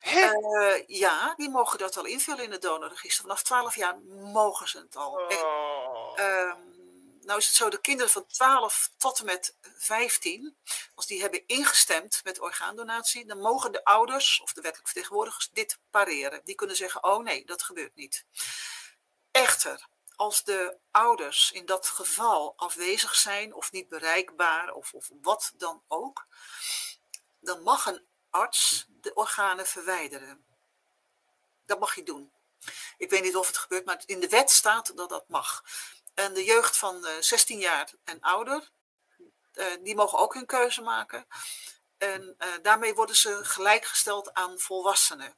Uh, 0.06 0.88
ja, 0.88 1.34
die 1.36 1.50
mogen 1.50 1.78
dat 1.80 1.98
al 1.98 2.06
invullen 2.06 2.44
in 2.44 2.52
het 2.52 2.62
donorregister. 2.62 3.22
Vanaf 3.22 3.44
12 3.44 3.76
jaar 3.76 3.98
mogen 4.34 4.68
ze 4.68 4.78
het 4.78 4.96
al. 4.96 5.12
Oh. 5.12 6.20
Um, 6.20 6.77
nou 7.28 7.40
is 7.40 7.46
het 7.46 7.56
zo, 7.56 7.70
de 7.70 7.82
kinderen 7.82 8.12
van 8.12 8.26
12 8.26 8.92
tot 8.98 9.20
en 9.20 9.26
met 9.26 9.56
15, 9.62 10.58
als 10.96 11.06
die 11.06 11.22
hebben 11.22 11.48
ingestemd 11.48 12.22
met 12.24 12.40
orgaandonatie, 12.40 13.26
dan 13.26 13.40
mogen 13.40 13.72
de 13.72 13.84
ouders 13.84 14.42
of 14.42 14.54
de 14.54 14.62
wettelijk 14.62 14.90
vertegenwoordigers 14.90 15.50
dit 15.54 15.80
pareren. 15.90 16.42
Die 16.44 16.56
kunnen 16.56 16.76
zeggen, 16.76 17.04
oh 17.04 17.24
nee, 17.24 17.46
dat 17.46 17.64
gebeurt 17.64 17.96
niet. 17.96 18.26
Echter, 19.32 19.88
als 20.16 20.44
de 20.44 20.78
ouders 20.92 21.52
in 21.52 21.66
dat 21.66 21.88
geval 21.88 22.54
afwezig 22.58 23.16
zijn 23.16 23.54
of 23.54 23.72
niet 23.72 23.88
bereikbaar 23.88 24.74
of, 24.74 24.94
of 24.94 25.10
wat 25.22 25.54
dan 25.56 25.84
ook, 25.88 26.28
dan 27.40 27.64
mag 27.64 27.86
een 27.86 28.08
arts 28.30 28.86
de 28.88 29.14
organen 29.14 29.68
verwijderen. 29.68 30.46
Dat 31.66 31.80
mag 31.80 31.96
je 31.96 32.04
doen. 32.04 32.32
Ik 32.98 33.10
weet 33.10 33.24
niet 33.24 33.36
of 33.36 33.48
het 33.48 33.58
gebeurt, 33.58 33.86
maar 33.86 34.04
in 34.06 34.20
de 34.20 34.30
wet 34.30 34.52
staat 34.52 34.98
dat 34.98 35.10
dat 35.10 35.30
mag. 35.30 35.64
En 36.18 36.34
de 36.34 36.44
jeugd 36.44 36.78
van 36.78 37.08
16 37.20 37.60
jaar 37.60 37.94
en 38.04 38.20
ouder, 38.22 38.72
eh, 39.54 39.66
die 39.82 39.96
mogen 39.96 40.20
ook 40.20 40.34
hun 40.34 40.46
keuze 40.46 40.82
maken. 40.82 41.28
En 41.98 42.36
eh, 42.38 42.54
daarmee 42.62 42.94
worden 42.94 43.16
ze 43.16 43.40
gelijkgesteld 43.44 44.34
aan 44.34 44.60
volwassenen. 44.60 45.38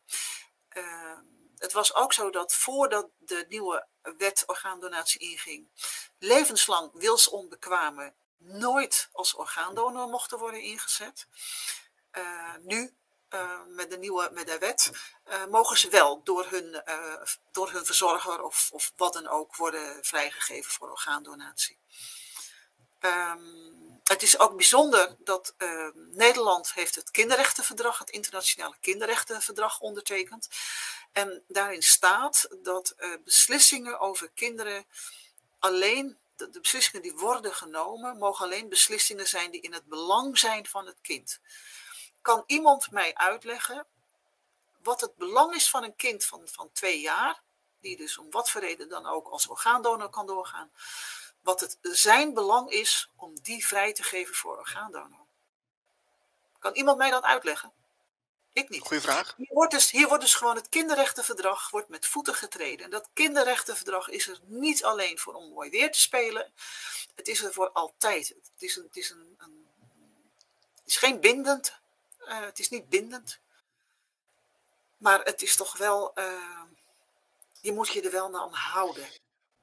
Eh, 0.69 1.17
het 1.57 1.71
was 1.71 1.93
ook 1.93 2.13
zo 2.13 2.29
dat 2.29 2.53
voordat 2.53 3.09
de 3.17 3.45
nieuwe 3.49 3.87
wet 4.17 4.43
orgaandonatie 4.45 5.19
inging, 5.19 5.69
levenslang 6.17 6.91
wilsonbekwamen 6.93 8.15
nooit 8.37 9.09
als 9.11 9.33
orgaandonor 9.33 10.07
mochten 10.07 10.37
worden 10.37 10.61
ingezet. 10.61 11.27
nu 12.61 12.95
uh, 13.33 13.59
met 13.67 13.89
de 13.89 13.97
nieuwe 13.97 14.29
met 14.33 14.47
de 14.47 14.57
wet, 14.57 14.91
uh, 15.27 15.45
mogen 15.45 15.77
ze 15.77 15.89
wel 15.89 16.23
door 16.23 16.45
hun, 16.49 16.83
uh, 16.85 17.21
door 17.51 17.71
hun 17.71 17.85
verzorger 17.85 18.41
of, 18.41 18.69
of 18.71 18.91
wat 18.95 19.13
dan 19.13 19.27
ook 19.27 19.55
worden 19.55 20.05
vrijgegeven 20.05 20.71
voor 20.71 20.89
orgaandonatie. 20.91 21.79
Um, 22.99 24.01
het 24.03 24.23
is 24.23 24.39
ook 24.39 24.55
bijzonder 24.55 25.15
dat 25.19 25.53
ehm, 25.57 25.91
Nederland 26.11 26.73
heeft 26.73 26.95
het 26.95 27.11
kinderrechtenverdrag, 27.11 27.97
het 27.99 28.09
internationale 28.09 28.75
kinderrechtenverdrag 28.81 29.79
ondertekend. 29.79 30.47
En 31.11 31.43
daarin 31.47 31.83
staat 31.83 32.47
dat 32.61 32.95
beslissingen 33.23 33.99
over 33.99 34.29
kinderen 34.29 34.85
alleen, 35.59 36.17
de 36.35 36.59
beslissingen 36.61 37.01
die 37.01 37.13
worden 37.13 37.53
genomen, 37.53 38.17
mogen 38.17 38.45
alleen 38.45 38.69
beslissingen 38.69 39.27
zijn 39.27 39.51
die 39.51 39.61
in 39.61 39.73
het 39.73 39.85
belang 39.85 40.37
zijn 40.37 40.65
van 40.65 40.85
het 40.85 40.97
kind 41.01 41.39
kan 42.29 42.43
iemand 42.45 42.91
mij 42.91 43.15
uitleggen 43.15 43.85
wat 44.83 45.01
het 45.01 45.15
belang 45.15 45.55
is 45.55 45.69
van 45.69 45.83
een 45.83 45.95
kind 45.95 46.25
van, 46.25 46.41
van 46.45 46.69
twee 46.73 46.99
jaar, 46.99 47.41
die 47.81 47.97
dus 47.97 48.17
om 48.17 48.31
wat 48.31 48.49
voor 48.49 48.61
reden 48.61 48.89
dan 48.89 49.05
ook 49.05 49.27
als 49.27 49.47
orgaandonor 49.47 50.09
kan 50.09 50.25
doorgaan, 50.25 50.71
wat 51.41 51.59
het 51.59 51.77
zijn 51.81 52.33
belang 52.33 52.69
is 52.71 53.09
om 53.15 53.39
die 53.41 53.67
vrij 53.67 53.93
te 53.93 54.03
geven 54.03 54.35
voor 54.35 54.57
orgaandonor? 54.57 55.25
Kan 56.59 56.73
iemand 56.73 56.97
mij 56.97 57.09
dat 57.09 57.23
uitleggen? 57.23 57.73
Ik 58.53 58.69
niet. 58.69 58.81
Goeie 58.81 59.01
vraag. 59.01 59.33
Hier 59.37 59.53
wordt, 59.53 59.71
dus, 59.71 59.91
hier 59.91 60.07
wordt 60.07 60.23
dus 60.23 60.35
gewoon 60.35 60.55
het 60.55 60.69
kinderrechtenverdrag 60.69 61.69
wordt 61.69 61.89
met 61.89 62.07
voeten 62.07 62.33
getreden. 62.35 62.85
En 62.85 62.91
dat 62.91 63.09
kinderrechtenverdrag 63.13 64.09
is 64.09 64.27
er 64.27 64.39
niet 64.43 64.83
alleen 64.83 65.19
voor 65.19 65.33
om 65.33 65.49
mooi 65.49 65.69
weer 65.69 65.91
te 65.91 65.99
spelen. 65.99 66.53
Het 67.15 67.27
is 67.27 67.41
er 67.41 67.53
voor 67.53 67.69
altijd. 67.69 68.27
Het 68.27 68.61
is, 68.61 68.75
een, 68.75 68.83
het 68.83 68.95
is, 68.97 69.09
een, 69.09 69.35
een 69.37 69.67
het 70.75 70.87
is 70.87 70.97
geen 70.97 71.19
bindend 71.19 71.78
uh, 72.29 72.45
het 72.45 72.59
is 72.59 72.69
niet 72.69 72.89
bindend. 72.89 73.39
Maar 74.97 75.21
het 75.23 75.41
is 75.41 75.55
toch 75.55 75.77
wel, 75.77 76.11
uh, 76.15 76.23
je 77.61 77.71
moet 77.71 77.87
je 77.87 78.01
er 78.01 78.11
wel 78.11 78.25
aan 78.25 78.49
houden. 78.51 79.03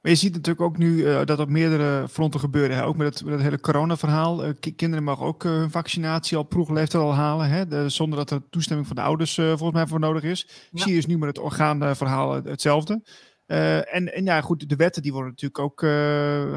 Maar 0.01 0.11
je 0.11 0.17
ziet 0.17 0.33
natuurlijk 0.33 0.61
ook 0.61 0.77
nu 0.77 0.95
uh, 0.95 1.25
dat 1.25 1.39
op 1.39 1.49
meerdere 1.49 2.07
fronten 2.09 2.39
gebeuren. 2.39 2.77
Hè? 2.77 2.85
Ook 2.85 2.95
met 2.95 3.13
het, 3.13 3.23
met 3.23 3.33
het 3.33 3.43
hele 3.43 3.59
corona-verhaal. 3.59 4.45
Uh, 4.45 4.53
kinderen 4.75 5.03
mogen 5.03 5.25
ook 5.25 5.43
uh, 5.43 5.51
hun 5.51 5.71
vaccinatie 5.71 6.37
al 6.37 6.43
proegleeftijd 6.43 7.03
al 7.03 7.13
halen. 7.13 7.49
Hè? 7.49 7.67
De, 7.67 7.89
zonder 7.89 8.17
dat 8.17 8.31
er 8.31 8.49
toestemming 8.49 8.87
van 8.87 8.95
de 8.95 9.01
ouders 9.01 9.33
volgens 9.35 9.71
mij 9.71 9.87
voor 9.87 9.99
nodig 9.99 10.23
is. 10.23 10.47
Ja. 10.71 10.81
Zie 10.81 10.89
je 10.89 10.95
dus 10.95 11.05
nu 11.05 11.17
met 11.17 11.27
het 11.27 11.39
orgaanverhaal 11.39 12.33
hetzelfde. 12.43 13.01
en, 13.45 14.13
en 14.13 14.23
ja, 14.23 14.41
goed, 14.41 14.69
de 14.69 14.75
wetten 14.75 15.01
die 15.01 15.13
worden 15.13 15.31
natuurlijk 15.31 15.59
ook 15.59 15.79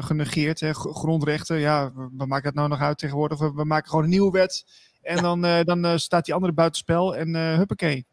genegeerd. 0.05 0.59
Hè? 0.59 0.73
Grondrechten, 0.73 1.59
ja, 1.59 1.91
we 1.93 2.25
maken 2.25 2.43
dat 2.43 2.53
nou 2.53 2.67
nog 2.67 2.79
uit 2.79 2.97
tegenwoordig? 2.97 3.39
We, 3.39 3.53
we 3.53 3.65
maken 3.65 3.89
gewoon 3.89 4.03
een 4.03 4.09
nieuwe 4.09 4.31
wet. 4.31 4.65
En 5.01 5.21
dan, 5.21 5.45
uh, 5.45 5.63
dan 5.63 5.85
uh, 5.85 5.97
staat 5.97 6.25
die 6.25 6.33
andere 6.33 6.53
buitenspel 6.53 7.15
en 7.15 7.35
uh, 7.35 7.55
huppakee. 7.55 8.05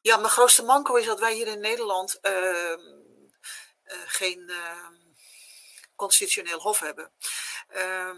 Ja, 0.00 0.16
mijn 0.16 0.28
grootste 0.28 0.62
manco 0.62 0.94
is 0.94 1.06
dat 1.06 1.20
wij 1.20 1.34
hier 1.34 1.46
in 1.46 1.60
Nederland 1.60 2.18
ehm, 2.20 2.80
geen 4.06 4.50
ehm, 4.50 4.94
constitutioneel 5.94 6.58
hof 6.58 6.78
hebben. 6.78 7.10
Ehm, 7.68 8.16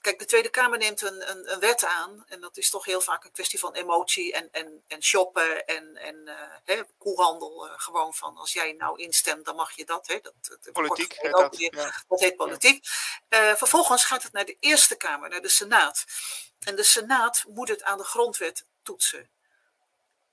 kijk, 0.00 0.18
de 0.18 0.24
Tweede 0.24 0.50
Kamer 0.50 0.78
neemt 0.78 1.02
een, 1.02 1.30
een, 1.30 1.52
een, 1.52 1.60
wet 1.60 1.84
aan. 1.84 2.24
En 2.28 2.40
dat 2.40 2.56
is 2.56 2.70
toch 2.70 2.84
heel 2.84 3.00
vaak 3.00 3.24
een 3.24 3.32
kwestie 3.32 3.58
van 3.58 3.74
emotie 3.74 4.32
en, 4.32 4.48
en, 4.52 4.84
en 4.86 5.02
shoppen 5.02 5.66
en, 5.66 5.96
en 5.96 6.16
uh, 6.24 6.34
hè, 6.64 6.82
koehandel. 6.98 7.66
Uh, 7.66 7.72
gewoon 7.76 8.14
van 8.14 8.36
als 8.36 8.52
jij 8.52 8.72
nou 8.72 8.98
instemt, 8.98 9.44
dan 9.44 9.56
mag 9.56 9.72
je 9.72 9.84
dat. 9.84 10.06
Hè. 10.06 10.20
dat, 10.20 10.34
dat 10.48 10.72
politiek. 10.72 11.12
Heet 11.16 11.32
dat, 11.32 11.56
weer, 11.56 11.76
ja. 11.76 12.04
dat 12.08 12.20
heet 12.20 12.36
politiek. 12.36 12.86
Uh, 13.28 13.54
vervolgens 13.54 14.04
gaat 14.04 14.22
het 14.22 14.32
naar 14.32 14.44
de 14.44 14.56
Eerste 14.60 14.96
Kamer, 14.96 15.28
naar 15.28 15.42
de 15.42 15.48
Senaat. 15.48 16.04
En 16.60 16.76
de 16.76 16.82
Senaat 16.82 17.44
moet 17.48 17.68
het 17.68 17.82
aan 17.82 17.98
de 17.98 18.04
grondwet 18.04 18.64
toetsen. 18.82 19.30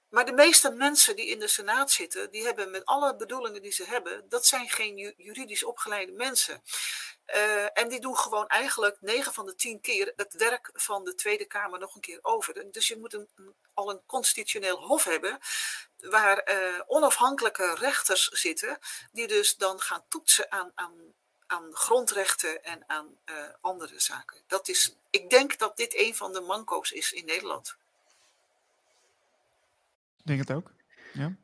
Maar 0.09 0.25
de 0.25 0.33
meeste 0.33 0.71
mensen 0.71 1.15
die 1.15 1.25
in 1.25 1.39
de 1.39 1.47
Senaat 1.47 1.91
zitten, 1.91 2.31
die 2.31 2.43
hebben 2.43 2.71
met 2.71 2.85
alle 2.85 3.15
bedoelingen 3.15 3.61
die 3.61 3.71
ze 3.71 3.83
hebben, 3.83 4.29
dat 4.29 4.45
zijn 4.45 4.69
geen 4.69 5.13
juridisch 5.17 5.63
opgeleide 5.63 6.11
mensen. 6.11 6.63
Uh, 7.35 7.77
en 7.77 7.89
die 7.89 7.99
doen 7.99 8.17
gewoon 8.17 8.47
eigenlijk 8.47 8.97
9 9.01 9.33
van 9.33 9.45
de 9.45 9.55
10 9.55 9.81
keer 9.81 10.13
het 10.15 10.33
werk 10.33 10.69
van 10.73 11.03
de 11.03 11.15
Tweede 11.15 11.45
Kamer 11.45 11.79
nog 11.79 11.95
een 11.95 12.01
keer 12.01 12.19
over. 12.21 12.71
Dus 12.71 12.87
je 12.87 12.97
moet 12.97 13.13
een, 13.13 13.27
al 13.73 13.89
een 13.89 14.01
constitutioneel 14.05 14.77
hof 14.77 15.03
hebben 15.03 15.39
waar 15.97 16.51
uh, 16.51 16.81
onafhankelijke 16.87 17.75
rechters 17.75 18.27
zitten, 18.27 18.77
die 19.11 19.27
dus 19.27 19.55
dan 19.55 19.79
gaan 19.79 20.03
toetsen 20.07 20.51
aan, 20.51 20.71
aan, 20.75 20.93
aan 21.47 21.75
grondrechten 21.75 22.63
en 22.63 22.83
aan 22.87 23.17
uh, 23.25 23.35
andere 23.61 23.99
zaken. 23.99 24.41
Dat 24.47 24.67
is, 24.67 24.95
ik 25.09 25.29
denk 25.29 25.57
dat 25.57 25.77
dit 25.77 25.95
een 25.95 26.15
van 26.15 26.33
de 26.33 26.41
manco's 26.41 26.91
is 26.91 27.11
in 27.11 27.25
Nederland. 27.25 27.77
Ik 30.17 30.25
denk 30.25 30.39
het 30.39 30.51
ook. 30.51 30.71
Ja. 31.13 31.35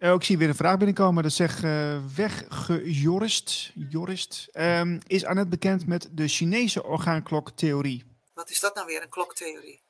Ik 0.00 0.24
zie 0.24 0.38
weer 0.38 0.48
een 0.48 0.54
vraag 0.54 0.76
binnenkomen. 0.76 1.22
Dat 1.22 1.32
zegt 1.32 1.64
uh, 1.64 1.98
weggejorist. 2.16 3.72
Jorist. 3.74 4.48
Um, 4.52 4.98
is 5.06 5.24
Annette 5.24 5.48
bekend 5.48 5.86
met 5.86 6.08
de 6.12 6.28
Chinese 6.28 6.84
orgaankloktheorie? 6.84 8.04
Wat 8.34 8.50
is 8.50 8.60
dat 8.60 8.74
nou 8.74 8.86
weer, 8.86 9.02
een 9.02 9.08
kloktheorie? 9.08 9.80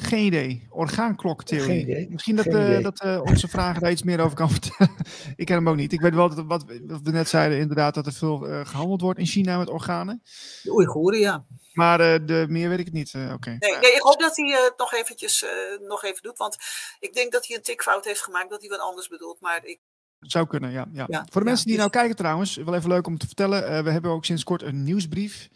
Geen 0.00 0.24
idee. 0.24 0.66
Orgaankloktheorie. 0.70 1.66
Geen 1.66 1.80
idee. 1.80 2.08
Misschien 2.10 2.36
dat, 2.36 2.46
uh, 2.46 2.82
dat 2.82 3.04
uh, 3.04 3.20
onze 3.22 3.48
vragen 3.48 3.80
daar 3.80 3.90
iets 3.90 4.02
meer 4.02 4.20
over 4.20 4.36
kan 4.36 4.50
vertellen. 4.60 4.94
ik 5.36 5.46
ken 5.46 5.56
hem 5.56 5.68
ook 5.68 5.76
niet. 5.76 5.92
Ik 5.92 6.00
weet 6.00 6.14
wel 6.14 6.34
dat, 6.34 6.44
wat, 6.46 6.64
wat 6.86 7.00
we 7.02 7.10
net 7.10 7.28
zeiden, 7.28 7.58
inderdaad, 7.58 7.94
dat 7.94 8.06
er 8.06 8.12
veel 8.12 8.48
uh, 8.48 8.66
gehandeld 8.66 9.00
wordt 9.00 9.18
in 9.18 9.26
China 9.26 9.58
met 9.58 9.70
organen. 9.70 10.22
De 10.62 10.72
Oeigoeren, 10.72 11.20
ja. 11.20 11.44
Maar 11.72 12.00
uh, 12.00 12.26
de 12.26 12.46
meer 12.48 12.68
weet 12.68 12.78
ik 12.78 12.84
het 12.84 12.94
niet. 12.94 13.12
Uh, 13.12 13.32
okay. 13.32 13.56
nee, 13.58 13.70
nee, 13.70 13.92
ik 13.92 14.00
hoop 14.00 14.20
dat 14.20 14.36
hij 14.36 14.46
uh, 14.46 14.64
het 14.64 14.74
nog 14.76 14.94
eventjes 14.94 15.44
nog 15.80 16.04
even 16.04 16.22
doet. 16.22 16.38
Want 16.38 16.56
ik 17.00 17.14
denk 17.14 17.32
dat 17.32 17.46
hij 17.46 17.56
een 17.56 17.62
tikfout 17.62 18.04
heeft 18.04 18.22
gemaakt, 18.22 18.50
dat 18.50 18.60
hij 18.60 18.68
wat 18.68 18.80
anders 18.80 19.08
bedoelt. 19.08 19.40
Maar 19.40 19.64
ik... 19.64 19.80
Het 20.20 20.30
zou 20.30 20.46
kunnen, 20.46 20.70
ja. 20.70 20.88
ja. 20.92 21.04
ja 21.08 21.26
Voor 21.30 21.40
de 21.40 21.46
mensen 21.46 21.66
die 21.66 21.74
dus... 21.74 21.84
nou 21.84 21.96
kijken 21.96 22.16
trouwens, 22.16 22.56
wel 22.56 22.74
even 22.74 22.88
leuk 22.88 23.06
om 23.06 23.18
te 23.18 23.26
vertellen. 23.26 23.84
we 23.84 23.90
hebben 23.90 24.10
ook 24.10 24.24
sinds 24.24 24.44
kort 24.44 24.62
een 24.62 24.82
nieuwsbrief. 24.82 25.48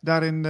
Daarin, 0.00 0.46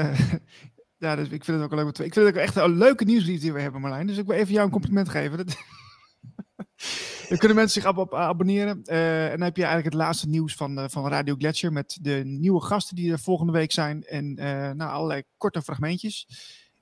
ja, 1.01 1.17
dus 1.17 1.29
ik 1.29 1.45
vind 1.45 1.61
het 1.61 1.73
ook 1.73 1.79
leuk. 1.79 1.89
Ik 1.89 2.15
vind 2.15 2.27
het 2.27 2.27
ook 2.27 2.35
echt 2.35 2.57
een 2.57 2.77
leuke 2.77 3.05
nieuwsbrief 3.05 3.41
die 3.41 3.53
we 3.53 3.61
hebben, 3.61 3.81
Marlijn. 3.81 4.07
Dus 4.07 4.19
ik 4.19 4.27
wil 4.27 4.37
even 4.37 4.53
jou 4.53 4.65
een 4.65 4.73
compliment 4.73 5.09
geven. 5.09 5.37
Dat... 5.37 5.57
Dan 7.29 7.39
kunnen 7.39 7.57
mensen 7.57 7.83
zich 7.83 7.97
op 7.97 8.15
abonneren. 8.15 8.83
Uh, 8.85 9.25
en 9.25 9.31
dan 9.31 9.41
heb 9.43 9.57
je 9.57 9.63
eigenlijk 9.63 9.95
het 9.95 10.03
laatste 10.03 10.29
nieuws 10.29 10.55
van, 10.55 10.79
uh, 10.79 10.85
van 10.89 11.09
Radio 11.09 11.35
Gletscher 11.39 11.73
met 11.73 11.99
de 12.01 12.23
nieuwe 12.25 12.63
gasten 12.63 12.97
die 12.97 13.13
er 13.13 13.19
volgende 13.19 13.53
week 13.53 13.73
zijn. 13.73 14.03
En 14.03 14.25
uh, 14.39 14.45
nou, 14.71 14.91
allerlei 14.91 15.23
korte 15.37 15.63
fragmentjes. 15.63 16.27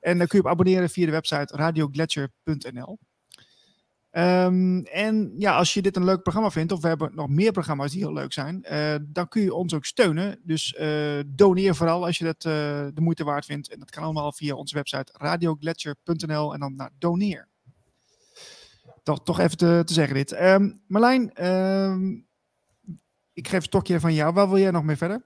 En 0.00 0.18
dan 0.18 0.26
kun 0.26 0.38
je 0.38 0.44
op 0.44 0.50
abonneren 0.50 0.90
via 0.90 1.06
de 1.06 1.12
website 1.12 1.56
radiogletscher.nl. 1.56 2.98
Um, 4.12 4.84
en 4.84 5.32
ja, 5.36 5.56
als 5.56 5.74
je 5.74 5.82
dit 5.82 5.96
een 5.96 6.04
leuk 6.04 6.22
programma 6.22 6.50
vindt, 6.50 6.72
of 6.72 6.80
we 6.80 6.88
hebben 6.88 7.14
nog 7.14 7.28
meer 7.28 7.52
programma's 7.52 7.90
die 7.90 8.00
heel 8.00 8.12
leuk 8.12 8.32
zijn, 8.32 8.66
dan 9.02 9.28
kun 9.28 9.42
je 9.42 9.54
ons 9.54 9.74
ook 9.74 9.84
steunen. 9.84 10.40
Dus 10.42 10.78
doneer 11.26 11.74
vooral 11.74 12.06
als 12.06 12.18
je 12.18 12.24
dat 12.24 12.42
de 12.94 13.00
moeite 13.00 13.24
waard 13.24 13.44
vindt. 13.44 13.72
En 13.72 13.78
dat 13.78 13.90
kan 13.90 14.02
allemaal 14.02 14.32
via 14.32 14.54
onze 14.54 14.74
website 14.74 15.12
radiogletscher.nl 15.16 16.54
en 16.54 16.60
dan 16.60 16.76
naar 16.76 16.90
doneer 16.98 17.48
toch, 19.08 19.22
toch 19.22 19.38
even 19.38 19.56
te, 19.56 19.82
te 19.84 19.92
zeggen 19.92 20.14
dit. 20.14 20.40
Um, 20.42 20.80
Marlijn, 20.86 21.46
um, 21.46 22.26
ik 23.32 23.48
geef 23.48 23.56
een 23.56 23.62
stokje 23.62 24.00
van 24.00 24.14
jou. 24.14 24.32
Waar 24.32 24.48
wil 24.48 24.58
jij 24.58 24.70
nog 24.70 24.84
mee 24.84 24.96
verder? 24.96 25.24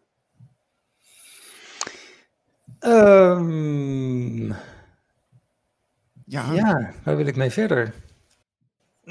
Ja. 6.24 6.52
ja, 6.52 6.92
waar 7.04 7.16
wil 7.16 7.26
ik 7.26 7.36
mee 7.36 7.50
verder? 7.50 7.94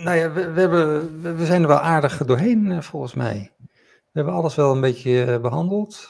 Nou 0.03 0.18
ja, 0.18 0.32
we, 0.32 0.68
we, 1.36 1.45
zijn 1.45 1.61
er 1.61 1.68
wel 1.68 1.80
aardig 1.80 2.18
doorheen, 2.18 2.72
eh, 2.72 2.82
volgens 2.82 3.14
mij. 3.14 3.52
We 3.57 4.19
hebben 4.19 4.34
alles 4.34 4.56
wel 4.56 4.72
een 4.72 4.82
beetje 4.82 5.26
uh, 5.26 5.38
behandeld. 5.38 6.10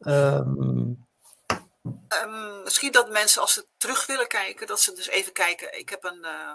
Um, 0.00 1.06
um, 2.22 2.62
misschien 2.64 2.92
dat 2.92 3.10
mensen, 3.10 3.40
als 3.40 3.52
ze 3.52 3.66
terug 3.76 4.06
willen 4.06 4.28
kijken, 4.28 4.66
dat 4.66 4.80
ze 4.80 4.92
dus 4.92 5.08
even 5.08 5.32
kijken. 5.32 5.78
Ik 5.78 5.88
heb 5.88 6.04
een, 6.04 6.18
uh, 6.22 6.52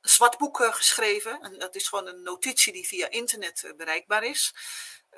zwart 0.00 0.38
boek 0.38 0.68
geschreven. 0.70 1.40
En 1.40 1.58
dat 1.58 1.74
is 1.74 1.88
gewoon 1.88 2.06
een 2.06 2.22
notitie 2.22 2.72
die 2.72 2.86
via 2.86 3.10
internet 3.10 3.72
bereikbaar 3.76 4.24
is. 4.24 4.54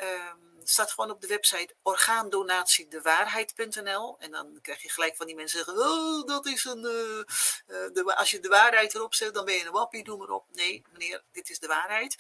Um, 0.03 0.51
staat 0.65 0.93
gewoon 0.93 1.11
op 1.11 1.21
de 1.21 1.27
website 1.27 1.75
orgaandonatiedewaarheid.nl. 1.83 4.19
En 4.19 4.31
dan 4.31 4.59
krijg 4.63 4.83
je 4.83 4.89
gelijk 4.89 5.17
van 5.17 5.27
die 5.27 5.35
mensen 5.35 5.65
zeggen: 5.65 5.89
Oh, 5.89 6.27
dat 6.27 6.47
is 6.47 6.65
een. 6.65 6.83
de, 6.83 8.15
als 8.17 8.31
je 8.31 8.41
de 8.41 8.49
waarheid 8.49 8.95
erop 8.95 9.15
zet, 9.15 9.35
dan 9.35 9.45
ben 9.45 9.55
je 9.55 9.65
een 9.65 9.73
wappie, 9.73 10.05
doe 10.05 10.19
maar 10.19 10.31
op. 10.31 10.45
Nee, 10.53 10.85
meneer, 10.93 11.23
dit 11.33 11.51
is 11.51 11.59
de 11.59 11.67
waarheid. 11.67 12.17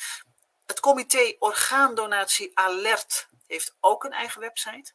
Het 0.66 0.80
comité 0.80 1.36
Orgaandonatie 1.38 2.50
Alert 2.54 3.28
heeft 3.46 3.74
ook 3.80 4.04
een 4.04 4.12
eigen 4.12 4.40
website. 4.40 4.92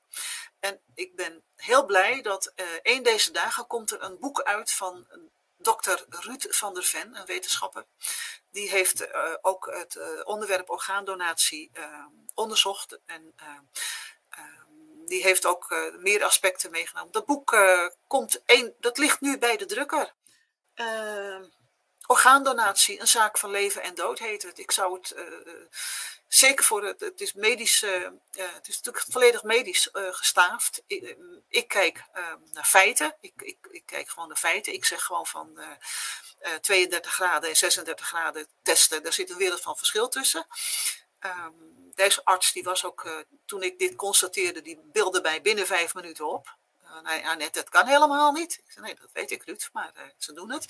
En 0.60 0.80
ik 0.94 1.16
ben 1.16 1.44
heel 1.56 1.86
blij 1.86 2.22
dat 2.22 2.54
uh, 2.56 2.66
een 2.82 3.04
deze 3.04 3.32
dagen 3.32 3.68
komt 3.68 3.92
er 3.92 4.04
een 4.04 4.20
boek 4.20 4.42
uit 4.42 4.72
van 4.72 5.08
dokter 5.66 6.06
Ruud 6.10 6.46
van 6.50 6.74
der 6.74 6.84
Ven, 6.84 7.16
een 7.16 7.26
wetenschapper. 7.26 7.86
Die 8.52 8.70
heeft 8.70 9.02
uh, 9.02 9.34
ook 9.42 9.66
het 9.66 9.96
uh, 9.96 10.06
onderwerp 10.24 10.70
orgaandonatie 10.70 11.72
onderzocht. 12.34 13.00
En 13.06 13.36
die 15.06 15.22
heeft 15.22 15.46
ook 15.46 15.92
meer 16.00 16.24
aspecten 16.24 16.72
meegenomen. 16.72 17.12
Dat 17.12 17.26
boek 17.26 17.56
komt 18.08 18.42
een, 18.46 18.76
dat 18.80 18.98
ligt 18.98 19.22
nu 19.22 19.38
bij 19.38 19.58
de 19.58 19.66
drukker. 19.66 20.14
orgaandonatie, 22.08 23.00
een 23.00 23.08
zaak 23.08 23.38
van 23.38 23.52
leven 23.52 23.82
en 23.82 23.96
dood 23.96 24.20
heet 24.20 24.44
het. 24.44 24.60
Ik 24.60 24.72
zou 24.72 24.94
het 24.94 25.16
zeker 26.28 26.66
voor 26.66 26.84
het, 26.84 27.00
het 27.00 27.22
is 27.22 27.34
medisch, 27.34 27.84
uh, 27.84 28.10
het 28.32 28.68
is 28.68 28.76
natuurlijk 28.76 29.06
volledig 29.10 29.44
medisch 29.44 29.90
uh, 29.94 30.14
gestaafd. 30.14 30.84
Ik, 31.48 31.68
kijk 31.68 32.04
uh, 32.16 32.34
naar 32.52 32.66
feiten. 32.66 33.18
Ik, 33.22 33.34
ik, 33.36 33.58
ik, 33.70 33.86
kijk 33.86 34.10
gewoon 34.10 34.28
naar 34.28 34.38
feiten. 34.38 34.74
Ik 34.74 34.86
zeg 34.86 35.04
gewoon 35.04 35.26
van 35.26 35.60
32 36.62 37.14
graden 37.14 37.50
en 37.50 37.56
36 37.56 38.08
graden 38.08 38.48
testen, 38.62 39.04
daar 39.04 39.14
zit 39.14 39.30
een 39.30 39.38
wereld 39.38 39.62
van 39.62 39.78
verschil 39.78 40.08
tussen. 40.08 40.48
Um, 41.20 41.92
deze 41.94 42.26
arts 42.26 42.52
die 42.52 42.64
was 42.64 42.84
ook, 42.84 43.26
toen 43.46 43.64
ik 43.64 43.80
dit 43.80 43.96
constateerde, 43.96 44.62
die 44.62 44.80
beelde 44.84 45.22
mij 45.22 45.42
binnen 45.42 45.66
vijf 45.66 45.94
minuten 45.94 46.28
op. 46.28 46.58
Uh, 46.96 47.02
nee, 47.02 47.28
Annette, 47.28 47.60
dat 47.60 47.70
kan 47.70 47.88
helemaal 47.88 48.32
niet. 48.32 48.58
Ik 48.58 48.72
zei, 48.72 48.86
nee, 48.86 48.96
dat 48.96 49.10
weet 49.14 49.32
ik, 49.32 49.44
Ruud, 49.44 49.70
maar 49.74 49.92
uh, 49.98 50.04
ze 50.18 50.34
doen 50.34 50.52
het. 50.52 50.66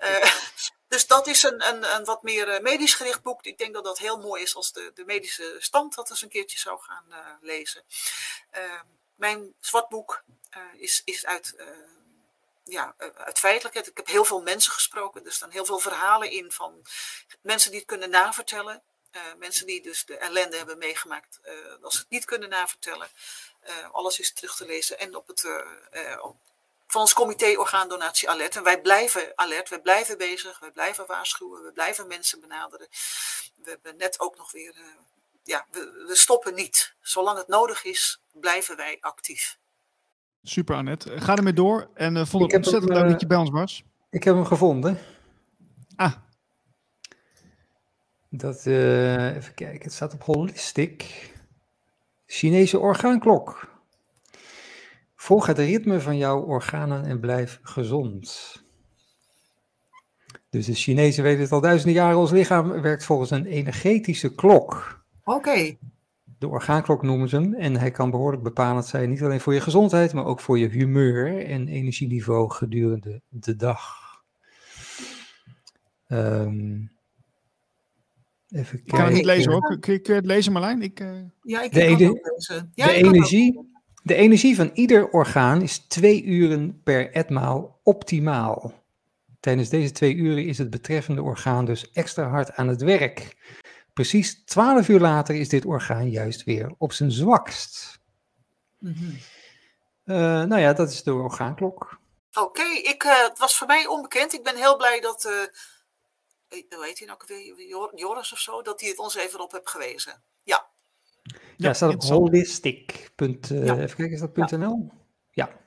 Uh, 0.00 0.34
dus 0.88 1.06
dat 1.06 1.26
is 1.26 1.42
een, 1.42 1.68
een, 1.68 1.94
een 1.94 2.04
wat 2.04 2.22
meer 2.22 2.62
medisch 2.62 2.94
gericht 2.94 3.22
boek. 3.22 3.42
Ik 3.44 3.58
denk 3.58 3.74
dat 3.74 3.84
dat 3.84 3.98
heel 3.98 4.18
mooi 4.18 4.42
is 4.42 4.54
als 4.54 4.72
de, 4.72 4.90
de 4.94 5.04
medische 5.04 5.56
stand 5.58 5.94
dat 5.94 6.10
eens 6.10 6.22
een 6.22 6.28
keertje 6.28 6.58
zou 6.58 6.80
gaan 6.80 7.38
lezen. 7.40 7.84
Ehm, 8.50 8.84
mijn 9.14 9.54
zwartboek 9.60 10.22
is, 10.72 11.02
is 11.04 11.26
uit, 11.26 11.54
ja, 12.64 12.94
uit 13.14 13.38
feitelijkheid. 13.38 13.86
Ik 13.86 13.96
heb 13.96 14.06
heel 14.06 14.24
veel 14.24 14.42
mensen 14.42 14.72
gesproken. 14.72 15.26
Er 15.26 15.32
staan 15.32 15.50
heel 15.50 15.64
veel 15.64 15.78
verhalen 15.78 16.30
in 16.30 16.52
van 16.52 16.86
mensen 17.42 17.70
die 17.70 17.80
het 17.80 17.88
kunnen 17.88 18.10
navertellen. 18.10 18.82
mensen 19.38 19.66
die 19.66 19.82
dus 19.82 20.04
de 20.04 20.16
ellende 20.16 20.56
hebben 20.56 20.78
meegemaakt 20.78 21.40
als 21.82 21.94
ze 21.94 22.00
het 22.00 22.10
niet 22.10 22.24
kunnen 22.24 22.48
navertellen. 22.48 23.08
Uh, 23.68 23.90
alles 23.92 24.18
is 24.18 24.32
terug 24.32 24.56
te 24.56 24.66
lezen 24.66 24.98
en 24.98 25.16
op 25.16 25.26
het 25.26 25.42
uh, 25.42 26.24
op, 26.24 26.36
van 26.86 27.00
ons 27.00 27.12
comité 27.12 27.58
orgaandonatie 27.58 28.30
alert. 28.30 28.56
En 28.56 28.62
wij 28.62 28.80
blijven 28.80 29.32
alert, 29.34 29.68
we 29.68 29.80
blijven 29.80 30.18
bezig, 30.18 30.58
we 30.58 30.70
blijven 30.70 31.06
waarschuwen, 31.06 31.62
we 31.62 31.72
blijven 31.72 32.06
mensen 32.06 32.40
benaderen. 32.40 32.88
We 33.62 33.70
hebben 33.70 33.96
net 33.96 34.20
ook 34.20 34.36
nog 34.36 34.52
weer, 34.52 34.74
uh, 34.76 34.84
ja, 35.44 35.66
we, 35.70 36.04
we, 36.08 36.16
stoppen 36.16 36.54
niet. 36.54 36.94
Zolang 37.00 37.38
het 37.38 37.48
nodig 37.48 37.84
is, 37.84 38.20
blijven 38.32 38.76
wij 38.76 38.96
actief. 39.00 39.58
Super 40.42 40.76
Annette. 40.76 41.20
Ga 41.20 41.36
ermee 41.36 41.52
door 41.52 41.90
en 41.94 42.16
uh, 42.16 42.26
vond 42.26 42.42
het 42.42 42.54
ontzettend 42.54 42.92
leuk 42.92 43.10
dat 43.10 43.20
je 43.20 43.26
bij 43.26 43.36
ons 43.36 43.50
was. 43.50 43.82
Ik 44.10 44.24
heb 44.24 44.34
hem 44.34 44.44
gevonden. 44.44 44.98
Ah. 45.96 46.12
Dat, 48.28 48.66
even 48.66 49.54
kijken, 49.54 49.82
het 49.82 49.92
staat 49.92 50.14
op 50.14 50.22
Holistic. 50.22 51.29
Chinese 52.32 52.78
orgaanklok. 52.78 53.68
Volg 55.14 55.46
het 55.46 55.58
ritme 55.58 56.00
van 56.00 56.16
jouw 56.16 56.40
organen 56.40 57.04
en 57.04 57.20
blijf 57.20 57.60
gezond. 57.62 58.54
Dus 60.50 60.66
de 60.66 60.74
Chinezen 60.74 61.22
weten 61.22 61.42
het 61.42 61.52
al 61.52 61.60
duizenden 61.60 61.94
jaren. 61.94 62.18
Ons 62.18 62.30
lichaam 62.30 62.80
werkt 62.80 63.04
volgens 63.04 63.30
een 63.30 63.46
energetische 63.46 64.34
klok. 64.34 65.02
Oké. 65.24 65.36
Okay. 65.36 65.78
De 66.38 66.48
orgaanklok 66.48 67.02
noemen 67.02 67.28
ze 67.28 67.36
hem. 67.36 67.54
En 67.54 67.76
hij 67.76 67.90
kan 67.90 68.10
behoorlijk 68.10 68.42
bepalend 68.42 68.86
zijn, 68.86 69.10
niet 69.10 69.22
alleen 69.22 69.40
voor 69.40 69.54
je 69.54 69.60
gezondheid, 69.60 70.12
maar 70.12 70.24
ook 70.24 70.40
voor 70.40 70.58
je 70.58 70.68
humeur 70.68 71.46
en 71.46 71.68
energieniveau 71.68 72.50
gedurende 72.50 73.22
de 73.28 73.56
dag. 73.56 73.98
Um, 76.08 76.90
even 78.50 78.64
kijken. 78.64 78.86
Ik 78.86 78.92
kan 78.92 79.04
het 79.04 79.14
niet 79.14 79.24
lezen 79.24 79.52
hoor. 79.52 79.78
Kun 79.78 80.00
je, 80.02 80.12
het 80.12 80.26
lezen 80.26 80.52
Marlijn? 80.52 80.82
Ik, 80.82 81.00
uh... 81.00 81.08
Ja, 81.42 81.62
ik 81.62 81.70
kan 81.70 81.80
het 81.80 81.98
lezen. 81.98 82.72
Ja, 82.74 82.86
de, 82.86 82.92
energie, 82.92 83.70
de 84.02 84.14
energie 84.14 84.56
van 84.56 84.70
ieder 84.74 85.08
orgaan 85.08 85.62
is 85.62 85.78
twee 85.78 86.24
uren 86.24 86.80
per 86.82 87.12
etmaal 87.12 87.80
optimaal. 87.82 88.72
Tijdens 89.40 89.68
deze 89.68 89.92
twee 89.92 90.14
uren 90.14 90.46
is 90.46 90.58
het 90.58 90.70
betreffende 90.70 91.22
orgaan 91.22 91.64
dus 91.64 91.90
extra 91.92 92.28
hard 92.28 92.52
aan 92.52 92.68
het 92.68 92.82
werk. 92.82 93.36
Precies 93.92 94.44
twaalf 94.44 94.88
uur 94.88 95.00
later 95.00 95.34
is 95.34 95.48
dit 95.48 95.64
orgaan 95.64 96.10
juist 96.10 96.44
weer 96.44 96.74
op 96.78 96.92
zijn 96.92 97.10
zwakst. 97.10 98.00
Mm 98.78 98.92
-hmm. 98.92 99.16
uh, 100.04 100.16
nou 100.44 100.58
ja, 100.58 100.72
dat 100.72 100.90
is 100.90 101.02
de 101.02 101.14
orgaanklok. 101.14 101.98
Oké, 102.32 102.62
ik 102.62 103.04
uh, 103.04 103.28
het 103.28 103.38
was 103.38 103.56
voor 103.56 103.66
mij 103.66 103.86
onbekend. 103.86 104.32
Ik 104.32 104.42
ben 104.42 104.56
heel 104.56 104.76
blij 104.76 105.00
dat, 105.00 105.24
uh, 105.24 105.32
hoe 106.50 106.84
heet 106.84 106.98
hij 106.98 107.06
nou 107.06 107.20
weer, 107.26 107.94
Joris 107.94 108.32
of 108.32 108.38
zo, 108.38 108.62
dat 108.62 108.80
hij 108.80 108.88
het 108.88 108.98
ons 108.98 109.14
even 109.14 109.40
op 109.40 109.52
heeft 109.52 109.70
gewezen. 109.70 110.22
Ja. 110.42 110.68
Ja, 111.56 111.74
staat 111.74 111.94
op 111.94 112.02
holistic. 112.02 113.10
Punt, 113.14 113.48
ja. 113.48 113.78
Even 113.78 113.96
kijken, 113.96 114.10
is 114.10 114.20
dat 114.20 114.50
.nl? 114.50 114.90
Ja. 115.30 115.60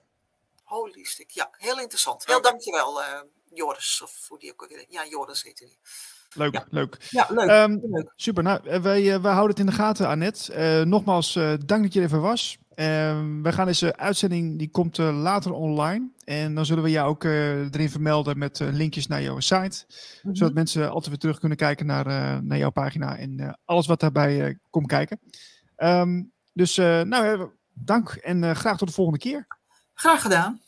Holistic, 0.64 1.32
ja, 1.32 1.50
heel 1.58 1.80
interessant. 1.80 2.26
Heel 2.26 2.42
dankjewel, 2.42 3.02
Joris, 3.54 4.02
of 4.02 4.28
hoe 4.28 4.40
die 4.40 4.52
ook 4.52 4.68
weer, 4.68 4.86
ja, 4.90 5.06
Joris 5.06 5.44
heet 5.44 5.60
hij. 5.60 5.78
Leuk, 6.34 6.54
ja. 6.54 6.66
leuk. 6.70 7.08
Ja, 7.10 7.28
leuk. 7.30 7.70
Um, 7.70 7.80
leuk. 7.82 8.14
Super. 8.16 8.44
Nou, 8.44 8.82
wij, 8.82 9.22
wij 9.22 9.32
houden 9.32 9.50
het 9.50 9.60
in 9.60 9.66
de 9.66 9.72
gaten, 9.72 10.08
Annette. 10.08 10.80
Uh, 10.80 10.86
nogmaals, 10.86 11.36
uh, 11.36 11.54
dank 11.66 11.84
dat 11.84 11.94
je 11.94 12.00
er 12.00 12.06
even 12.06 12.22
was. 12.22 12.58
Uh, 12.70 12.86
we 13.42 13.52
gaan 13.52 13.66
deze 13.66 13.98
uitzending, 13.98 14.58
die 14.58 14.70
komt 14.70 14.98
later 14.98 15.52
online. 15.52 16.10
En 16.26 16.56
dan 16.56 16.66
zullen 16.66 16.84
we 16.84 16.90
jou 16.90 17.10
ook 17.10 17.24
erin 17.24 17.90
vermelden 17.90 18.38
met 18.38 18.60
linkjes 18.60 19.08
naar 19.08 19.22
jouw 19.22 19.40
site. 19.40 19.84
Mm 19.86 19.98
-hmm. 20.22 20.36
Zodat 20.36 20.54
mensen 20.54 20.90
altijd 20.90 21.08
weer 21.08 21.18
terug 21.18 21.40
kunnen 21.40 21.58
kijken 21.58 21.86
naar, 21.86 22.06
naar 22.44 22.58
jouw 22.58 22.70
pagina 22.70 23.18
en 23.18 23.60
alles 23.66 23.88
wat 23.88 24.00
daarbij 24.00 24.60
komt 24.70 24.88
kijken. 24.88 25.20
Um, 25.78 26.32
dus 26.54 26.76
nou, 26.76 27.50
dank 27.74 28.10
en 28.10 28.56
graag 28.56 28.78
tot 28.78 28.88
de 28.88 28.94
volgende 28.94 29.20
keer. 29.20 29.48
Graag 29.94 30.22
gedaan. 30.22 30.62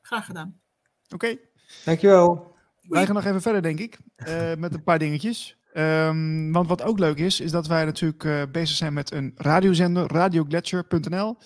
Graag 0.00 0.24
gedaan. 0.24 0.60
Oké. 1.04 1.14
Okay. 1.14 1.40
Dankjewel. 1.84 2.51
Wij 2.88 3.06
gaan 3.06 3.14
nog 3.14 3.24
even 3.24 3.42
verder, 3.42 3.62
denk 3.62 3.78
ik, 3.78 3.98
uh, 4.16 4.54
met 4.54 4.74
een 4.74 4.82
paar 4.82 4.98
dingetjes. 4.98 5.56
Um, 5.74 6.52
want 6.52 6.68
wat 6.68 6.82
ook 6.82 6.98
leuk 6.98 7.18
is, 7.18 7.40
is 7.40 7.50
dat 7.50 7.66
wij 7.66 7.84
natuurlijk 7.84 8.24
uh, 8.24 8.42
bezig 8.52 8.76
zijn 8.76 8.92
met 8.92 9.12
een 9.12 9.32
radiozender, 9.34 10.06
radiogletscher.nl. 10.06 11.36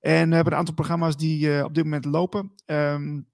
En 0.00 0.28
we 0.28 0.34
hebben 0.34 0.52
een 0.52 0.58
aantal 0.58 0.74
programma's 0.74 1.16
die 1.16 1.48
uh, 1.48 1.64
op 1.64 1.74
dit 1.74 1.84
moment 1.84 2.04
lopen. 2.04 2.52
Um, 2.66 3.28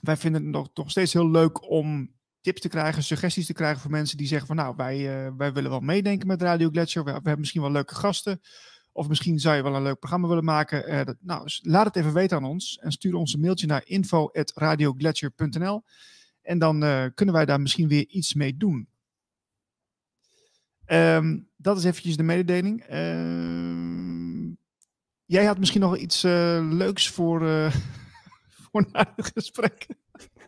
wij 0.00 0.16
vinden 0.16 0.42
het 0.42 0.50
nog, 0.50 0.68
nog 0.74 0.90
steeds 0.90 1.12
heel 1.12 1.30
leuk 1.30 1.70
om 1.70 2.16
tips 2.40 2.60
te 2.60 2.68
krijgen, 2.68 3.02
suggesties 3.02 3.46
te 3.46 3.52
krijgen 3.52 3.80
voor 3.80 3.90
mensen 3.90 4.16
die 4.16 4.26
zeggen 4.26 4.46
van 4.46 4.56
nou, 4.56 4.74
wij, 4.76 5.32
wij 5.36 5.52
willen 5.52 5.70
wel 5.70 5.80
meedenken 5.80 6.26
met 6.26 6.42
Radio 6.42 6.68
Gletscher. 6.70 7.04
We, 7.04 7.10
we, 7.10 7.16
hebben 7.16 7.38
misschien 7.38 7.62
wel 7.62 7.70
leuke 7.70 7.94
gasten. 7.94 8.40
Of 8.92 9.08
misschien 9.08 9.38
zou 9.38 9.56
je 9.56 9.62
wel 9.62 9.74
een 9.74 9.82
leuk 9.82 9.98
programma 9.98 10.28
willen 10.28 10.44
maken. 10.44 11.16
Nou, 11.20 11.48
laat 11.62 11.86
het 11.86 11.96
even 11.96 12.12
weten 12.12 12.36
aan 12.36 12.44
ons 12.44 12.78
en 12.78 12.92
stuur 12.92 13.14
ons 13.14 13.34
een 13.34 13.40
mailtje 13.40 13.66
naar 13.66 13.82
info.radiogletscher.nl. 13.84 15.82
En 16.48 16.58
dan 16.58 16.84
uh, 16.84 17.04
kunnen 17.14 17.34
wij 17.34 17.44
daar 17.44 17.60
misschien 17.60 17.88
weer 17.88 18.06
iets 18.08 18.34
mee 18.34 18.56
doen. 18.56 18.88
Um, 20.86 21.48
dat 21.56 21.78
is 21.78 21.84
eventjes 21.84 22.16
de 22.16 22.22
mededeling. 22.22 22.90
Uh, 22.90 24.54
jij 25.24 25.44
had 25.44 25.58
misschien 25.58 25.80
nog 25.80 25.96
iets 25.96 26.24
uh, 26.24 26.68
leuks 26.70 27.10
voor, 27.10 27.40
voor 28.70 28.88
na 28.92 29.12
het 29.16 29.30
gesprek. 29.34 29.86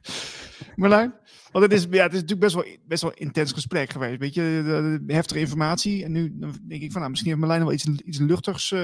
Marlijn? 0.76 1.14
Want 1.52 1.64
het 1.64 1.72
is, 1.74 1.86
ja, 1.90 2.02
het 2.02 2.12
is 2.12 2.20
natuurlijk 2.20 2.40
best 2.40 2.54
wel, 2.54 2.64
best 2.86 3.02
wel 3.02 3.12
intens 3.14 3.52
gesprek 3.52 3.90
geweest. 3.90 4.18
Weet 4.18 4.34
je, 4.34 5.02
heftige 5.06 5.40
informatie. 5.40 6.04
En 6.04 6.12
nu 6.12 6.38
denk 6.68 6.82
ik 6.82 6.90
van, 6.90 7.00
nou, 7.00 7.10
misschien 7.10 7.30
heeft 7.30 7.42
Marlijn 7.42 7.64
wel 7.64 7.72
iets, 7.72 7.84
iets 7.84 8.18
luchtigs. 8.18 8.74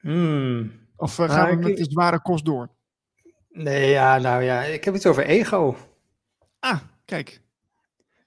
Mm. 0.00 0.72
Of 0.96 1.14
gaan 1.14 1.28
nou, 1.28 1.56
we 1.56 1.68
met 1.68 1.76
de 1.76 1.86
zware 1.90 2.20
kost 2.20 2.44
door? 2.44 2.70
Nee, 3.48 3.90
ja, 3.90 4.18
nou 4.18 4.42
ja, 4.42 4.62
ik 4.62 4.84
heb 4.84 4.94
iets 4.94 5.06
over 5.06 5.24
ego. 5.24 5.89
Ah, 6.60 6.80
kijk. 7.04 7.42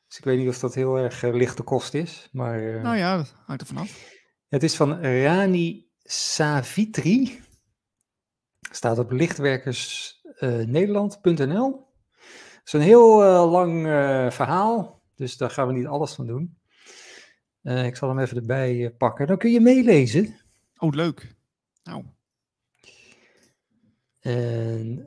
Dus 0.08 0.18
ik 0.18 0.24
weet 0.24 0.38
niet 0.38 0.48
of 0.48 0.60
dat 0.60 0.76
heel 0.76 0.98
erg 0.98 1.24
uh, 1.24 1.34
lichte 1.34 1.64
kost 1.64 1.94
is, 1.94 2.30
maar... 2.32 2.62
Uh, 2.62 2.84
nou 2.84 2.98
ja, 2.98 3.18
dat 3.18 3.36
hangt 3.46 3.62
er 3.62 3.68
vanaf. 3.68 4.12
Het 4.48 4.64
is 4.64 4.76
van 4.76 5.02
Rani 5.02 5.88
Savitri. 6.04 7.42
Staat 8.72 9.00
op 9.00 9.12
lichtwerkersnederland.nl. 9.12 11.92
Het 12.22 12.62
is 12.66 12.74
een 12.74 12.82
heel 12.82 13.24
uh, 13.24 13.52
lang 13.52 13.82
verhaal, 14.34 15.02
dus 15.16 15.38
daar 15.38 15.50
gaan 15.50 15.68
we 15.68 15.74
niet 15.74 15.86
alles 15.86 16.14
van 16.14 16.28
doen. 16.28 16.58
ik 17.62 17.96
zal 17.96 18.10
hem 18.10 18.20
even 18.20 18.38
erbij 18.38 18.94
pakken. 18.98 19.28
Dan 19.28 19.38
kun 19.38 19.52
je 19.52 19.60
meelezen. 19.60 20.36
Oh, 20.78 20.94
leuk. 20.94 21.36
Nou. 21.84 22.04
En 24.24 25.06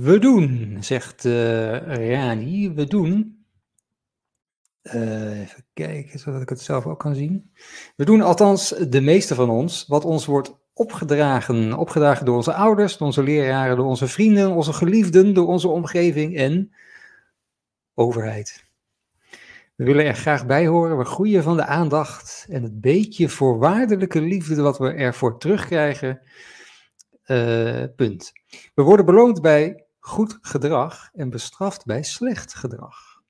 we 0.00 0.18
doen, 0.18 0.76
zegt 0.80 1.24
uh, 1.24 1.78
Rani, 1.80 2.72
we 2.72 2.86
doen. 2.86 3.44
Uh, 4.82 5.40
even 5.40 5.64
kijken, 5.72 6.18
zodat 6.18 6.42
ik 6.42 6.48
het 6.48 6.60
zelf 6.60 6.86
ook 6.86 6.98
kan 6.98 7.14
zien. 7.14 7.50
We 7.96 8.04
doen 8.04 8.20
althans 8.20 8.74
de 8.88 9.00
meeste 9.00 9.34
van 9.34 9.50
ons 9.50 9.86
wat 9.86 10.04
ons 10.04 10.26
wordt 10.26 10.58
opgedragen. 10.72 11.78
Opgedragen 11.78 12.26
door 12.26 12.36
onze 12.36 12.54
ouders, 12.54 12.96
door 12.96 13.06
onze 13.06 13.22
leraren, 13.22 13.76
door 13.76 13.86
onze 13.86 14.08
vrienden, 14.08 14.50
onze 14.50 14.72
geliefden, 14.72 15.34
door 15.34 15.46
onze 15.46 15.68
omgeving 15.68 16.36
en 16.36 16.72
overheid. 17.94 18.64
We 19.74 19.84
willen 19.84 20.04
er 20.04 20.14
graag 20.14 20.46
bij 20.46 20.66
horen. 20.66 20.98
We 20.98 21.04
groeien 21.04 21.42
van 21.42 21.56
de 21.56 21.66
aandacht 21.66 22.46
en 22.48 22.62
het 22.62 22.80
beetje 22.80 23.28
voorwaardelijke 23.28 24.20
liefde 24.20 24.62
wat 24.62 24.78
we 24.78 24.92
ervoor 24.92 25.38
terugkrijgen. 25.38 26.20
Uh, 27.26 27.84
punt. 27.96 28.32
We 28.74 28.82
worden 28.82 29.06
beloond 29.06 29.42
bij 29.42 29.86
goed 29.98 30.38
gedrag 30.40 31.10
en 31.12 31.30
bestraft 31.30 31.84
bij 31.84 32.02
slecht 32.02 32.54
gedrag. 32.54 33.22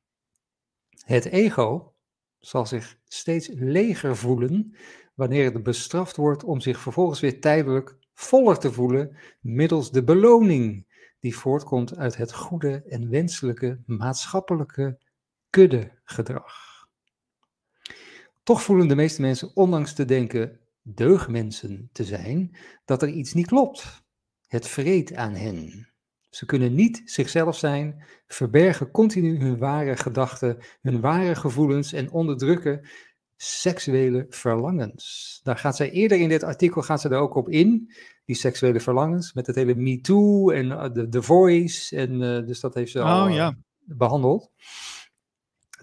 Het 1.05 1.25
ego 1.25 1.95
zal 2.39 2.67
zich 2.67 2.99
steeds 3.05 3.49
leger 3.53 4.17
voelen 4.17 4.77
wanneer 5.15 5.45
het 5.45 5.63
bestraft 5.63 6.17
wordt 6.17 6.45
om 6.45 6.61
zich 6.61 6.79
vervolgens 6.79 7.21
weer 7.21 7.41
tijdelijk 7.41 7.97
voller 8.15 8.59
te 8.59 8.73
voelen 8.73 9.17
middels 9.41 9.91
de 9.91 10.05
beloning 10.05 10.87
die 11.21 11.37
voortkomt 11.37 11.97
uit 11.97 12.17
het 12.17 12.33
goede 12.33 12.83
en 12.83 13.11
wenselijke 13.11 13.83
maatschappelijke 13.87 14.99
kuddegedrag. 15.51 16.55
Toch 18.43 18.63
voelen 18.63 18.89
de 18.89 18.95
meeste 18.95 19.21
mensen, 19.21 19.51
ondanks 19.57 19.95
te 19.95 20.05
denken 20.05 20.61
deugdmensen 20.95 21.89
te 21.93 22.05
zijn, 22.05 22.57
dat 22.85 23.03
er 23.03 23.09
iets 23.09 23.35
niet 23.35 23.47
klopt. 23.47 24.05
Het 24.47 24.69
vreet 24.69 25.15
aan 25.15 25.35
hen. 25.35 25.91
Ze 26.31 26.47
kunnen 26.47 26.75
niet 26.75 27.03
zichzelf 27.05 27.57
zijn, 27.57 28.05
verbergen 28.27 28.91
continu 28.91 29.39
hun 29.39 29.59
ware 29.59 29.97
gedachten, 29.97 30.59
hun 30.81 31.01
ware 31.01 31.35
gevoelens 31.35 31.93
en 31.93 32.11
onderdrukken 32.11 32.89
seksuele 33.37 34.27
verlangens. 34.29 35.41
Daar 35.43 35.59
gaat 35.59 35.77
zij 35.77 35.91
eerder 35.91 36.19
in 36.19 36.29
dit 36.29 36.43
artikel 36.43 36.83
gaat 36.83 37.01
ze 37.01 37.09
er 37.09 37.19
ook 37.19 37.35
op 37.35 37.49
in, 37.49 37.93
die 38.25 38.37
seksuele 38.37 38.81
verlangens, 38.81 39.33
met 39.33 39.47
het 39.47 39.57
hele 39.57 39.75
Me 39.75 40.01
Too 40.01 40.51
en 40.51 40.67
uh, 40.67 40.93
de, 40.93 41.09
The 41.09 41.23
Voice. 41.23 41.97
En, 41.97 42.13
uh, 42.13 42.47
dus 42.47 42.61
dat 42.61 42.75
heeft 42.75 42.91
ze 42.91 43.01
al 43.01 43.27
oh, 43.27 43.35
ja. 43.35 43.57
behandeld. 43.79 44.51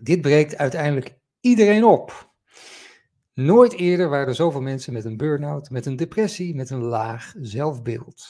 Dit 0.02 0.22
breekt 0.22 0.58
uiteindelijk 0.58 1.18
iedereen 1.40 1.84
op. 1.84 2.33
Nooit 3.34 3.74
eerder 3.74 4.10
waren 4.10 4.28
er 4.28 4.36
zoveel 4.36 4.62
mensen 4.62 4.94
met 4.94 5.06
een 5.06 5.18
burn-out, 5.18 5.70
met 5.70 5.86
een 5.86 5.96
depressie, 5.96 6.56
met 6.56 6.70
een 6.70 6.82
laag 6.84 7.34
zelfbeeld. 7.42 8.26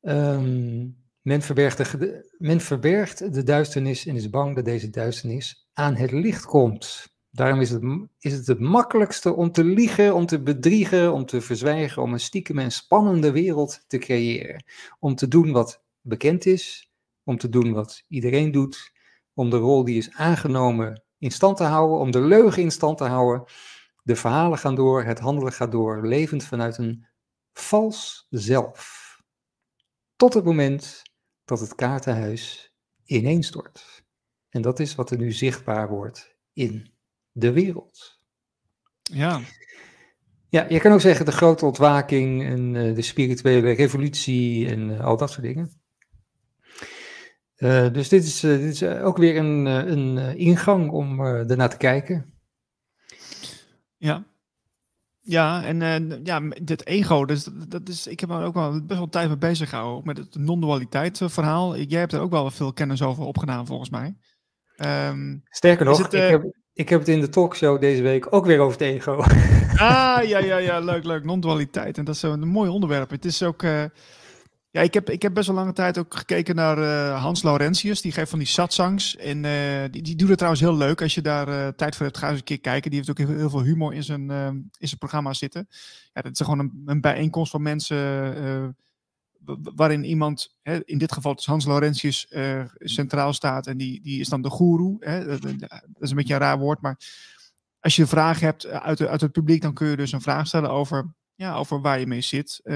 Um, 0.00 0.96
men, 1.20 1.42
verbergt 1.42 1.76
de, 1.98 2.34
men 2.38 2.60
verbergt 2.60 3.34
de 3.34 3.42
duisternis 3.42 4.06
en 4.06 4.16
is 4.16 4.30
bang 4.30 4.54
dat 4.54 4.64
deze 4.64 4.90
duisternis 4.90 5.68
aan 5.72 5.94
het 5.94 6.10
licht 6.10 6.44
komt. 6.44 7.10
Daarom 7.30 7.60
is 7.60 7.70
het, 7.70 7.82
is 8.18 8.32
het 8.32 8.46
het 8.46 8.60
makkelijkste 8.60 9.34
om 9.34 9.52
te 9.52 9.64
liegen, 9.64 10.14
om 10.14 10.26
te 10.26 10.42
bedriegen, 10.42 11.12
om 11.12 11.26
te 11.26 11.40
verzwijgen, 11.40 12.02
om 12.02 12.12
een 12.12 12.20
stiekem 12.20 12.58
en 12.58 12.72
spannende 12.72 13.32
wereld 13.32 13.84
te 13.86 13.98
creëren. 13.98 14.64
Om 14.98 15.14
te 15.14 15.28
doen 15.28 15.52
wat 15.52 15.82
bekend 16.00 16.46
is, 16.46 16.90
om 17.24 17.36
te 17.36 17.48
doen 17.48 17.72
wat 17.72 18.04
iedereen 18.08 18.50
doet, 18.50 18.92
om 19.34 19.50
de 19.50 19.56
rol 19.56 19.84
die 19.84 19.96
is 19.96 20.12
aangenomen 20.12 21.02
in 21.22 21.30
stand 21.30 21.56
te 21.56 21.64
houden, 21.64 21.98
om 21.98 22.10
de 22.10 22.20
leugen 22.20 22.62
in 22.62 22.70
stand 22.70 22.98
te 22.98 23.04
houden. 23.04 23.44
De 24.02 24.16
verhalen 24.16 24.58
gaan 24.58 24.74
door, 24.74 25.04
het 25.04 25.18
handelen 25.18 25.52
gaat 25.52 25.72
door, 25.72 26.06
levend 26.06 26.44
vanuit 26.44 26.78
een 26.78 27.06
vals 27.52 28.26
zelf. 28.30 29.00
Tot 30.16 30.34
het 30.34 30.44
moment 30.44 31.02
dat 31.44 31.60
het 31.60 31.74
kaartenhuis 31.74 32.74
ineenstort. 33.04 34.04
En 34.48 34.62
dat 34.62 34.80
is 34.80 34.94
wat 34.94 35.10
er 35.10 35.18
nu 35.18 35.32
zichtbaar 35.32 35.88
wordt 35.88 36.36
in 36.52 36.94
de 37.32 37.52
wereld. 37.52 38.20
Ja. 39.02 39.40
Ja, 40.48 40.66
je 40.68 40.80
kan 40.80 40.92
ook 40.92 41.00
zeggen 41.00 41.26
de 41.26 41.32
grote 41.32 41.66
ontwaking 41.66 42.44
en 42.44 42.72
de 42.94 43.02
spirituele 43.02 43.72
revolutie 43.72 44.68
en 44.68 45.00
al 45.00 45.16
dat 45.16 45.30
soort 45.30 45.42
dingen. 45.42 45.81
Dus 47.92 48.08
dit 48.08 48.24
is, 48.24 48.40
dit 48.40 48.60
is 48.60 48.84
ook 48.84 49.16
weer 49.16 49.36
een, 49.36 49.64
een 49.66 50.36
ingang 50.36 50.90
om 50.90 51.20
ernaar 51.20 51.70
te 51.70 51.76
kijken. 51.76 52.32
Ja. 53.96 54.24
Ja, 55.24 55.64
en 55.64 55.80
uh, 55.80 56.18
ja, 56.24 56.40
dit 56.62 56.86
ego, 56.86 57.24
dus 57.24 57.48
dat 57.68 57.88
is, 57.88 58.06
ik 58.06 58.20
heb 58.20 58.30
er 58.30 58.44
ook 58.44 58.54
wel 58.54 58.84
best 58.84 58.98
wel 58.98 59.08
tijd 59.08 59.28
mee 59.28 59.36
bezig 59.36 59.68
gehouden 59.68 60.02
met 60.04 60.16
het 60.16 60.34
non-dualiteit 60.34 61.20
eh, 61.20 61.28
verhaal. 61.28 61.76
Jij 61.76 62.00
hebt 62.00 62.12
er 62.12 62.20
ook 62.20 62.30
wel 62.30 62.50
veel 62.50 62.72
kennis 62.72 63.02
over 63.02 63.24
opgedaan, 63.24 63.66
volgens 63.66 63.90
mij. 63.90 64.14
Um, 65.08 65.42
Sterker 65.44 65.84
nog, 65.84 66.06
ik, 66.06 66.12
uh, 66.12 66.28
heb, 66.28 66.52
ik 66.72 66.88
heb 66.88 66.98
het 66.98 67.08
in 67.08 67.20
de 67.20 67.28
talkshow 67.28 67.80
deze 67.80 68.02
week 68.02 68.26
ook 68.30 68.46
weer 68.46 68.58
over 68.58 68.78
het 68.78 68.88
ego. 68.88 69.22
Ah, 69.72 70.22
ja, 70.24 70.38
ja, 70.38 70.56
ja, 70.56 70.78
leuk, 70.78 71.04
leuk. 71.04 71.24
Non-dualiteit. 71.24 71.98
En 71.98 72.04
dat 72.04 72.14
is 72.14 72.22
een 72.22 72.48
mooi 72.48 72.70
onderwerp. 72.70 73.10
Het 73.10 73.24
is 73.24 73.42
ook, 73.42 73.62
ja, 74.72 74.80
ik 74.80 74.94
heb, 74.94 75.10
ik 75.10 75.22
heb 75.22 75.34
best 75.34 75.46
wel 75.46 75.56
lange 75.56 75.72
tijd 75.72 75.98
ook 75.98 76.14
gekeken 76.14 76.54
naar 76.54 76.78
uh, 76.78 77.22
Hans 77.22 77.42
Laurentius. 77.42 78.00
Die 78.00 78.12
geeft 78.12 78.30
van 78.30 78.38
die 78.38 78.48
satsangs. 78.48 79.16
En 79.16 79.44
uh, 79.44 79.82
die, 79.90 80.02
die 80.02 80.16
doet 80.16 80.28
het 80.28 80.36
trouwens 80.36 80.62
heel 80.62 80.76
leuk. 80.76 81.02
Als 81.02 81.14
je 81.14 81.20
daar 81.20 81.48
uh, 81.48 81.68
tijd 81.68 81.96
voor 81.96 82.06
hebt, 82.06 82.18
ga 82.18 82.28
eens 82.28 82.38
een 82.38 82.44
keer 82.44 82.60
kijken. 82.60 82.90
Die 82.90 82.98
heeft 82.98 83.10
ook 83.10 83.28
heel, 83.28 83.50
veel 83.50 83.62
humor 83.62 83.94
in 83.94 84.04
zijn, 84.04 84.30
in 84.78 84.88
zijn 84.88 84.98
programma 84.98 85.32
zitten. 85.32 85.68
Ja, 86.12 86.22
dat 86.22 86.32
is 86.32 86.40
gewoon 86.40 86.58
een, 86.58 86.82
een 86.86 87.00
bijeenkomst 87.00 87.50
van 87.50 87.62
mensen 87.62 88.76
waarin 89.74 90.04
iemand, 90.04 90.56
hè, 90.62 90.84
in 90.84 90.98
dit 90.98 91.12
geval 91.12 91.34
is 91.34 91.46
Hans 91.46 91.66
Laurentius, 91.66 92.32
centraal 92.78 93.32
staat. 93.32 93.66
En 93.66 93.76
die, 93.76 94.00
die 94.02 94.20
is 94.20 94.28
dan 94.28 94.42
de 94.42 94.50
goeroe. 94.50 95.24
Dat, 95.26 95.42
dat 95.42 96.02
is 96.02 96.10
een 96.10 96.16
beetje 96.16 96.34
een 96.34 96.40
raar 96.40 96.58
woord, 96.58 96.80
maar 96.80 96.98
als 97.80 97.96
je 97.96 98.02
een 98.02 98.08
vraag 98.08 98.40
hebt 98.40 98.66
uit, 98.66 98.98
de, 98.98 99.08
uit 99.08 99.20
het 99.20 99.32
publiek, 99.32 99.62
dan 99.62 99.74
kun 99.74 99.88
je 99.88 99.96
dus 99.96 100.12
een 100.12 100.20
vraag 100.20 100.46
stellen 100.46 100.70
over 100.70 101.14
ja, 101.34 101.54
over 101.54 101.80
waar 101.80 102.00
je 102.00 102.06
mee 102.06 102.20
zit. 102.20 102.60
Uh, 102.64 102.74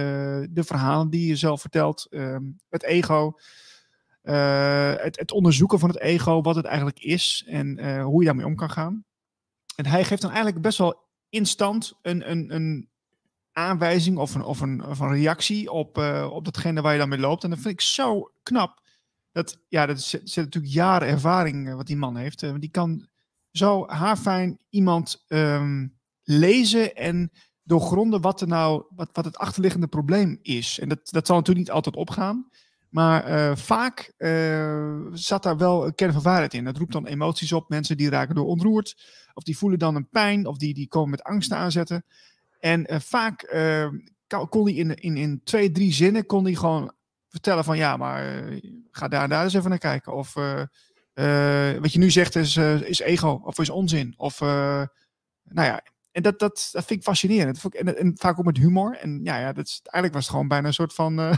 de 0.50 0.64
verhalen 0.64 1.10
die 1.10 1.28
je 1.28 1.36
zelf 1.36 1.60
vertelt. 1.60 2.06
Uh, 2.10 2.36
het 2.68 2.82
ego. 2.82 3.38
Uh, 4.22 4.94
het, 4.96 5.18
het, 5.18 5.32
onderzoeken 5.32 5.78
van 5.78 5.88
het 5.88 5.98
ego, 5.98 6.40
wat 6.42 6.56
het 6.56 6.64
eigenlijk 6.64 6.98
is 6.98 7.44
en 7.46 7.78
uh, 7.78 8.04
hoe 8.04 8.20
je 8.20 8.26
daarmee 8.26 8.46
om 8.46 8.56
kan 8.56 8.70
gaan. 8.70 9.04
En 9.76 9.86
hij 9.86 10.04
geeft 10.04 10.22
dan 10.22 10.30
eigenlijk 10.30 10.62
best 10.62 10.78
wel 10.78 11.04
instant 11.28 11.92
een, 12.02 12.30
een, 12.30 12.54
een 12.54 12.88
aanwijzing 13.52 14.18
of 14.18 14.34
een, 14.34 14.42
of 14.42 14.60
een, 14.60 14.84
of 14.84 15.00
reactie 15.00 15.70
op, 15.70 15.98
op 16.30 16.44
datgene 16.44 16.80
waar 16.80 16.92
je 16.92 16.98
dan 16.98 17.08
mee 17.08 17.18
loopt. 17.18 17.44
En 17.44 17.50
dat 17.50 17.58
vind 17.58 17.74
ik 17.74 17.80
zo 17.80 18.30
knap. 18.42 18.80
Dat, 19.32 19.58
ja, 19.68 19.86
dat 19.86 20.00
zit 20.00 20.36
natuurlijk 20.36 20.74
jaren 20.74 21.08
ervaring 21.08 21.74
wat 21.74 21.86
die 21.86 21.96
man 21.96 22.16
heeft. 22.16 22.60
die 22.60 22.70
kan 22.70 23.08
zo 23.50 23.88
haarfijn 23.88 24.58
iemand 24.70 25.24
um, 25.28 25.98
lezen 26.22 26.94
en 26.94 27.30
doorgronden 27.66 28.20
wat, 28.20 28.40
er 28.40 28.46
nou, 28.46 28.84
wat, 28.94 29.08
wat 29.12 29.24
het 29.24 29.36
achterliggende 29.36 29.86
probleem 29.86 30.38
is. 30.42 30.78
En 30.78 30.88
dat, 30.88 30.98
dat 31.10 31.26
zal 31.26 31.36
natuurlijk 31.36 31.66
niet 31.66 31.74
altijd 31.74 31.96
opgaan. 31.96 32.48
Maar 32.88 33.30
uh, 33.30 33.56
vaak 33.56 34.12
uh, 34.18 34.96
zat 35.12 35.42
daar 35.42 35.56
wel 35.56 35.86
een 35.86 35.94
kern 35.94 36.12
van 36.12 36.22
waarheid 36.22 36.54
in. 36.54 36.64
Dat 36.64 36.76
roept 36.76 36.92
dan 36.92 37.06
emoties 37.06 37.52
op. 37.52 37.68
Mensen 37.68 37.96
die 37.96 38.10
raken 38.10 38.34
door 38.34 38.46
ontroerd. 38.46 38.96
Of 39.34 39.42
die 39.42 39.58
voelen 39.58 39.78
dan 39.78 39.94
een 39.94 40.08
pijn. 40.08 40.46
Of 40.46 40.56
die, 40.56 40.74
die 40.74 40.88
komen 40.88 41.10
met 41.10 41.22
angsten 41.22 41.56
aanzetten. 41.56 42.04
En 42.58 42.92
uh, 42.92 43.00
vaak 43.00 43.54
kon 44.48 44.64
hij 44.64 44.74
in, 44.74 44.94
in, 44.94 45.16
in 45.16 45.40
twee, 45.44 45.70
drie 45.70 45.92
zinnen 45.92 46.26
kon 46.26 46.44
hij 46.44 46.54
gewoon 46.54 46.92
vertellen 47.28 47.64
van 47.64 47.76
ja, 47.76 47.96
maar 47.96 48.44
ga 48.90 49.08
daar 49.08 49.28
daar 49.28 49.44
eens 49.44 49.54
even 49.54 49.70
naar 49.70 49.78
kijken. 49.78 50.14
Of 50.14 50.34
wat 51.80 51.92
je 51.92 51.98
nu 51.98 52.10
zegt 52.10 52.36
is, 52.36 52.56
is 52.56 53.00
ego 53.00 53.40
of 53.44 53.58
is 53.58 53.70
onzin. 53.70 54.14
Of 54.16 54.40
nou 54.40 54.88
ja, 55.44 55.82
en 56.16 56.22
dat, 56.22 56.38
dat, 56.38 56.68
dat 56.72 56.84
vind 56.84 57.00
ik 57.00 57.02
fascinerend. 57.02 57.64
En, 57.74 57.96
en, 57.96 58.12
vaak 58.18 58.38
ook 58.38 58.44
met 58.44 58.56
humor. 58.56 58.96
En 58.96 59.20
ja, 59.22 59.38
ja 59.38 59.52
dat 59.52 59.66
is, 59.66 59.80
eigenlijk 59.82 60.14
was 60.14 60.22
het 60.22 60.32
gewoon 60.32 60.48
bijna 60.48 60.66
een 60.66 60.74
soort 60.74 60.94
van. 60.94 61.18
Uh, 61.20 61.34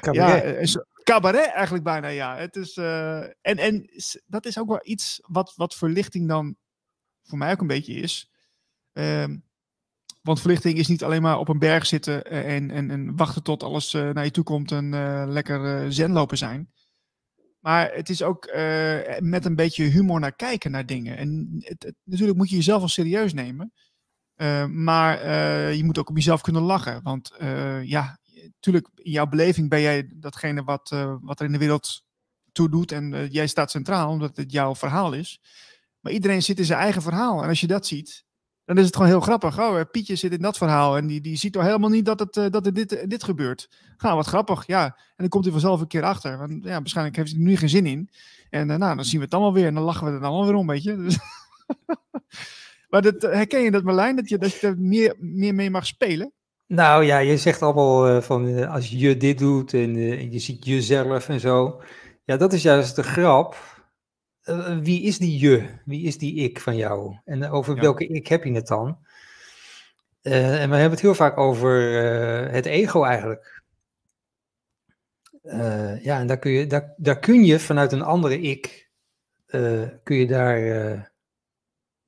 cabaret. 0.00 0.70
Ja, 0.70 0.80
een 0.80 1.04
cabaret 1.04 1.50
eigenlijk 1.50 1.84
bijna, 1.84 2.08
ja. 2.08 2.36
Het 2.36 2.56
is, 2.56 2.76
uh, 2.76 3.20
en, 3.20 3.58
en 3.58 3.90
dat 4.26 4.46
is 4.46 4.58
ook 4.58 4.68
wel 4.68 4.80
iets 4.82 5.20
wat, 5.26 5.52
wat 5.56 5.74
verlichting 5.74 6.28
dan 6.28 6.56
voor 7.22 7.38
mij 7.38 7.52
ook 7.52 7.60
een 7.60 7.66
beetje 7.66 7.94
is. 7.94 8.30
Uh, 8.92 9.24
want 10.22 10.40
verlichting 10.40 10.78
is 10.78 10.88
niet 10.88 11.04
alleen 11.04 11.22
maar 11.22 11.38
op 11.38 11.48
een 11.48 11.58
berg 11.58 11.86
zitten 11.86 12.24
en, 12.24 12.70
en, 12.70 12.90
en 12.90 13.16
wachten 13.16 13.42
tot 13.42 13.62
alles 13.62 13.94
uh, 13.94 14.10
naar 14.10 14.24
je 14.24 14.30
toe 14.30 14.44
komt 14.44 14.72
en 14.72 14.90
lekker 15.32 15.92
zen 15.92 16.12
lopen 16.12 16.38
zijn. 16.38 16.72
Maar 17.62 17.92
het 17.92 18.08
is 18.08 18.22
ook 18.22 18.46
uh, 18.46 19.18
met 19.18 19.44
een 19.44 19.56
beetje 19.56 19.84
humor 19.84 20.20
naar 20.20 20.34
kijken 20.34 20.70
naar 20.70 20.86
dingen. 20.86 21.16
En 21.16 21.48
het, 21.58 21.94
natuurlijk 22.04 22.38
moet 22.38 22.50
je 22.50 22.56
jezelf 22.56 22.78
wel 22.78 22.88
serieus 22.88 23.32
nemen. 23.32 23.72
Uh, 24.36 24.66
maar 24.66 25.24
uh, 25.24 25.74
je 25.74 25.84
moet 25.84 25.98
ook 25.98 26.08
op 26.08 26.16
jezelf 26.16 26.40
kunnen 26.40 26.62
lachen. 26.62 27.02
Want 27.02 27.32
ja, 27.82 28.18
natuurlijk, 28.34 28.88
in 28.94 29.10
jouw 29.10 29.26
beleving 29.26 29.68
ben 29.68 29.80
jij 29.80 30.10
datgene 30.14 30.62
wat, 30.62 30.88
wat 31.20 31.40
er 31.40 31.46
in 31.46 31.52
de 31.52 31.58
wereld 31.58 32.02
toe 32.52 32.70
doet. 32.70 32.92
En 32.92 33.28
jij 33.30 33.46
staat 33.46 33.70
centraal, 33.70 34.10
omdat 34.10 34.36
het 34.36 34.52
jouw 34.52 34.74
verhaal 34.74 35.12
is. 35.12 35.40
Maar 36.00 36.12
iedereen 36.12 36.42
zit 36.42 36.58
in 36.58 36.64
zijn 36.64 36.80
eigen 36.80 37.02
verhaal. 37.02 37.42
En 37.42 37.48
als 37.48 37.60
je 37.60 37.66
dat 37.66 37.86
ziet, 37.86 38.24
dan 38.64 38.78
is 38.78 38.84
het 38.84 38.96
gewoon 38.96 39.10
heel 39.10 39.20
grappig. 39.20 39.60
Oh, 39.60 39.80
Pietje 39.90 40.16
zit 40.16 40.32
in 40.32 40.42
dat 40.42 40.56
verhaal 40.56 40.96
en 40.96 41.06
die, 41.06 41.20
die 41.20 41.36
ziet 41.36 41.52
toch 41.52 41.62
helemaal 41.62 41.90
niet 41.90 42.04
dat, 42.04 42.18
het, 42.18 42.36
uh, 42.36 42.46
dat 42.50 42.74
dit, 42.74 42.92
uh, 42.92 43.00
dit 43.06 43.24
gebeurt. 43.24 43.68
Nou, 43.98 44.16
wat 44.16 44.26
grappig, 44.26 44.66
ja. 44.66 44.84
En 44.84 45.14
dan 45.16 45.28
komt 45.28 45.44
hij 45.44 45.52
vanzelf 45.52 45.80
een 45.80 45.86
keer 45.86 46.02
achter. 46.02 46.38
Want 46.38 46.64
ja, 46.64 46.78
waarschijnlijk 46.78 47.16
heeft 47.16 47.30
hij 47.30 47.38
er 47.40 47.46
nu 47.46 47.56
geen 47.56 47.68
zin 47.68 47.86
in. 47.86 48.10
En 48.50 48.66
nou, 48.66 48.96
dan 48.96 49.04
zien 49.04 49.18
we 49.18 49.24
het 49.24 49.34
allemaal 49.34 49.52
weer 49.52 49.66
en 49.66 49.74
dan 49.74 49.82
lachen 49.82 50.06
we 50.06 50.12
er 50.12 50.24
allemaal 50.24 50.46
weer 50.46 50.54
om, 50.54 50.66
weet 50.66 50.82
je. 50.82 50.96
Dus 51.02 51.18
maar 52.90 53.02
dat, 53.02 53.22
herken 53.22 53.62
je 53.62 53.70
dat 53.70 53.82
Marlijn, 53.82 54.16
dat 54.16 54.28
je, 54.28 54.38
dat 54.38 54.52
je 54.54 54.66
er 54.66 54.78
meer, 54.78 55.14
meer 55.18 55.54
mee 55.54 55.70
mag 55.70 55.86
spelen? 55.86 56.32
Nou 56.66 57.04
ja, 57.04 57.18
je 57.18 57.36
zegt 57.36 57.62
allemaal 57.62 58.22
van 58.22 58.68
als 58.68 58.90
je 58.90 59.16
dit 59.16 59.38
doet 59.38 59.74
en 59.74 59.94
je 60.30 60.38
ziet 60.38 60.64
jezelf 60.64 61.28
en 61.28 61.40
zo. 61.40 61.82
Ja, 62.24 62.36
dat 62.36 62.52
is 62.52 62.62
juist 62.62 62.96
de 62.96 63.02
grap 63.02 63.56
uh, 64.44 64.78
wie 64.78 65.02
is 65.02 65.18
die 65.18 65.38
je? 65.38 65.68
Wie 65.84 66.06
is 66.06 66.18
die 66.18 66.34
ik 66.34 66.60
van 66.60 66.76
jou? 66.76 67.16
En 67.24 67.50
over 67.50 67.74
ja. 67.74 67.80
welke 67.80 68.06
ik 68.06 68.26
heb 68.26 68.44
je 68.44 68.52
het 68.52 68.66
dan? 68.66 68.98
Uh, 70.22 70.62
en 70.62 70.70
we 70.70 70.74
hebben 70.74 70.90
het 70.90 71.00
heel 71.00 71.14
vaak 71.14 71.38
over 71.38 71.92
het 72.52 72.66
ego 72.66 73.04
eigenlijk. 73.04 73.62
ja, 76.02 76.18
en 76.18 76.26
daar 76.26 76.38
kun, 76.38 76.50
je, 76.50 76.66
daar, 76.66 76.94
daar 76.96 77.18
kun 77.18 77.44
je 77.44 77.60
vanuit 77.60 77.92
een 77.92 78.02
andere 78.02 78.40
ik, 78.40 78.90
kun 80.02 80.16
je 80.16 80.26
daar 80.26 81.12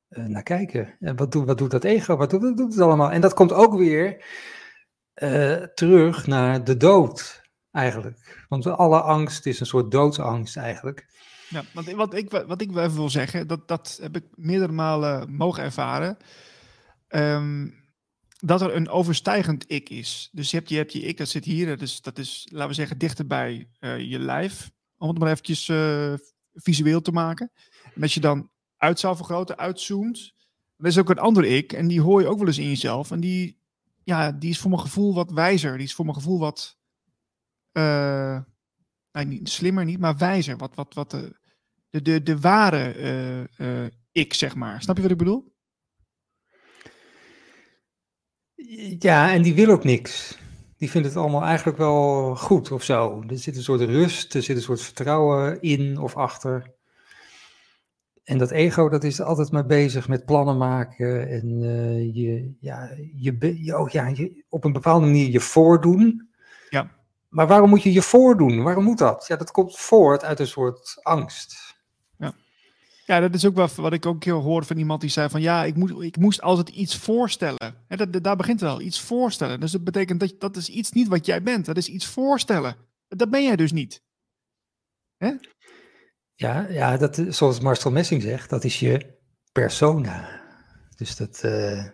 naar 0.09 0.43
kijken. 0.43 0.97
En 1.01 1.17
wat, 1.17 1.33
doet, 1.33 1.47
wat 1.47 1.59
doet 1.59 1.71
dat 1.71 1.85
ego? 1.85 2.17
Wat 2.17 2.31
doet, 2.31 2.43
wat 2.43 2.57
doet 2.57 2.73
het 2.73 2.83
allemaal? 2.83 3.11
En 3.11 3.21
dat 3.21 3.35
komt 3.35 3.53
ook 3.53 3.75
weer 3.75 4.25
terug 5.75 6.27
naar 6.27 6.65
de 6.65 6.77
dood 6.77 7.43
eigenlijk. 7.71 8.45
Want 8.49 8.67
alle 8.67 9.01
angst 9.01 9.47
is 9.47 9.61
een 9.61 9.67
soort 9.67 9.91
doodsangst 9.91 10.57
eigenlijk. 10.57 11.07
Ja, 11.55 11.65
want 11.73 11.91
wat 11.91 12.15
ik, 12.15 12.31
wat 12.31 12.61
ik 12.61 12.71
even 12.71 12.95
wil 12.95 13.11
zeggen, 13.11 13.47
dat, 13.47 13.69
dat 13.69 13.99
heb 14.03 14.17
ik 14.17 14.25
meerdere 14.35 14.73
malen 14.73 15.35
mogen 15.35 15.63
ervaren. 15.63 16.17
Um, 17.09 17.83
dat 18.39 18.61
er 18.61 18.75
een 18.75 18.89
overstijgend 18.89 19.65
ik 19.67 19.89
is. 19.89 20.29
Dus 20.33 20.51
je 20.51 20.57
hebt 20.57 20.71
je, 20.93 21.01
ik, 21.01 21.17
dat 21.17 21.29
zit 21.29 21.45
hier, 21.45 21.83
is, 21.83 22.01
dat 22.01 22.19
is 22.19 22.49
laten 22.51 22.69
we 22.69 22.75
zeggen, 22.75 22.99
dichter 22.99 23.27
bij 23.27 23.69
uh, 23.81 23.99
je 23.99 24.19
lijf. 24.19 24.71
Om 24.99 25.09
het 25.09 25.19
maar 25.19 25.31
eventjes 25.31 25.69
uh, 25.69 26.15
visueel 26.53 27.01
te 27.01 27.13
maken. 27.13 27.51
En 27.95 28.03
als 28.03 28.15
je 28.15 28.21
dan 28.21 28.51
uit 28.77 28.99
zou 28.99 29.17
vergroten, 29.17 29.59
uitzoomt, 29.59 30.35
dan 30.77 30.87
is 30.87 30.99
ook 30.99 31.11
een 31.11 31.19
ander 31.19 31.45
ik. 31.45 31.73
En 31.73 31.89
die 31.89 32.01
hoor 32.01 32.21
je 32.21 32.29
ook 32.29 32.39
wel 32.39 32.47
eens 32.47 32.59
in 32.59 32.69
jezelf. 32.69 33.11
En 33.11 33.21
die, 33.21 33.59
ja, 34.03 34.33
die 34.33 34.51
is 34.51 34.59
voor 34.59 34.71
mijn 34.71 34.83
gevoel 34.83 35.15
wat 35.15 35.31
wijzer. 35.31 35.77
Die 35.77 35.87
is 35.87 35.95
voor 35.95 36.05
mijn 36.05 36.17
gevoel 36.17 36.39
wat. 36.39 36.79
Nou, 37.73 39.27
niet, 39.27 39.49
slimmer 39.49 39.85
niet, 39.85 39.99
maar 39.99 40.17
wijzer. 40.17 40.57
Wat, 40.57 40.75
wat, 40.75 40.95
wat 40.95 41.17
de, 41.95 42.03
de, 42.03 42.23
de, 42.23 42.41
ware 42.41 42.95
uh, 42.97 43.67
uh, 43.83 43.87
ik, 44.13 44.35
zeg 44.35 44.55
maar. 44.55 44.83
Snap 44.83 44.97
je 44.97 45.03
wat 45.03 45.11
ik 45.11 45.17
bedoel? 45.17 45.53
Ja, 48.99 49.33
en 49.33 49.43
die 49.43 49.55
wil 49.55 49.71
ook 49.71 49.85
niks. 49.85 50.39
Die 50.77 50.91
vindt 50.91 51.09
het 51.09 51.17
allemaal 51.17 51.43
eigenlijk 51.43 51.79
wel 51.79 52.35
goed 52.37 52.73
of 52.73 52.83
zo. 52.83 53.25
Er 53.29 53.39
zit 53.39 53.57
een 53.57 53.63
soort 53.63 53.81
rust, 53.81 54.35
er 54.35 54.43
zit 54.43 54.57
een 54.57 54.63
soort 54.63 54.83
vertrouwen 54.83 55.61
in 55.61 55.99
of 55.99 56.17
achter. 56.17 56.73
En 58.25 58.39
dat 58.39 58.51
ego, 58.51 58.89
dat 58.89 59.05
is 59.05 59.21
altijd 59.21 59.51
maar 59.51 59.67
bezig 59.67 60.09
met 60.09 60.25
plannen 60.25 60.57
maken 60.57 61.29
en 61.29 61.63
uh, 61.63 62.15
je, 62.15 62.57
ja, 62.61 62.91
je, 63.17 63.59
je, 63.61 63.79
oh 63.79 63.89
ja, 63.89 64.07
je, 64.07 64.45
op 64.49 64.65
een 64.65 64.73
bepaalde 64.73 65.07
manier 65.07 65.31
je 65.31 65.41
voordoen. 65.41 66.29
Ja. 66.69 66.91
Maar 67.29 67.47
waarom 67.47 67.69
moet 67.69 67.83
je 67.83 67.93
je 67.93 68.03
voordoen? 68.03 68.63
Waarom 68.63 68.85
moet 68.85 68.99
dat? 68.99 69.25
Ja, 69.27 69.37
dat 69.37 69.51
komt 69.51 69.79
voort 69.79 70.25
uit 70.25 70.41
een 70.41 70.47
soort 70.47 70.99
angst. 71.03 71.74
Ja, 73.07 73.21
dat 73.21 73.35
is 73.35 73.47
ook 73.47 73.55
wel 73.55 73.69
wat 73.77 73.93
ik 73.93 74.07
ook 74.07 74.25
heel 74.25 74.41
hoorde 74.41 74.67
van 74.67 74.77
iemand 74.77 75.01
die 75.01 75.11
zei 75.11 75.29
van 75.29 75.41
ja, 75.41 75.65
ik, 75.65 75.77
moet, 75.77 76.03
ik 76.03 76.17
moest 76.17 76.41
altijd 76.41 76.69
iets 76.69 76.97
voorstellen. 76.97 77.85
En 77.89 77.97
dat, 77.97 78.23
daar 78.23 78.37
begint 78.37 78.61
het 78.61 78.71
al, 78.71 78.81
iets 78.81 79.01
voorstellen. 79.01 79.61
Dus 79.61 79.73
dat 79.73 79.85
betekent 79.85 80.21
dat 80.21 80.35
dat 80.39 80.57
is 80.57 80.69
iets 80.69 80.93
niet 80.93 81.09
wat 81.09 81.27
jij 81.27 81.43
bent. 81.43 81.65
Dat 81.67 81.77
is 81.77 81.89
iets 81.89 82.07
voorstellen. 82.07 82.77
Dat 83.09 83.31
ben 83.31 83.43
jij 83.43 83.57
dus 83.57 83.73
niet. 83.73 84.03
Hè? 85.17 85.33
Ja, 86.35 86.67
ja 86.69 86.97
dat, 86.97 87.23
zoals 87.29 87.61
Marcel 87.61 87.91
Messing 87.91 88.23
zegt, 88.23 88.51
dat 88.51 88.65
is 88.65 88.81
je 88.81 89.19
persona. 89.53 90.43
Dus 90.97 91.17
dat. 91.17 91.43
Uh, 91.45 91.85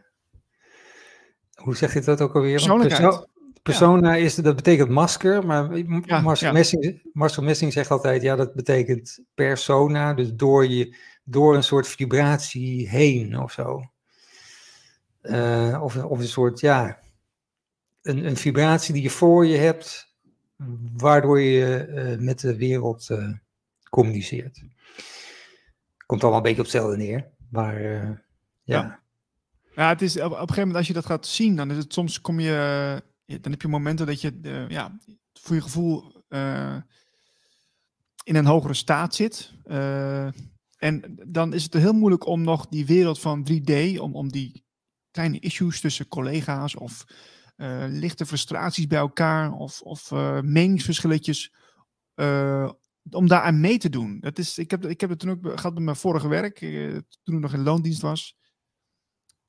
hoe 1.54 1.76
zeg 1.76 1.94
je 1.94 2.00
dat 2.00 2.20
ook 2.20 2.34
alweer? 2.34 2.54
Persoonlijkheid. 2.54 3.28
Persona 3.70 4.16
is, 4.16 4.34
dat 4.34 4.56
betekent 4.56 4.88
masker, 4.88 5.46
maar 5.46 5.76
ja, 6.04 6.20
Marcel, 6.20 6.52
Messing, 6.52 7.02
Marcel 7.12 7.42
Messing 7.42 7.72
zegt 7.72 7.90
altijd, 7.90 8.22
ja, 8.22 8.36
dat 8.36 8.54
betekent 8.54 9.20
persona, 9.34 10.14
dus 10.14 10.34
door, 10.34 10.66
je, 10.66 10.96
door 11.24 11.54
een 11.54 11.62
soort 11.62 11.88
vibratie 11.88 12.88
heen 12.88 13.38
of 13.38 13.52
zo. 13.52 13.90
Uh, 15.22 15.80
of, 15.82 15.96
of 15.96 16.18
een 16.18 16.28
soort, 16.28 16.60
ja, 16.60 16.98
een, 18.02 18.26
een 18.26 18.36
vibratie 18.36 18.94
die 18.94 19.02
je 19.02 19.10
voor 19.10 19.46
je 19.46 19.56
hebt, 19.56 20.14
waardoor 20.96 21.40
je 21.40 21.86
uh, 21.88 22.18
met 22.18 22.40
de 22.40 22.56
wereld 22.56 23.08
uh, 23.10 23.32
communiceert. 23.90 24.62
Komt 26.06 26.22
allemaal 26.22 26.40
een 26.40 26.46
beetje 26.46 26.62
op 26.62 26.66
hetzelfde 26.66 26.96
neer, 26.96 27.28
maar 27.48 27.82
ja. 27.82 28.22
ja. 28.62 29.00
Ja, 29.74 29.88
het 29.88 30.02
is 30.02 30.16
op, 30.16 30.24
op, 30.24 30.30
een 30.30 30.38
gegeven 30.38 30.58
moment 30.58 30.76
als 30.76 30.86
je 30.86 30.92
dat 30.92 31.06
gaat 31.06 31.26
zien, 31.26 31.56
dan 31.56 31.70
is 31.70 31.76
het 31.76 31.92
soms 31.92 32.20
kom 32.20 32.40
je, 32.40 33.02
dan 33.38 33.52
heb 33.52 33.62
je 33.62 33.68
momenten 33.68 34.06
dat 34.06 34.20
je, 34.20 34.38
uh, 34.42 34.68
ja, 34.68 34.98
voor 35.32 35.54
je 35.54 35.62
gevoel 35.62 36.24
uh, 36.28 36.76
in 38.24 38.36
een 38.36 38.46
hogere 38.46 38.74
staat 38.74 39.14
zit. 39.14 39.52
Uh, 39.64 40.28
en 40.76 41.18
dan 41.26 41.54
is 41.54 41.62
het 41.62 41.74
heel 41.74 41.92
moeilijk 41.92 42.26
om 42.26 42.42
nog 42.42 42.66
die 42.66 42.86
wereld 42.86 43.20
van 43.20 43.48
3D, 43.52 43.98
om, 43.98 44.14
om 44.14 44.28
die 44.28 44.64
kleine 45.10 45.38
issues 45.38 45.80
tussen 45.80 46.08
collega's 46.08 46.76
of 46.76 47.04
lichte 47.88 48.26
frustraties 48.26 48.86
bij 48.86 48.98
elkaar 48.98 49.52
of, 49.52 49.80
of 49.80 50.10
meningsverschilletjes, 50.42 51.54
om 53.10 53.26
daar 53.26 53.42
aan 53.42 53.60
mee 53.60 53.78
te 53.78 53.88
doen. 53.88 54.20
Dat 54.20 54.38
is, 54.38 54.58
ik, 54.58 54.70
heb, 54.70 54.86
ik 54.86 55.00
heb 55.00 55.10
het 55.10 55.18
toen 55.18 55.30
ook 55.30 55.46
gehad 55.58 55.74
met 55.74 55.82
mijn 55.82 55.96
vorige 55.96 56.28
werk, 56.28 56.58
toen 57.22 57.34
ik 57.34 57.40
nog 57.40 57.52
in 57.52 57.62
loondienst 57.62 58.00
was 58.00 58.39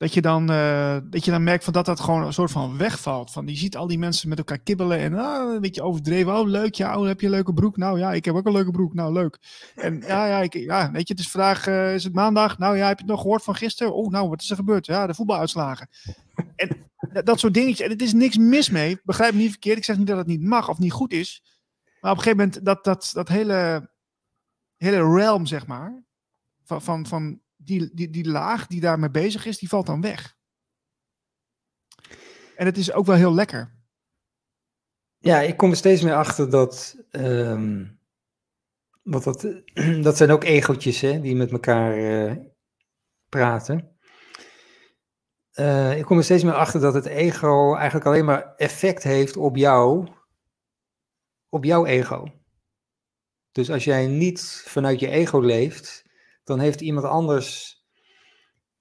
dat 0.02 0.14
je 0.14 0.20
dan, 0.20 0.50
uh, 0.50 0.96
dat 1.04 1.24
je 1.24 1.30
dan 1.30 1.42
merkt 1.42 1.64
van 1.64 1.72
dat 1.72 1.86
dat 1.86 2.00
gewoon 2.00 2.22
een 2.22 2.32
soort 2.32 2.50
van 2.50 2.78
wegvalt. 2.78 3.30
Van 3.30 3.46
je 3.46 3.56
ziet 3.56 3.76
al 3.76 3.86
die 3.86 3.98
mensen 3.98 4.28
met 4.28 4.38
elkaar 4.38 4.58
kibbelen 4.58 4.98
en 4.98 5.14
ah, 5.14 5.54
een 5.54 5.60
beetje 5.60 5.82
overdreven. 5.82 6.38
Oh, 6.38 6.48
leuk, 6.48 6.74
ja, 6.74 6.98
oh, 6.98 7.06
heb 7.06 7.20
je 7.20 7.26
een 7.26 7.32
leuke 7.32 7.52
broek? 7.52 7.76
Nou 7.76 7.98
ja, 7.98 8.12
ik 8.12 8.24
heb 8.24 8.34
ook 8.34 8.46
een 8.46 8.52
leuke 8.52 8.70
broek. 8.70 8.94
Nou, 8.94 9.12
leuk. 9.12 9.38
En 9.74 10.02
ja, 10.06 10.26
ja, 10.26 10.38
ik, 10.38 10.54
ja 10.54 10.90
weet 10.90 11.08
je, 11.08 11.14
het 11.14 11.22
is 11.22 11.30
vandaag, 11.30 11.66
uh, 11.66 11.94
is 11.94 12.04
het 12.04 12.14
maandag? 12.14 12.58
Nou 12.58 12.76
ja, 12.76 12.86
heb 12.86 12.96
je 12.96 13.02
het 13.02 13.12
nog 13.12 13.20
gehoord 13.20 13.42
van 13.42 13.54
gisteren? 13.54 13.94
Oh, 13.94 14.10
nou, 14.10 14.28
wat 14.28 14.42
is 14.42 14.50
er 14.50 14.56
gebeurd? 14.56 14.86
Ja, 14.86 15.06
de 15.06 15.14
voetbaluitslagen. 15.14 15.88
En 16.56 16.90
dat 17.24 17.38
soort 17.40 17.54
dingetjes. 17.54 17.86
En 17.86 17.92
het 17.92 18.02
is 18.02 18.12
niks 18.12 18.36
mis 18.36 18.70
mee. 18.70 19.00
Begrijp 19.04 19.32
me 19.32 19.40
niet 19.40 19.50
verkeerd. 19.50 19.78
Ik 19.78 19.84
zeg 19.84 19.98
niet 19.98 20.06
dat 20.06 20.18
het 20.18 20.26
niet 20.26 20.42
mag 20.42 20.68
of 20.68 20.78
niet 20.78 20.92
goed 20.92 21.12
is. 21.12 21.42
Maar 22.00 22.10
op 22.10 22.16
een 22.16 22.22
gegeven 22.22 22.44
moment, 22.44 22.64
dat, 22.64 22.84
dat, 22.84 23.10
dat 23.14 23.28
hele, 23.28 23.90
hele 24.76 25.14
realm, 25.14 25.46
zeg 25.46 25.66
maar, 25.66 26.02
van, 26.64 26.82
van, 26.82 27.06
van 27.06 27.40
die, 27.64 27.90
die, 27.94 28.10
die 28.10 28.28
laag 28.28 28.66
die 28.66 28.80
daarmee 28.80 29.10
bezig 29.10 29.46
is, 29.46 29.58
die 29.58 29.68
valt 29.68 29.86
dan 29.86 30.00
weg. 30.00 30.36
En 32.56 32.66
het 32.66 32.76
is 32.76 32.92
ook 32.92 33.06
wel 33.06 33.16
heel 33.16 33.34
lekker. 33.34 33.80
Ja, 35.18 35.40
ik 35.40 35.56
kom 35.56 35.70
er 35.70 35.76
steeds 35.76 36.02
meer 36.02 36.14
achter 36.14 36.50
dat. 36.50 36.96
Um, 37.10 38.00
want 39.02 39.24
dat, 39.24 39.46
dat 40.06 40.16
zijn 40.16 40.30
ook 40.30 40.44
egootjes 40.44 41.00
hè, 41.00 41.20
die 41.20 41.36
met 41.36 41.50
elkaar 41.50 41.98
uh, 41.98 42.36
praten. 43.28 43.96
Uh, 45.54 45.98
ik 45.98 46.04
kom 46.04 46.16
er 46.18 46.24
steeds 46.24 46.42
meer 46.42 46.54
achter 46.54 46.80
dat 46.80 46.94
het 46.94 47.06
ego 47.06 47.74
eigenlijk 47.74 48.06
alleen 48.06 48.24
maar 48.24 48.54
effect 48.56 49.02
heeft 49.02 49.36
op 49.36 49.56
jou, 49.56 50.08
op 51.48 51.64
jouw 51.64 51.86
ego. 51.86 52.26
Dus 53.50 53.70
als 53.70 53.84
jij 53.84 54.06
niet 54.06 54.64
vanuit 54.66 55.00
je 55.00 55.08
ego 55.08 55.40
leeft, 55.40 56.04
dan 56.44 56.58
heeft 56.58 56.80
iemand 56.80 57.06
anders. 57.06 57.80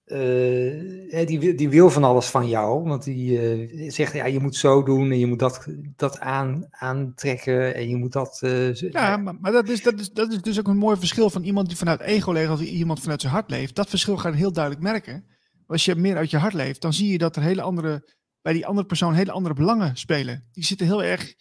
Uh, 0.05 1.25
die, 1.25 1.55
die 1.55 1.69
wil 1.69 1.89
van 1.89 2.03
alles 2.03 2.25
van 2.25 2.47
jou, 2.47 2.83
want 2.83 3.03
die 3.03 3.57
uh, 3.57 3.91
zegt 3.91 4.13
ja, 4.13 4.25
je 4.25 4.39
moet 4.39 4.55
zo 4.55 4.83
doen 4.83 5.11
en 5.11 5.19
je 5.19 5.25
moet 5.25 5.39
dat, 5.39 5.67
dat 5.95 6.19
aan, 6.19 6.67
aantrekken 6.69 7.75
en 7.75 7.89
je 7.89 7.95
moet 7.95 8.11
dat. 8.11 8.41
Uh, 8.43 8.73
ja, 8.73 9.17
maar, 9.17 9.35
maar, 9.41 9.51
dat, 9.51 9.69
is, 9.69 9.83
dat, 9.83 9.99
is, 9.99 10.11
dat 10.11 10.31
is 10.31 10.41
dus 10.41 10.59
ook 10.59 10.67
een 10.67 10.77
mooi 10.77 10.97
verschil 10.97 11.29
van 11.29 11.43
iemand 11.43 11.67
die 11.67 11.77
vanuit 11.77 11.99
ego 11.99 12.31
leeft 12.31 12.51
of 12.51 12.61
iemand 12.61 12.99
vanuit 12.99 13.21
zijn 13.21 13.33
hart 13.33 13.49
leeft. 13.49 13.75
Dat 13.75 13.89
verschil 13.89 14.17
ga 14.17 14.29
je 14.29 14.35
heel 14.35 14.53
duidelijk 14.53 14.83
merken. 14.83 15.25
Als 15.67 15.85
je 15.85 15.95
meer 15.95 16.17
uit 16.17 16.29
je 16.29 16.37
hart 16.37 16.53
leeft, 16.53 16.81
dan 16.81 16.93
zie 16.93 17.11
je 17.11 17.17
dat 17.17 17.35
er 17.35 17.41
hele 17.41 17.61
andere, 17.61 18.09
bij 18.41 18.53
die 18.53 18.65
andere 18.65 18.87
persoon 18.87 19.13
hele 19.13 19.31
andere 19.31 19.55
belangen 19.55 19.97
spelen. 19.97 20.47
Die 20.51 20.65
zitten 20.65 20.87
heel 20.87 21.03
erg 21.03 21.33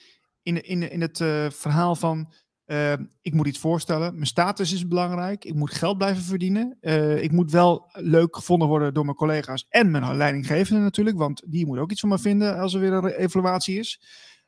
in, 0.42 0.64
in, 0.64 0.90
in 0.90 1.00
het 1.00 1.16
verhaal 1.54 1.96
van 1.96 2.32
uh, 2.70 2.92
ik 3.22 3.34
moet 3.34 3.46
iets 3.46 3.58
voorstellen. 3.58 4.14
Mijn 4.14 4.26
status 4.26 4.72
is 4.72 4.88
belangrijk. 4.88 5.44
Ik 5.44 5.54
moet 5.54 5.74
geld 5.74 5.98
blijven 5.98 6.22
verdienen. 6.22 6.78
Uh, 6.80 7.22
ik 7.22 7.32
moet 7.32 7.50
wel 7.50 7.88
leuk 7.92 8.36
gevonden 8.36 8.68
worden 8.68 8.94
door 8.94 9.04
mijn 9.04 9.16
collega's 9.16 9.66
en 9.68 9.90
mijn 9.90 10.16
leidinggevende 10.16 10.80
natuurlijk. 10.80 11.18
Want 11.18 11.42
die 11.46 11.66
moet 11.66 11.78
ook 11.78 11.90
iets 11.90 12.00
van 12.00 12.08
me 12.08 12.18
vinden 12.18 12.58
als 12.58 12.74
er 12.74 12.80
weer 12.80 12.92
een 12.92 13.06
evaluatie 13.06 13.78
is. 13.78 14.00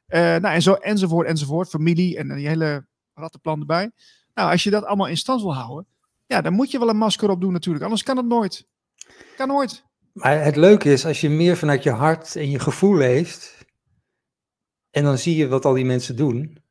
Uh, 0.09 0.20
nou, 0.20 0.47
en 0.47 0.62
zo, 0.62 0.73
enzovoort, 0.73 1.27
enzovoort. 1.27 1.69
Familie 1.69 2.16
en 2.16 2.35
die 2.35 2.49
hele 2.49 2.86
rattenplan 3.15 3.61
erbij. 3.61 3.90
Nou, 4.35 4.51
als 4.51 4.62
je 4.62 4.70
dat 4.70 4.85
allemaal 4.85 5.09
in 5.09 5.16
stand 5.16 5.40
wil 5.40 5.55
houden, 5.55 5.86
ja, 6.27 6.40
dan 6.40 6.53
moet 6.53 6.70
je 6.70 6.78
wel 6.78 6.89
een 6.89 6.97
masker 6.97 7.31
op 7.31 7.40
doen 7.40 7.53
natuurlijk. 7.53 7.85
Anders 7.85 8.03
kan 8.03 8.16
het 8.16 8.27
nooit. 8.27 8.66
Kan 9.36 9.49
nooit. 9.49 9.85
Maar 10.12 10.44
het 10.44 10.57
leuke 10.57 10.93
is, 10.93 11.07
als 11.07 11.20
je 11.20 11.28
meer 11.28 11.57
vanuit 11.57 11.82
je 11.82 11.90
hart 11.90 12.36
en 12.36 12.51
je 12.51 12.59
gevoel 12.59 12.97
leeft, 12.97 13.66
en 14.90 15.05
dan 15.05 15.19
zie 15.19 15.36
je 15.36 15.49
wat 15.49 15.65
al 15.65 15.74
die 15.74 15.85
mensen 15.85 16.16
doen, 16.16 16.61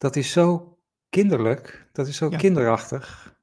dat 0.00 0.16
is 0.16 0.32
zo 0.32 0.78
kinderlijk, 1.08 1.88
dat 1.92 2.06
is 2.06 2.16
zo 2.16 2.28
kinderachtig. 2.28 3.34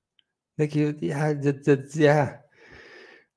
Denk 0.54 0.72
je, 0.72 0.96
ja, 1.00 1.34
dat, 1.34 1.64
dat, 1.64 1.94
ja. 1.94 2.46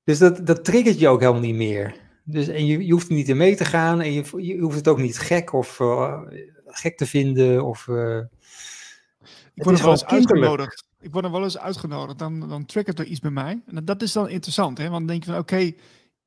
Dus 0.05 0.19
dat, 0.19 0.47
dat 0.47 0.65
triggert 0.65 0.99
je 0.99 1.09
ook 1.09 1.21
helemaal 1.21 1.41
niet 1.41 1.55
meer. 1.55 1.95
Dus, 2.25 2.49
en 2.49 2.67
je, 2.67 2.87
je 2.87 2.93
hoeft 2.93 3.09
er 3.09 3.15
niet 3.15 3.29
in 3.29 3.37
mee 3.37 3.57
te 3.57 3.65
gaan 3.65 4.01
en 4.01 4.13
je, 4.13 4.25
je 4.37 4.59
hoeft 4.59 4.77
het 4.77 4.89
ook 4.89 4.99
niet 4.99 5.19
gek 5.19 5.53
of 5.53 5.79
uh, 5.79 6.21
gek 6.67 6.97
te 6.97 7.07
vinden. 7.07 7.65
Of, 7.65 7.87
uh, 7.87 8.19
ik 9.55 9.65
word 9.65 9.79
er 9.79 9.85
wel 9.85 9.93
eens 9.93 10.05
uitgenodigd. 10.05 10.85
Ik 11.01 11.13
word 11.13 11.25
er 11.25 11.31
wel 11.31 11.43
eens 11.43 11.59
uitgenodigd. 11.59 12.19
Dan, 12.19 12.49
dan 12.49 12.67
triggert 12.67 12.99
er 12.99 13.05
iets 13.05 13.21
bij 13.21 13.31
mij. 13.31 13.63
En 13.67 13.85
dat 13.85 14.03
is 14.03 14.13
dan 14.13 14.29
interessant, 14.29 14.79
hè? 14.79 14.85
Want 14.85 14.99
dan 14.99 15.07
denk 15.07 15.25
je 15.25 15.31
van, 15.31 15.41
oké, 15.41 15.73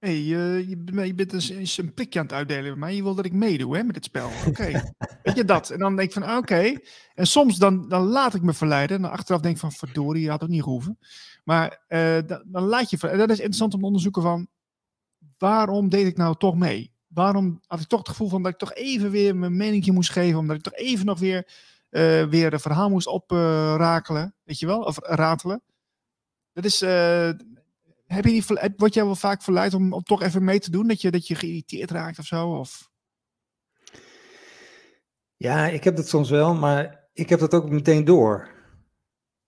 hey, 0.04 0.22
je, 0.22 0.66
je, 0.68 1.14
bent 1.14 1.34
eens, 1.34 1.78
een 1.78 1.94
prikje 1.94 2.20
aan 2.20 2.26
het 2.26 2.34
uitdelen 2.34 2.64
bij 2.64 2.80
mij. 2.80 2.96
Je 2.96 3.04
wil 3.04 3.16
dat 3.16 3.26
ik 3.26 3.34
meedoe 3.34 3.76
hè, 3.78 3.84
met 3.84 3.94
dit 3.94 4.04
spel. 4.04 4.30
Oké, 4.48 4.94
weet 5.24 5.36
je 5.36 5.46
dat? 5.46 5.70
En 5.70 5.80
dan 5.80 5.96
denk 5.96 6.08
ik 6.08 6.24
van, 6.24 6.38
oké. 6.38 6.78
En 7.14 7.28
soms 7.28 7.58
dan, 7.58 7.90
dan 7.90 8.02
laat 8.02 8.34
ik 8.34 8.42
me 8.42 8.54
verleiden. 8.54 8.96
En 8.96 9.02
dan 9.02 9.12
achteraf 9.12 9.42
denk 9.42 9.56
ik 9.56 9.62
van, 9.62 9.72
verdorie, 9.72 10.24
je 10.24 10.30
had 10.30 10.44
ook 10.44 10.50
niet 10.50 10.64
gehoeven. 10.64 10.98
Maar 11.44 11.84
uh, 11.90 12.18
dan, 12.28 12.44
dan, 12.46 12.64
laat 12.64 12.90
je... 12.90 13.08
En 13.08 13.18
dat 13.18 13.30
is 13.30 13.38
interessant 13.38 13.74
om 13.74 13.80
te 13.80 13.86
onderzoeken 13.86 14.22
van... 14.22 14.48
Waarom 15.38 15.90
deed 15.90 16.08
ik 16.08 16.18
nou 16.18 16.36
toch 16.38 16.56
mee? 16.56 16.94
Waarom 17.08 17.62
had 17.68 17.80
ik 17.80 17.88
toch 17.88 18.00
het 18.00 18.10
gevoel 18.10 18.30
van 18.30 18.44
dat 18.44 18.52
ik 18.52 18.58
toch 18.58 18.74
even 18.74 19.12
weer 19.12 19.36
mijn 19.36 19.58
meningje 19.58 19.92
moest 19.92 20.12
geven? 20.12 20.40
Omdat 20.40 20.56
ik 20.56 20.62
toch 20.62 20.74
even 20.74 21.06
nog 21.06 21.20
weer, 21.20 21.48
uh, 21.90 22.26
weer 22.26 22.54
een 22.54 22.60
verhaal 22.60 22.90
moest 22.90 23.08
oprakelen. 23.08 24.36
Weet 24.44 24.60
je 24.60 24.66
wel? 24.66 24.82
Of 24.82 24.98
ratelen. 25.02 25.62
Dat 26.54 26.66
is... 26.66 26.82
Uh, 26.82 27.30
heb 28.14 28.26
je 28.26 28.32
niet, 28.32 28.74
word 28.78 28.94
jij 28.94 29.06
wel 29.06 29.16
vaak 29.16 29.42
verleid 29.42 29.74
om, 29.74 29.94
om 29.94 30.04
toch 30.04 30.22
even 30.22 30.44
mee 30.44 30.60
te 30.60 30.72
doen? 30.72 30.88
Dat 30.88 31.02
je, 31.02 31.12
dat 31.12 31.28
je 31.28 31.36
geïrriteerd 31.36 31.92
raakt 31.92 32.20
of 32.20 32.26
zo? 32.26 32.50
Of? 32.50 32.90
Ja, 35.38 35.68
ik 35.68 35.84
heb 35.84 35.96
dat 35.96 36.08
soms 36.08 36.30
wel, 36.30 36.56
maar 36.56 37.08
ik 37.14 37.30
heb 37.30 37.40
dat 37.40 37.54
ook 37.54 37.70
meteen 37.70 38.06
door. 38.06 38.52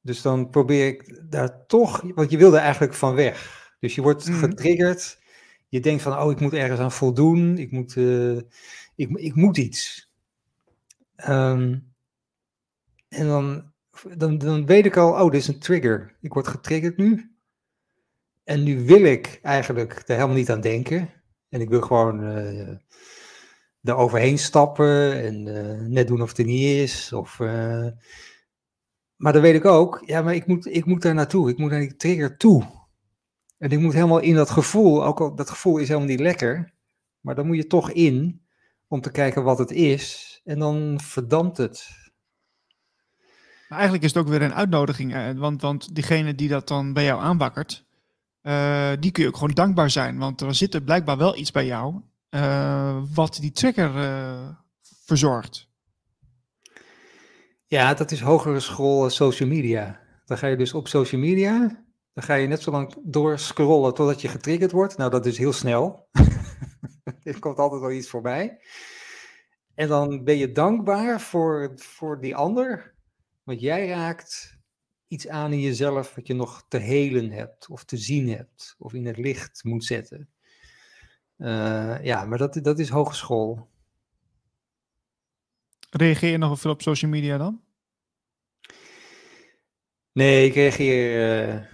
Dus 0.01 0.21
dan 0.21 0.49
probeer 0.49 0.87
ik 0.87 1.21
daar 1.29 1.65
toch, 1.65 2.01
want 2.15 2.31
je 2.31 2.37
wil 2.37 2.53
er 2.53 2.61
eigenlijk 2.61 2.93
van 2.93 3.15
weg. 3.15 3.69
Dus 3.79 3.95
je 3.95 4.01
wordt 4.01 4.27
mm. 4.27 4.35
getriggerd. 4.35 5.19
Je 5.67 5.79
denkt 5.79 6.01
van, 6.01 6.17
oh, 6.17 6.31
ik 6.31 6.39
moet 6.39 6.53
ergens 6.53 6.79
aan 6.79 6.91
voldoen. 6.91 7.57
Ik 7.57 7.71
moet, 7.71 7.95
uh, 7.95 8.37
ik, 8.95 9.09
ik 9.09 9.35
moet 9.35 9.57
iets. 9.57 10.11
Um, 11.29 11.93
en 13.07 13.27
dan, 13.27 13.71
dan, 14.17 14.37
dan 14.37 14.65
weet 14.65 14.85
ik 14.85 14.97
al, 14.97 15.11
oh, 15.11 15.31
dit 15.31 15.41
is 15.41 15.47
een 15.47 15.59
trigger. 15.59 16.17
Ik 16.21 16.33
word 16.33 16.47
getriggerd 16.47 16.97
nu. 16.97 17.34
En 18.45 18.63
nu 18.63 18.85
wil 18.85 19.03
ik 19.03 19.39
eigenlijk 19.41 19.93
er 20.05 20.15
helemaal 20.15 20.35
niet 20.35 20.51
aan 20.51 20.61
denken. 20.61 21.09
En 21.49 21.61
ik 21.61 21.69
wil 21.69 21.81
gewoon 21.81 22.23
uh, 22.23 22.69
er 23.81 23.95
overheen 23.95 24.37
stappen 24.39 25.23
en 25.23 25.47
uh, 25.47 25.87
net 25.87 26.07
doen 26.07 26.21
of 26.21 26.29
het 26.29 26.37
er 26.37 26.45
niet 26.45 26.77
is. 26.77 27.13
Of, 27.13 27.39
uh, 27.39 27.87
maar 29.15 29.33
dan 29.33 29.41
weet 29.41 29.55
ik 29.55 29.65
ook, 29.65 30.03
ja, 30.05 30.21
maar 30.21 30.35
ik 30.35 30.47
moet, 30.47 30.65
ik 30.65 30.85
moet 30.85 31.01
daar 31.01 31.13
naartoe. 31.13 31.49
Ik 31.49 31.57
moet 31.57 31.71
naar 31.71 31.79
die 31.79 31.95
trigger 31.95 32.37
toe. 32.37 32.63
En 33.57 33.69
ik 33.69 33.79
moet 33.79 33.93
helemaal 33.93 34.19
in 34.19 34.35
dat 34.35 34.49
gevoel, 34.49 35.05
ook 35.05 35.19
al 35.19 35.35
dat 35.35 35.49
gevoel 35.49 35.77
is 35.77 35.87
helemaal 35.87 36.09
niet 36.09 36.19
lekker. 36.19 36.73
Maar 37.19 37.35
dan 37.35 37.47
moet 37.47 37.55
je 37.55 37.67
toch 37.67 37.91
in 37.91 38.45
om 38.87 39.01
te 39.01 39.11
kijken 39.11 39.43
wat 39.43 39.57
het 39.57 39.71
is. 39.71 40.41
En 40.43 40.59
dan 40.59 40.99
verdampt 41.01 41.57
het. 41.57 41.87
Maar 43.67 43.77
eigenlijk 43.77 44.03
is 44.03 44.13
het 44.13 44.23
ook 44.23 44.29
weer 44.29 44.41
een 44.41 44.53
uitnodiging. 44.53 45.37
Want, 45.39 45.61
want 45.61 45.95
diegene 45.95 46.35
die 46.35 46.49
dat 46.49 46.67
dan 46.67 46.93
bij 46.93 47.03
jou 47.03 47.21
aanwakkert, 47.21 47.85
uh, 48.45 48.91
die 48.99 49.11
kun 49.11 49.23
je 49.23 49.29
ook 49.29 49.37
gewoon 49.37 49.53
dankbaar 49.53 49.89
zijn. 49.89 50.17
Want 50.17 50.41
er 50.41 50.55
zit 50.55 50.73
er 50.73 50.81
blijkbaar 50.81 51.17
wel 51.17 51.37
iets 51.37 51.51
bij 51.51 51.65
jou 51.65 52.01
uh, 52.29 53.01
wat 53.13 53.37
die 53.41 53.51
trigger 53.51 53.95
uh, 53.95 54.49
verzorgt. 55.05 55.69
Ja, 57.65 57.93
dat 57.93 58.11
is 58.11 58.21
hogere 58.21 58.59
school 58.59 59.09
social 59.09 59.49
media. 59.49 59.99
Dan 60.25 60.37
ga 60.37 60.47
je 60.47 60.57
dus 60.57 60.73
op 60.73 60.87
social 60.87 61.21
media 61.21 61.83
Dan 62.13 62.23
ga 62.23 62.33
je 62.33 62.47
net 62.47 62.61
zo 62.61 62.71
lang 62.71 62.95
doorscrollen 63.03 63.93
totdat 63.93 64.21
je 64.21 64.27
getriggerd 64.27 64.71
wordt. 64.71 64.97
Nou, 64.97 65.11
dat 65.11 65.25
is 65.25 65.37
heel 65.37 65.53
snel. 65.53 66.07
er 67.23 67.39
komt 67.39 67.57
altijd 67.57 67.81
wel 67.81 67.91
iets 67.91 68.09
voorbij. 68.09 68.59
En 69.75 69.87
dan 69.87 70.23
ben 70.23 70.37
je 70.37 70.51
dankbaar 70.51 71.21
voor, 71.21 71.71
voor 71.75 72.21
die 72.21 72.35
ander. 72.35 72.93
Want 73.43 73.61
jij 73.61 73.87
raakt 73.87 74.54
iets 75.15 75.27
aan 75.27 75.51
in 75.51 75.59
jezelf 75.59 76.15
wat 76.15 76.27
je 76.27 76.33
nog 76.33 76.65
te 76.67 76.77
helen 76.77 77.31
hebt, 77.31 77.67
of 77.67 77.83
te 77.83 77.97
zien 77.97 78.29
hebt, 78.29 78.75
of 78.77 78.93
in 78.93 79.05
het 79.05 79.17
licht 79.17 79.63
moet 79.63 79.83
zetten. 79.83 80.29
Uh, 81.37 82.03
ja, 82.03 82.25
maar 82.25 82.37
dat, 82.37 82.59
dat 82.61 82.79
is 82.79 82.89
hogeschool. 82.89 83.69
Reageer 85.89 86.31
je 86.31 86.37
nog 86.37 86.59
veel 86.59 86.71
op 86.71 86.81
social 86.81 87.11
media 87.11 87.37
dan? 87.37 87.61
Nee, 90.11 90.45
ik 90.45 90.53
reageer 90.53 91.03
uh, 91.47 91.65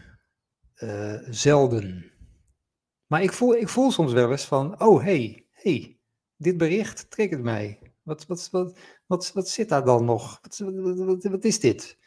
uh, 0.76 1.28
zelden. 1.30 2.12
Maar 3.08 3.24
ik 3.24 3.34
voel, 3.34 3.56
ik 3.56 3.70
voel 3.70 3.92
soms 3.92 4.14
wel 4.14 4.32
eens 4.32 4.46
van, 4.46 4.82
oh 4.82 5.04
hey, 5.04 5.48
hey, 5.52 6.00
dit 6.38 6.58
bericht 6.58 7.12
triggert 7.12 7.42
mij. 7.42 7.80
Wat, 8.04 8.26
wat, 8.26 8.50
wat, 8.52 8.78
wat, 9.06 9.32
wat 9.34 9.50
zit 9.50 9.70
daar 9.70 9.86
dan 9.86 10.06
nog? 10.06 10.40
Wat, 10.42 10.58
wat, 11.06 11.24
wat 11.24 11.44
is 11.44 11.60
dit? 11.60 11.98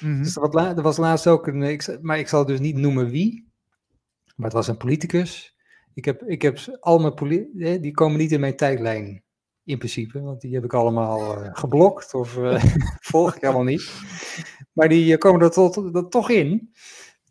Mm 0.00 0.24
er 0.24 0.82
was 0.82 0.96
laatst 0.96 1.26
ook 1.26 1.46
een, 1.46 1.62
ik, 1.62 1.98
maar 2.00 2.18
ik 2.18 2.28
zal 2.28 2.46
dus 2.46 2.60
niet 2.60 2.76
noemen 2.76 3.10
wie, 3.10 3.52
maar 4.36 4.46
het 4.46 4.56
was 4.56 4.68
een 4.68 4.76
politicus. 4.76 5.56
Ik 5.94 6.04
heb, 6.04 6.22
ik 6.22 6.42
heb 6.42 6.58
al 6.80 6.98
mijn 6.98 7.14
die 7.80 7.90
komen 7.90 8.18
niet 8.18 8.32
in 8.32 8.40
mijn 8.40 8.56
tijdlijn 8.56 9.22
in 9.68 9.78
principe, 9.78 10.20
want 10.20 10.40
die 10.40 10.54
heb 10.54 10.64
ik 10.64 10.74
allemaal 10.74 11.44
uh, 11.44 11.48
geblokt 11.52 12.14
of 12.14 12.36
uh, 12.36 12.64
volg 13.10 13.34
ik 13.34 13.40
helemaal 13.40 13.62
niet. 13.62 13.92
Maar 14.72 14.88
die 14.88 15.12
uh, 15.12 15.18
komen 15.18 15.40
er, 15.40 15.96
er 15.96 16.08
toch 16.08 16.30
in. 16.30 16.72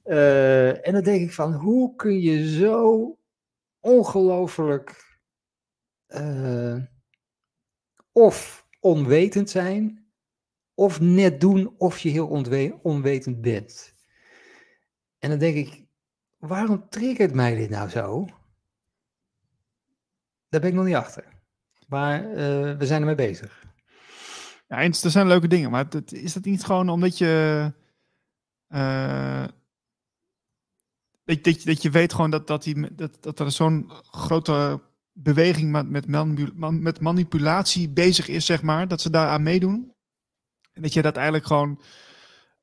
en 0.03 0.93
dan 0.93 1.03
denk 1.03 1.21
ik 1.21 1.33
van, 1.33 1.53
hoe 1.53 1.95
kun 1.95 2.19
je 2.19 2.49
zo 2.49 3.17
ongelooflijk 3.79 5.05
of 8.11 8.67
onwetend 8.79 9.49
zijn, 9.49 10.06
of 10.77 10.99
net 10.99 11.41
doen 11.41 11.75
of 11.77 11.99
je 11.99 12.09
heel 12.09 12.27
onwetend 12.81 13.41
bent. 13.41 13.93
En 15.19 15.29
dan 15.29 15.39
denk 15.39 15.55
ik, 15.55 15.85
waarom 16.37 16.89
triggert 16.89 17.33
mij 17.33 17.55
dit 17.55 17.69
nou 17.69 17.89
zo? 17.89 18.25
Daar 20.49 20.61
ben 20.61 20.69
ik 20.69 20.75
nog 20.75 20.85
niet 20.85 20.95
achter. 20.95 21.25
Maar 21.87 22.23
uh, 22.23 22.35
we 22.77 22.85
zijn 22.85 23.01
ermee 23.01 23.15
bezig. 23.15 23.65
Ja, 24.67 24.77
er 24.77 24.93
zijn 24.93 25.27
leuke 25.27 25.47
dingen, 25.47 25.71
maar 25.71 25.85
het, 25.89 26.11
is 26.13 26.33
dat 26.33 26.45
niet 26.45 26.63
gewoon 26.63 26.89
omdat 26.89 27.17
je, 27.17 27.73
uh, 28.69 29.45
dat, 31.23 31.43
dat, 31.43 31.61
dat, 31.63 31.81
je 31.81 31.89
weet 31.89 32.13
gewoon 32.13 32.31
dat, 32.31 32.47
dat, 32.47 32.63
die, 32.63 32.95
dat, 32.95 33.23
dat 33.23 33.39
er 33.39 33.51
zo'n 33.51 33.91
grote 34.01 34.81
beweging 35.11 35.89
met, 35.89 36.07
met 36.81 36.99
manipulatie 36.99 37.89
bezig 37.89 38.27
is, 38.27 38.45
zeg 38.45 38.61
maar, 38.61 38.87
dat 38.87 39.01
ze 39.01 39.09
daaraan 39.09 39.43
meedoen. 39.43 39.95
En 40.77 40.83
dat 40.83 40.93
je 40.93 41.01
dat 41.01 41.15
eigenlijk 41.15 41.45
gewoon 41.45 41.81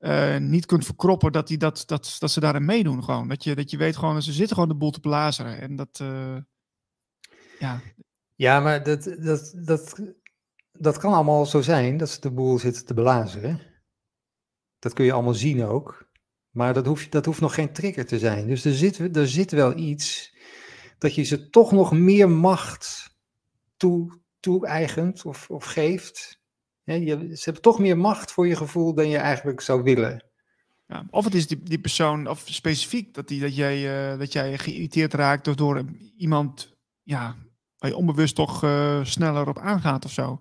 uh, 0.00 0.36
niet 0.36 0.66
kunt 0.66 0.84
verkroppen 0.84 1.32
dat, 1.32 1.46
die 1.46 1.58
dat, 1.58 1.82
dat, 1.86 2.16
dat 2.18 2.30
ze 2.30 2.40
daarin 2.40 2.64
meedoen. 2.64 3.04
Gewoon. 3.04 3.28
Dat, 3.28 3.44
je, 3.44 3.54
dat 3.54 3.70
je 3.70 3.76
weet 3.76 3.96
gewoon, 3.96 4.22
ze 4.22 4.32
zitten 4.32 4.54
gewoon 4.54 4.70
de 4.70 4.76
boel 4.76 4.90
te 4.90 5.00
blazeren. 5.00 5.60
En 5.60 5.76
dat, 5.76 5.98
uh, 6.02 6.36
ja. 7.58 7.80
Ja, 8.34 8.60
maar 8.60 8.82
dat, 8.82 9.04
dat, 9.18 9.54
dat, 9.56 10.02
dat 10.72 10.98
kan 10.98 11.12
allemaal 11.12 11.46
zo 11.46 11.60
zijn, 11.60 11.96
dat 11.96 12.10
ze 12.10 12.20
de 12.20 12.30
boel 12.30 12.58
zitten 12.58 12.84
te 12.84 12.94
blazeren. 12.94 13.60
Dat 14.78 14.92
kun 14.92 15.04
je 15.04 15.12
allemaal 15.12 15.34
zien 15.34 15.64
ook. 15.64 16.08
Maar 16.50 16.74
dat 16.74 16.86
hoeft, 16.86 17.12
dat 17.12 17.24
hoeft 17.24 17.40
nog 17.40 17.54
geen 17.54 17.72
trigger 17.72 18.06
te 18.06 18.18
zijn. 18.18 18.46
Dus 18.46 18.64
er 18.64 18.74
zit, 18.74 19.16
er 19.16 19.28
zit 19.28 19.50
wel 19.50 19.76
iets 19.76 20.36
dat 20.98 21.14
je 21.14 21.22
ze 21.22 21.50
toch 21.50 21.72
nog 21.72 21.92
meer 21.92 22.30
macht 22.30 23.16
toe, 23.76 24.20
toe-eigent 24.40 25.24
of, 25.24 25.50
of 25.50 25.64
geeft 25.64 26.42
je, 26.84 27.36
ze 27.36 27.44
hebben 27.44 27.62
toch 27.62 27.78
meer 27.78 27.98
macht 27.98 28.32
voor 28.32 28.46
je 28.46 28.56
gevoel 28.56 28.94
dan 28.94 29.08
je 29.08 29.18
eigenlijk 29.18 29.60
zou 29.60 29.82
willen. 29.82 30.24
Ja, 30.86 31.06
of 31.10 31.24
het 31.24 31.34
is 31.34 31.46
die, 31.46 31.62
die 31.62 31.78
persoon, 31.78 32.26
of 32.26 32.42
specifiek, 32.44 33.14
dat, 33.14 33.28
die, 33.28 33.40
dat, 33.40 33.56
jij, 33.56 34.12
uh, 34.12 34.18
dat 34.18 34.32
jij 34.32 34.58
geïrriteerd 34.58 35.14
raakt 35.14 35.44
door, 35.44 35.56
door 35.56 35.84
iemand 36.16 36.76
ja, 37.02 37.36
waar 37.78 37.90
je 37.90 37.96
onbewust 37.96 38.34
toch 38.34 38.64
uh, 38.64 39.04
sneller 39.04 39.48
op 39.48 39.58
aangaat 39.58 40.04
of 40.04 40.10
zo. 40.10 40.40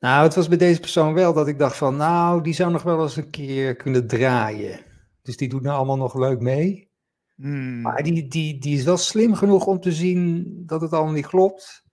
Nou, 0.00 0.24
het 0.24 0.34
was 0.34 0.48
bij 0.48 0.58
deze 0.58 0.80
persoon 0.80 1.14
wel 1.14 1.32
dat 1.32 1.48
ik 1.48 1.58
dacht 1.58 1.76
van, 1.76 1.96
nou, 1.96 2.42
die 2.42 2.54
zou 2.54 2.72
nog 2.72 2.82
wel 2.82 3.02
eens 3.02 3.16
een 3.16 3.30
keer 3.30 3.76
kunnen 3.76 4.06
draaien. 4.06 4.80
Dus 5.22 5.36
die 5.36 5.48
doet 5.48 5.62
nou 5.62 5.76
allemaal 5.76 5.96
nog 5.96 6.14
leuk 6.14 6.40
mee. 6.40 6.90
Hmm. 7.34 7.80
Maar 7.80 8.02
die, 8.02 8.28
die, 8.28 8.58
die 8.58 8.76
is 8.76 8.84
wel 8.84 8.96
slim 8.96 9.34
genoeg 9.34 9.66
om 9.66 9.80
te 9.80 9.92
zien 9.92 10.46
dat 10.66 10.80
het 10.80 10.92
allemaal 10.92 11.12
niet 11.12 11.26
klopt. 11.26 11.84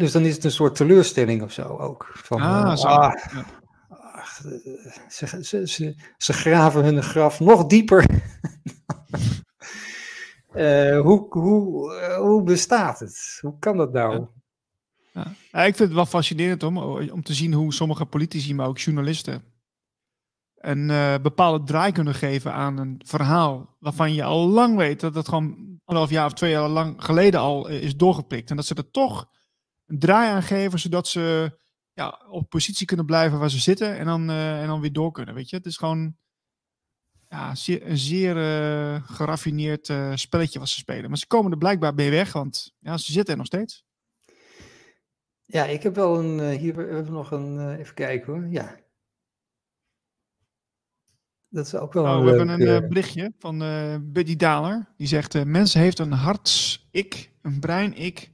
Dus 0.00 0.12
dan 0.12 0.24
is 0.24 0.34
het 0.34 0.44
een 0.44 0.50
soort 0.50 0.74
teleurstelling 0.74 1.42
of 1.42 1.52
zo 1.52 1.62
ook. 1.62 2.10
Van, 2.12 2.40
ah, 2.40 2.76
zo. 2.76 2.86
Ah, 2.86 3.12
ze, 5.08 5.44
ze, 5.44 5.66
ze, 5.66 5.94
ze, 6.16 6.32
graven 6.32 6.84
hun 6.84 7.02
graf 7.02 7.40
nog 7.40 7.66
dieper. 7.66 8.06
uh, 10.54 11.00
hoe, 11.06 11.26
hoe, 11.28 11.92
uh, 11.94 12.16
hoe 12.16 12.42
bestaat 12.42 12.98
het? 12.98 13.38
Hoe 13.40 13.58
kan 13.58 13.76
dat 13.76 13.92
nou? 13.92 14.26
Ja. 15.12 15.32
Ja. 15.52 15.64
ik 15.64 15.76
vind 15.76 15.88
het 15.88 15.92
wel 15.92 16.06
fascinerend 16.06 16.62
om, 16.62 16.78
om 17.10 17.22
te 17.22 17.34
zien 17.34 17.52
hoe 17.52 17.72
sommige 17.72 18.06
politici, 18.06 18.54
maar 18.54 18.66
ook 18.66 18.78
journalisten, 18.78 19.42
een 20.54 20.88
uh, 20.88 21.14
bepaalde 21.22 21.64
draai 21.64 21.92
kunnen 21.92 22.14
geven 22.14 22.52
aan 22.52 22.78
een 22.78 23.00
verhaal 23.06 23.76
waarvan 23.78 24.14
je 24.14 24.24
al 24.24 24.48
lang 24.48 24.76
weet 24.76 25.00
dat 25.00 25.14
het 25.14 25.28
gewoon 25.28 25.78
anderhalf 25.84 26.10
jaar 26.10 26.26
of 26.26 26.32
twee 26.32 26.50
jaar 26.50 26.68
lang 26.68 27.04
geleden 27.04 27.40
al 27.40 27.68
is 27.68 27.96
doorgeprikt. 27.96 28.50
En 28.50 28.56
dat 28.56 28.66
ze 28.66 28.74
er 28.74 28.90
toch 28.90 29.28
een 29.90 29.98
draai 29.98 30.30
aan 30.30 30.42
geven, 30.42 30.78
zodat 30.78 31.08
ze 31.08 31.58
ja, 31.92 32.20
op 32.28 32.48
positie 32.48 32.86
kunnen 32.86 33.06
blijven 33.06 33.38
waar 33.38 33.50
ze 33.50 33.58
zitten 33.58 33.98
en 33.98 34.04
dan, 34.04 34.30
uh, 34.30 34.60
en 34.60 34.66
dan 34.66 34.80
weer 34.80 34.92
door 34.92 35.12
kunnen. 35.12 35.34
Weet 35.34 35.50
je, 35.50 35.56
het 35.56 35.66
is 35.66 35.76
gewoon 35.76 36.16
ja, 37.28 37.54
zeer, 37.54 37.86
een 37.86 37.98
zeer 37.98 38.36
uh, 38.36 39.02
geraffineerd 39.04 39.88
uh, 39.88 40.12
spelletje 40.14 40.58
wat 40.58 40.68
ze 40.68 40.78
spelen. 40.78 41.08
Maar 41.08 41.18
ze 41.18 41.26
komen 41.26 41.50
er 41.50 41.58
blijkbaar 41.58 41.94
mee 41.94 42.10
weg, 42.10 42.32
want 42.32 42.74
ja, 42.78 42.96
ze 42.96 43.12
zitten 43.12 43.32
er 43.32 43.38
nog 43.38 43.46
steeds. 43.46 43.84
Ja, 45.42 45.64
ik 45.64 45.82
heb 45.82 45.94
wel 45.94 46.18
een. 46.18 46.58
hier 46.58 46.76
hebben 46.76 47.04
we 47.04 47.10
nog 47.10 47.30
een. 47.30 47.76
even 47.76 47.94
kijken 47.94 48.32
hoor. 48.32 48.46
Ja. 48.48 48.78
Dat 51.48 51.66
is 51.66 51.74
ook 51.74 51.92
wel. 51.92 52.04
Oh, 52.04 52.22
we 52.22 52.28
hebben 52.28 52.48
een 52.48 52.88
berichtje 52.88 53.32
van 53.38 53.58
Buddy 54.12 54.36
Daler. 54.36 54.92
Die 54.96 55.06
zegt: 55.06 55.44
Mensen 55.44 55.80
heeft 55.80 55.98
een 55.98 56.12
harts-ik, 56.12 57.30
een 57.42 57.60
brein-ik 57.60 58.30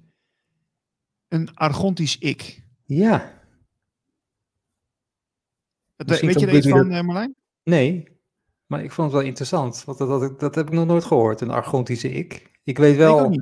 een 1.40 1.54
argontisch 1.54 2.18
ik. 2.18 2.62
Ja. 2.84 3.34
Dat, 5.96 6.20
weet 6.20 6.40
je 6.40 6.46
er 6.46 6.56
iets 6.56 6.68
van, 6.68 6.90
dat... 6.90 7.04
Marlijn? 7.04 7.34
Nee, 7.62 8.08
maar 8.66 8.84
ik 8.84 8.92
vond 8.92 9.08
het 9.08 9.16
wel 9.16 9.26
interessant. 9.26 9.84
Want 9.84 9.98
dat, 9.98 10.08
dat, 10.08 10.40
dat 10.40 10.54
heb 10.54 10.66
ik 10.66 10.72
nog 10.72 10.86
nooit 10.86 11.04
gehoord, 11.04 11.40
een 11.40 11.50
argontische 11.50 12.10
ik. 12.12 12.50
Ik 12.64 12.78
weet 12.78 12.96
wel 12.96 13.40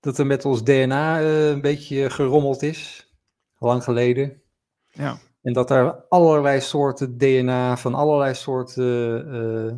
dat 0.00 0.18
er 0.18 0.26
met 0.26 0.44
ons 0.44 0.64
DNA 0.64 1.20
uh, 1.20 1.48
een 1.48 1.60
beetje 1.60 2.10
gerommeld 2.10 2.62
is. 2.62 3.12
Lang 3.58 3.84
geleden. 3.84 4.42
Ja. 4.90 5.18
En 5.42 5.52
dat 5.52 5.70
er 5.70 5.92
allerlei 6.08 6.60
soorten 6.60 7.18
DNA 7.18 7.76
van 7.76 7.94
allerlei 7.94 8.34
soorten 8.34 9.34
uh, 9.34 9.74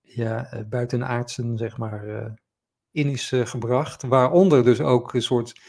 ja, 0.00 0.64
buitenaardsen, 0.68 1.58
zeg 1.58 1.76
maar, 1.76 2.08
uh, 2.08 2.26
in 2.90 3.08
is 3.08 3.32
gebracht. 3.34 4.02
Waaronder 4.02 4.64
dus 4.64 4.80
ook 4.80 5.14
een 5.14 5.22
soort 5.22 5.60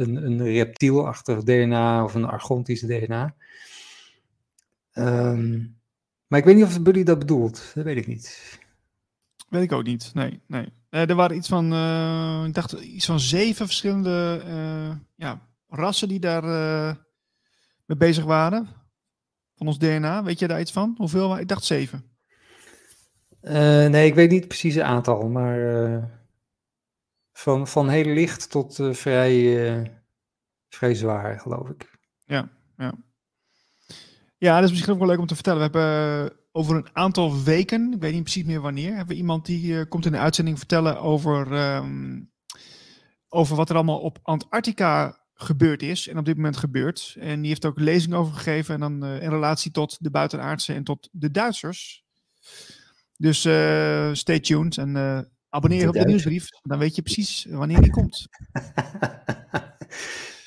een, 0.00 0.16
een 0.16 0.44
reptielachtig 0.44 1.42
DNA 1.42 2.04
of 2.04 2.14
een 2.14 2.24
argontisch 2.24 2.80
DNA. 2.80 3.34
Um, 4.94 5.78
maar 6.26 6.38
ik 6.38 6.44
weet 6.44 6.56
niet 6.56 6.64
of 6.64 6.82
Buddy 6.82 7.02
dat 7.02 7.18
bedoelt. 7.18 7.72
Dat 7.74 7.84
weet 7.84 7.96
ik 7.96 8.06
niet. 8.06 8.58
Weet 9.48 9.62
ik 9.62 9.72
ook 9.72 9.84
niet. 9.84 10.10
Nee, 10.14 10.40
nee. 10.46 10.72
Uh, 10.90 11.08
er 11.08 11.14
waren 11.14 11.36
iets 11.36 11.48
van, 11.48 11.72
uh, 11.72 12.42
ik 12.46 12.54
dacht 12.54 12.72
iets 12.72 13.06
van 13.06 13.20
zeven 13.20 13.66
verschillende 13.66 14.42
uh, 14.46 14.96
ja, 15.16 15.40
rassen 15.68 16.08
die 16.08 16.20
daar 16.20 16.44
mee 17.86 17.96
bezig 17.96 18.24
waren. 18.24 18.68
Van 19.56 19.66
ons 19.66 19.78
DNA. 19.78 20.22
Weet 20.22 20.38
je 20.38 20.48
daar 20.48 20.60
iets 20.60 20.72
van? 20.72 20.94
Hoeveel? 20.96 21.38
Ik 21.38 21.48
dacht 21.48 21.64
zeven. 21.64 22.04
nee, 23.40 24.06
ik 24.06 24.14
weet 24.14 24.30
niet 24.30 24.48
precies 24.48 24.74
het 24.74 24.84
aantal, 24.84 25.28
maar 25.28 26.19
van, 27.40 27.68
van 27.68 27.88
heel 27.88 28.04
licht 28.04 28.50
tot 28.50 28.78
uh, 28.78 28.92
vrij, 28.92 29.34
uh, 29.80 29.86
vrij 30.68 30.94
zwaar, 30.94 31.40
geloof 31.40 31.68
ik. 31.68 31.98
Ja, 32.24 32.48
ja. 32.76 32.94
Ja, 34.38 34.54
dat 34.54 34.64
is 34.64 34.70
misschien 34.70 34.92
ook 34.92 34.98
wel 34.98 35.08
leuk 35.08 35.18
om 35.18 35.26
te 35.26 35.34
vertellen. 35.34 35.58
We 35.58 35.78
hebben 35.78 36.24
uh, 36.24 36.38
over 36.52 36.76
een 36.76 36.88
aantal 36.92 37.42
weken, 37.42 37.92
ik 37.92 38.00
weet 38.00 38.12
niet 38.12 38.22
precies 38.22 38.44
meer 38.44 38.60
wanneer, 38.60 38.88
hebben 38.88 39.06
we 39.06 39.14
iemand 39.14 39.46
die 39.46 39.86
komt 39.86 40.06
in 40.06 40.12
de 40.12 40.18
uitzending 40.18 40.58
vertellen 40.58 41.00
over, 41.00 41.52
um, 41.52 42.30
over 43.28 43.56
wat 43.56 43.68
er 43.68 43.74
allemaal 43.74 44.00
op 44.00 44.18
Antarctica 44.22 45.18
gebeurd 45.34 45.82
is 45.82 46.08
en 46.08 46.18
op 46.18 46.24
dit 46.24 46.36
moment 46.36 46.56
gebeurt. 46.56 47.16
En 47.18 47.40
die 47.40 47.48
heeft 47.48 47.66
ook 47.66 47.78
lezing 47.78 48.14
over 48.14 48.34
gegeven 48.34 48.74
en 48.74 48.80
dan 48.80 49.04
in 49.04 49.30
relatie 49.30 49.70
tot 49.70 49.96
de 50.00 50.10
buitenaardse 50.10 50.74
en 50.74 50.84
tot 50.84 51.08
de 51.12 51.30
Duitsers. 51.30 52.04
Dus 53.16 53.40
stay 54.18 54.40
tuned 54.40 54.76
en 54.76 54.92
abonneer 55.50 55.80
je 55.80 55.88
op 55.88 55.94
de 55.94 56.04
nieuwsbrief. 56.04 56.48
Dan 56.62 56.78
weet 56.78 56.94
je 56.94 57.02
precies 57.02 57.46
wanneer 57.50 57.80
die 57.80 57.90
komt. 57.90 58.26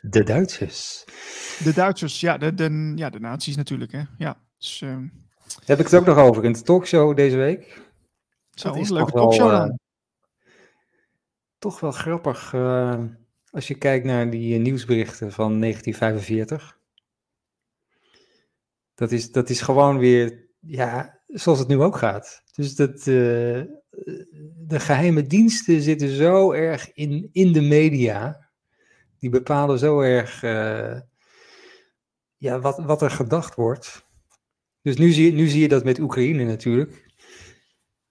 De 0.02 0.24
Duitsers. 0.24 1.04
De 1.64 1.74
Duitsers, 1.74 2.20
ja, 2.20 2.38
de, 2.38 2.54
de, 2.54 2.92
ja, 2.96 3.10
de 3.10 3.20
nazi's 3.20 3.56
natuurlijk. 3.56 3.92
Hè. 3.92 4.02
Ja, 4.18 4.38
dus, 4.58 4.82
uh... 4.82 4.98
Heb 5.66 5.80
ik 5.80 5.86
het 5.86 5.96
ook 5.96 6.06
nog 6.06 6.18
over 6.18 6.46
in 6.46 6.54
de 6.54 6.62
talkshow 6.62 7.16
deze 7.16 7.38
week? 7.38 7.82
Zo, 8.52 8.68
dat 8.68 8.78
is 8.78 8.90
een 8.90 8.96
leuke 8.96 9.12
talkshow 9.12 9.52
dan. 9.52 9.68
Uh, 9.68 9.76
toch 11.58 11.80
wel 11.80 11.92
grappig 11.92 12.54
uh, 12.54 13.04
als 13.52 13.68
je 13.68 13.76
kijkt 13.76 14.06
naar 14.06 14.30
die 14.30 14.60
nieuwsberichten 14.60 15.32
van 15.32 15.60
1945. 15.60 16.80
Dat 18.96 19.12
is, 19.12 19.32
dat 19.32 19.50
is 19.50 19.62
gewoon 19.62 19.98
weer, 19.98 20.48
ja, 20.60 21.20
zoals 21.34 21.60
het 21.60 21.68
nu 21.68 21.82
ook 21.82 21.98
gaat. 21.98 22.42
Dus 22.56 22.76
dat, 22.76 23.04
de 23.04 24.80
geheime 24.80 25.28
diensten 25.28 25.82
zitten 25.82 26.10
zo 26.10 26.52
erg 26.52 26.94
in, 26.94 27.30
in 27.32 27.52
de 27.52 27.62
media 27.62 28.44
die 29.24 29.30
bepalen 29.30 29.80
zo 29.80 30.00
erg 30.00 30.44
uh, 30.44 31.00
ja, 32.38 32.60
wat, 32.60 32.78
wat 32.86 33.02
er 33.02 33.12
gedacht 33.12 33.56
wordt. 33.56 34.06
Dus 34.82 34.98
nu 34.98 35.12
zie, 35.12 35.34
nu 35.34 35.48
zie 35.48 35.62
je 35.62 35.68
dat 35.68 35.84
met 35.84 36.00
Oekraïne 36.00 36.44
natuurlijk. 36.44 37.12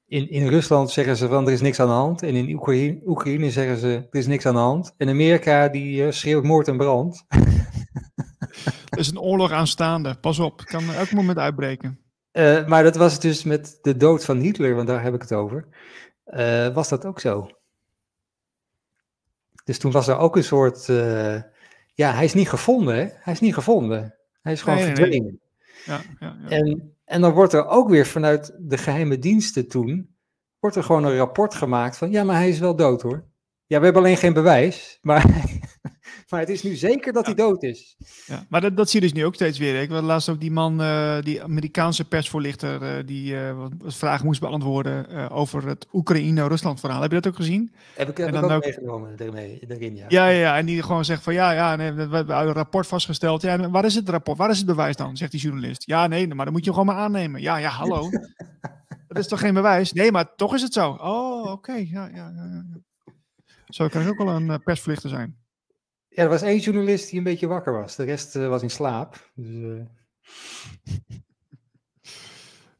In, 0.06 0.30
in 0.30 0.48
Rusland 0.48 0.90
zeggen 0.90 1.16
ze 1.16 1.28
van 1.28 1.46
er 1.46 1.52
is 1.52 1.60
niks 1.60 1.80
aan 1.80 1.86
de 1.86 1.92
hand. 1.92 2.22
En 2.22 2.34
in 2.34 2.54
Oekraïne, 2.54 3.00
Oekraïne 3.04 3.50
zeggen 3.50 3.76
ze 3.76 4.06
er 4.10 4.18
is 4.18 4.26
niks 4.26 4.46
aan 4.46 4.54
de 4.54 4.60
hand. 4.60 4.94
En 4.96 5.08
Amerika 5.08 5.68
die 5.68 6.06
uh, 6.06 6.10
schreeuwt 6.10 6.44
moord 6.44 6.68
en 6.68 6.76
brand. 6.76 7.24
er 8.90 8.98
is 8.98 9.10
een 9.10 9.20
oorlog 9.20 9.50
aanstaande. 9.50 10.14
Pas 10.20 10.38
op, 10.38 10.64
kan 10.64 10.90
elk 10.90 11.12
moment 11.12 11.38
uitbreken. 11.38 12.01
Uh, 12.32 12.66
maar 12.66 12.82
dat 12.82 12.96
was 12.96 13.20
dus 13.20 13.44
met 13.44 13.78
de 13.82 13.96
dood 13.96 14.24
van 14.24 14.38
Hitler, 14.38 14.74
want 14.74 14.86
daar 14.86 15.02
heb 15.02 15.14
ik 15.14 15.20
het 15.20 15.32
over. 15.32 15.66
Uh, 16.26 16.74
was 16.74 16.88
dat 16.88 17.04
ook 17.04 17.20
zo? 17.20 17.50
Dus 19.64 19.78
toen 19.78 19.92
was 19.92 20.08
er 20.08 20.18
ook 20.18 20.36
een 20.36 20.44
soort. 20.44 20.88
Uh, 20.88 21.40
ja, 21.94 22.12
hij 22.12 22.24
is 22.24 22.34
niet 22.34 22.48
gevonden, 22.48 22.94
hè? 22.94 23.08
Hij 23.14 23.32
is 23.32 23.40
niet 23.40 23.54
gevonden. 23.54 24.14
Hij 24.42 24.52
is 24.52 24.62
gewoon 24.62 24.78
nee, 24.78 24.86
verdwenen. 24.86 25.22
Nee. 25.22 25.40
Ja, 25.84 26.00
ja, 26.20 26.36
ja. 26.42 26.48
En, 26.48 26.94
en 27.04 27.20
dan 27.20 27.32
wordt 27.32 27.52
er 27.52 27.66
ook 27.66 27.88
weer 27.88 28.06
vanuit 28.06 28.54
de 28.58 28.78
geheime 28.78 29.18
diensten 29.18 29.68
toen. 29.68 30.16
Wordt 30.58 30.76
er 30.76 30.84
gewoon 30.84 31.04
een 31.04 31.16
rapport 31.16 31.54
gemaakt 31.54 31.96
van. 31.96 32.10
Ja, 32.10 32.24
maar 32.24 32.36
hij 32.36 32.48
is 32.48 32.58
wel 32.58 32.76
dood 32.76 33.02
hoor. 33.02 33.24
Ja, 33.66 33.78
we 33.78 33.84
hebben 33.84 34.02
alleen 34.02 34.16
geen 34.16 34.32
bewijs. 34.32 34.98
Maar 35.02 35.24
Maar 36.32 36.40
het 36.40 36.50
is 36.50 36.62
nu 36.62 36.74
zeker 36.74 37.12
dat 37.12 37.26
hij 37.26 37.34
dood 37.34 37.62
is. 37.62 37.96
Ja, 38.26 38.46
maar 38.48 38.60
dat, 38.60 38.76
dat 38.76 38.90
zie 38.90 39.00
je 39.00 39.06
dus 39.06 39.14
nu 39.14 39.24
ook 39.24 39.34
steeds 39.34 39.58
weer. 39.58 39.82
Ik 39.82 39.90
had 39.90 40.02
laatst 40.02 40.28
ook 40.28 40.40
die 40.40 40.50
man, 40.50 40.80
uh, 40.80 41.20
die 41.20 41.42
Amerikaanse 41.42 42.04
persvoorlichter, 42.04 42.82
uh, 42.82 43.06
die 43.06 43.32
uh, 43.32 43.58
wat 43.78 43.94
vragen 43.94 44.26
moest 44.26 44.40
beantwoorden 44.40 45.30
over 45.30 45.66
het 45.66 45.86
Oekraïne-Rusland 45.92 46.80
verhaal. 46.80 47.02
Heb 47.02 47.10
je 47.10 47.20
dat 47.20 47.32
ook 47.32 47.36
gezien? 47.36 47.72
Heb 47.94 48.08
ik, 48.08 48.16
heb 48.16 48.26
en 48.26 48.32
dan 48.32 48.44
ook, 48.44 48.50
ook 48.50 48.64
meegenomen 48.64 49.16
daarin, 49.16 49.96
ja. 49.96 50.04
Ja, 50.08 50.28
ja, 50.28 50.56
en 50.56 50.66
die 50.66 50.82
gewoon 50.82 51.04
zegt 51.04 51.22
van 51.22 51.34
ja, 51.34 51.52
ja, 51.52 51.76
nee, 51.76 51.92
we 51.92 52.16
hebben 52.16 52.36
een 52.36 52.52
rapport 52.52 52.86
vastgesteld. 52.86 53.42
Ja, 53.42 53.70
waar 53.70 53.84
is 53.84 53.94
het 53.94 54.08
rapport? 54.08 54.38
Waar 54.38 54.50
is 54.50 54.58
het 54.58 54.66
bewijs 54.66 54.96
dan? 54.96 55.16
Zegt 55.16 55.30
die 55.30 55.40
journalist. 55.40 55.86
Ja, 55.86 56.06
nee, 56.06 56.34
maar 56.34 56.44
dan 56.44 56.54
moet 56.54 56.64
je 56.64 56.70
gewoon 56.70 56.86
maar 56.86 56.96
aannemen. 56.96 57.40
Ja, 57.40 57.56
ja, 57.56 57.70
hallo. 57.70 58.10
dat 59.08 59.18
is 59.18 59.28
toch 59.28 59.40
geen 59.40 59.54
bewijs? 59.54 59.92
Nee, 59.92 60.12
maar 60.12 60.34
toch 60.34 60.54
is 60.54 60.62
het 60.62 60.72
zo. 60.72 60.90
Oh, 60.90 61.40
oké. 61.40 61.50
Okay. 61.50 61.88
Ja, 61.90 62.06
ja, 62.06 62.32
ja, 62.34 62.44
ja. 62.44 62.80
Zo 63.66 63.88
kan 63.88 64.06
ook 64.06 64.18
wel 64.18 64.28
een 64.28 64.62
persverlichter 64.62 65.10
zijn. 65.10 65.41
Ja, 66.14 66.22
er 66.22 66.28
was 66.28 66.42
één 66.42 66.58
journalist 66.58 67.08
die 67.08 67.18
een 67.18 67.24
beetje 67.24 67.46
wakker 67.46 67.72
was. 67.72 67.96
De 67.96 68.04
rest 68.04 68.36
uh, 68.36 68.48
was 68.48 68.62
in 68.62 68.70
slaap. 68.70 69.30
Dus, 69.34 69.48
uh... 69.48 69.82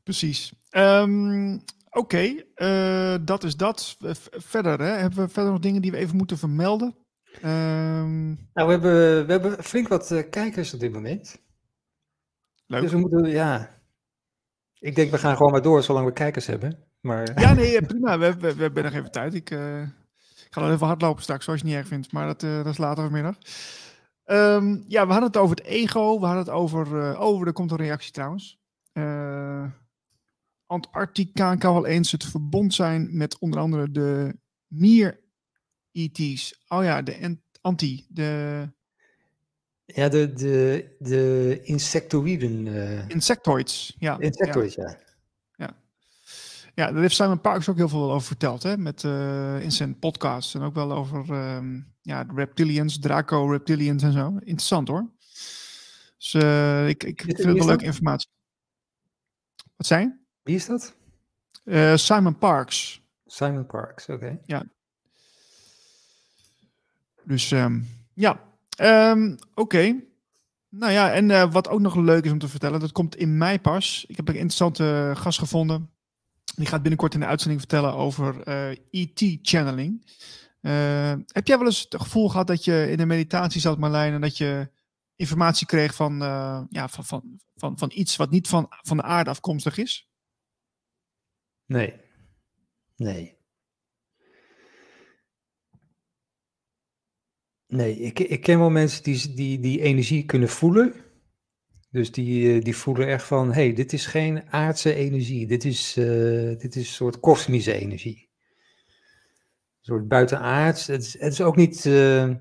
Precies. 0.02 0.52
Um, 0.70 1.54
Oké, 1.90 1.98
okay. 1.98 2.46
uh, 2.56 3.18
dat 3.24 3.44
is 3.44 3.56
dat. 3.56 3.96
verder, 4.30 4.80
hè? 4.80 4.90
hebben 4.90 5.18
we 5.18 5.28
verder 5.28 5.52
nog 5.52 5.60
dingen 5.60 5.82
die 5.82 5.90
we 5.90 5.96
even 5.96 6.16
moeten 6.16 6.38
vermelden? 6.38 6.94
Um... 7.44 8.28
Nou, 8.52 8.66
we 8.66 8.70
hebben, 8.70 9.26
we 9.26 9.32
hebben 9.32 9.64
flink 9.64 9.88
wat 9.88 10.26
kijkers 10.30 10.74
op 10.74 10.80
dit 10.80 10.92
moment. 10.92 11.42
Leuk. 12.66 12.80
Dus 12.80 12.92
we 12.92 12.98
moeten, 12.98 13.30
ja... 13.30 13.80
Ik 14.78 14.94
denk, 14.94 15.10
we 15.10 15.18
gaan 15.18 15.36
gewoon 15.36 15.52
maar 15.52 15.62
door 15.62 15.82
zolang 15.82 16.06
we 16.06 16.12
kijkers 16.12 16.46
hebben. 16.46 16.78
Maar... 17.00 17.40
Ja, 17.40 17.54
nee, 17.54 17.82
prima. 17.82 18.18
We, 18.18 18.34
we, 18.34 18.54
we 18.54 18.62
hebben 18.62 18.84
nog 18.84 18.92
even 18.92 19.10
tijd. 19.10 19.34
Ik, 19.34 19.50
ga 20.52 20.60
dan 20.60 20.72
even 20.72 20.86
hardlopen 20.86 21.22
straks, 21.22 21.44
zoals 21.44 21.60
je 21.60 21.66
niet 21.66 21.74
erg 21.74 21.86
vindt. 21.86 22.12
Maar 22.12 22.26
dat, 22.26 22.42
uh, 22.42 22.56
dat 22.56 22.66
is 22.66 22.78
later 22.78 23.02
vanmiddag. 23.02 23.36
Um, 24.26 24.84
ja, 24.88 25.06
we 25.06 25.12
hadden 25.12 25.30
het 25.30 25.36
over 25.36 25.56
het 25.56 25.64
ego. 25.64 26.20
We 26.20 26.26
hadden 26.26 26.44
het 26.44 26.52
over... 26.52 26.86
Uh, 26.86 27.20
oh, 27.20 27.46
er 27.46 27.52
komt 27.52 27.70
een 27.70 27.76
reactie 27.76 28.12
trouwens. 28.12 28.60
Uh, 28.92 29.64
Antarctica 30.66 31.56
kan 31.56 31.72
wel 31.72 31.86
eens 31.86 32.12
het 32.12 32.24
verbond 32.24 32.74
zijn 32.74 33.16
met 33.16 33.38
onder 33.38 33.60
andere 33.60 33.90
de 33.90 34.36
Mier-ET's. 34.66 36.64
Oh 36.68 36.84
ja, 36.84 37.02
de 37.02 37.38
anti, 37.60 38.06
de... 38.08 38.68
Ja, 39.84 40.08
de, 40.08 40.32
de, 40.32 40.96
de 40.98 41.60
insectoïden. 41.62 42.66
Uh... 42.66 43.08
Insectoids, 43.08 43.96
ja. 43.98 44.18
Insectoids, 44.18 44.74
ja. 44.74 44.88
Ja, 44.88 44.98
daar 46.74 46.94
heeft 46.94 47.14
Simon 47.14 47.40
Parks 47.40 47.68
ook 47.68 47.76
heel 47.76 47.88
veel 47.88 48.12
over 48.12 48.26
verteld, 48.26 48.62
hè? 48.62 48.76
Met, 48.76 49.02
uh, 49.02 49.62
in 49.62 49.72
zijn 49.72 49.98
podcast. 49.98 50.54
En 50.54 50.62
ook 50.62 50.74
wel 50.74 50.92
over 50.92 51.30
um, 51.54 51.94
ja, 52.02 52.26
reptilians, 52.34 52.98
Draco 52.98 53.50
reptilians 53.50 54.02
en 54.02 54.12
zo. 54.12 54.26
Interessant 54.28 54.88
hoor. 54.88 55.10
Dus 56.18 56.34
uh, 56.34 56.88
ik, 56.88 57.04
ik 57.04 57.22
vind 57.22 57.36
het 57.36 57.56
wel 57.56 57.66
leuke 57.66 57.84
informatie. 57.84 58.28
Wat 59.76 59.86
zijn? 59.86 60.20
Wie 60.42 60.54
is 60.54 60.66
dat? 60.66 60.94
Uh, 61.64 61.96
Simon 61.96 62.38
Parks. 62.38 63.02
Simon 63.26 63.66
Parks, 63.66 64.08
oké. 64.08 64.12
Okay. 64.12 64.40
Ja. 64.46 64.64
Dus 67.24 67.50
um, 67.50 67.88
ja, 68.14 68.40
um, 68.80 69.32
oké. 69.32 69.60
Okay. 69.60 70.04
Nou 70.68 70.92
ja, 70.92 71.12
en 71.12 71.50
wat 71.50 71.68
ook 71.68 71.80
nog 71.80 71.96
leuk 71.96 72.24
is 72.24 72.32
om 72.32 72.38
te 72.38 72.48
vertellen, 72.48 72.80
dat 72.80 72.92
komt 72.92 73.16
in 73.16 73.38
mei 73.38 73.60
pas. 73.60 74.04
Ik 74.08 74.16
heb 74.16 74.28
een 74.28 74.34
interessante 74.34 75.12
gast 75.16 75.38
gevonden. 75.38 75.90
Die 76.56 76.66
gaat 76.66 76.80
binnenkort 76.82 77.14
in 77.14 77.20
de 77.20 77.26
uitzending 77.26 77.60
vertellen 77.60 77.94
over 77.94 78.46
ET-channeling. 78.90 80.04
Eh, 80.60 81.10
e 81.10 81.14
uh, 81.14 81.22
heb 81.26 81.46
jij 81.46 81.58
wel 81.58 81.66
eens 81.66 81.86
het 81.90 82.02
gevoel 82.02 82.28
gehad 82.28 82.46
dat 82.46 82.64
je 82.64 82.90
in 82.90 83.00
een 83.00 83.06
meditatie 83.08 83.60
zat, 83.60 83.78
Marlijn, 83.78 84.12
en 84.12 84.20
dat 84.20 84.36
je 84.36 84.70
informatie 85.16 85.66
kreeg 85.66 85.94
van, 85.94 86.22
uh, 86.22 86.62
ja, 86.68 86.88
van, 86.88 87.04
van, 87.04 87.40
van, 87.54 87.78
van 87.78 87.90
iets 87.94 88.16
wat 88.16 88.30
niet 88.30 88.48
van, 88.48 88.66
van 88.68 88.96
de 88.96 89.02
aarde 89.02 89.30
afkomstig 89.30 89.78
is? 89.78 90.08
Nee. 91.66 91.94
Nee. 92.96 93.40
Nee, 97.66 97.98
ik, 97.98 98.18
ik 98.18 98.40
ken 98.40 98.58
wel 98.58 98.70
mensen 98.70 99.02
die, 99.02 99.34
die 99.34 99.60
die 99.60 99.80
energie 99.80 100.24
kunnen 100.24 100.48
voelen. 100.48 100.94
Dus 101.92 102.12
die, 102.12 102.54
eh, 102.54 102.62
die 102.62 102.76
voelen 102.76 103.08
echt 103.08 103.24
van, 103.24 103.52
hey, 103.52 103.72
dit 103.72 103.92
is 103.92 104.06
geen 104.06 104.50
aardse 104.50 104.94
energie, 104.94 105.46
dit 105.46 105.64
is, 105.64 105.96
uh, 105.96 106.58
dit 106.58 106.76
is 106.76 106.88
een 106.88 106.94
soort 106.94 107.20
kosmische 107.20 107.72
energie. 107.72 108.28
Een 109.78 109.84
soort 109.84 110.08
buitenaards. 110.08 110.86
Het 110.86 111.02
is, 111.02 111.12
het 111.18 111.32
is 111.32 111.40
ook 111.40 111.56
niet, 111.56 111.84
uh, 111.84 112.34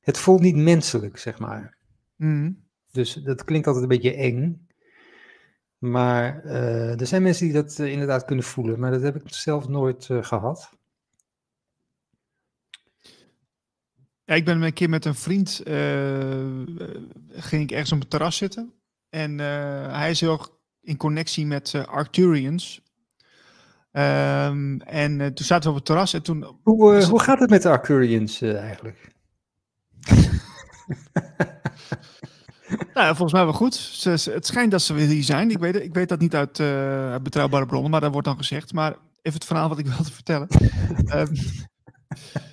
het 0.00 0.18
voelt 0.18 0.40
niet 0.40 0.56
menselijk, 0.56 1.18
zeg 1.18 1.38
maar. 1.38 1.76
Mm. 2.16 2.64
Dus 2.90 3.14
dat 3.14 3.44
klinkt 3.44 3.66
altijd 3.66 3.84
een 3.84 3.96
beetje 3.98 4.14
eng. 4.14 4.68
Maar 5.78 6.44
uh, 6.44 7.00
er 7.00 7.06
zijn 7.06 7.22
mensen 7.22 7.44
die 7.44 7.54
dat 7.54 7.78
inderdaad 7.78 8.24
kunnen 8.24 8.44
voelen, 8.44 8.80
maar 8.80 8.90
dat 8.90 9.02
heb 9.02 9.16
ik 9.16 9.22
zelf 9.26 9.68
nooit 9.68 10.08
gehad. 10.10 10.78
Ja, 14.30 14.36
ik 14.36 14.44
ben 14.44 14.62
een 14.62 14.72
keer 14.72 14.88
met 14.88 15.04
een 15.04 15.14
vriend, 15.14 15.60
uh, 15.64 15.76
ging 17.30 17.62
ik 17.62 17.70
ergens 17.70 17.92
op 17.92 18.00
het 18.00 18.10
terras 18.10 18.36
zitten. 18.36 18.72
En 19.08 19.38
uh, 19.38 19.96
hij 19.96 20.10
is 20.10 20.20
heel 20.20 20.46
in 20.80 20.96
connectie 20.96 21.46
met 21.46 21.74
Arcturians. 21.86 22.82
Um, 23.92 24.80
en 24.80 25.34
toen 25.34 25.46
zaten 25.46 25.62
we 25.62 25.68
op 25.68 25.74
het 25.74 25.84
terras 25.84 26.12
en 26.12 26.22
toen... 26.22 26.58
Hoe, 26.62 27.04
hoe 27.04 27.20
gaat 27.20 27.40
het 27.40 27.50
met 27.50 27.62
de 27.62 27.68
Arcturians 27.68 28.42
eigenlijk? 28.42 29.12
nou, 32.94 33.06
volgens 33.06 33.32
mij 33.32 33.44
wel 33.44 33.52
goed. 33.52 33.74
Ze, 33.74 34.10
het 34.10 34.46
schijnt 34.46 34.70
dat 34.70 34.82
ze 34.82 34.94
weer 34.94 35.06
hier 35.06 35.24
zijn. 35.24 35.50
Ik 35.50 35.58
weet, 35.58 35.76
ik 35.76 35.94
weet 35.94 36.08
dat 36.08 36.20
niet 36.20 36.34
uit, 36.34 36.56
betrouwbare 37.22 37.66
bronnen, 37.66 37.90
maar 37.90 38.00
dat 38.00 38.12
wordt 38.12 38.26
dan 38.26 38.36
gezegd. 38.36 38.72
Maar 38.72 38.92
even 39.22 39.38
het 39.38 39.44
verhaal 39.44 39.68
wat 39.68 39.78
ik 39.78 39.86
wilde 39.86 40.12
vertellen. 40.12 40.48
um, 41.14 41.32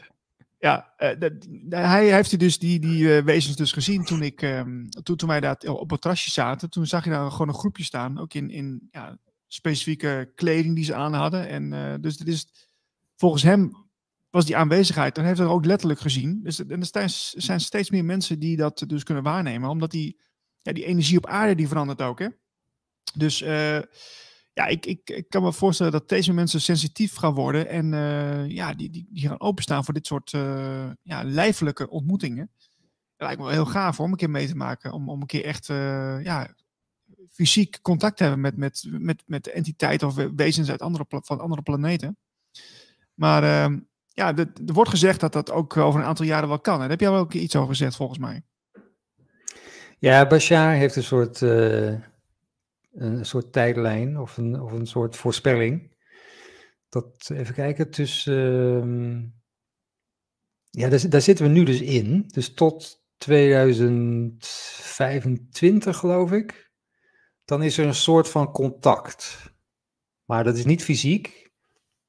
Ja, 0.60 0.94
uh, 0.98 1.30
hij 1.70 2.14
heeft 2.14 2.40
dus 2.40 2.60
die, 2.60 2.80
die 2.80 3.04
uh, 3.04 3.24
wezens 3.24 3.56
dus 3.56 3.72
gezien 3.72 4.04
toen, 4.04 4.22
ik, 4.22 4.42
um, 4.42 4.90
toen, 4.90 5.16
toen 5.16 5.30
wij 5.30 5.40
daar 5.40 5.58
op 5.58 5.90
het 5.90 6.02
trasje 6.02 6.32
zaten. 6.32 6.70
Toen 6.70 6.86
zag 6.86 7.04
je 7.04 7.10
daar 7.10 7.32
gewoon 7.32 7.48
een 7.48 7.54
groepje 7.54 7.84
staan, 7.84 8.20
ook 8.20 8.34
in, 8.34 8.50
in 8.50 8.88
ja, 8.92 9.18
specifieke 9.48 10.32
kleding 10.36 10.76
die 10.76 10.84
ze 10.84 10.96
aan 10.96 11.14
hadden. 11.14 11.48
En 11.48 11.72
uh, 11.72 11.94
dus 12.02 12.18
dit 12.18 12.28
is, 12.28 12.48
volgens 13.16 13.44
hem 13.44 13.86
was 14.30 14.46
die 14.46 14.58
aanwezigheid, 14.58 15.16
en 15.16 15.20
hij 15.20 15.30
heeft 15.30 15.42
het 15.42 15.52
ook 15.52 15.66
letterlijk 15.66 16.00
gezien. 16.00 16.40
Dus 16.44 16.66
en 16.66 16.82
er 16.92 17.10
zijn 17.36 17.60
steeds 17.60 17.90
meer 17.90 18.06
mensen 18.06 18.40
die 18.40 18.58
dat 18.58 18.84
dus 18.88 19.04
kunnen 19.04 19.24
waarnemen, 19.24 19.70
omdat 19.70 19.92
die, 19.92 20.20
ja, 20.62 20.74
die 20.74 20.86
energie 20.86 21.18
op 21.18 21.26
aarde 21.26 21.56
die 21.56 21.68
verandert 21.68 22.02
ook. 22.02 22.20
Hè? 22.20 22.28
Dus 23.14 23.42
ja, 24.58 24.66
ik, 24.66 24.86
ik, 24.86 25.10
ik 25.10 25.30
kan 25.30 25.44
me 25.44 25.54
voorstellen 25.54 25.92
dat 25.92 26.10
deze 26.10 26.34
mensen 26.34 26.62
sensitief 26.62 27.16
gaan 27.16 27.34
worden 27.34 27.68
en 27.68 27.92
ja, 28.50 28.74
die, 28.74 28.90
die, 28.90 29.08
die 29.10 29.28
gaan 29.28 29.40
openstaan 29.40 29.86
voor 29.86 29.94
dit 29.94 30.08
soort 30.08 30.32
ja, 31.02 31.24
lijfelijke 31.24 31.90
ontmoetingen. 31.90 32.52
Dat 33.16 33.28
lijkt 33.28 33.38
me 33.38 33.44
wel 33.44 33.54
heel 33.54 33.66
gaaf 33.66 34.00
om 34.00 34.12
een 34.12 34.18
keer 34.18 34.30
mee 34.30 34.48
te 34.48 34.56
maken, 34.56 34.92
om, 34.92 35.10
om 35.10 35.22
een 35.22 35.28
keer 35.28 35.44
echt 35.44 35.66
ja, 36.24 36.54
fysiek 37.32 37.82
contact 37.82 38.18
te 38.18 38.24
hebben 38.24 38.42
met, 38.42 38.58
met, 38.58 38.86
met, 38.92 39.24
met 39.26 39.48
entiteiten 39.48 40.08
of 40.08 40.16
wezens 40.36 40.70
uit 40.70 40.82
andere, 40.82 41.06
van 41.10 41.40
andere 41.40 41.62
planeten. 41.62 42.18
Maar 43.14 43.44
ehm, 43.44 43.80
ja, 44.08 44.36
er 44.36 44.74
wordt 44.74 44.90
gezegd 44.90 45.20
dat 45.20 45.34
dat 45.34 45.52
ook 45.52 45.78
over 45.78 46.00
een 46.00 46.06
aantal 46.06 46.26
jaren 46.26 46.48
wel 46.48 46.60
kan. 46.60 46.80
Daar 46.80 46.90
heb 46.90 47.00
jij 47.00 47.12
wel 47.12 47.20
ook 47.20 47.34
iets 47.34 47.56
over 47.56 47.70
gezegd, 47.70 47.96
volgens 47.96 48.20
mij. 48.20 48.44
Ja, 50.00 50.28
Bashar 50.28 50.72
heeft 50.72 50.96
een 50.96 51.04
soort, 51.04 51.42
een 52.98 53.26
soort 53.26 53.54
tijdlijn 53.54 54.20
of 54.20 54.38
een, 54.38 54.62
of 54.62 54.72
een 54.72 54.88
soort 54.88 55.16
voorspelling. 55.16 55.96
Dat, 56.90 57.30
even 57.34 57.54
kijken, 57.54 57.90
tussen. 57.90 59.42
ja, 60.70 60.90
daar, 60.90 61.10
daar 61.10 61.22
zitten 61.22 61.46
we 61.46 61.52
nu 61.52 61.64
dus 61.64 61.82
in. 61.82 62.24
Dus 62.28 62.54
tot 62.54 63.06
2025, 63.18 65.98
geloof 65.98 66.32
ik. 66.32 66.72
Dan 67.46 67.64
is 67.64 67.78
er 67.78 67.86
een 67.86 67.96
soort 67.96 68.30
van 68.30 68.52
contact. 68.52 69.52
Maar 70.26 70.44
dat 70.44 70.58
is 70.58 70.66
niet 70.66 70.84
fysiek, 70.84 71.52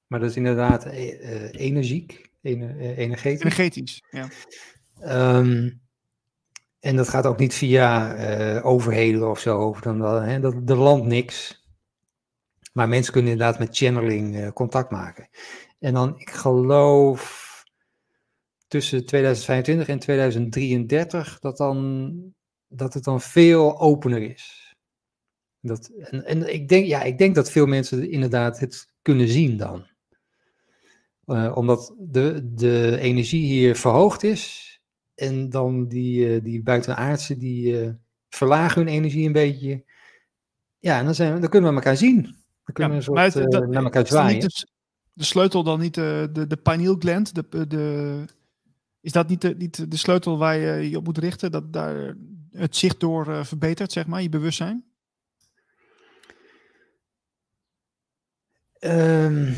maar 0.07 0.21
dat 0.21 0.31
is 0.31 0.37
inderdaad 0.37 0.87
uh, 0.87 1.53
energiek, 1.53 2.31
ener, 2.43 2.81
energetisch. 2.81 3.41
Energetisch, 3.41 4.03
ja. 4.11 4.29
Um, 5.39 5.88
en 6.81 6.97
dat 6.97 7.09
gaat 7.09 7.27
ook 7.27 7.39
niet 7.39 7.55
via 7.55 8.17
uh, 8.17 8.67
overheden 8.67 9.31
of 9.31 9.39
zo, 9.39 9.59
over 9.59 9.83
dan, 9.83 10.23
hè, 10.23 10.41
dat, 10.41 10.67
de 10.67 10.77
land 10.77 11.05
niks. 11.05 11.67
Maar 12.73 12.89
mensen 12.89 13.13
kunnen 13.13 13.33
inderdaad 13.33 13.59
met 13.59 13.77
channeling 13.77 14.37
uh, 14.37 14.49
contact 14.49 14.91
maken. 14.91 15.29
En 15.79 15.95
dan, 15.95 16.19
ik 16.19 16.31
geloof, 16.31 17.47
tussen 18.69 19.07
2025 19.07 19.89
en 19.89 19.99
2033, 19.99 21.39
dat, 21.39 21.57
dan, 21.57 22.35
dat 22.69 22.95
het 22.95 23.05
dan 23.05 23.21
veel 23.21 23.81
opener 23.81 24.23
is. 24.23 24.75
Dat, 25.61 25.87
en, 25.87 26.25
en 26.25 26.53
ik, 26.55 26.69
denk, 26.69 26.87
ja, 26.87 27.03
ik 27.03 27.19
denk 27.19 27.35
dat 27.35 27.51
veel 27.51 27.67
mensen 27.67 28.11
inderdaad 28.11 28.59
het 28.59 28.93
kunnen 29.03 29.29
zien 29.29 29.57
dan. 29.57 29.87
Uh, 31.27 31.57
omdat 31.57 31.95
de, 31.99 32.53
de 32.55 32.99
energie 33.01 33.45
hier 33.45 33.77
verhoogd 33.77 34.23
is. 34.23 34.68
En 35.19 35.51
dan 35.51 35.89
die, 35.89 36.35
uh, 36.35 36.45
die 36.45 36.63
buitenaardse, 36.63 37.37
die 37.37 37.83
uh, 37.83 37.91
verlagen 38.29 38.83
hun 38.83 38.93
energie 38.95 39.27
een 39.27 39.33
beetje. 39.33 39.85
Ja, 40.79 40.99
en 40.99 41.05
dan, 41.05 41.15
zijn 41.15 41.35
we, 41.35 41.41
dan 41.41 41.49
kunnen 41.49 41.71
we 41.71 41.77
elkaar 41.77 41.97
zien. 41.97 42.23
Dan 42.23 42.75
kunnen 42.75 42.97
ja, 42.97 43.05
we 43.05 43.11
een 43.11 43.33
soort, 43.33 43.51
dat, 43.51 43.69
naar 43.69 43.83
elkaar 43.83 44.07
zwaaien. 44.07 44.41
De, 44.41 44.67
de, 45.13 45.25
sleutel 45.25 45.63
dan 45.63 45.81
niet 45.81 45.95
de, 45.95 46.29
de, 46.33 46.47
de 46.47 46.57
pineal 46.57 46.97
gland? 46.99 47.35
De, 47.35 47.67
de, 47.67 48.25
is 49.01 49.13
dat 49.13 49.29
niet 49.29 49.41
de, 49.41 49.55
niet 49.57 49.91
de 49.91 49.97
sleutel 49.97 50.39
waar 50.39 50.57
je 50.57 50.91
je 50.91 50.97
op 50.97 51.05
moet 51.05 51.19
richten? 51.19 51.51
Dat 51.51 51.73
daar 51.73 52.17
het 52.51 52.77
zicht 52.77 53.01
door 53.01 53.47
verbetert, 53.47 53.93
zeg 53.93 54.07
maar, 54.07 54.23
je 54.23 54.29
bewustzijn? 54.29 54.85
Um, 58.81 59.55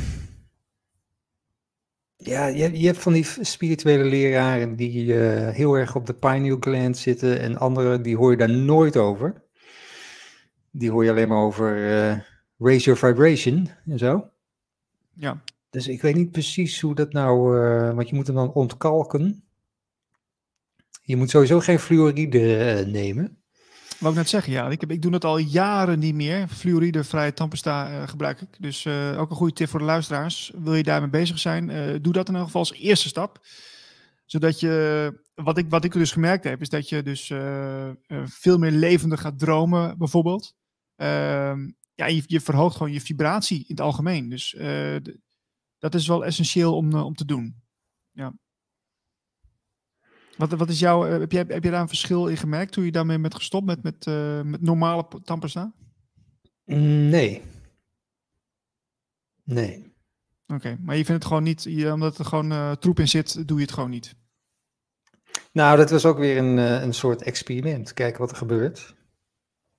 ja, 2.21 2.47
je, 2.47 2.79
je 2.81 2.87
hebt 2.87 2.99
van 2.99 3.13
die 3.13 3.27
spirituele 3.41 4.05
leraren 4.05 4.77
die 4.77 5.05
uh, 5.05 5.49
heel 5.49 5.75
erg 5.75 5.95
op 5.95 6.07
de 6.07 6.15
pineal 6.15 6.57
gland 6.61 6.99
zitten 6.99 7.41
en 7.41 7.57
andere 7.57 8.01
die 8.01 8.17
hoor 8.17 8.31
je 8.31 8.37
daar 8.37 8.51
nooit 8.51 8.97
over. 8.97 9.43
Die 10.71 10.91
hoor 10.91 11.05
je 11.05 11.11
alleen 11.11 11.29
maar 11.29 11.43
over 11.43 11.77
uh, 11.77 12.19
raise 12.59 12.85
your 12.85 12.99
vibration 12.99 13.69
en 13.87 13.99
zo. 13.99 14.31
Ja. 15.15 15.43
Dus 15.71 15.89
ik 15.89 16.03
weet 16.03 16.15
niet 16.15 16.31
precies 16.31 16.81
hoe 16.81 16.95
dat 16.95 17.13
nou, 17.13 17.59
uh, 17.59 17.95
want 17.95 18.09
je 18.09 18.15
moet 18.15 18.27
hem 18.27 18.37
dan 18.37 18.53
ontkalken. 18.53 19.45
Je 21.03 21.17
moet 21.17 21.31
sowieso 21.31 21.61
geen 21.61 21.79
fluoride 21.79 22.85
nemen. 22.87 23.40
Wou 24.01 24.13
ik 24.13 24.19
net 24.19 24.29
zeggen, 24.29 24.53
ja. 24.53 24.69
Ik, 24.69 24.81
heb, 24.81 24.91
ik 24.91 25.03
doe 25.03 25.13
het 25.13 25.25
al 25.25 25.39
jaren 25.39 25.99
niet 25.99 26.15
meer. 26.15 26.49
Fluoridevrije 26.49 27.33
tandpasta 27.33 27.91
uh, 27.91 28.09
gebruik 28.09 28.41
ik. 28.41 28.49
Dus 28.59 28.85
uh, 28.85 29.21
ook 29.21 29.31
een 29.31 29.37
goede 29.37 29.53
tip 29.53 29.69
voor 29.69 29.79
de 29.79 29.85
luisteraars. 29.85 30.53
Wil 30.55 30.75
je 30.75 30.83
daarmee 30.83 31.11
bezig 31.11 31.39
zijn, 31.39 31.69
uh, 31.69 31.97
doe 32.03 32.13
dat 32.13 32.29
in 32.29 32.35
elk 32.35 32.45
geval 32.45 32.61
als 32.61 32.73
eerste 32.73 33.09
stap. 33.09 33.47
Zodat 34.25 34.61
je, 34.61 35.15
wat 35.35 35.59
ik, 35.59 35.69
wat 35.69 35.85
ik 35.85 35.93
dus 35.93 36.13
gemerkt 36.13 36.45
heb, 36.45 36.61
is 36.61 36.69
dat 36.69 36.89
je 36.89 37.03
dus 37.03 37.33
veel 38.25 38.59
meer 38.59 38.71
levendig 38.71 39.21
gaat 39.21 39.39
dromen, 39.39 39.99
bijvoorbeeld. 39.99 40.55
Ehm, 40.97 41.71
ja, 41.95 42.07
je, 42.07 42.23
je, 42.27 42.41
verhoogt 42.41 42.77
gewoon 42.77 42.93
je 42.93 43.01
vibratie 43.01 43.59
in 43.59 43.65
het 43.69 43.81
algemeen. 43.81 44.29
Dus 44.29 44.57
dat 45.79 45.95
is 45.95 46.07
wel 46.07 46.25
essentieel 46.25 46.77
om, 46.77 46.95
om 46.95 47.15
te 47.15 47.25
doen. 47.25 47.63
Ja. 48.11 48.33
Wat, 50.41 50.53
wat 50.53 50.69
is 50.69 50.79
jouw, 50.79 51.07
eh, 51.07 51.19
heb, 51.19 51.33
jij, 51.33 51.45
heb 51.49 51.65
je 51.65 51.71
daar 51.71 51.81
een 51.81 51.89
verschil 51.89 52.27
in 52.27 52.37
gemerkt 52.37 52.73
toen 52.73 52.85
je 52.85 52.93
daarmee 52.93 53.21
bent 53.21 53.35
gestopt 53.35 53.67
met, 53.67 53.83
met, 53.83 54.07
uh, 54.07 54.41
met 54.41 54.63
normale 54.63 55.09
tandpasta? 55.25 55.73
Nee. 56.65 57.43
Nee. 59.45 59.95
Oké, 60.47 60.79
maar 60.81 60.97
je 60.97 61.05
vindt 61.05 61.23
het 61.23 61.31
gewoon 61.31 61.43
niet, 61.43 61.63
je, 61.63 61.93
omdat 61.93 62.19
er 62.19 62.25
gewoon 62.25 62.53
uh, 62.53 62.73
troep 62.73 62.99
in 62.99 63.09
zit, 63.09 63.49
doe 63.49 63.57
je 63.57 63.65
het 63.65 63.73
gewoon 63.73 63.91
niet? 63.91 64.15
Nou, 65.53 65.77
dat 65.77 65.91
was 65.91 66.05
ook 66.05 66.19
weer 66.19 66.37
een, 66.37 66.57
een 66.57 66.95
soort 66.95 67.23
experiment. 67.23 67.93
Kijken 67.93 68.21
wat 68.21 68.31
er 68.31 68.37
gebeurt. 68.37 68.97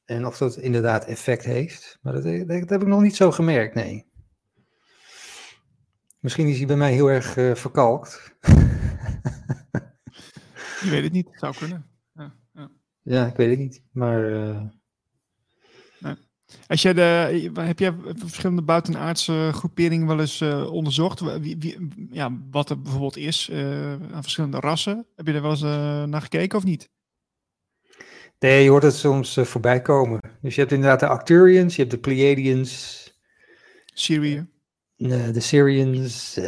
En 0.05 0.25
of 0.25 0.37
dat 0.37 0.57
inderdaad 0.57 1.05
effect 1.05 1.43
heeft. 1.43 1.97
Maar 2.01 2.13
dat, 2.13 2.23
dat 2.23 2.69
heb 2.69 2.81
ik 2.81 2.87
nog 2.87 3.01
niet 3.01 3.15
zo 3.15 3.31
gemerkt, 3.31 3.75
nee. 3.75 4.09
Misschien 6.19 6.47
is 6.47 6.57
hij 6.57 6.67
bij 6.67 6.75
mij 6.75 6.93
heel 6.93 7.07
erg 7.07 7.37
uh, 7.37 7.55
verkalkt. 7.55 8.31
Je 10.83 10.89
weet 10.89 11.03
het 11.03 11.11
niet, 11.11 11.27
het 11.29 11.39
zou 11.39 11.55
kunnen. 11.55 11.85
Ja, 12.13 12.33
ja. 12.53 12.71
ja 13.01 13.25
ik 13.25 13.35
weet 13.35 13.49
het 13.49 13.59
niet, 13.59 13.83
maar... 13.91 14.29
Uh... 14.29 14.61
Nee. 15.99 16.15
Als 16.67 16.81
jij 16.81 16.93
de, 16.93 17.51
heb 17.53 17.79
jij 17.79 17.93
verschillende 18.15 18.61
buitenaardse 18.61 19.49
groeperingen 19.53 20.07
wel 20.07 20.19
eens 20.19 20.41
uh, 20.41 20.71
onderzocht? 20.71 21.19
Wie, 21.39 21.57
wie, 21.59 21.87
ja, 22.11 22.37
wat 22.51 22.69
er 22.69 22.81
bijvoorbeeld 22.81 23.17
is 23.17 23.49
uh, 23.49 23.91
aan 23.91 24.21
verschillende 24.21 24.59
rassen? 24.59 25.05
Heb 25.15 25.27
je 25.27 25.33
er 25.33 25.41
wel 25.41 25.51
eens 25.51 25.61
naar 26.09 26.21
gekeken 26.21 26.57
of 26.57 26.63
niet? 26.63 26.89
Nee, 28.39 28.63
je 28.63 28.69
hoort 28.69 28.83
het 28.83 28.95
soms 28.95 29.37
voorbij 29.41 29.81
komen. 29.81 30.19
Dus 30.41 30.55
je 30.55 30.61
hebt 30.61 30.73
inderdaad 30.73 30.99
de 30.99 31.07
Arcturians, 31.07 31.75
je 31.75 31.81
hebt 31.81 31.93
de 31.93 31.99
Pleiadians. 31.99 32.99
Syrië. 33.93 34.47
de 34.97 35.39
Syrians, 35.39 36.39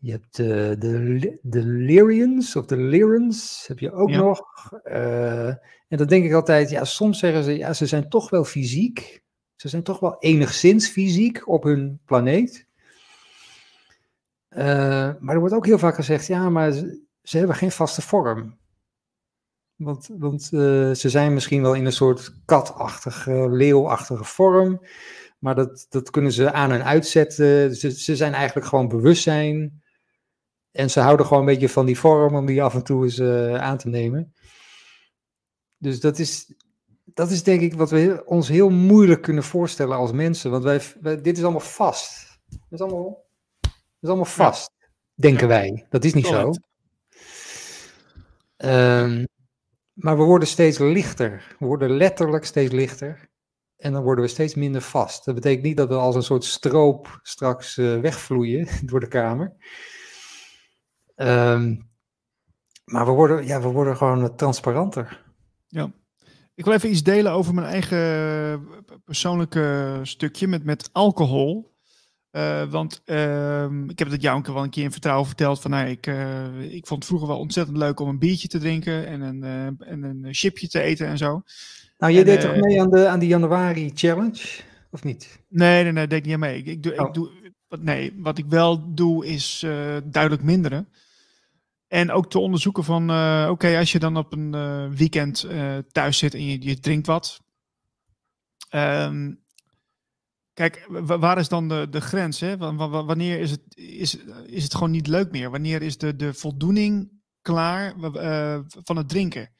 je 0.00 0.10
hebt 0.10 0.36
de, 0.36 0.76
de, 0.78 1.38
de 1.42 1.64
Lyrians 1.64 2.56
of 2.56 2.66
de 2.66 2.76
Lyrans 2.76 3.64
heb 3.66 3.78
je 3.78 3.92
ook 3.92 4.10
nog. 4.10 4.42
Uh, 4.84 5.46
en 5.88 5.98
dan 5.98 6.06
denk 6.06 6.24
ik 6.24 6.32
altijd, 6.32 6.70
ja, 6.70 6.84
soms 6.84 7.18
zeggen 7.18 7.44
ze, 7.44 7.56
ja, 7.56 7.72
ze 7.72 7.86
zijn 7.86 8.08
toch 8.08 8.30
wel 8.30 8.44
fysiek. 8.44 9.22
Ze 9.56 9.68
zijn 9.68 9.82
toch 9.82 10.00
wel 10.00 10.16
enigszins 10.18 10.88
fysiek 10.88 11.48
op 11.48 11.62
hun 11.62 12.00
planeet. 12.04 12.66
Uh, 14.50 14.58
maar 15.18 15.34
er 15.34 15.38
wordt 15.38 15.54
ook 15.54 15.66
heel 15.66 15.78
vaak 15.78 15.94
gezegd, 15.94 16.26
ja, 16.26 16.50
maar 16.50 16.72
ze, 16.72 17.02
ze 17.22 17.38
hebben 17.38 17.56
geen 17.56 17.70
vaste 17.70 18.02
vorm. 18.02 18.58
Want, 19.76 20.10
want 20.18 20.48
uh, 20.52 20.92
ze 20.92 21.08
zijn 21.08 21.34
misschien 21.34 21.62
wel 21.62 21.74
in 21.74 21.86
een 21.86 21.92
soort 21.92 22.34
katachtige, 22.44 23.50
leeuwachtige 23.50 24.24
vorm. 24.24 24.86
Maar 25.38 25.54
dat, 25.54 25.86
dat 25.88 26.10
kunnen 26.10 26.32
ze 26.32 26.52
aan 26.52 26.72
en 26.72 26.84
uitzetten. 26.84 27.76
Ze, 27.76 27.90
ze 27.90 28.16
zijn 28.16 28.32
eigenlijk 28.34 28.66
gewoon 28.66 28.88
bewustzijn. 28.88 29.79
En 30.72 30.90
ze 30.90 31.00
houden 31.00 31.26
gewoon 31.26 31.40
een 31.42 31.54
beetje 31.54 31.68
van 31.68 31.86
die 31.86 31.98
vorm 31.98 32.34
om 32.34 32.46
die 32.46 32.62
af 32.62 32.74
en 32.74 32.84
toe 32.84 33.04
eens 33.04 33.18
uh, 33.18 33.54
aan 33.54 33.78
te 33.78 33.88
nemen. 33.88 34.34
Dus 35.78 36.00
dat 36.00 36.18
is, 36.18 36.54
dat 37.04 37.30
is 37.30 37.42
denk 37.42 37.60
ik 37.60 37.74
wat 37.74 37.90
we 37.90 38.22
ons 38.24 38.48
heel 38.48 38.70
moeilijk 38.70 39.22
kunnen 39.22 39.44
voorstellen 39.44 39.96
als 39.96 40.12
mensen. 40.12 40.50
Want 40.50 40.64
wij, 40.64 40.80
wij 41.00 41.20
dit 41.20 41.36
is 41.36 41.42
allemaal 41.42 41.60
vast. 41.60 42.38
Dat 42.48 42.60
is 42.68 42.80
allemaal, 42.80 43.26
dat 43.60 43.72
is 44.00 44.08
allemaal 44.08 44.24
vast, 44.24 44.72
ja. 44.78 44.86
denken 45.14 45.48
wij. 45.48 45.86
Dat 45.88 46.04
is 46.04 46.14
niet 46.14 46.26
Correct. 46.26 46.58
zo. 48.56 48.68
Um, 48.68 49.26
maar 49.92 50.16
we 50.18 50.22
worden 50.22 50.48
steeds 50.48 50.78
lichter. 50.78 51.56
We 51.58 51.66
worden 51.66 51.90
letterlijk 51.90 52.44
steeds 52.44 52.72
lichter. 52.72 53.28
En 53.76 53.92
dan 53.92 54.02
worden 54.02 54.24
we 54.24 54.30
steeds 54.30 54.54
minder 54.54 54.80
vast. 54.80 55.24
Dat 55.24 55.34
betekent 55.34 55.62
niet 55.62 55.76
dat 55.76 55.88
we 55.88 55.94
als 55.94 56.14
een 56.14 56.22
soort 56.22 56.44
stroop 56.44 57.20
straks 57.22 57.76
uh, 57.76 58.00
wegvloeien 58.00 58.68
door 58.88 59.00
de 59.00 59.08
kamer. 59.08 59.56
Um, 61.22 61.88
maar 62.84 63.06
we 63.06 63.10
worden, 63.10 63.46
ja, 63.46 63.60
we 63.60 63.68
worden 63.68 63.96
gewoon 63.96 64.36
transparanter. 64.36 65.22
Ja. 65.68 65.90
Ik 66.54 66.64
wil 66.64 66.74
even 66.74 66.90
iets 66.90 67.02
delen 67.02 67.32
over 67.32 67.54
mijn 67.54 67.66
eigen 67.66 68.68
persoonlijke 69.04 69.98
stukje 70.02 70.48
met, 70.48 70.64
met 70.64 70.88
alcohol. 70.92 71.74
Uh, 72.32 72.70
want 72.70 73.02
uh, 73.06 73.64
ik 73.88 73.98
heb 73.98 74.10
het 74.10 74.22
jou 74.22 74.42
wel 74.42 74.62
een 74.62 74.70
keer 74.70 74.84
in 74.84 74.92
vertrouwen 74.92 75.26
verteld. 75.26 75.60
Van, 75.60 75.70
nou, 75.70 75.88
ik, 75.88 76.06
uh, 76.06 76.60
ik 76.60 76.86
vond 76.86 76.98
het 76.98 77.04
vroeger 77.08 77.28
wel 77.28 77.38
ontzettend 77.38 77.76
leuk 77.76 78.00
om 78.00 78.08
een 78.08 78.18
biertje 78.18 78.48
te 78.48 78.58
drinken 78.58 79.06
en 79.06 79.20
een, 79.20 79.42
en 79.78 80.02
een 80.02 80.34
chipje 80.34 80.68
te 80.68 80.80
eten 80.80 81.06
en 81.06 81.18
zo. 81.18 81.42
Nou, 81.98 82.12
je 82.12 82.24
deed 82.24 82.40
toch 82.40 82.56
mee 82.56 82.80
aan, 82.80 82.90
de, 82.90 83.08
aan 83.08 83.18
die 83.18 83.28
januari 83.28 83.90
challenge? 83.94 84.62
of 84.90 85.04
niet? 85.04 85.40
Nee, 85.48 85.82
nee, 85.82 85.92
nee, 85.92 86.06
denk 86.06 86.24
niet 86.24 86.34
aan 86.34 86.40
mee. 86.40 86.58
Ik, 86.58 86.66
ik 86.66 86.82
doe, 86.82 86.92
ik 86.92 87.00
oh. 87.00 87.12
doe, 87.12 87.30
nee, 87.80 88.14
wat 88.16 88.38
ik 88.38 88.44
wel 88.48 88.94
doe 88.94 89.26
is 89.26 89.66
duidelijk 90.04 90.42
minderen. 90.42 90.88
En 91.90 92.10
ook 92.10 92.30
te 92.30 92.38
onderzoeken 92.38 92.84
van, 92.84 93.10
uh, 93.10 93.48
oké, 93.50 93.78
als 93.78 93.92
je 93.92 93.98
dan 93.98 94.16
op 94.16 94.32
een 94.32 94.54
uh, 94.54 94.88
weekend 94.88 95.46
thuis 95.92 96.18
zit 96.18 96.34
en 96.34 96.44
je, 96.44 96.62
je 96.62 96.78
drinkt 96.78 97.06
wat. 97.06 97.40
Um, 98.74 99.44
kijk, 100.52 100.86
waar 101.02 101.38
is 101.38 101.48
dan 101.48 101.68
de, 101.68 101.86
de 101.90 102.00
grens? 102.00 102.40
Hè? 102.40 102.56
Wanneer 102.56 103.40
is 103.40 103.50
het, 103.50 103.76
is, 103.76 104.16
is 104.46 104.62
het 104.62 104.74
gewoon 104.74 104.90
niet 104.90 105.06
leuk 105.06 105.30
meer? 105.30 105.50
Wanneer 105.50 105.82
is 105.82 105.98
de, 105.98 106.16
de 106.16 106.34
voldoening 106.34 107.10
klaar 107.40 107.94
van 108.84 108.96
het 108.96 109.08
drinken? 109.08 109.50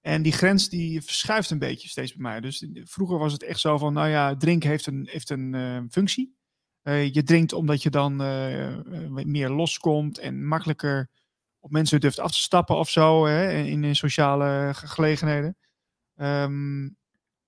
En 0.00 0.22
die 0.22 0.32
grens 0.32 0.68
die 0.68 1.02
verschuift 1.02 1.50
een 1.50 1.58
beetje 1.58 1.88
steeds 1.88 2.14
bij 2.14 2.30
mij. 2.30 2.40
Dus 2.40 2.66
vroeger 2.84 3.18
was 3.18 3.32
het 3.32 3.42
echt 3.42 3.60
zo 3.60 3.78
van, 3.78 3.92
nou 3.92 4.08
ja, 4.08 4.36
drinken 4.36 4.70
heeft 4.70 4.86
een, 4.86 5.08
heeft 5.10 5.30
een 5.30 5.86
functie. 5.90 6.36
Je 6.82 7.22
drinkt 7.22 7.52
omdat 7.52 7.82
je 7.82 7.90
dan 7.90 8.16
meer 9.26 9.50
loskomt 9.50 10.18
en 10.18 10.46
makkelijker 10.46 11.10
mensen 11.70 12.00
durft 12.00 12.18
af 12.18 12.30
te 12.30 12.38
stappen 12.38 12.76
of 12.76 12.90
zo, 12.90 13.26
hè, 13.26 13.52
in, 13.52 13.96
sociale 13.96 14.70
gelegenheden. 14.74 15.56
Um, 16.16 16.96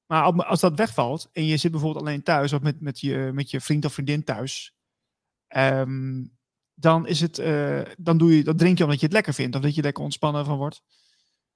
maar 0.07 0.23
als 0.23 0.61
dat 0.61 0.77
wegvalt 0.77 1.29
en 1.33 1.45
je 1.45 1.57
zit 1.57 1.71
bijvoorbeeld 1.71 2.05
alleen 2.05 2.23
thuis 2.23 2.53
of 2.53 2.61
met, 2.61 2.81
met, 2.81 3.01
je, 3.01 3.31
met 3.33 3.51
je 3.51 3.61
vriend 3.61 3.85
of 3.85 3.93
vriendin 3.93 4.25
thuis, 4.25 4.75
um, 5.57 6.37
dan, 6.75 7.07
is 7.07 7.21
het, 7.21 7.37
dan, 7.99 8.19
doe 8.19 8.37
je, 8.37 8.45
dan 8.45 8.57
drink 8.57 8.79
je 8.79 8.85
omdat 8.85 9.01
je 9.01 9.07
het 9.07 9.15
lekker 9.15 9.35
vindt 9.35 9.57
of 9.57 9.63
dat 9.63 9.75
je 9.75 9.83
lekker 9.83 10.05
ontspannen 10.05 10.45
van 10.45 10.57
wordt. 10.57 10.83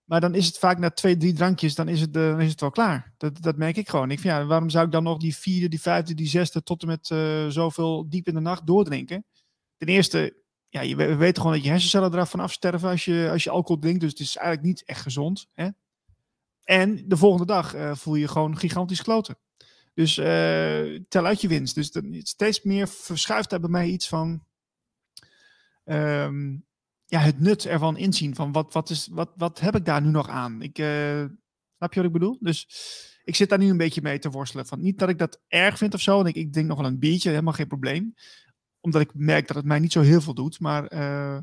Maar 0.05 0.21
dan 0.21 0.35
is 0.35 0.47
het 0.47 0.59
vaak 0.59 0.79
na 0.79 0.91
twee, 0.91 1.17
drie 1.17 1.33
drankjes, 1.33 1.75
dan 1.75 1.89
is 1.89 2.01
het, 2.01 2.17
uh, 2.17 2.23
dan 2.31 2.41
is 2.41 2.51
het 2.51 2.61
wel 2.61 2.71
klaar. 2.71 3.15
Dat, 3.17 3.43
dat 3.43 3.57
merk 3.57 3.77
ik 3.77 3.89
gewoon. 3.89 4.11
Ik 4.11 4.21
vind, 4.21 4.35
ja, 4.35 4.45
waarom 4.45 4.71
zou 4.71 4.87
ik 4.87 4.93
dan 4.93 5.03
nog 5.03 5.19
die 5.19 5.37
vierde, 5.37 5.69
die 5.69 5.81
vijfde, 5.81 6.15
die 6.15 6.27
zesde 6.27 6.63
tot 6.63 6.83
en 6.83 6.89
met 6.89 7.11
uh, 7.11 7.49
zoveel 7.49 8.09
diep 8.09 8.27
in 8.27 8.35
de 8.35 8.41
nacht 8.41 8.67
doordrinken? 8.67 9.25
Ten 9.77 9.89
eerste, 9.89 10.43
ja, 10.75 10.81
je, 10.81 10.97
we 10.97 11.15
weten 11.15 11.37
gewoon 11.37 11.57
dat 11.57 11.65
je 11.65 11.71
hersencellen 11.71 12.13
eraf 12.13 12.31
van 12.31 12.41
afsterven 12.41 12.89
als 12.89 13.05
je, 13.05 13.29
als 13.31 13.45
je 13.45 13.51
alcohol 13.51 13.81
drinkt. 13.81 14.01
Dus 14.01 14.11
het 14.11 14.21
is 14.21 14.37
eigenlijk 14.37 14.67
niet 14.67 14.85
echt 14.85 15.01
gezond. 15.03 15.47
Hè? 15.53 15.69
En 16.65 17.09
de 17.09 17.17
volgende 17.17 17.47
dag 17.47 17.75
uh, 17.75 17.95
voel 17.95 18.15
je 18.15 18.29
gewoon 18.29 18.59
gigantisch 18.59 19.03
kloten. 19.03 19.39
Dus 19.95 20.15
tel 21.09 21.27
uit 21.27 21.41
je 21.41 21.49
winst. 21.49 21.75
Dus 21.75 21.91
dan, 21.91 22.21
steeds 22.23 22.63
meer 22.63 22.89
verschuift 22.89 23.51
daar 23.51 23.61
bij 23.61 23.71
mij 23.71 23.89
iets 23.89 24.09
van... 24.09 24.45
Um, 25.85 26.67
ja, 27.07 27.21
het 27.21 27.41
nut 27.41 27.67
ervan 27.67 27.97
inzien. 27.97 28.35
Van 28.35 28.53
wat, 28.53 28.73
wat, 28.73 28.91
is, 28.91 29.09
wat, 29.11 29.31
wat 29.37 29.61
heb 29.61 29.77
ik 29.77 29.85
daar 29.85 30.03
nu 30.03 30.11
nog 30.11 30.29
aan? 30.29 30.63
Ik, 30.63 30.79
uh, 30.79 31.25
snap 31.77 31.93
je 31.93 32.01
wat 32.01 32.05
ik 32.05 32.13
bedoel? 32.13 32.37
Dus 32.41 32.69
ik 33.25 33.37
zit 33.37 33.49
daar 33.49 33.59
nu 33.59 33.71
een 33.71 33.77
beetje 33.77 34.03
mee 34.03 34.19
te 34.19 34.31
worstelen. 34.31 34.67
Van, 34.67 34.81
niet 34.81 34.99
dat 34.99 35.09
ik 35.09 35.19
dat 35.19 35.41
erg 35.49 35.79
vind 35.79 35.95
of 35.95 36.01
zo. 36.01 36.21
En 36.21 36.27
ik, 36.27 36.35
ik 36.35 36.53
denk 36.53 36.67
nog 36.67 36.79
wel 36.79 36.87
een 36.87 36.99
biertje, 36.99 37.31
helemaal 37.31 37.53
geen 37.53 37.67
probleem. 37.67 38.15
Omdat 38.85 39.01
ik 39.01 39.11
merk 39.15 39.47
dat 39.47 39.57
het 39.57 39.65
mij 39.65 39.79
niet 39.79 39.93
zo 39.93 40.01
heel 40.01 40.21
veel 40.21 40.35
doet. 40.35 40.61
Maar 40.61 40.93
uh, 40.93 41.39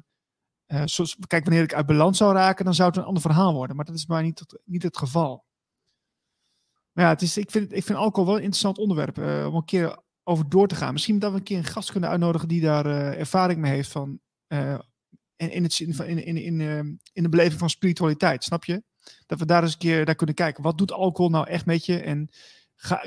zoals, 0.85 1.18
kijk, 1.27 1.43
wanneer 1.43 1.63
ik 1.63 1.73
uit 1.73 1.85
balans 1.85 2.18
zou 2.18 2.34
raken, 2.34 2.65
dan 2.65 2.73
zou 2.73 2.89
het 2.89 2.97
een 2.97 3.03
ander 3.03 3.22
verhaal 3.22 3.53
worden. 3.53 3.76
Maar 3.76 3.85
dat 3.85 3.95
is 3.95 4.05
maar 4.05 4.23
niet, 4.23 4.39
het, 4.39 4.61
niet 4.65 4.84
het 4.84 4.97
geval. 4.97 5.45
Maar 6.91 7.05
ja, 7.05 7.11
het 7.11 7.22
is, 7.22 7.38
ik, 7.38 7.51
vind, 7.51 7.73
ik 7.73 7.84
vind 7.84 7.97
alcohol 7.97 8.26
wel 8.26 8.35
een 8.35 8.43
interessant 8.43 8.77
onderwerp 8.77 9.18
om 9.18 9.55
een 9.55 9.65
keer 9.65 9.99
over 10.23 10.49
door 10.49 10.68
te 10.68 10.76
gaan. 10.76 10.93
Misschien 10.93 11.19
dat 11.19 11.31
we 11.31 11.38
een 11.38 11.43
keer 11.43 11.57
een 11.57 11.63
gast 11.63 11.91
kunnen 11.91 12.09
uitnodigen 12.09 12.47
die 12.47 12.61
daar 12.61 12.85
ervaring 13.18 13.59
mee 13.59 13.73
heeft 13.73 13.91
van 13.91 14.19
in, 15.41 15.51
in, 15.51 15.63
het, 15.63 15.80
in, 15.80 16.26
in, 16.26 16.38
in, 16.38 16.61
ehm, 16.61 16.93
in 17.13 17.23
de 17.23 17.30
beleving 17.30 17.59
van 17.59 17.69
spiritualiteit, 17.69 18.43
snap 18.43 18.65
je? 18.65 18.84
Dat 19.26 19.39
we 19.39 19.45
daar 19.45 19.63
eens 19.63 19.73
een 19.73 19.80
keer 19.80 20.05
naar 20.05 20.15
kunnen 20.15 20.35
kijken. 20.35 20.63
Wat 20.63 20.77
doet 20.77 20.91
alcohol 20.91 21.31
nou 21.31 21.47
echt 21.47 21.65
met 21.65 21.85
je? 21.85 22.01
En 22.01 22.30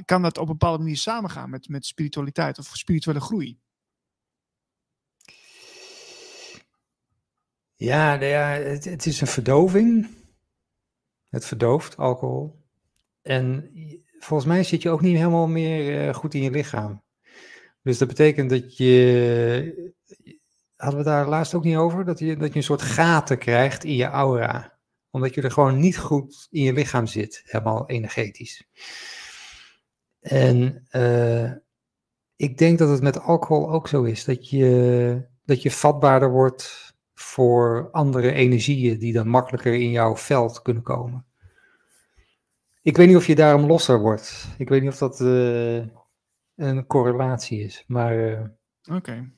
kan 0.04 0.22
dat 0.22 0.38
op 0.38 0.46
een 0.46 0.52
bepaalde 0.58 0.78
manier 0.78 0.96
samengaan 0.96 1.50
met, 1.50 1.68
met 1.68 1.86
spiritualiteit 1.86 2.58
of 2.58 2.70
spirituele 2.72 3.20
groei? 3.20 3.58
Ja, 7.84 8.16
nou 8.16 8.30
ja 8.30 8.48
het, 8.48 9.06
is 9.06 9.20
een 9.20 9.26
verdoving. 9.26 10.08
Het 11.28 11.44
verdooft 11.44 11.96
alcohol. 11.96 12.62
En 13.22 13.70
volgens 14.18 14.48
mij 14.48 14.62
zit 14.62 14.82
je 14.82 14.90
ook 14.90 15.00
niet 15.00 15.16
helemaal 15.16 15.46
meer 15.46 16.06
uh, 16.06 16.14
goed 16.14 16.34
in 16.34 16.42
je 16.42 16.50
lichaam. 16.50 17.02
Dus 17.82 17.98
dat 17.98 18.08
betekent 18.08 18.50
dat 18.50 18.76
je 18.76 19.92
hadden 20.76 20.98
we 20.98 21.04
daar 21.04 21.28
laatst 21.28 21.54
ook 21.54 21.64
niet 21.64 21.76
over? 21.76 22.04
Dat 22.04 22.18
je, 22.18 22.36
dat 22.36 22.48
je 22.48 22.56
een 22.56 22.62
soort 22.62 22.82
gaten 22.82 23.38
krijgt 23.38 23.84
in 23.84 23.94
je 23.94 24.04
aura. 24.04 24.78
Omdat 25.10 25.34
je 25.34 25.42
er 25.42 25.50
gewoon 25.50 25.78
niet 25.78 25.98
goed 25.98 26.46
in 26.50 26.62
je 26.62 26.72
lichaam 26.72 27.06
zit, 27.06 27.42
helemaal 27.44 27.88
energetisch. 27.88 28.66
En 30.20 30.86
uh, 30.90 31.52
ik 32.36 32.58
denk 32.58 32.78
dat 32.78 32.88
het 32.88 33.02
met 33.02 33.20
alcohol 33.20 33.70
ook 33.70 33.88
zo 33.88 34.02
is. 34.02 34.24
Dat 34.24 34.50
je, 34.50 35.26
dat 35.44 35.62
je 35.62 35.70
vatbaarder 35.70 36.30
wordt 36.30 36.93
voor 37.34 37.88
andere 37.90 38.32
energieën 38.32 38.98
die 38.98 39.12
dan 39.12 39.28
makkelijker 39.28 39.74
in 39.74 39.90
jouw 39.90 40.16
veld 40.16 40.62
kunnen 40.62 40.82
komen. 40.82 41.24
Ik 42.82 42.96
weet 42.96 43.08
niet 43.08 43.16
of 43.16 43.26
je 43.26 43.34
daarom 43.34 43.66
losser 43.66 44.00
wordt. 44.00 44.46
Ik 44.58 44.68
weet 44.68 44.82
niet 44.82 44.90
of 44.90 44.98
dat 44.98 45.20
uh, 45.20 45.84
een 46.56 46.86
correlatie 46.86 47.60
is. 47.60 47.84
Maar. 47.86 48.30
Uh, 48.30 48.40
Oké. 48.96 49.30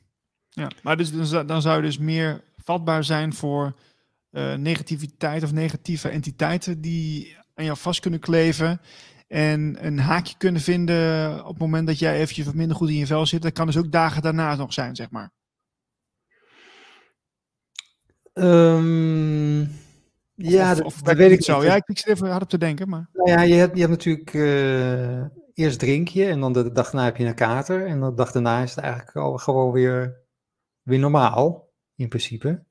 Ja, 0.48 0.70
maar 0.82 0.96
dus, 0.96 1.30
dan 1.30 1.62
zou 1.62 1.76
je 1.76 1.82
dus 1.82 1.98
meer 1.98 2.44
vatbaar 2.56 3.04
zijn 3.04 3.34
voor 3.34 3.74
uh, 4.30 4.54
negativiteit 4.54 5.42
of 5.42 5.52
negatieve 5.52 6.08
entiteiten 6.08 6.80
die 6.80 7.36
aan 7.54 7.64
jou 7.64 7.76
vast 7.76 8.00
kunnen 8.00 8.20
kleven. 8.20 8.80
En 9.28 9.86
een 9.86 9.98
haakje 9.98 10.36
kunnen 10.38 10.60
vinden 10.60 11.38
op 11.44 11.50
het 11.50 11.58
moment 11.58 11.86
dat 11.86 11.98
jij 11.98 12.14
eventjes 12.16 12.46
wat 12.46 12.54
minder 12.54 12.76
goed 12.76 12.88
in 12.88 12.94
je 12.94 13.06
vel 13.06 13.26
zit. 13.26 13.42
Dat 13.42 13.52
kan 13.52 13.66
dus 13.66 13.76
ook 13.76 13.92
dagen 13.92 14.22
daarna 14.22 14.54
nog 14.54 14.72
zijn, 14.72 14.96
zeg 14.96 15.10
maar. 15.10 15.30
Um, 18.38 19.70
ja, 20.34 20.72
of, 20.72 20.80
of 20.80 21.02
dat 21.02 21.16
weet 21.16 21.30
ik 21.30 21.42
zo. 21.42 21.64
Ja, 21.64 21.74
ik, 21.74 21.88
ik 21.88 21.98
zit 21.98 22.08
even 22.08 22.30
hard 22.30 22.42
op 22.42 22.48
te 22.48 22.58
denken. 22.58 22.88
Maar... 22.88 23.08
Nou 23.12 23.30
ja, 23.30 23.42
je 23.42 23.54
hebt, 23.54 23.74
je 23.74 23.80
hebt 23.80 23.92
natuurlijk 23.92 24.34
uh, 24.34 25.24
eerst 25.54 25.78
drink 25.78 26.08
je 26.08 26.26
en 26.26 26.40
dan 26.40 26.52
de 26.52 26.72
dag 26.72 26.90
daarna 26.90 27.04
heb 27.04 27.16
je 27.16 27.24
een 27.24 27.34
kater. 27.34 27.86
En 27.86 28.00
de 28.00 28.14
dag 28.14 28.32
daarna 28.32 28.62
is 28.62 28.74
het 28.74 28.84
eigenlijk 28.84 29.16
al 29.16 29.36
gewoon 29.36 29.72
weer 29.72 30.24
weer 30.82 30.98
normaal, 30.98 31.68
in 31.94 32.08
principe. 32.08 32.64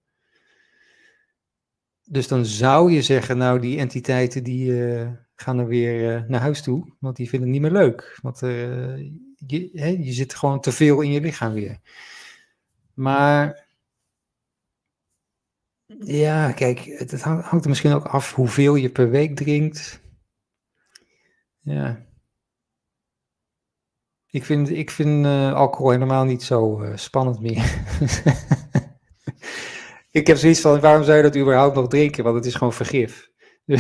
Dus 2.04 2.28
dan 2.28 2.46
zou 2.46 2.92
je 2.92 3.02
zeggen, 3.02 3.38
nou, 3.38 3.60
die 3.60 3.80
entiteiten 3.80 4.44
die 4.44 4.72
uh, 4.72 5.10
gaan 5.36 5.60
er 5.60 5.68
weer 5.68 6.16
uh, 6.16 6.30
naar 6.30 6.42
huis 6.42 6.62
toe, 6.62 6.94
want 7.00 7.16
die 7.16 7.30
vinden 7.30 7.50
het 7.50 7.62
niet 7.62 7.72
meer 7.72 7.82
leuk. 7.82 8.20
Want 8.22 8.40
je, 8.40 9.70
hè, 9.74 9.88
je 9.88 10.12
zit 10.12 10.36
gewoon 10.36 10.60
te 10.60 10.72
veel 10.72 11.02
in 11.02 11.12
je 11.12 11.22
lichaam 11.22 11.54
weer. 11.54 11.80
Maar 12.94 13.65
ja, 16.00 16.52
kijk, 16.52 16.80
het, 16.80 17.22
hangt 17.22 17.64
er 17.64 17.70
misschien 17.70 17.94
ook 17.94 18.06
af 18.06 18.34
hoeveel 18.34 18.76
je 18.76 18.90
per 18.90 19.10
week 19.10 19.36
drinkt. 19.36 20.02
Ja, 21.60 22.06
ik 24.36 24.46
vind, 24.46 24.70
ik 24.70 24.92
vind 24.92 25.26
uh, 25.26 25.54
alcohol 25.54 25.92
helemaal 25.92 26.26
niet 26.26 26.44
zo 26.44 26.82
uh, 26.82 26.90
spannend 26.96 27.40
meer. 27.40 27.62
ik 30.12 30.28
heb 30.28 30.38
zoiets 30.38 30.62
van, 30.62 30.80
waarom 30.80 31.04
zou 31.04 31.18
je 31.18 31.24
dat 31.24 31.38
überhaupt 31.38 31.76
nog 31.76 31.88
drinken? 31.88 32.24
Want 32.24 32.36
het 32.36 32.46
is 32.46 32.56
gewoon 32.56 32.74
vergif. 32.74 33.30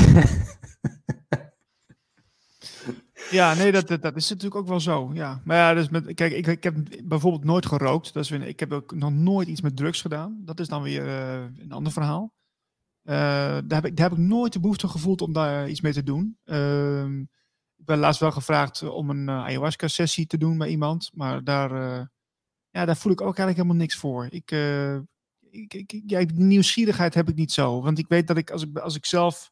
ja, 3.29 3.53
nee, 3.53 3.71
dat, 3.71 3.87
dat, 3.87 4.15
is 4.15 4.29
natuurlijk 4.29 4.55
ook 4.55 4.67
wel 4.67 4.79
zo. 4.79 5.11
Ja. 5.13 5.41
Maar 5.43 5.57
ja, 5.57 5.73
dus 5.73 5.89
met, 5.89 6.13
kijk, 6.13 6.33
ik, 6.33 6.47
ik 6.47 6.63
heb 6.63 6.75
bijvoorbeeld 7.03 7.43
nooit 7.43 7.65
gerookt. 7.65 8.13
Dat 8.13 8.23
is 8.23 8.29
weer, 8.29 8.47
ik 8.47 8.59
heb 8.59 8.71
ook 8.71 8.95
nog 8.95 9.11
nooit 9.11 9.47
iets 9.47 9.61
met 9.61 9.77
drugs 9.77 10.01
gedaan. 10.01 10.41
Dat 10.45 10.59
is 10.59 10.67
dan 10.67 10.81
weer 10.81 11.05
uh, 11.05 11.43
een 11.57 11.71
ander 11.71 11.91
verhaal. 11.91 12.33
daar, 13.03 13.63
heb 13.67 13.85
ik, 13.85 13.97
daar 13.97 14.09
heb 14.09 14.17
ik 14.17 14.25
nooit 14.25 14.53
de 14.53 14.59
behoefte 14.59 14.87
gevoeld 14.87 15.21
om 15.21 15.33
daar 15.33 15.69
iets 15.69 15.81
mee 15.81 15.93
te 15.93 16.03
doen. 16.03 16.37
Ehm, 16.43 17.23
ik 17.85 17.85
ben 17.91 17.99
laatst 17.99 18.19
wel 18.19 18.31
gevraagd 18.31 18.81
eh, 18.81 18.93
om 18.93 19.09
een 19.09 19.27
uh, 19.27 19.43
ayahuasca-sessie 19.43 20.27
te 20.27 20.37
doen 20.37 20.57
bij 20.57 20.69
iemand. 20.69 21.11
Maar 21.13 21.43
daar, 21.43 21.71
uh, 21.71 22.05
ja, 22.69 22.85
daar 22.85 22.97
voel 22.97 23.11
ik 23.11 23.21
ook 23.21 23.37
eigenlijk 23.37 23.57
helemaal 23.57 23.77
niks 23.77 23.95
voor. 23.95 24.27
Ik, 24.29 24.51
uh, 24.51 24.95
ik, 25.49 25.73
ik, 25.73 26.01
ja, 26.05 26.25
nieuwsgierigheid 26.33 27.13
heb 27.13 27.29
ik 27.29 27.35
niet 27.35 27.51
zo. 27.51 27.81
Want 27.81 27.99
ik 27.99 28.07
weet 28.07 28.27
dat 28.27 28.37
ik 28.37 28.51
als 28.51 28.63
ik, 28.63 28.77
als 28.77 28.95
ik 28.95 29.05
zelf 29.05 29.51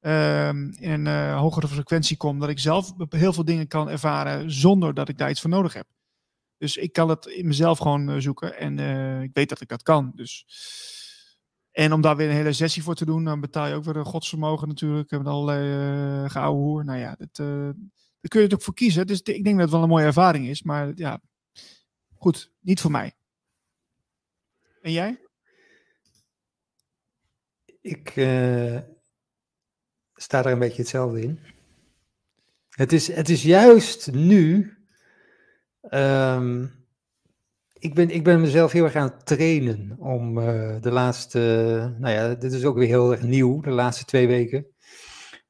ehm, 0.00 0.70
in 0.70 1.06
een 1.06 1.32
hogere 1.32 1.68
frequentie 1.68 2.16
kom, 2.16 2.38
dat 2.38 2.48
ik 2.48 2.58
zelf 2.58 2.92
heel 3.08 3.32
veel 3.32 3.44
dingen 3.44 3.66
kan 3.66 3.88
ervaren 3.88 4.52
zonder 4.52 4.94
dat 4.94 5.08
ik 5.08 5.18
daar 5.18 5.30
iets 5.30 5.40
voor 5.40 5.50
nodig 5.50 5.72
heb. 5.72 5.86
Dus 6.58 6.76
ik 6.76 6.92
kan 6.92 7.08
het 7.08 7.26
in 7.26 7.46
mezelf 7.46 7.78
gewoon 7.78 8.22
zoeken 8.22 8.58
en 8.58 8.78
ik 9.22 9.30
weet 9.32 9.48
dat 9.48 9.60
ik 9.60 9.68
dat 9.68 9.82
kan. 9.82 10.12
Dus 10.14 10.44
en 11.70 11.92
om 11.92 12.00
daar 12.00 12.16
weer 12.16 12.28
een 12.28 12.34
hele 12.34 12.52
sessie 12.52 12.82
voor 12.82 12.94
te 12.94 13.04
doen, 13.04 13.24
dan 13.24 13.40
betaal 13.40 13.66
je 13.66 13.74
ook 13.74 13.84
weer 13.84 13.96
een 13.96 14.04
godsvermogen 14.04 14.68
natuurlijk. 14.68 15.10
Met 15.10 15.26
allerlei 15.26 16.24
uh, 16.24 16.46
hoer. 16.46 16.84
Nou 16.84 16.98
ja, 16.98 17.14
dat, 17.18 17.34
daar 17.34 17.74
kun 18.28 18.40
je 18.40 18.46
natuurlijk 18.48 18.62
voor 18.62 18.74
kiezen. 18.74 19.06
Dus 19.06 19.22
ik 19.22 19.44
denk 19.44 19.54
dat 19.54 19.60
het 19.60 19.70
wel 19.70 19.82
een 19.82 19.88
mooie 19.88 20.04
ervaring 20.04 20.48
is. 20.48 20.62
Maar 20.62 20.92
ja, 20.94 21.20
goed, 22.14 22.52
niet 22.60 22.80
voor 22.80 22.90
mij. 22.90 23.14
En 24.82 24.92
jij? 24.92 25.20
Ik 27.80 28.16
sta 30.22 30.44
er 30.44 30.52
een 30.52 30.58
beetje 30.58 30.82
hetzelfde 30.82 31.20
in. 31.20 31.38
Het 32.70 32.92
is, 32.92 33.12
het 33.12 33.28
is 33.28 33.42
juist 33.42 34.12
nu 34.12 34.74
Ehm, 35.80 36.66
ik, 37.72 37.94
ben, 37.94 38.10
ik 38.10 38.24
ben 38.24 38.40
mezelf 38.40 38.72
heel 38.72 38.84
erg 38.84 38.94
aan 38.94 39.10
het 39.10 39.26
trainen 39.26 39.96
om 39.98 40.38
uh, 40.38 40.80
de 40.80 40.90
laatste, 40.90 41.38
nou 41.98 42.14
ja, 42.14 42.34
dit 42.34 42.52
is 42.52 42.64
ook 42.64 42.76
weer 42.76 42.86
heel 42.86 43.10
erg 43.12 43.22
nieuw, 43.22 43.60
de 43.60 43.70
laatste 43.70 44.04
twee 44.04 44.26
weken, 44.26 44.66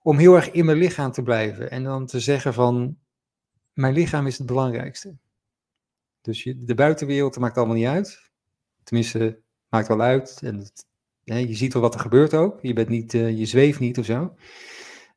om 0.02 0.18
heel 0.18 0.34
erg 0.34 0.50
in 0.50 0.64
mijn 0.64 0.78
lichaam 0.78 1.12
te 1.12 1.22
blijven 1.22 1.70
en 1.70 1.84
dan 1.84 2.06
te 2.06 2.20
zeggen 2.20 2.54
van, 2.54 2.98
mijn 3.72 3.94
lichaam 3.94 4.26
is 4.26 4.38
het 4.38 4.46
belangrijkste. 4.46 5.16
Dus 6.20 6.42
je, 6.42 6.64
de 6.64 6.74
buitenwereld 6.74 7.38
maakt 7.38 7.56
allemaal 7.56 7.76
niet 7.76 7.86
uit. 7.86 8.30
Tenminste, 8.82 9.42
maakt 9.68 9.88
wel 9.88 10.00
uit. 10.00 10.40
En 10.42 10.58
het, 10.58 10.86
je 11.38 11.54
ziet 11.54 11.72
wel 11.72 11.82
wat 11.82 11.94
er 11.94 12.00
gebeurt 12.00 12.34
ook. 12.34 12.58
Je, 12.62 12.72
bent 12.72 12.88
niet, 12.88 13.14
uh, 13.14 13.38
je 13.38 13.46
zweeft 13.46 13.80
niet 13.80 13.98
of 13.98 14.04
zo. 14.04 14.34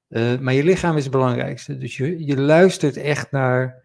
Uh, 0.10 0.40
maar 0.40 0.54
je 0.54 0.64
lichaam 0.64 0.98
is 0.98 1.04
het 1.04 1.12
belangrijkste. 1.12 1.78
Dus 1.78 1.98
je, 1.98 2.26
je 2.26 2.38
luistert 2.38 2.98
echt 2.98 3.32
naar 3.32 3.84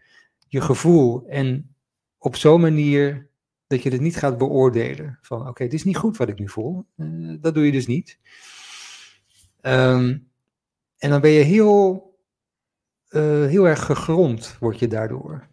je 0.48 0.60
gevoel. 0.60 1.26
En 1.28 1.74
op 2.18 2.36
zo'n 2.36 2.60
manier 2.60 3.28
dat 3.66 3.82
je 3.82 3.90
het 3.90 4.00
niet 4.00 4.16
gaat 4.16 4.38
beoordelen. 4.38 5.18
Van 5.22 5.48
oké, 5.48 5.64
dit 5.64 5.72
is 5.72 5.84
niet 5.84 5.96
goed 5.96 6.16
wat 6.16 6.28
ik 6.28 6.38
nu 6.38 6.48
voel. 6.48 6.84
Uh, 6.96 7.36
dat 7.40 7.54
doe 7.54 7.64
je 7.64 7.72
dus 7.72 7.86
niet. 7.86 8.18
Um, 9.62 10.28
en 10.98 11.10
dan 11.10 11.20
ben 11.20 11.30
je 11.30 11.42
heel, 11.42 12.12
heel 13.48 13.68
erg 13.68 13.84
gegrond, 13.84 14.56
word 14.60 14.78
je 14.78 14.88
daardoor. 14.88 15.46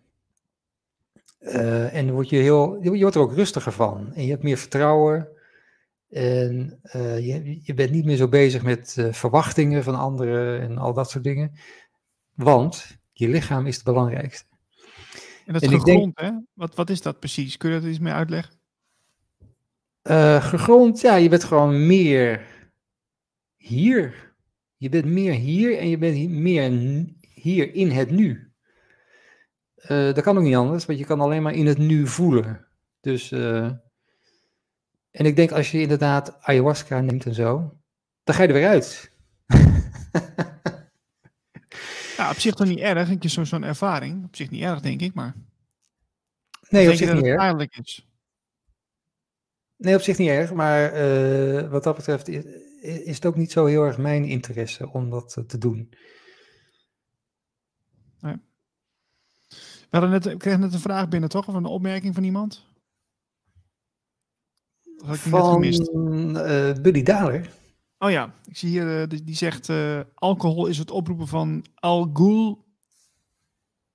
En 1.40 2.12
word 2.12 2.30
je, 2.30 2.36
heel, 2.36 2.84
je 2.84 3.00
wordt 3.00 3.16
er 3.16 3.22
ook 3.22 3.34
rustiger 3.34 3.72
van. 3.72 4.14
En 4.14 4.24
je 4.24 4.30
hebt 4.30 4.44
meer 4.44 4.58
vertrouwen. 4.58 5.35
En 6.10 6.80
uh, 6.96 7.20
je, 7.20 7.60
je 7.62 7.74
bent 7.74 7.92
niet 7.92 8.06
meer 8.06 8.18
zo 8.18 8.28
bezig 8.28 8.64
met 8.64 8.96
uh, 9.00 9.14
verwachtingen 9.14 9.84
van 9.84 9.96
anderen 9.96 10.62
en 10.62 10.78
al 10.78 10.94
dat 10.94 11.10
soort 11.10 11.24
dingen. 11.24 11.52
Want 12.34 12.98
je 13.12 13.28
lichaam 13.28 13.68
is 13.68 13.76
het 13.76 13.84
belangrijkste. 13.84 14.46
En 15.46 15.54
dat 15.54 15.62
is 15.62 15.68
en 15.68 15.80
gegrond, 15.80 16.16
denk, 16.16 16.32
hè? 16.32 16.40
Wat, 16.54 16.76
wat 16.76 16.90
is 16.90 17.02
dat 17.02 17.20
precies? 17.20 17.58
Kun 17.58 17.72
je 17.72 17.80
dat 17.80 17.90
iets 17.90 18.00
meer 18.00 18.14
uitleggen? 18.14 18.54
gegrond, 20.42 21.02
ja, 21.02 21.16
je 21.16 21.30
bent 21.30 21.44
gewoon 21.44 21.88
meer 21.88 22.46
hier. 23.56 24.34
Je 24.78 24.90
bent 24.90 25.06
meer 25.06 25.34
hier 25.34 25.78
en 25.78 25.90
je 25.90 25.98
bent 25.98 26.30
meer 26.30 26.72
hier 27.34 27.74
in 27.74 27.90
het 27.90 28.12
nu. 28.12 28.52
Dat 29.88 30.22
kan 30.22 30.38
ook 30.38 30.44
niet 30.44 30.56
anders, 30.56 30.86
want 30.86 31.00
je 31.00 31.06
kan 31.06 31.22
alleen 31.22 31.44
maar 31.44 31.54
in 31.54 31.66
het 31.66 31.78
nu 31.78 32.08
voelen. 32.08 32.68
Dus, 33.02 33.30
en 35.16 35.26
ik 35.26 35.36
denk 35.36 35.52
als 35.52 35.72
je 35.72 35.82
inderdaad 35.82 36.42
ayahuasca 36.42 37.00
neemt 37.00 37.26
en 37.26 37.34
zo, 37.34 37.78
dan 38.24 38.36
ga 38.36 38.42
je 38.42 38.48
er 38.48 38.54
weer 38.54 38.68
uit. 38.68 39.12
ja, 42.18 42.30
op 42.30 42.40
zich 42.40 42.54
toch 42.54 42.68
niet 42.68 42.80
erg, 42.80 43.10
een 43.10 43.20
keer 43.20 43.30
zo'n 43.30 43.46
zo 43.46 43.62
ervaring. 43.62 44.26
Op 44.26 44.36
zich 44.36 44.50
niet 44.50 44.62
erg, 44.62 44.82
denk 44.82 45.02
ik, 45.02 45.14
maar... 45.14 45.36
Nee, 46.70 46.90
op 46.90 46.96
zich 46.96 47.14
niet 47.14 47.26
erg. 47.26 47.70
is. 47.70 48.08
Nee, 49.78 49.96
op 49.96 50.02
zich 50.02 50.18
niet 50.18 50.30
erg, 50.30 50.54
maar 50.54 50.94
uh, 50.94 51.70
wat 51.70 51.84
dat 51.84 51.96
betreft 51.96 52.28
is, 52.28 52.44
is 52.82 53.16
het 53.16 53.26
ook 53.26 53.36
niet 53.36 53.52
zo 53.52 53.66
heel 53.66 53.84
erg 53.84 53.98
mijn 53.98 54.26
interesse 54.26 54.92
om 54.92 55.10
dat 55.10 55.44
te 55.48 55.58
doen. 55.58 55.94
Nee. 58.20 58.36
We 59.50 59.88
hadden 59.90 60.10
net, 60.10 60.26
ik 60.26 60.38
kreeg 60.38 60.58
net 60.58 60.74
een 60.74 60.80
vraag 60.80 61.08
binnen, 61.08 61.30
toch? 61.30 61.48
Of 61.48 61.54
een 61.54 61.66
opmerking 61.66 62.14
van 62.14 62.24
iemand? 62.24 62.75
Dat 65.06 65.16
had 65.16 65.26
ik 65.26 65.32
van 65.32 65.54
gemist. 65.54 65.90
Uh, 65.94 66.74
Buddy 66.82 67.04
Daler. 67.04 67.50
Oh 67.98 68.12
ja, 68.12 68.34
ik 68.46 68.58
zie 68.58 68.70
hier, 68.70 69.02
uh, 69.02 69.20
die 69.24 69.36
zegt, 69.36 69.70
uh, 69.70 70.00
alcohol 70.14 70.66
is 70.68 70.78
het 70.78 70.92
oproepen 70.92 71.28
van 71.28 71.66
al 71.76 72.10
ghul 72.14 72.66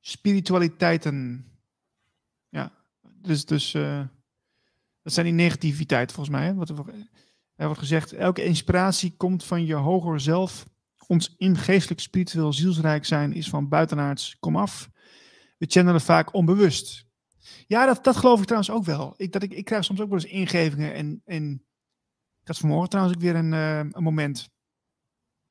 spiritualiteiten. 0.00 1.44
Ja, 2.48 2.72
dus, 3.02 3.44
dus 3.44 3.72
dat 5.02 5.12
zijn 5.12 5.26
die 5.26 5.34
negativiteit 5.34 6.12
volgens 6.12 6.36
mij. 6.36 6.46
Hè? 6.46 6.54
Wat 6.54 6.68
er, 6.68 6.76
er 7.54 7.66
wordt 7.66 7.80
gezegd, 7.80 8.12
elke 8.12 8.44
inspiratie 8.44 9.14
komt 9.16 9.44
van 9.44 9.64
je 9.64 9.74
hoger 9.74 10.20
zelf. 10.20 10.66
Ons 11.06 11.34
ingeestelijk 11.36 12.00
spiritueel 12.00 12.52
zielsrijk 12.52 13.04
zijn 13.04 13.32
is 13.32 13.48
van 13.48 13.68
buitenaards 13.68 14.36
komaf 14.40 14.90
we 15.60 15.66
channelen 15.68 16.00
vaak 16.00 16.34
onbewust. 16.34 17.06
Ja, 17.66 17.86
dat, 17.86 18.04
dat 18.04 18.16
geloof 18.16 18.38
ik 18.38 18.44
trouwens 18.44 18.72
ook 18.72 18.84
wel. 18.84 19.14
Ik, 19.16 19.32
dat 19.32 19.42
ik, 19.42 19.52
ik 19.52 19.64
krijg 19.64 19.84
soms 19.84 20.00
ook 20.00 20.08
wel 20.08 20.18
eens 20.18 20.30
ingevingen. 20.30 20.94
En, 20.94 21.22
en 21.24 21.52
ik 22.40 22.46
had 22.46 22.58
vanmorgen 22.58 22.88
trouwens 22.88 23.16
ook 23.16 23.22
weer 23.22 23.34
een, 23.34 23.52
uh, 23.52 23.78
een 23.78 24.02
moment. 24.02 24.50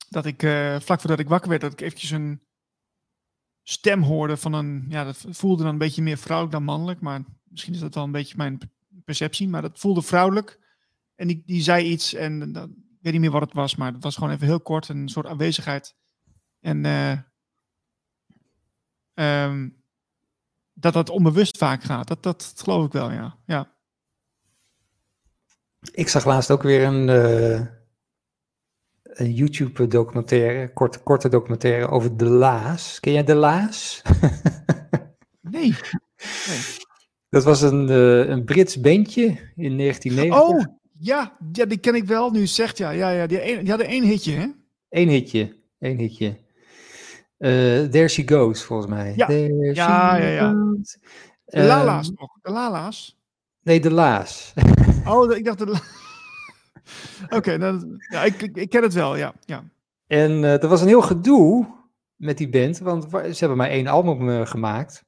Dat 0.09 0.25
ik, 0.25 0.43
uh, 0.43 0.79
vlak 0.79 0.99
voordat 0.99 1.19
ik 1.19 1.27
wakker 1.27 1.49
werd, 1.49 1.61
dat 1.61 1.71
ik 1.71 1.81
eventjes 1.81 2.11
een 2.11 2.41
stem 3.63 4.01
hoorde 4.01 4.37
van 4.37 4.53
een. 4.53 4.85
Ja, 4.89 5.03
dat 5.03 5.25
voelde 5.29 5.63
dan 5.63 5.71
een 5.71 5.77
beetje 5.77 6.01
meer 6.01 6.17
vrouwelijk 6.17 6.55
dan 6.55 6.63
mannelijk. 6.63 7.01
Maar 7.01 7.21
misschien 7.43 7.73
is 7.73 7.79
dat 7.79 7.95
wel 7.95 8.03
een 8.03 8.11
beetje 8.11 8.37
mijn 8.37 8.59
perceptie. 9.05 9.47
Maar 9.47 9.61
dat 9.61 9.79
voelde 9.79 10.01
vrouwelijk. 10.01 10.59
En 11.15 11.27
die, 11.27 11.43
die 11.45 11.61
zei 11.61 11.85
iets 11.85 12.13
en 12.13 12.51
dat, 12.51 12.69
ik 12.69 12.99
weet 13.01 13.13
niet 13.13 13.21
meer 13.21 13.31
wat 13.31 13.41
het 13.41 13.53
was. 13.53 13.75
Maar 13.75 13.93
het 13.93 14.03
was 14.03 14.15
gewoon 14.15 14.33
even 14.33 14.47
heel 14.47 14.61
kort. 14.61 14.89
Een 14.89 15.09
soort 15.09 15.27
aanwezigheid. 15.27 15.95
En. 16.59 16.83
Uh, 16.83 17.17
um, 19.13 19.78
dat 20.79 20.93
dat 20.93 21.09
onbewust 21.09 21.57
vaak 21.57 21.83
gaat. 21.83 22.07
Dat, 22.07 22.23
dat, 22.23 22.53
geloof 22.55 22.85
ik 22.85 22.91
wel, 22.91 23.11
ja. 23.11 23.35
ja. 23.45 23.71
Ik 25.91 26.07
zag 26.07 26.25
laatst 26.25 26.51
ook 26.51 26.63
weer 26.63 26.83
een, 26.83 27.07
uh, 27.07 27.65
een 29.03 29.33
YouTube-documentaire, 29.33 30.73
korte, 30.73 30.99
korte 30.99 31.29
documentaire 31.29 31.87
over 31.87 32.17
De 32.17 32.25
Laas. 32.25 32.99
Ken 32.99 33.13
jij 33.13 33.23
De 33.23 33.35
Laas? 33.35 34.01
nee. 35.41 35.75
nee. 36.47 36.77
Dat 37.29 37.43
was 37.43 37.61
een, 37.61 37.89
uh, 37.89 38.27
een 38.27 38.45
Brits 38.45 38.79
bandje 38.79 39.25
in 39.55 39.77
1990. 39.77 40.39
Oh, 40.39 40.77
ja, 40.99 41.37
ja, 41.51 41.65
die 41.65 41.77
ken 41.77 41.95
ik 41.95 42.05
wel 42.05 42.31
nu 42.31 42.47
zegt 42.47 42.77
ja. 42.77 42.89
Ja, 42.89 43.09
ja 43.09 43.27
die, 43.27 43.51
een, 43.51 43.59
die 43.59 43.69
hadden 43.69 43.87
één 43.87 44.03
hitje, 44.03 44.31
hè? 44.31 44.47
Eén 44.89 45.09
hitje, 45.09 45.55
één 45.79 45.97
hitje. 45.97 46.37
Uh, 47.39 47.83
There 47.83 48.07
She 48.07 48.23
Goes, 48.27 48.63
volgens 48.63 48.89
mij. 48.89 49.13
Ja, 49.15 49.25
There 49.25 49.73
ja, 49.73 50.15
ja, 50.15 50.27
ja. 50.27 50.53
De 51.45 51.63
Lala's 51.63 52.07
um, 52.07 52.15
nog, 52.17 52.37
de 52.41 52.51
Lala's? 52.51 53.17
Nee, 53.61 53.79
de 53.79 53.91
Laas. 53.91 54.53
oh, 55.05 55.35
ik 55.35 55.45
dacht 55.45 55.57
de 55.57 55.65
la 55.65 55.79
Oké, 57.37 57.53
okay, 57.53 57.79
ja, 58.09 58.23
ik, 58.23 58.41
ik, 58.41 58.69
ken 58.69 58.83
het 58.83 58.93
wel, 58.93 59.15
ja. 59.15 59.33
ja. 59.45 59.63
En 60.07 60.31
uh, 60.31 60.63
er 60.63 60.67
was 60.67 60.81
een 60.81 60.87
heel 60.87 61.01
gedoe 61.01 61.67
met 62.15 62.37
die 62.37 62.49
band, 62.49 62.79
want 62.79 63.07
ze 63.11 63.35
hebben 63.39 63.57
maar 63.57 63.69
één 63.69 63.87
album 63.87 64.29
uh, 64.29 64.45
gemaakt. 64.45 65.05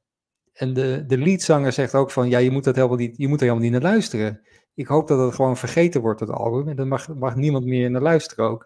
En 0.53 0.73
de, 0.73 1.03
de 1.07 1.17
leadzanger 1.17 1.71
zegt 1.71 1.95
ook 1.95 2.11
van, 2.11 2.29
ja, 2.29 2.37
je 2.37 2.51
moet, 2.51 2.63
dat 2.63 2.75
helemaal 2.75 2.97
niet, 2.97 3.17
je 3.17 3.27
moet 3.27 3.39
er 3.39 3.45
helemaal 3.45 3.63
niet 3.63 3.71
naar 3.71 3.91
luisteren. 3.91 4.41
Ik 4.73 4.87
hoop 4.87 5.07
dat 5.07 5.19
het 5.19 5.35
gewoon 5.35 5.57
vergeten 5.57 6.01
wordt, 6.01 6.19
het 6.19 6.29
album. 6.29 6.67
En 6.67 6.75
dan 6.75 6.87
mag, 6.87 7.07
mag 7.07 7.35
niemand 7.35 7.65
meer 7.65 7.91
naar 7.91 8.01
luisteren 8.01 8.45
ook. 8.45 8.65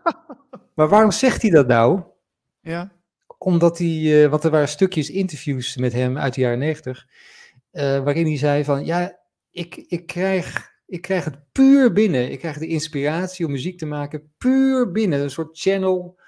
maar 0.74 0.88
waarom 0.88 1.10
zegt 1.10 1.42
hij 1.42 1.50
dat 1.50 1.66
nou? 1.66 2.00
Ja. 2.60 2.92
Omdat 3.38 3.78
hij, 3.78 4.22
uh, 4.22 4.30
want 4.30 4.44
er 4.44 4.50
waren 4.50 4.68
stukjes 4.68 5.10
interviews 5.10 5.76
met 5.76 5.92
hem 5.92 6.18
uit 6.18 6.34
de 6.34 6.40
jaren 6.40 6.58
negentig, 6.58 7.06
uh, 7.72 7.82
waarin 7.82 8.26
hij 8.26 8.36
zei 8.36 8.64
van, 8.64 8.84
ja, 8.84 9.18
ik, 9.50 9.76
ik, 9.76 10.06
krijg, 10.06 10.72
ik 10.86 11.00
krijg 11.00 11.24
het 11.24 11.52
puur 11.52 11.92
binnen. 11.92 12.30
Ik 12.30 12.38
krijg 12.38 12.58
de 12.58 12.66
inspiratie 12.66 13.46
om 13.46 13.52
muziek 13.52 13.78
te 13.78 13.86
maken 13.86 14.32
puur 14.38 14.92
binnen. 14.92 15.20
Een 15.20 15.30
soort 15.30 15.58
channel 15.58 16.20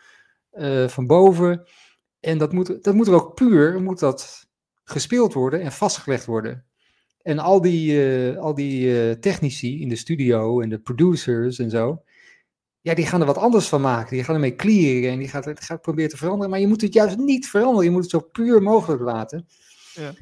uh, 0.52 0.88
van 0.88 1.06
boven. 1.06 1.68
En 2.20 2.38
dat 2.38 2.52
moet, 2.52 2.84
dat 2.84 2.94
moet 2.94 3.06
er 3.06 3.14
ook 3.14 3.34
puur, 3.34 3.82
moet 3.82 3.98
dat 3.98 4.50
gespeeld 4.84 5.32
worden 5.32 5.60
en 5.60 5.72
vastgelegd 5.72 6.24
worden. 6.24 6.64
En 7.22 7.38
al 7.38 7.60
die, 7.60 8.00
al 8.38 8.54
die 8.54 9.18
technici 9.18 9.80
in 9.80 9.88
de 9.88 9.96
studio 9.96 10.60
en 10.60 10.68
de 10.68 10.78
producers 10.78 11.58
en 11.58 11.70
zo, 11.70 12.02
ja, 12.82 12.94
die 12.94 13.06
gaan 13.06 13.20
er 13.20 13.26
wat 13.26 13.38
anders 13.38 13.68
van 13.68 13.80
maken. 13.80 14.16
Die 14.16 14.24
gaan 14.24 14.34
ermee 14.34 14.56
clearen 14.56 15.10
en 15.10 15.18
die 15.18 15.28
gaat, 15.28 15.50
gaat 15.54 15.82
proberen 15.82 16.10
te 16.10 16.16
veranderen. 16.16 16.50
Maar 16.50 16.60
je 16.60 16.66
moet 16.66 16.80
het 16.80 16.94
juist 16.94 17.16
niet 17.16 17.48
veranderen. 17.48 17.84
Je 17.84 17.90
moet 17.90 18.02
het 18.02 18.10
zo 18.10 18.20
puur 18.20 18.62
mogelijk 18.62 19.02
laten. 19.02 19.46
Ja. 19.92 20.14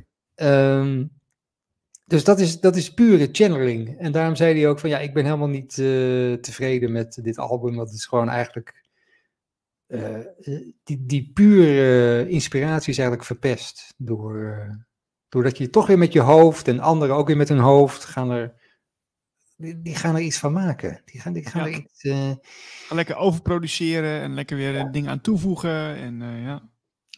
Um, 0.79 1.11
dus 2.05 2.25
dat 2.25 2.41
is, 2.41 2.61
dat 2.61 2.77
is 2.77 2.95
pure 2.95 3.29
channeling. 3.33 3.99
En 3.99 4.13
daarom 4.13 4.37
zei 4.37 4.55
hij 4.55 4.69
ook 4.69 4.79
van 4.79 4.91
ja, 4.91 4.99
ik 4.99 5.15
ben 5.15 5.25
helemaal 5.25 5.49
niet 5.49 5.77
uh, 5.77 6.35
tevreden 6.35 6.93
met 6.93 7.19
dit 7.23 7.39
album. 7.39 7.77
Want 7.77 7.89
het 7.89 7.99
is 7.99 8.07
gewoon 8.07 8.29
eigenlijk. 8.29 8.79
Uh, 9.89 10.19
die, 10.85 11.07
die 11.07 11.31
pure 11.35 12.29
inspiratie 12.29 12.91
is 12.91 12.99
eigenlijk 12.99 13.27
verpest. 13.27 13.95
Door, 13.97 14.69
doordat 15.29 15.59
je 15.59 15.71
toch 15.71 15.87
weer 15.87 15.99
met 15.99 16.13
je 16.13 16.21
hoofd 16.21 16.69
en 16.69 16.81
anderen 16.81 17.17
ook 17.17 17.27
weer 17.27 17.37
met 17.37 17.49
hun 17.49 17.59
hoofd 17.59 18.05
gaan 18.05 18.31
er 18.31 18.60
die, 19.61 19.83
die, 19.83 19.95
gaan 19.95 20.15
er 20.15 20.21
iets 20.21 20.39
van 20.39 20.53
maken. 20.53 21.03
Die 21.05 21.21
gaan, 21.21 21.33
die 21.33 21.47
gaan 21.47 21.67
er 21.67 21.73
iets... 21.73 22.05
Uh... 22.05 22.31
Gaan 22.87 22.97
lekker 22.97 23.17
overproduceren 23.17 24.21
en 24.21 24.35
lekker 24.35 24.57
weer 24.57 24.75
ja. 24.75 24.85
dingen 24.85 25.11
aan 25.11 25.21
toevoegen. 25.21 25.97
En, 25.97 26.21
uh, 26.21 26.43
ja. 26.43 26.63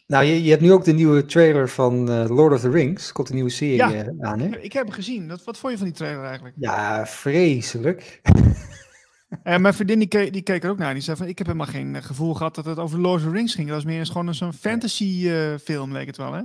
Nou, 0.06 0.24
je, 0.24 0.43
je 0.43 0.51
hebt 0.51 0.62
nu 0.62 0.73
ook 0.73 0.85
de 0.85 0.93
nieuwe 0.93 1.24
trailer 1.24 1.69
van 1.69 2.10
uh, 2.10 2.28
Lord 2.28 2.52
of 2.52 2.60
the 2.60 2.70
Rings. 2.70 3.12
Komt 3.12 3.28
een 3.28 3.35
nieuwe 3.35 3.51
serie 3.51 3.77
ja, 3.77 4.12
aan, 4.19 4.40
hè? 4.40 4.59
Ik 4.59 4.73
heb 4.73 4.85
hem 4.85 4.93
gezien. 4.93 5.28
Wat, 5.28 5.44
wat 5.44 5.59
vond 5.59 5.73
je 5.73 5.78
van 5.78 5.89
die 5.89 5.97
trailer 5.97 6.24
eigenlijk? 6.24 6.55
Ja, 6.59 7.06
vreselijk. 7.06 8.20
En 9.43 9.60
mijn 9.60 9.74
vriendin 9.74 9.98
die 9.98 10.09
keek, 10.09 10.32
die 10.32 10.43
keek 10.43 10.64
er 10.64 10.70
ook 10.70 10.78
naar. 10.78 10.93
Die 10.93 11.02
zei 11.02 11.16
van, 11.16 11.27
ik 11.27 11.39
heb 11.39 11.47
helemaal 11.47 11.69
geen 11.69 12.02
gevoel 12.02 12.35
gehad 12.35 12.55
dat 12.55 12.64
het 12.64 12.78
over 12.78 12.98
Lord 12.98 13.20
of 13.20 13.27
the 13.27 13.31
Rings 13.31 13.55
ging. 13.55 13.66
Dat 13.66 13.77
was 13.77 13.85
meer 13.85 14.06
gewoon 14.06 14.35
zo'n 14.35 14.52
fantasy 14.52 15.28
film, 15.62 15.93
leek 15.93 16.06
het 16.06 16.16
wel, 16.16 16.32
hè? 16.32 16.43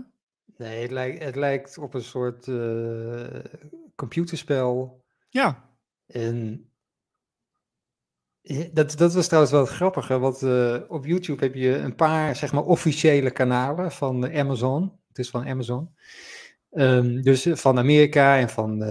Nee, 0.58 0.82
het 0.82 0.92
lijkt, 0.92 1.24
het 1.24 1.36
lijkt 1.36 1.78
op 1.78 1.94
een 1.94 2.04
soort 2.04 2.50
computerspel. 3.96 5.02
Ja. 5.30 5.67
En 6.08 6.70
dat, 8.72 8.98
dat 8.98 9.14
was 9.14 9.26
trouwens 9.26 9.54
wel 9.54 9.62
het 9.62 9.72
grappige, 9.72 10.20
want 10.20 10.42
uh, 10.42 10.78
op 10.88 11.06
YouTube 11.06 11.44
heb 11.44 11.54
je 11.54 11.76
een 11.76 11.96
paar, 11.96 12.36
zeg 12.36 12.52
maar, 12.52 12.64
officiële 12.64 13.32
kanalen 13.32 13.92
van 13.92 14.34
Amazon. 14.34 15.00
Het 15.08 15.18
is 15.18 15.30
van 15.30 15.48
Amazon. 15.48 15.96
Um, 16.72 17.22
dus 17.22 17.48
van 17.52 17.78
Amerika 17.78 18.38
en 18.38 18.50
van 18.50 18.84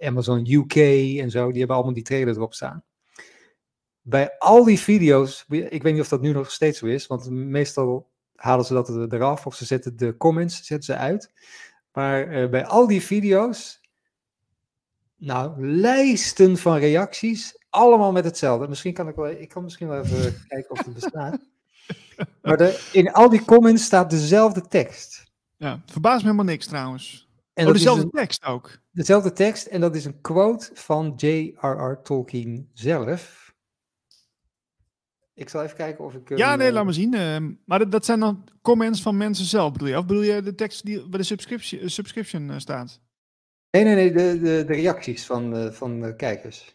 Amazon 0.00 0.46
UK 0.50 0.76
en 1.20 1.30
zo, 1.30 1.48
die 1.48 1.58
hebben 1.58 1.76
allemaal 1.76 1.94
die 1.94 2.02
trailer 2.02 2.34
erop 2.34 2.54
staan. 2.54 2.84
Bij 4.00 4.38
al 4.38 4.64
die 4.64 4.78
video's, 4.78 5.44
ik 5.48 5.82
weet 5.82 5.92
niet 5.92 6.02
of 6.02 6.08
dat 6.08 6.20
nu 6.20 6.32
nog 6.32 6.50
steeds 6.50 6.78
zo 6.78 6.86
is, 6.86 7.06
want 7.06 7.30
meestal 7.30 8.10
halen 8.34 8.64
ze 8.64 8.74
dat 8.74 9.12
eraf 9.12 9.46
of 9.46 9.54
ze 9.54 9.64
zetten 9.64 9.96
de 9.96 10.16
comments 10.16 10.56
zetten 10.56 10.94
ze 10.94 11.00
uit. 11.00 11.32
Maar 11.92 12.48
bij 12.50 12.66
al 12.66 12.86
die 12.86 13.02
video's, 13.02 13.79
nou, 15.20 15.66
lijsten 15.66 16.56
van 16.56 16.76
reacties, 16.76 17.64
allemaal 17.70 18.12
met 18.12 18.24
hetzelfde. 18.24 18.68
Misschien 18.68 18.94
kan 18.94 19.08
ik 19.08 19.14
wel, 19.14 19.30
ik 19.30 19.48
kan 19.48 19.62
misschien 19.62 19.88
wel 19.88 20.02
even 20.02 20.36
kijken 20.48 20.70
of 20.70 20.84
het 20.84 20.94
bestaat. 20.94 21.38
Maar 22.42 22.56
de, 22.56 22.88
in 22.92 23.12
al 23.12 23.28
die 23.28 23.44
comments 23.44 23.84
staat 23.84 24.10
dezelfde 24.10 24.60
tekst. 24.60 25.32
Ja, 25.56 25.82
verbaast 25.86 26.18
me 26.18 26.24
helemaal 26.24 26.44
niks 26.44 26.66
trouwens. 26.66 27.28
En 27.52 27.66
oh, 27.66 27.72
dezelfde 27.72 28.10
tekst 28.10 28.44
ook. 28.44 28.78
Dezelfde 28.90 29.32
tekst 29.32 29.66
en 29.66 29.80
dat 29.80 29.96
is 29.96 30.04
een 30.04 30.20
quote 30.20 30.70
van 30.74 31.12
J.R.R. 31.16 32.02
Tolkien 32.02 32.70
zelf. 32.72 33.54
Ik 35.34 35.48
zal 35.48 35.62
even 35.62 35.76
kijken 35.76 36.04
of 36.04 36.14
ik... 36.14 36.36
Ja, 36.38 36.56
nee, 36.56 36.72
laat 36.72 36.84
maar 36.84 36.94
zien. 36.94 37.14
Uh, 37.14 37.36
maar 37.64 37.90
dat, 37.90 38.04
zijn 38.04 38.20
dan 38.20 38.44
comments 38.62 39.02
van 39.02 39.16
mensen 39.16 39.44
zelf, 39.44 39.72
bedoel 39.72 39.88
je? 39.88 39.98
Of 39.98 40.06
bedoel 40.06 40.22
je 40.22 40.42
de 40.42 40.54
tekst 40.54 40.84
die 40.84 41.08
bij 41.08 41.18
de 41.18 41.24
subscription, 41.24 41.88
subscription 41.88 42.50
uh, 42.50 42.58
staat? 42.58 43.00
Nee, 43.70 43.84
nee, 43.84 43.94
nee, 43.94 44.12
de, 44.12 44.38
de, 44.38 44.64
de 44.64 44.74
reacties 44.74 45.26
van, 45.26 45.56
uh, 45.56 45.70
van 45.70 46.00
de 46.00 46.16
kijkers. 46.16 46.74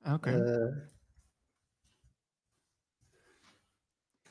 Oké. 0.00 0.12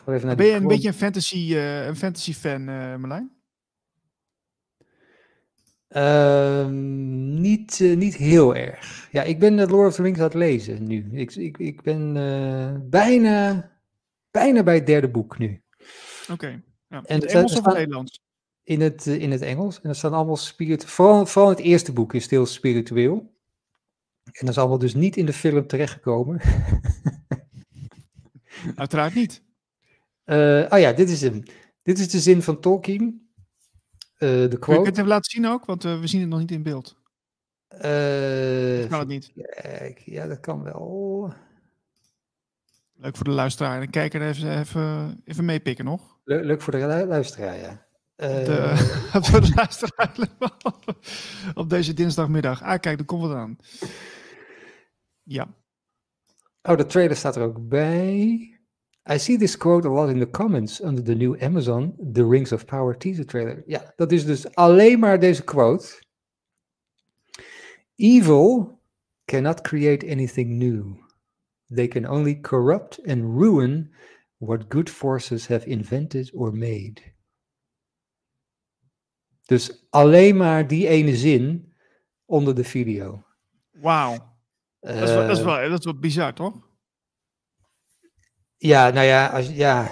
Okay. 0.05 0.35
ben 0.35 0.45
je 0.45 0.53
een 0.53 0.67
beetje 0.67 0.87
een 0.87 0.93
fantasy, 0.93 1.51
uh, 1.51 1.85
een 1.85 1.95
fantasy 1.95 2.33
fan, 2.33 2.69
uh, 2.69 2.95
Marlijn? 2.95 3.37
Uh, 5.89 6.67
niet, 7.39 7.79
niet 7.79 8.15
heel 8.15 8.55
erg. 8.55 9.07
Ja, 9.11 9.23
ik 9.23 9.39
ben 9.39 9.67
Lord 9.69 9.87
of 9.87 9.95
the 9.95 10.01
Rings 10.01 10.19
aan 10.19 10.25
het 10.25 10.33
lezen 10.33 10.87
nu. 10.87 11.09
Ik, 11.11 11.35
ik, 11.35 11.57
ik 11.57 11.81
ben 11.81 12.13
bijna, 12.89 13.71
bijna 14.31 14.63
bij 14.63 14.75
het 14.75 14.85
derde 14.85 15.09
boek 15.09 15.37
nu. 15.37 15.63
Oké. 16.21 16.31
Okay. 16.31 16.63
Ja. 16.87 17.03
En 17.03 17.19
het 17.19 17.31
Engels 17.31 17.57
of 17.57 17.65
het 17.65 17.73
Nederlands? 17.73 18.21
In 18.69 18.81
het, 18.81 19.05
in 19.05 19.31
het 19.31 19.41
Engels. 19.41 19.81
En 19.81 19.89
er 19.89 19.95
staan 19.95 20.13
allemaal 20.13 20.37
spiritueel. 20.37 20.91
Vooral, 20.91 21.25
vooral 21.25 21.49
het 21.49 21.59
eerste 21.59 21.93
boek 21.93 22.13
is 22.13 22.29
heel 22.29 22.45
spiritueel. 22.45 23.33
En 24.23 24.45
dat 24.45 24.49
is 24.49 24.57
allemaal 24.57 24.77
dus 24.77 24.93
niet 24.93 25.17
in 25.17 25.25
de 25.25 25.33
film 25.33 25.67
terechtgekomen. 25.67 26.41
Uiteraard 28.75 29.13
niet. 29.13 29.43
Uh, 30.25 30.65
oh 30.69 30.79
ja, 30.79 30.93
dit 30.93 31.09
is 31.09 31.21
hem. 31.21 31.43
Dit 31.83 31.99
is 31.99 32.09
de 32.09 32.19
zin 32.19 32.41
van 32.41 32.59
Tolkien. 32.59 33.29
Uh, 34.17 34.29
de 34.29 34.47
quote. 34.47 34.59
Kun 34.59 34.73
je 34.73 34.85
het 34.85 34.97
even 34.97 35.07
laten 35.07 35.31
zien 35.31 35.47
ook? 35.47 35.65
Want 35.65 35.85
uh, 35.85 35.99
we 35.99 36.07
zien 36.07 36.21
het 36.21 36.29
nog 36.29 36.39
niet 36.39 36.51
in 36.51 36.63
beeld. 36.63 36.97
kan 38.89 38.99
het 38.99 39.07
niet? 39.07 39.31
Kijk, 39.61 39.99
ja, 39.99 40.27
dat 40.27 40.39
kan 40.39 40.63
wel. 40.63 41.33
Leuk 42.95 43.15
voor 43.15 43.25
de 43.25 43.31
luisteraar. 43.31 43.81
En 43.81 43.89
kijker 43.89 44.21
even, 44.21 44.59
even, 44.59 45.21
even 45.25 45.45
meepikken 45.45 45.85
nog. 45.85 46.19
Le 46.23 46.43
leuk 46.43 46.61
voor 46.61 46.73
de 46.73 47.05
luisteraar, 47.07 47.57
ja. 47.57 47.87
De, 48.19 48.73
voor 49.25 49.41
de 49.41 49.51
luisteraar 49.55 50.15
op 51.53 51.69
deze 51.69 51.93
dinsdagmiddag. 51.93 52.63
Ah, 52.63 52.79
kijk, 52.79 52.99
er 52.99 53.05
komt 53.05 53.21
wat 53.21 53.35
aan. 53.35 53.57
Ja. 55.23 55.47
Oh, 56.61 56.77
de 56.77 56.85
trailer 56.85 57.15
staat 57.15 57.35
er 57.35 57.43
ook 57.43 57.67
bij. 57.67 58.23
I 59.11 59.17
see 59.17 59.37
this 59.37 59.57
quote 59.57 59.87
a 59.87 59.91
lot 59.91 60.09
in 60.09 60.19
the 60.19 60.29
comments 60.29 60.81
under 60.81 61.03
the 61.03 61.15
new 61.15 61.43
Amazon 61.43 61.95
The 62.13 62.27
Rings 62.27 62.51
of 62.51 62.65
Power 62.65 62.97
teaser 62.97 63.25
trailer. 63.25 63.63
Ja, 63.65 63.93
dat 63.95 64.11
is 64.11 64.25
dus 64.25 64.55
alleen 64.55 64.99
maar 64.99 65.19
deze 65.19 65.43
quote. 65.43 66.03
Evil 67.95 68.79
cannot 69.25 69.61
create 69.61 70.11
anything 70.11 70.49
new. 70.49 70.95
They 71.73 71.87
can 71.87 72.09
only 72.09 72.39
corrupt 72.39 73.07
and 73.07 73.39
ruin 73.41 73.93
what 74.37 74.65
good 74.69 74.89
forces 74.89 75.47
have 75.47 75.67
invented 75.67 76.33
or 76.33 76.53
made. 76.53 77.17
Dus 79.49 79.85
alleen 79.89 80.37
maar 80.37 80.67
die 80.67 80.87
ene 80.87 81.15
zin 81.15 81.73
onder 82.25 82.55
de 82.55 82.63
video. 82.63 83.23
Wauw. 83.71 84.13
Uh, 84.13 84.99
dat, 84.99 85.09
is 85.09 85.13
wel, 85.13 85.27
dat, 85.27 85.37
is 85.37 85.43
wel, 85.43 85.69
dat 85.69 85.79
is 85.79 85.85
wel 85.85 85.99
bizar, 85.99 86.33
toch? 86.33 86.67
Ja, 88.57 88.89
nou 88.89 89.05
ja, 89.05 89.27
als, 89.27 89.49
ja 89.49 89.91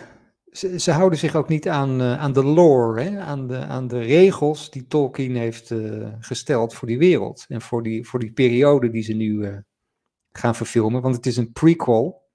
ze, 0.51 0.79
ze, 0.79 0.91
houden 0.91 1.19
zich 1.19 1.35
ook 1.35 1.47
niet 1.47 1.69
aan, 1.69 2.01
uh, 2.01 2.19
aan 2.19 2.33
de 2.33 2.43
lore, 2.43 3.01
hè? 3.01 3.19
Aan, 3.19 3.47
de, 3.47 3.57
aan 3.57 3.87
de 3.87 3.99
regels 3.99 4.69
die 4.69 4.87
Tolkien 4.87 5.35
heeft 5.35 5.69
uh, 5.69 6.07
gesteld 6.19 6.73
voor 6.73 6.87
die 6.87 6.97
wereld. 6.97 7.45
En 7.47 7.61
voor 7.61 7.83
die, 7.83 8.07
voor 8.07 8.19
die 8.19 8.31
periode 8.31 8.89
die 8.89 9.03
ze 9.03 9.13
nu 9.13 9.61
gaan 10.31 10.55
verfilmen. 10.55 11.01
Want 11.01 11.15
het 11.15 11.25
is 11.25 11.37
een 11.37 11.51
prequel. 11.51 12.25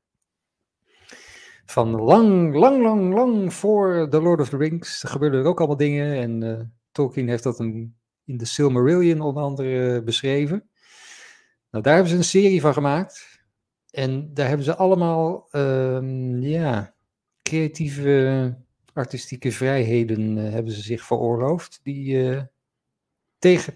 Van 1.64 1.90
lang, 1.90 2.54
lang, 2.54 2.82
lang, 2.82 3.14
lang 3.14 3.54
voor 3.54 4.08
The 4.10 4.20
Lord 4.20 4.40
of 4.40 4.48
the 4.48 4.56
Rings. 4.56 5.02
Er 5.02 5.08
gebeurden 5.08 5.40
er 5.40 5.46
ook 5.46 5.58
allemaal 5.58 5.76
dingen. 5.76 6.16
En 6.16 6.72
Tolkien 6.92 7.28
heeft 7.28 7.42
dat 7.42 7.60
in 7.60 7.96
de 8.24 8.44
Silmarillion 8.44 9.20
onder 9.20 9.42
andere 9.42 10.02
beschreven. 10.02 10.70
Nou, 11.70 11.84
daar 11.84 11.94
hebben 11.94 12.12
ze 12.12 12.18
een 12.18 12.24
serie 12.24 12.60
van 12.60 12.72
gemaakt. 12.72 13.40
En 13.90 14.34
daar 14.34 14.48
hebben 14.48 14.64
ze 14.66 14.76
allemaal 14.76 15.48
um, 15.52 16.40
ja, 16.40 16.94
creatieve, 17.42 18.56
artistieke 18.92 19.52
vrijheden 19.52 20.36
uh, 20.36 20.50
hebben 20.50 20.72
ze 20.72 20.80
zich 20.80 21.04
veroorloofd, 21.04 21.80
die 21.82 22.40
tegen, 23.38 23.74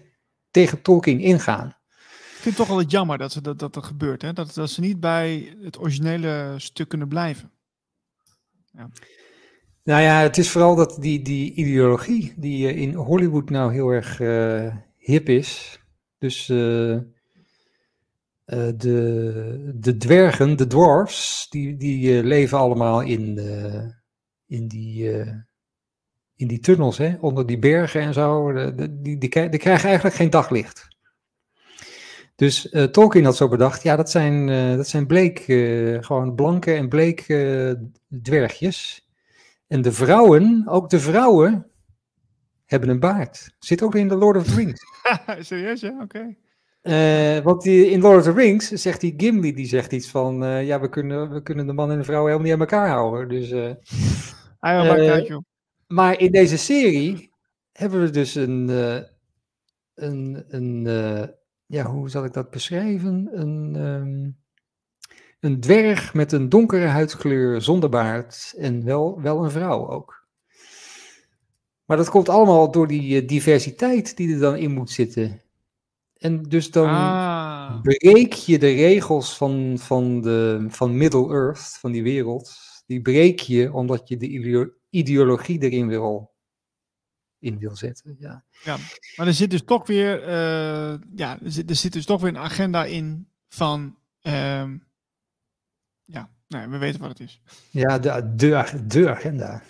tegen 0.51 0.81
Tolkien 0.81 1.19
ingaan. 1.19 1.67
Ik 1.67 2.43
vind 2.43 2.45
het 2.45 2.55
toch 2.55 2.67
wel 2.67 2.77
het 2.77 2.91
jammer 2.91 3.17
dat, 3.17 3.31
ze, 3.31 3.41
dat, 3.41 3.59
dat 3.59 3.75
er 3.75 3.83
gebeurt, 3.83 4.21
hè? 4.21 4.33
Dat, 4.33 4.53
dat 4.53 4.69
ze 4.69 4.81
niet 4.81 4.99
bij 4.99 5.55
het 5.61 5.79
originele 5.79 6.53
stuk 6.57 6.89
kunnen 6.89 7.07
blijven. 7.07 7.51
Ja. 8.71 8.89
Nou 9.87 10.01
ja, 10.01 10.21
het 10.21 10.37
is 10.37 10.49
vooral 10.49 10.75
dat 10.75 10.97
die, 10.99 11.21
die 11.21 11.53
ideologie 11.53 12.33
die 12.35 12.73
in 12.73 12.93
Hollywood 12.93 13.49
nou 13.49 13.73
heel 13.73 13.89
erg 13.89 14.19
uh, 14.19 14.75
hip 14.97 15.29
is. 15.29 15.79
Dus 16.17 16.49
uh, 16.49 16.97
de, 18.45 19.71
de 19.75 19.97
dwergen, 19.97 20.57
de 20.57 20.67
dwarfs, 20.67 21.47
die, 21.49 21.77
die 21.77 22.17
uh, 22.17 22.23
leven 22.23 22.57
allemaal 22.57 23.01
in, 23.01 23.37
uh, 23.37 23.85
in, 24.47 24.67
die, 24.67 25.09
in 26.35 26.47
die 26.47 26.59
tunnels, 26.59 26.97
hè, 26.97 27.15
onder 27.19 27.45
die 27.45 27.59
bergen 27.59 28.01
en 28.01 28.13
zo. 28.13 28.53
De, 28.53 29.01
die, 29.01 29.17
die, 29.17 29.29
krijgen 29.29 29.87
eigenlijk 29.87 30.15
geen 30.15 30.29
daglicht. 30.29 30.87
Dus 32.35 32.75
Tolkien 32.91 33.25
had 33.25 33.35
zo 33.35 33.47
bedacht, 33.47 33.83
ja, 33.83 33.95
dat 33.95 34.09
zijn, 34.09 34.47
dat 34.77 34.87
zijn 34.87 35.07
bleek, 35.07 35.39
gewoon 36.05 36.35
blanke 36.35 36.73
en 36.73 36.89
bleek 36.89 37.25
dwergjes. 38.21 39.06
En 39.67 39.81
de 39.81 39.91
vrouwen, 39.91 40.67
ook 40.67 40.89
de 40.89 40.99
vrouwen, 40.99 41.71
hebben 42.65 42.89
een 42.89 42.99
baard. 42.99 43.55
Zit 43.59 43.81
ook 43.81 43.95
in 43.95 44.07
de 44.07 44.15
Lord 44.15 44.37
of 44.37 44.43
the 44.43 44.55
Rings. 44.55 44.81
Serieus, 45.47 45.81
ja? 45.81 45.91
Oké. 46.01 46.03
Okay. 46.03 46.37
Uh, 47.37 47.43
want 47.43 47.61
die, 47.61 47.89
in 47.89 48.01
Lord 48.01 48.17
of 48.17 48.23
the 48.23 48.31
Rings 48.31 48.67
zegt 48.67 49.01
die 49.01 49.13
Gimli, 49.17 49.53
die 49.53 49.65
zegt 49.65 49.91
iets 49.91 50.09
van, 50.09 50.43
uh, 50.43 50.65
ja, 50.67 50.79
we 50.79 50.89
kunnen, 50.89 51.29
we 51.29 51.41
kunnen 51.41 51.67
de 51.67 51.73
man 51.73 51.91
en 51.91 51.97
de 51.97 52.03
vrouw 52.03 52.25
helemaal 52.25 52.43
niet 52.43 52.53
aan 52.53 52.59
elkaar 52.59 52.89
houden. 52.89 53.29
Dus, 53.29 53.51
uh, 53.51 53.73
ah, 54.59 55.39
maar 55.87 56.19
in 56.19 56.31
deze 56.31 56.57
serie 56.57 57.31
hebben 57.71 58.01
we 58.01 58.09
dus 58.09 58.35
een, 58.35 58.67
een, 59.93 60.45
een 60.47 60.83
ja, 61.65 61.85
hoe 61.85 62.09
zal 62.09 62.25
ik 62.25 62.33
dat 62.33 62.49
beschrijven? 62.49 63.29
Een, 63.31 63.75
um, 63.75 64.37
een 65.39 65.59
dwerg 65.59 66.13
met 66.13 66.31
een 66.31 66.49
donkere 66.49 66.85
huidskleur 66.85 67.61
zonder 67.61 67.89
baard 67.89 68.53
en 68.57 68.83
wel, 68.83 69.21
wel 69.21 69.43
een 69.43 69.51
vrouw 69.51 69.89
ook. 69.89 70.25
Maar 71.85 71.97
dat 71.97 72.09
komt 72.09 72.29
allemaal 72.29 72.71
door 72.71 72.87
die 72.87 73.25
diversiteit 73.25 74.17
die 74.17 74.33
er 74.33 74.39
dan 74.39 74.55
in 74.55 74.71
moet 74.71 74.89
zitten. 74.89 75.41
En 76.17 76.43
dus 76.43 76.71
dan 76.71 76.89
ah. 76.89 77.81
breek 77.81 78.33
je 78.33 78.59
de 78.59 78.71
regels 78.71 79.37
van, 79.37 79.75
van, 79.79 80.21
de, 80.21 80.65
van 80.69 80.97
Middle-earth, 80.97 81.77
van 81.79 81.91
die 81.91 82.03
wereld, 82.03 82.57
die 82.85 83.01
breek 83.01 83.39
je 83.39 83.73
omdat 83.73 84.07
je 84.07 84.17
de 84.17 84.71
ideologie 84.89 85.61
erin 85.61 85.87
wil, 85.87 86.33
in 87.39 87.57
wil 87.57 87.75
zetten. 87.75 88.15
Ja. 88.19 88.45
ja, 88.63 88.77
maar 89.15 89.27
er 89.27 89.33
zit 89.33 89.49
dus 89.49 89.63
toch 89.63 89.87
weer, 89.87 90.21
uh, 90.21 90.99
ja, 91.15 91.39
er 91.43 91.51
zit, 91.51 91.69
er 91.69 91.75
zit 91.75 91.93
dus 91.93 92.05
toch 92.05 92.21
weer 92.21 92.29
een 92.29 92.37
agenda 92.37 92.85
in 92.85 93.27
van, 93.47 93.97
um, 94.21 94.86
ja, 96.07 96.29
nee, 96.47 96.67
we 96.67 96.77
weten 96.77 96.99
wat 96.99 97.09
het 97.09 97.19
is. 97.19 97.41
Ja, 97.69 97.99
de, 97.99 98.33
de, 98.35 98.83
de 98.87 99.09
agenda. 99.09 99.61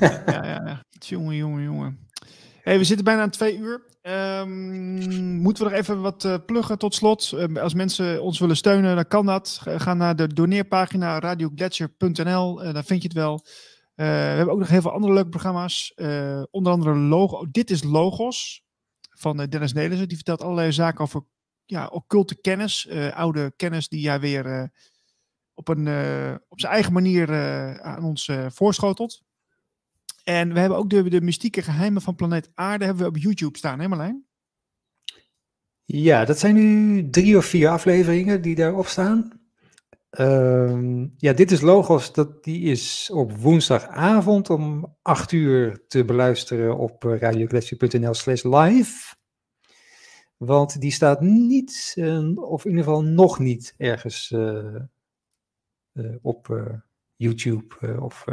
ja, 0.00 0.22
ja, 0.26 0.62
ja. 0.64 0.84
Jongen, 0.98 1.36
jongen, 1.36 1.62
jongen. 1.62 2.08
Hey, 2.62 2.78
we 2.78 2.84
zitten 2.84 3.04
bijna 3.04 3.22
aan 3.22 3.30
twee 3.30 3.56
uur. 3.56 3.88
Um, 4.02 5.40
moeten 5.40 5.64
we 5.64 5.70
nog 5.70 5.78
even 5.78 6.00
wat 6.00 6.24
uh, 6.24 6.34
pluggen 6.46 6.78
tot 6.78 6.94
slot? 6.94 7.32
Uh, 7.34 7.62
als 7.62 7.74
mensen 7.74 8.22
ons 8.22 8.38
willen 8.38 8.56
steunen, 8.56 8.94
dan 8.94 9.06
kan 9.06 9.26
dat. 9.26 9.60
Ga 9.64 9.94
naar 9.94 10.16
de 10.16 10.26
doneerpagina 10.26 11.18
radioglacier.nl. 11.18 12.64
Uh, 12.64 12.72
daar 12.72 12.84
vind 12.84 13.02
je 13.02 13.08
het 13.08 13.16
wel. 13.16 13.44
we 13.94 14.04
hebben 14.04 14.54
ook 14.54 14.58
nog 14.58 14.68
heel 14.68 14.80
veel 14.80 14.92
andere 14.92 15.12
leuke 15.12 15.28
programma's. 15.28 15.94
onder 16.50 16.72
andere 16.72 16.94
Logo. 16.94 17.46
Dit 17.50 17.70
is 17.70 17.82
Logos 17.82 18.62
van 19.10 19.36
Dennis 19.36 19.72
Nelissen. 19.72 20.08
Die 20.08 20.16
vertelt 20.16 20.42
allerlei 20.42 20.72
zaken 20.72 21.00
over 21.00 21.22
ja, 21.64 21.86
occulte 21.86 22.40
kennis. 22.40 22.88
oude 23.14 23.52
kennis 23.56 23.88
die 23.88 24.08
hij 24.08 24.20
weer 24.20 24.70
op, 25.60 25.68
een, 25.68 25.88
op 26.48 26.60
zijn 26.60 26.72
eigen 26.72 26.92
manier 26.92 27.32
aan 27.82 28.04
ons 28.04 28.30
voorschotelt. 28.48 29.22
En 30.24 30.52
we 30.52 30.60
hebben 30.60 30.78
ook 30.78 30.90
de, 30.90 31.10
de 31.10 31.20
mystieke 31.20 31.62
geheimen 31.62 32.02
van 32.02 32.14
planeet 32.14 32.50
Aarde 32.54 32.84
hebben 32.84 33.02
we 33.02 33.08
op 33.08 33.16
YouTube 33.16 33.58
staan, 33.58 33.80
hè 33.80 33.88
Marlijn? 33.88 34.24
Ja, 35.84 36.24
dat 36.24 36.38
zijn 36.38 36.54
nu 36.54 37.10
drie 37.10 37.36
of 37.36 37.44
vier 37.44 37.68
afleveringen 37.68 38.42
die 38.42 38.54
daarop 38.54 38.86
staan. 38.86 39.40
Uh, 40.10 41.04
ja, 41.16 41.32
dit 41.32 41.50
is 41.50 41.60
Logos, 41.60 42.12
dat, 42.12 42.44
die 42.44 42.62
is 42.62 43.10
op 43.12 43.32
woensdagavond 43.32 44.50
om 44.50 44.96
8 45.02 45.32
uur 45.32 45.84
te 45.88 46.04
beluisteren 46.04 46.78
op 46.78 47.04
eh, 47.04 47.18
radioglacier.nl 47.18 48.14
slash 48.14 48.42
live. 48.42 49.14
Want 50.36 50.80
die 50.80 50.92
staat 50.92 51.20
niet, 51.20 51.94
of 52.34 52.64
in 52.64 52.70
ieder 52.70 52.84
geval 52.84 53.02
nog 53.02 53.38
niet, 53.38 53.74
ergens 53.76 54.34
op 56.22 56.72
YouTube 57.16 57.98
of 58.00 58.24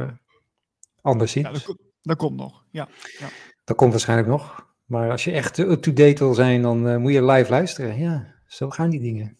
anderszins. 1.02 1.48
Ja, 1.48 1.54
dat, 1.54 1.78
dat, 2.02 2.18
komt 2.18 2.38
nog, 2.38 2.64
ja. 2.72 2.88
ja. 3.20 3.28
Dat 3.64 3.76
komt 3.76 3.92
waarschijnlijk 3.92 4.30
nog. 4.30 4.66
Maar 4.86 5.12
als 5.12 5.24
je 5.24 5.32
echt 5.32 5.58
up-to-date 5.58 6.24
wil 6.24 6.34
zijn, 6.34 6.62
dan 6.62 7.02
moet 7.02 7.14
je 7.14 7.26
live 7.26 7.50
luisteren. 7.50 8.00
Ja, 8.00 8.36
zo 8.48 8.70
gaan 8.70 8.90
die 8.90 9.02
dingen. 9.02 9.38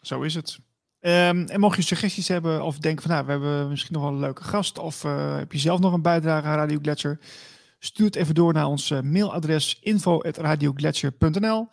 Zo 0.00 0.22
is 0.22 0.34
het. 0.34 0.58
Um, 1.00 1.44
en 1.44 1.60
mocht 1.60 1.76
je 1.76 1.82
suggesties 1.82 2.28
hebben 2.28 2.62
of 2.62 2.78
denken 2.78 3.02
van 3.02 3.10
nou, 3.10 3.24
we 3.24 3.30
hebben 3.30 3.68
misschien 3.68 3.92
nog 3.92 4.02
wel 4.02 4.12
een 4.12 4.18
leuke 4.18 4.44
gast 4.44 4.78
of 4.78 5.04
uh, 5.04 5.36
heb 5.36 5.52
je 5.52 5.58
zelf 5.58 5.80
nog 5.80 5.92
een 5.92 6.02
bijdrage 6.02 6.46
aan 6.46 6.56
Radio 6.56 6.78
Gletscher, 6.82 7.18
stuur 7.78 8.06
het 8.06 8.16
even 8.16 8.34
door 8.34 8.52
naar 8.52 8.66
ons 8.66 8.90
uh, 8.90 9.00
mailadres 9.00 9.78
info.radioglacier.nl 9.82 11.68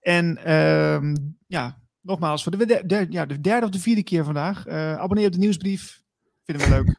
En 0.00 0.52
um, 0.54 1.36
ja, 1.46 1.78
nogmaals, 2.00 2.42
voor 2.42 2.58
de, 2.58 2.86
de, 2.86 3.06
ja, 3.10 3.26
de 3.26 3.40
derde 3.40 3.66
of 3.66 3.72
de 3.72 3.80
vierde 3.80 4.02
keer 4.02 4.24
vandaag, 4.24 4.68
abonneer 4.68 5.26
op 5.26 5.32
de 5.32 5.38
nieuwsbrief. 5.38 6.02
Vinden 6.44 6.68
we 6.68 6.74
leuk. 6.74 6.98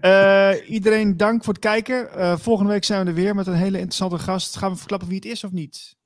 Uh, 0.00 0.68
iedereen 0.76 1.16
dank 1.16 1.44
voor 1.44 1.52
het 1.52 1.62
kijken. 1.62 2.08
Uh, 2.16 2.36
volgende 2.38 2.72
week 2.72 2.84
zijn 2.84 3.02
we 3.04 3.08
er 3.08 3.16
weer 3.16 3.34
met 3.34 3.46
een 3.46 3.54
hele 3.54 3.78
interessante 3.78 4.18
gast. 4.18 4.56
Gaan 4.56 4.70
we 4.70 4.76
verklappen 4.76 5.08
wie 5.08 5.16
het 5.16 5.26
is 5.26 5.44
of 5.44 5.50
niet? 5.50 5.96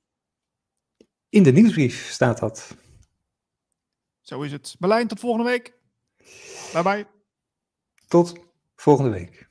In 1.29 1.43
de 1.43 1.51
nieuwsbrief 1.51 2.09
staat 2.11 2.39
dat. 2.39 2.75
Zo 4.21 4.41
is 4.41 4.51
het. 4.51 4.75
Berlijn, 4.79 5.07
tot 5.07 5.19
volgende 5.19 5.49
week. 5.49 5.73
Bye 6.73 6.83
bye. 6.83 7.07
Tot 8.07 8.33
volgende 8.75 9.11
week. 9.11 9.46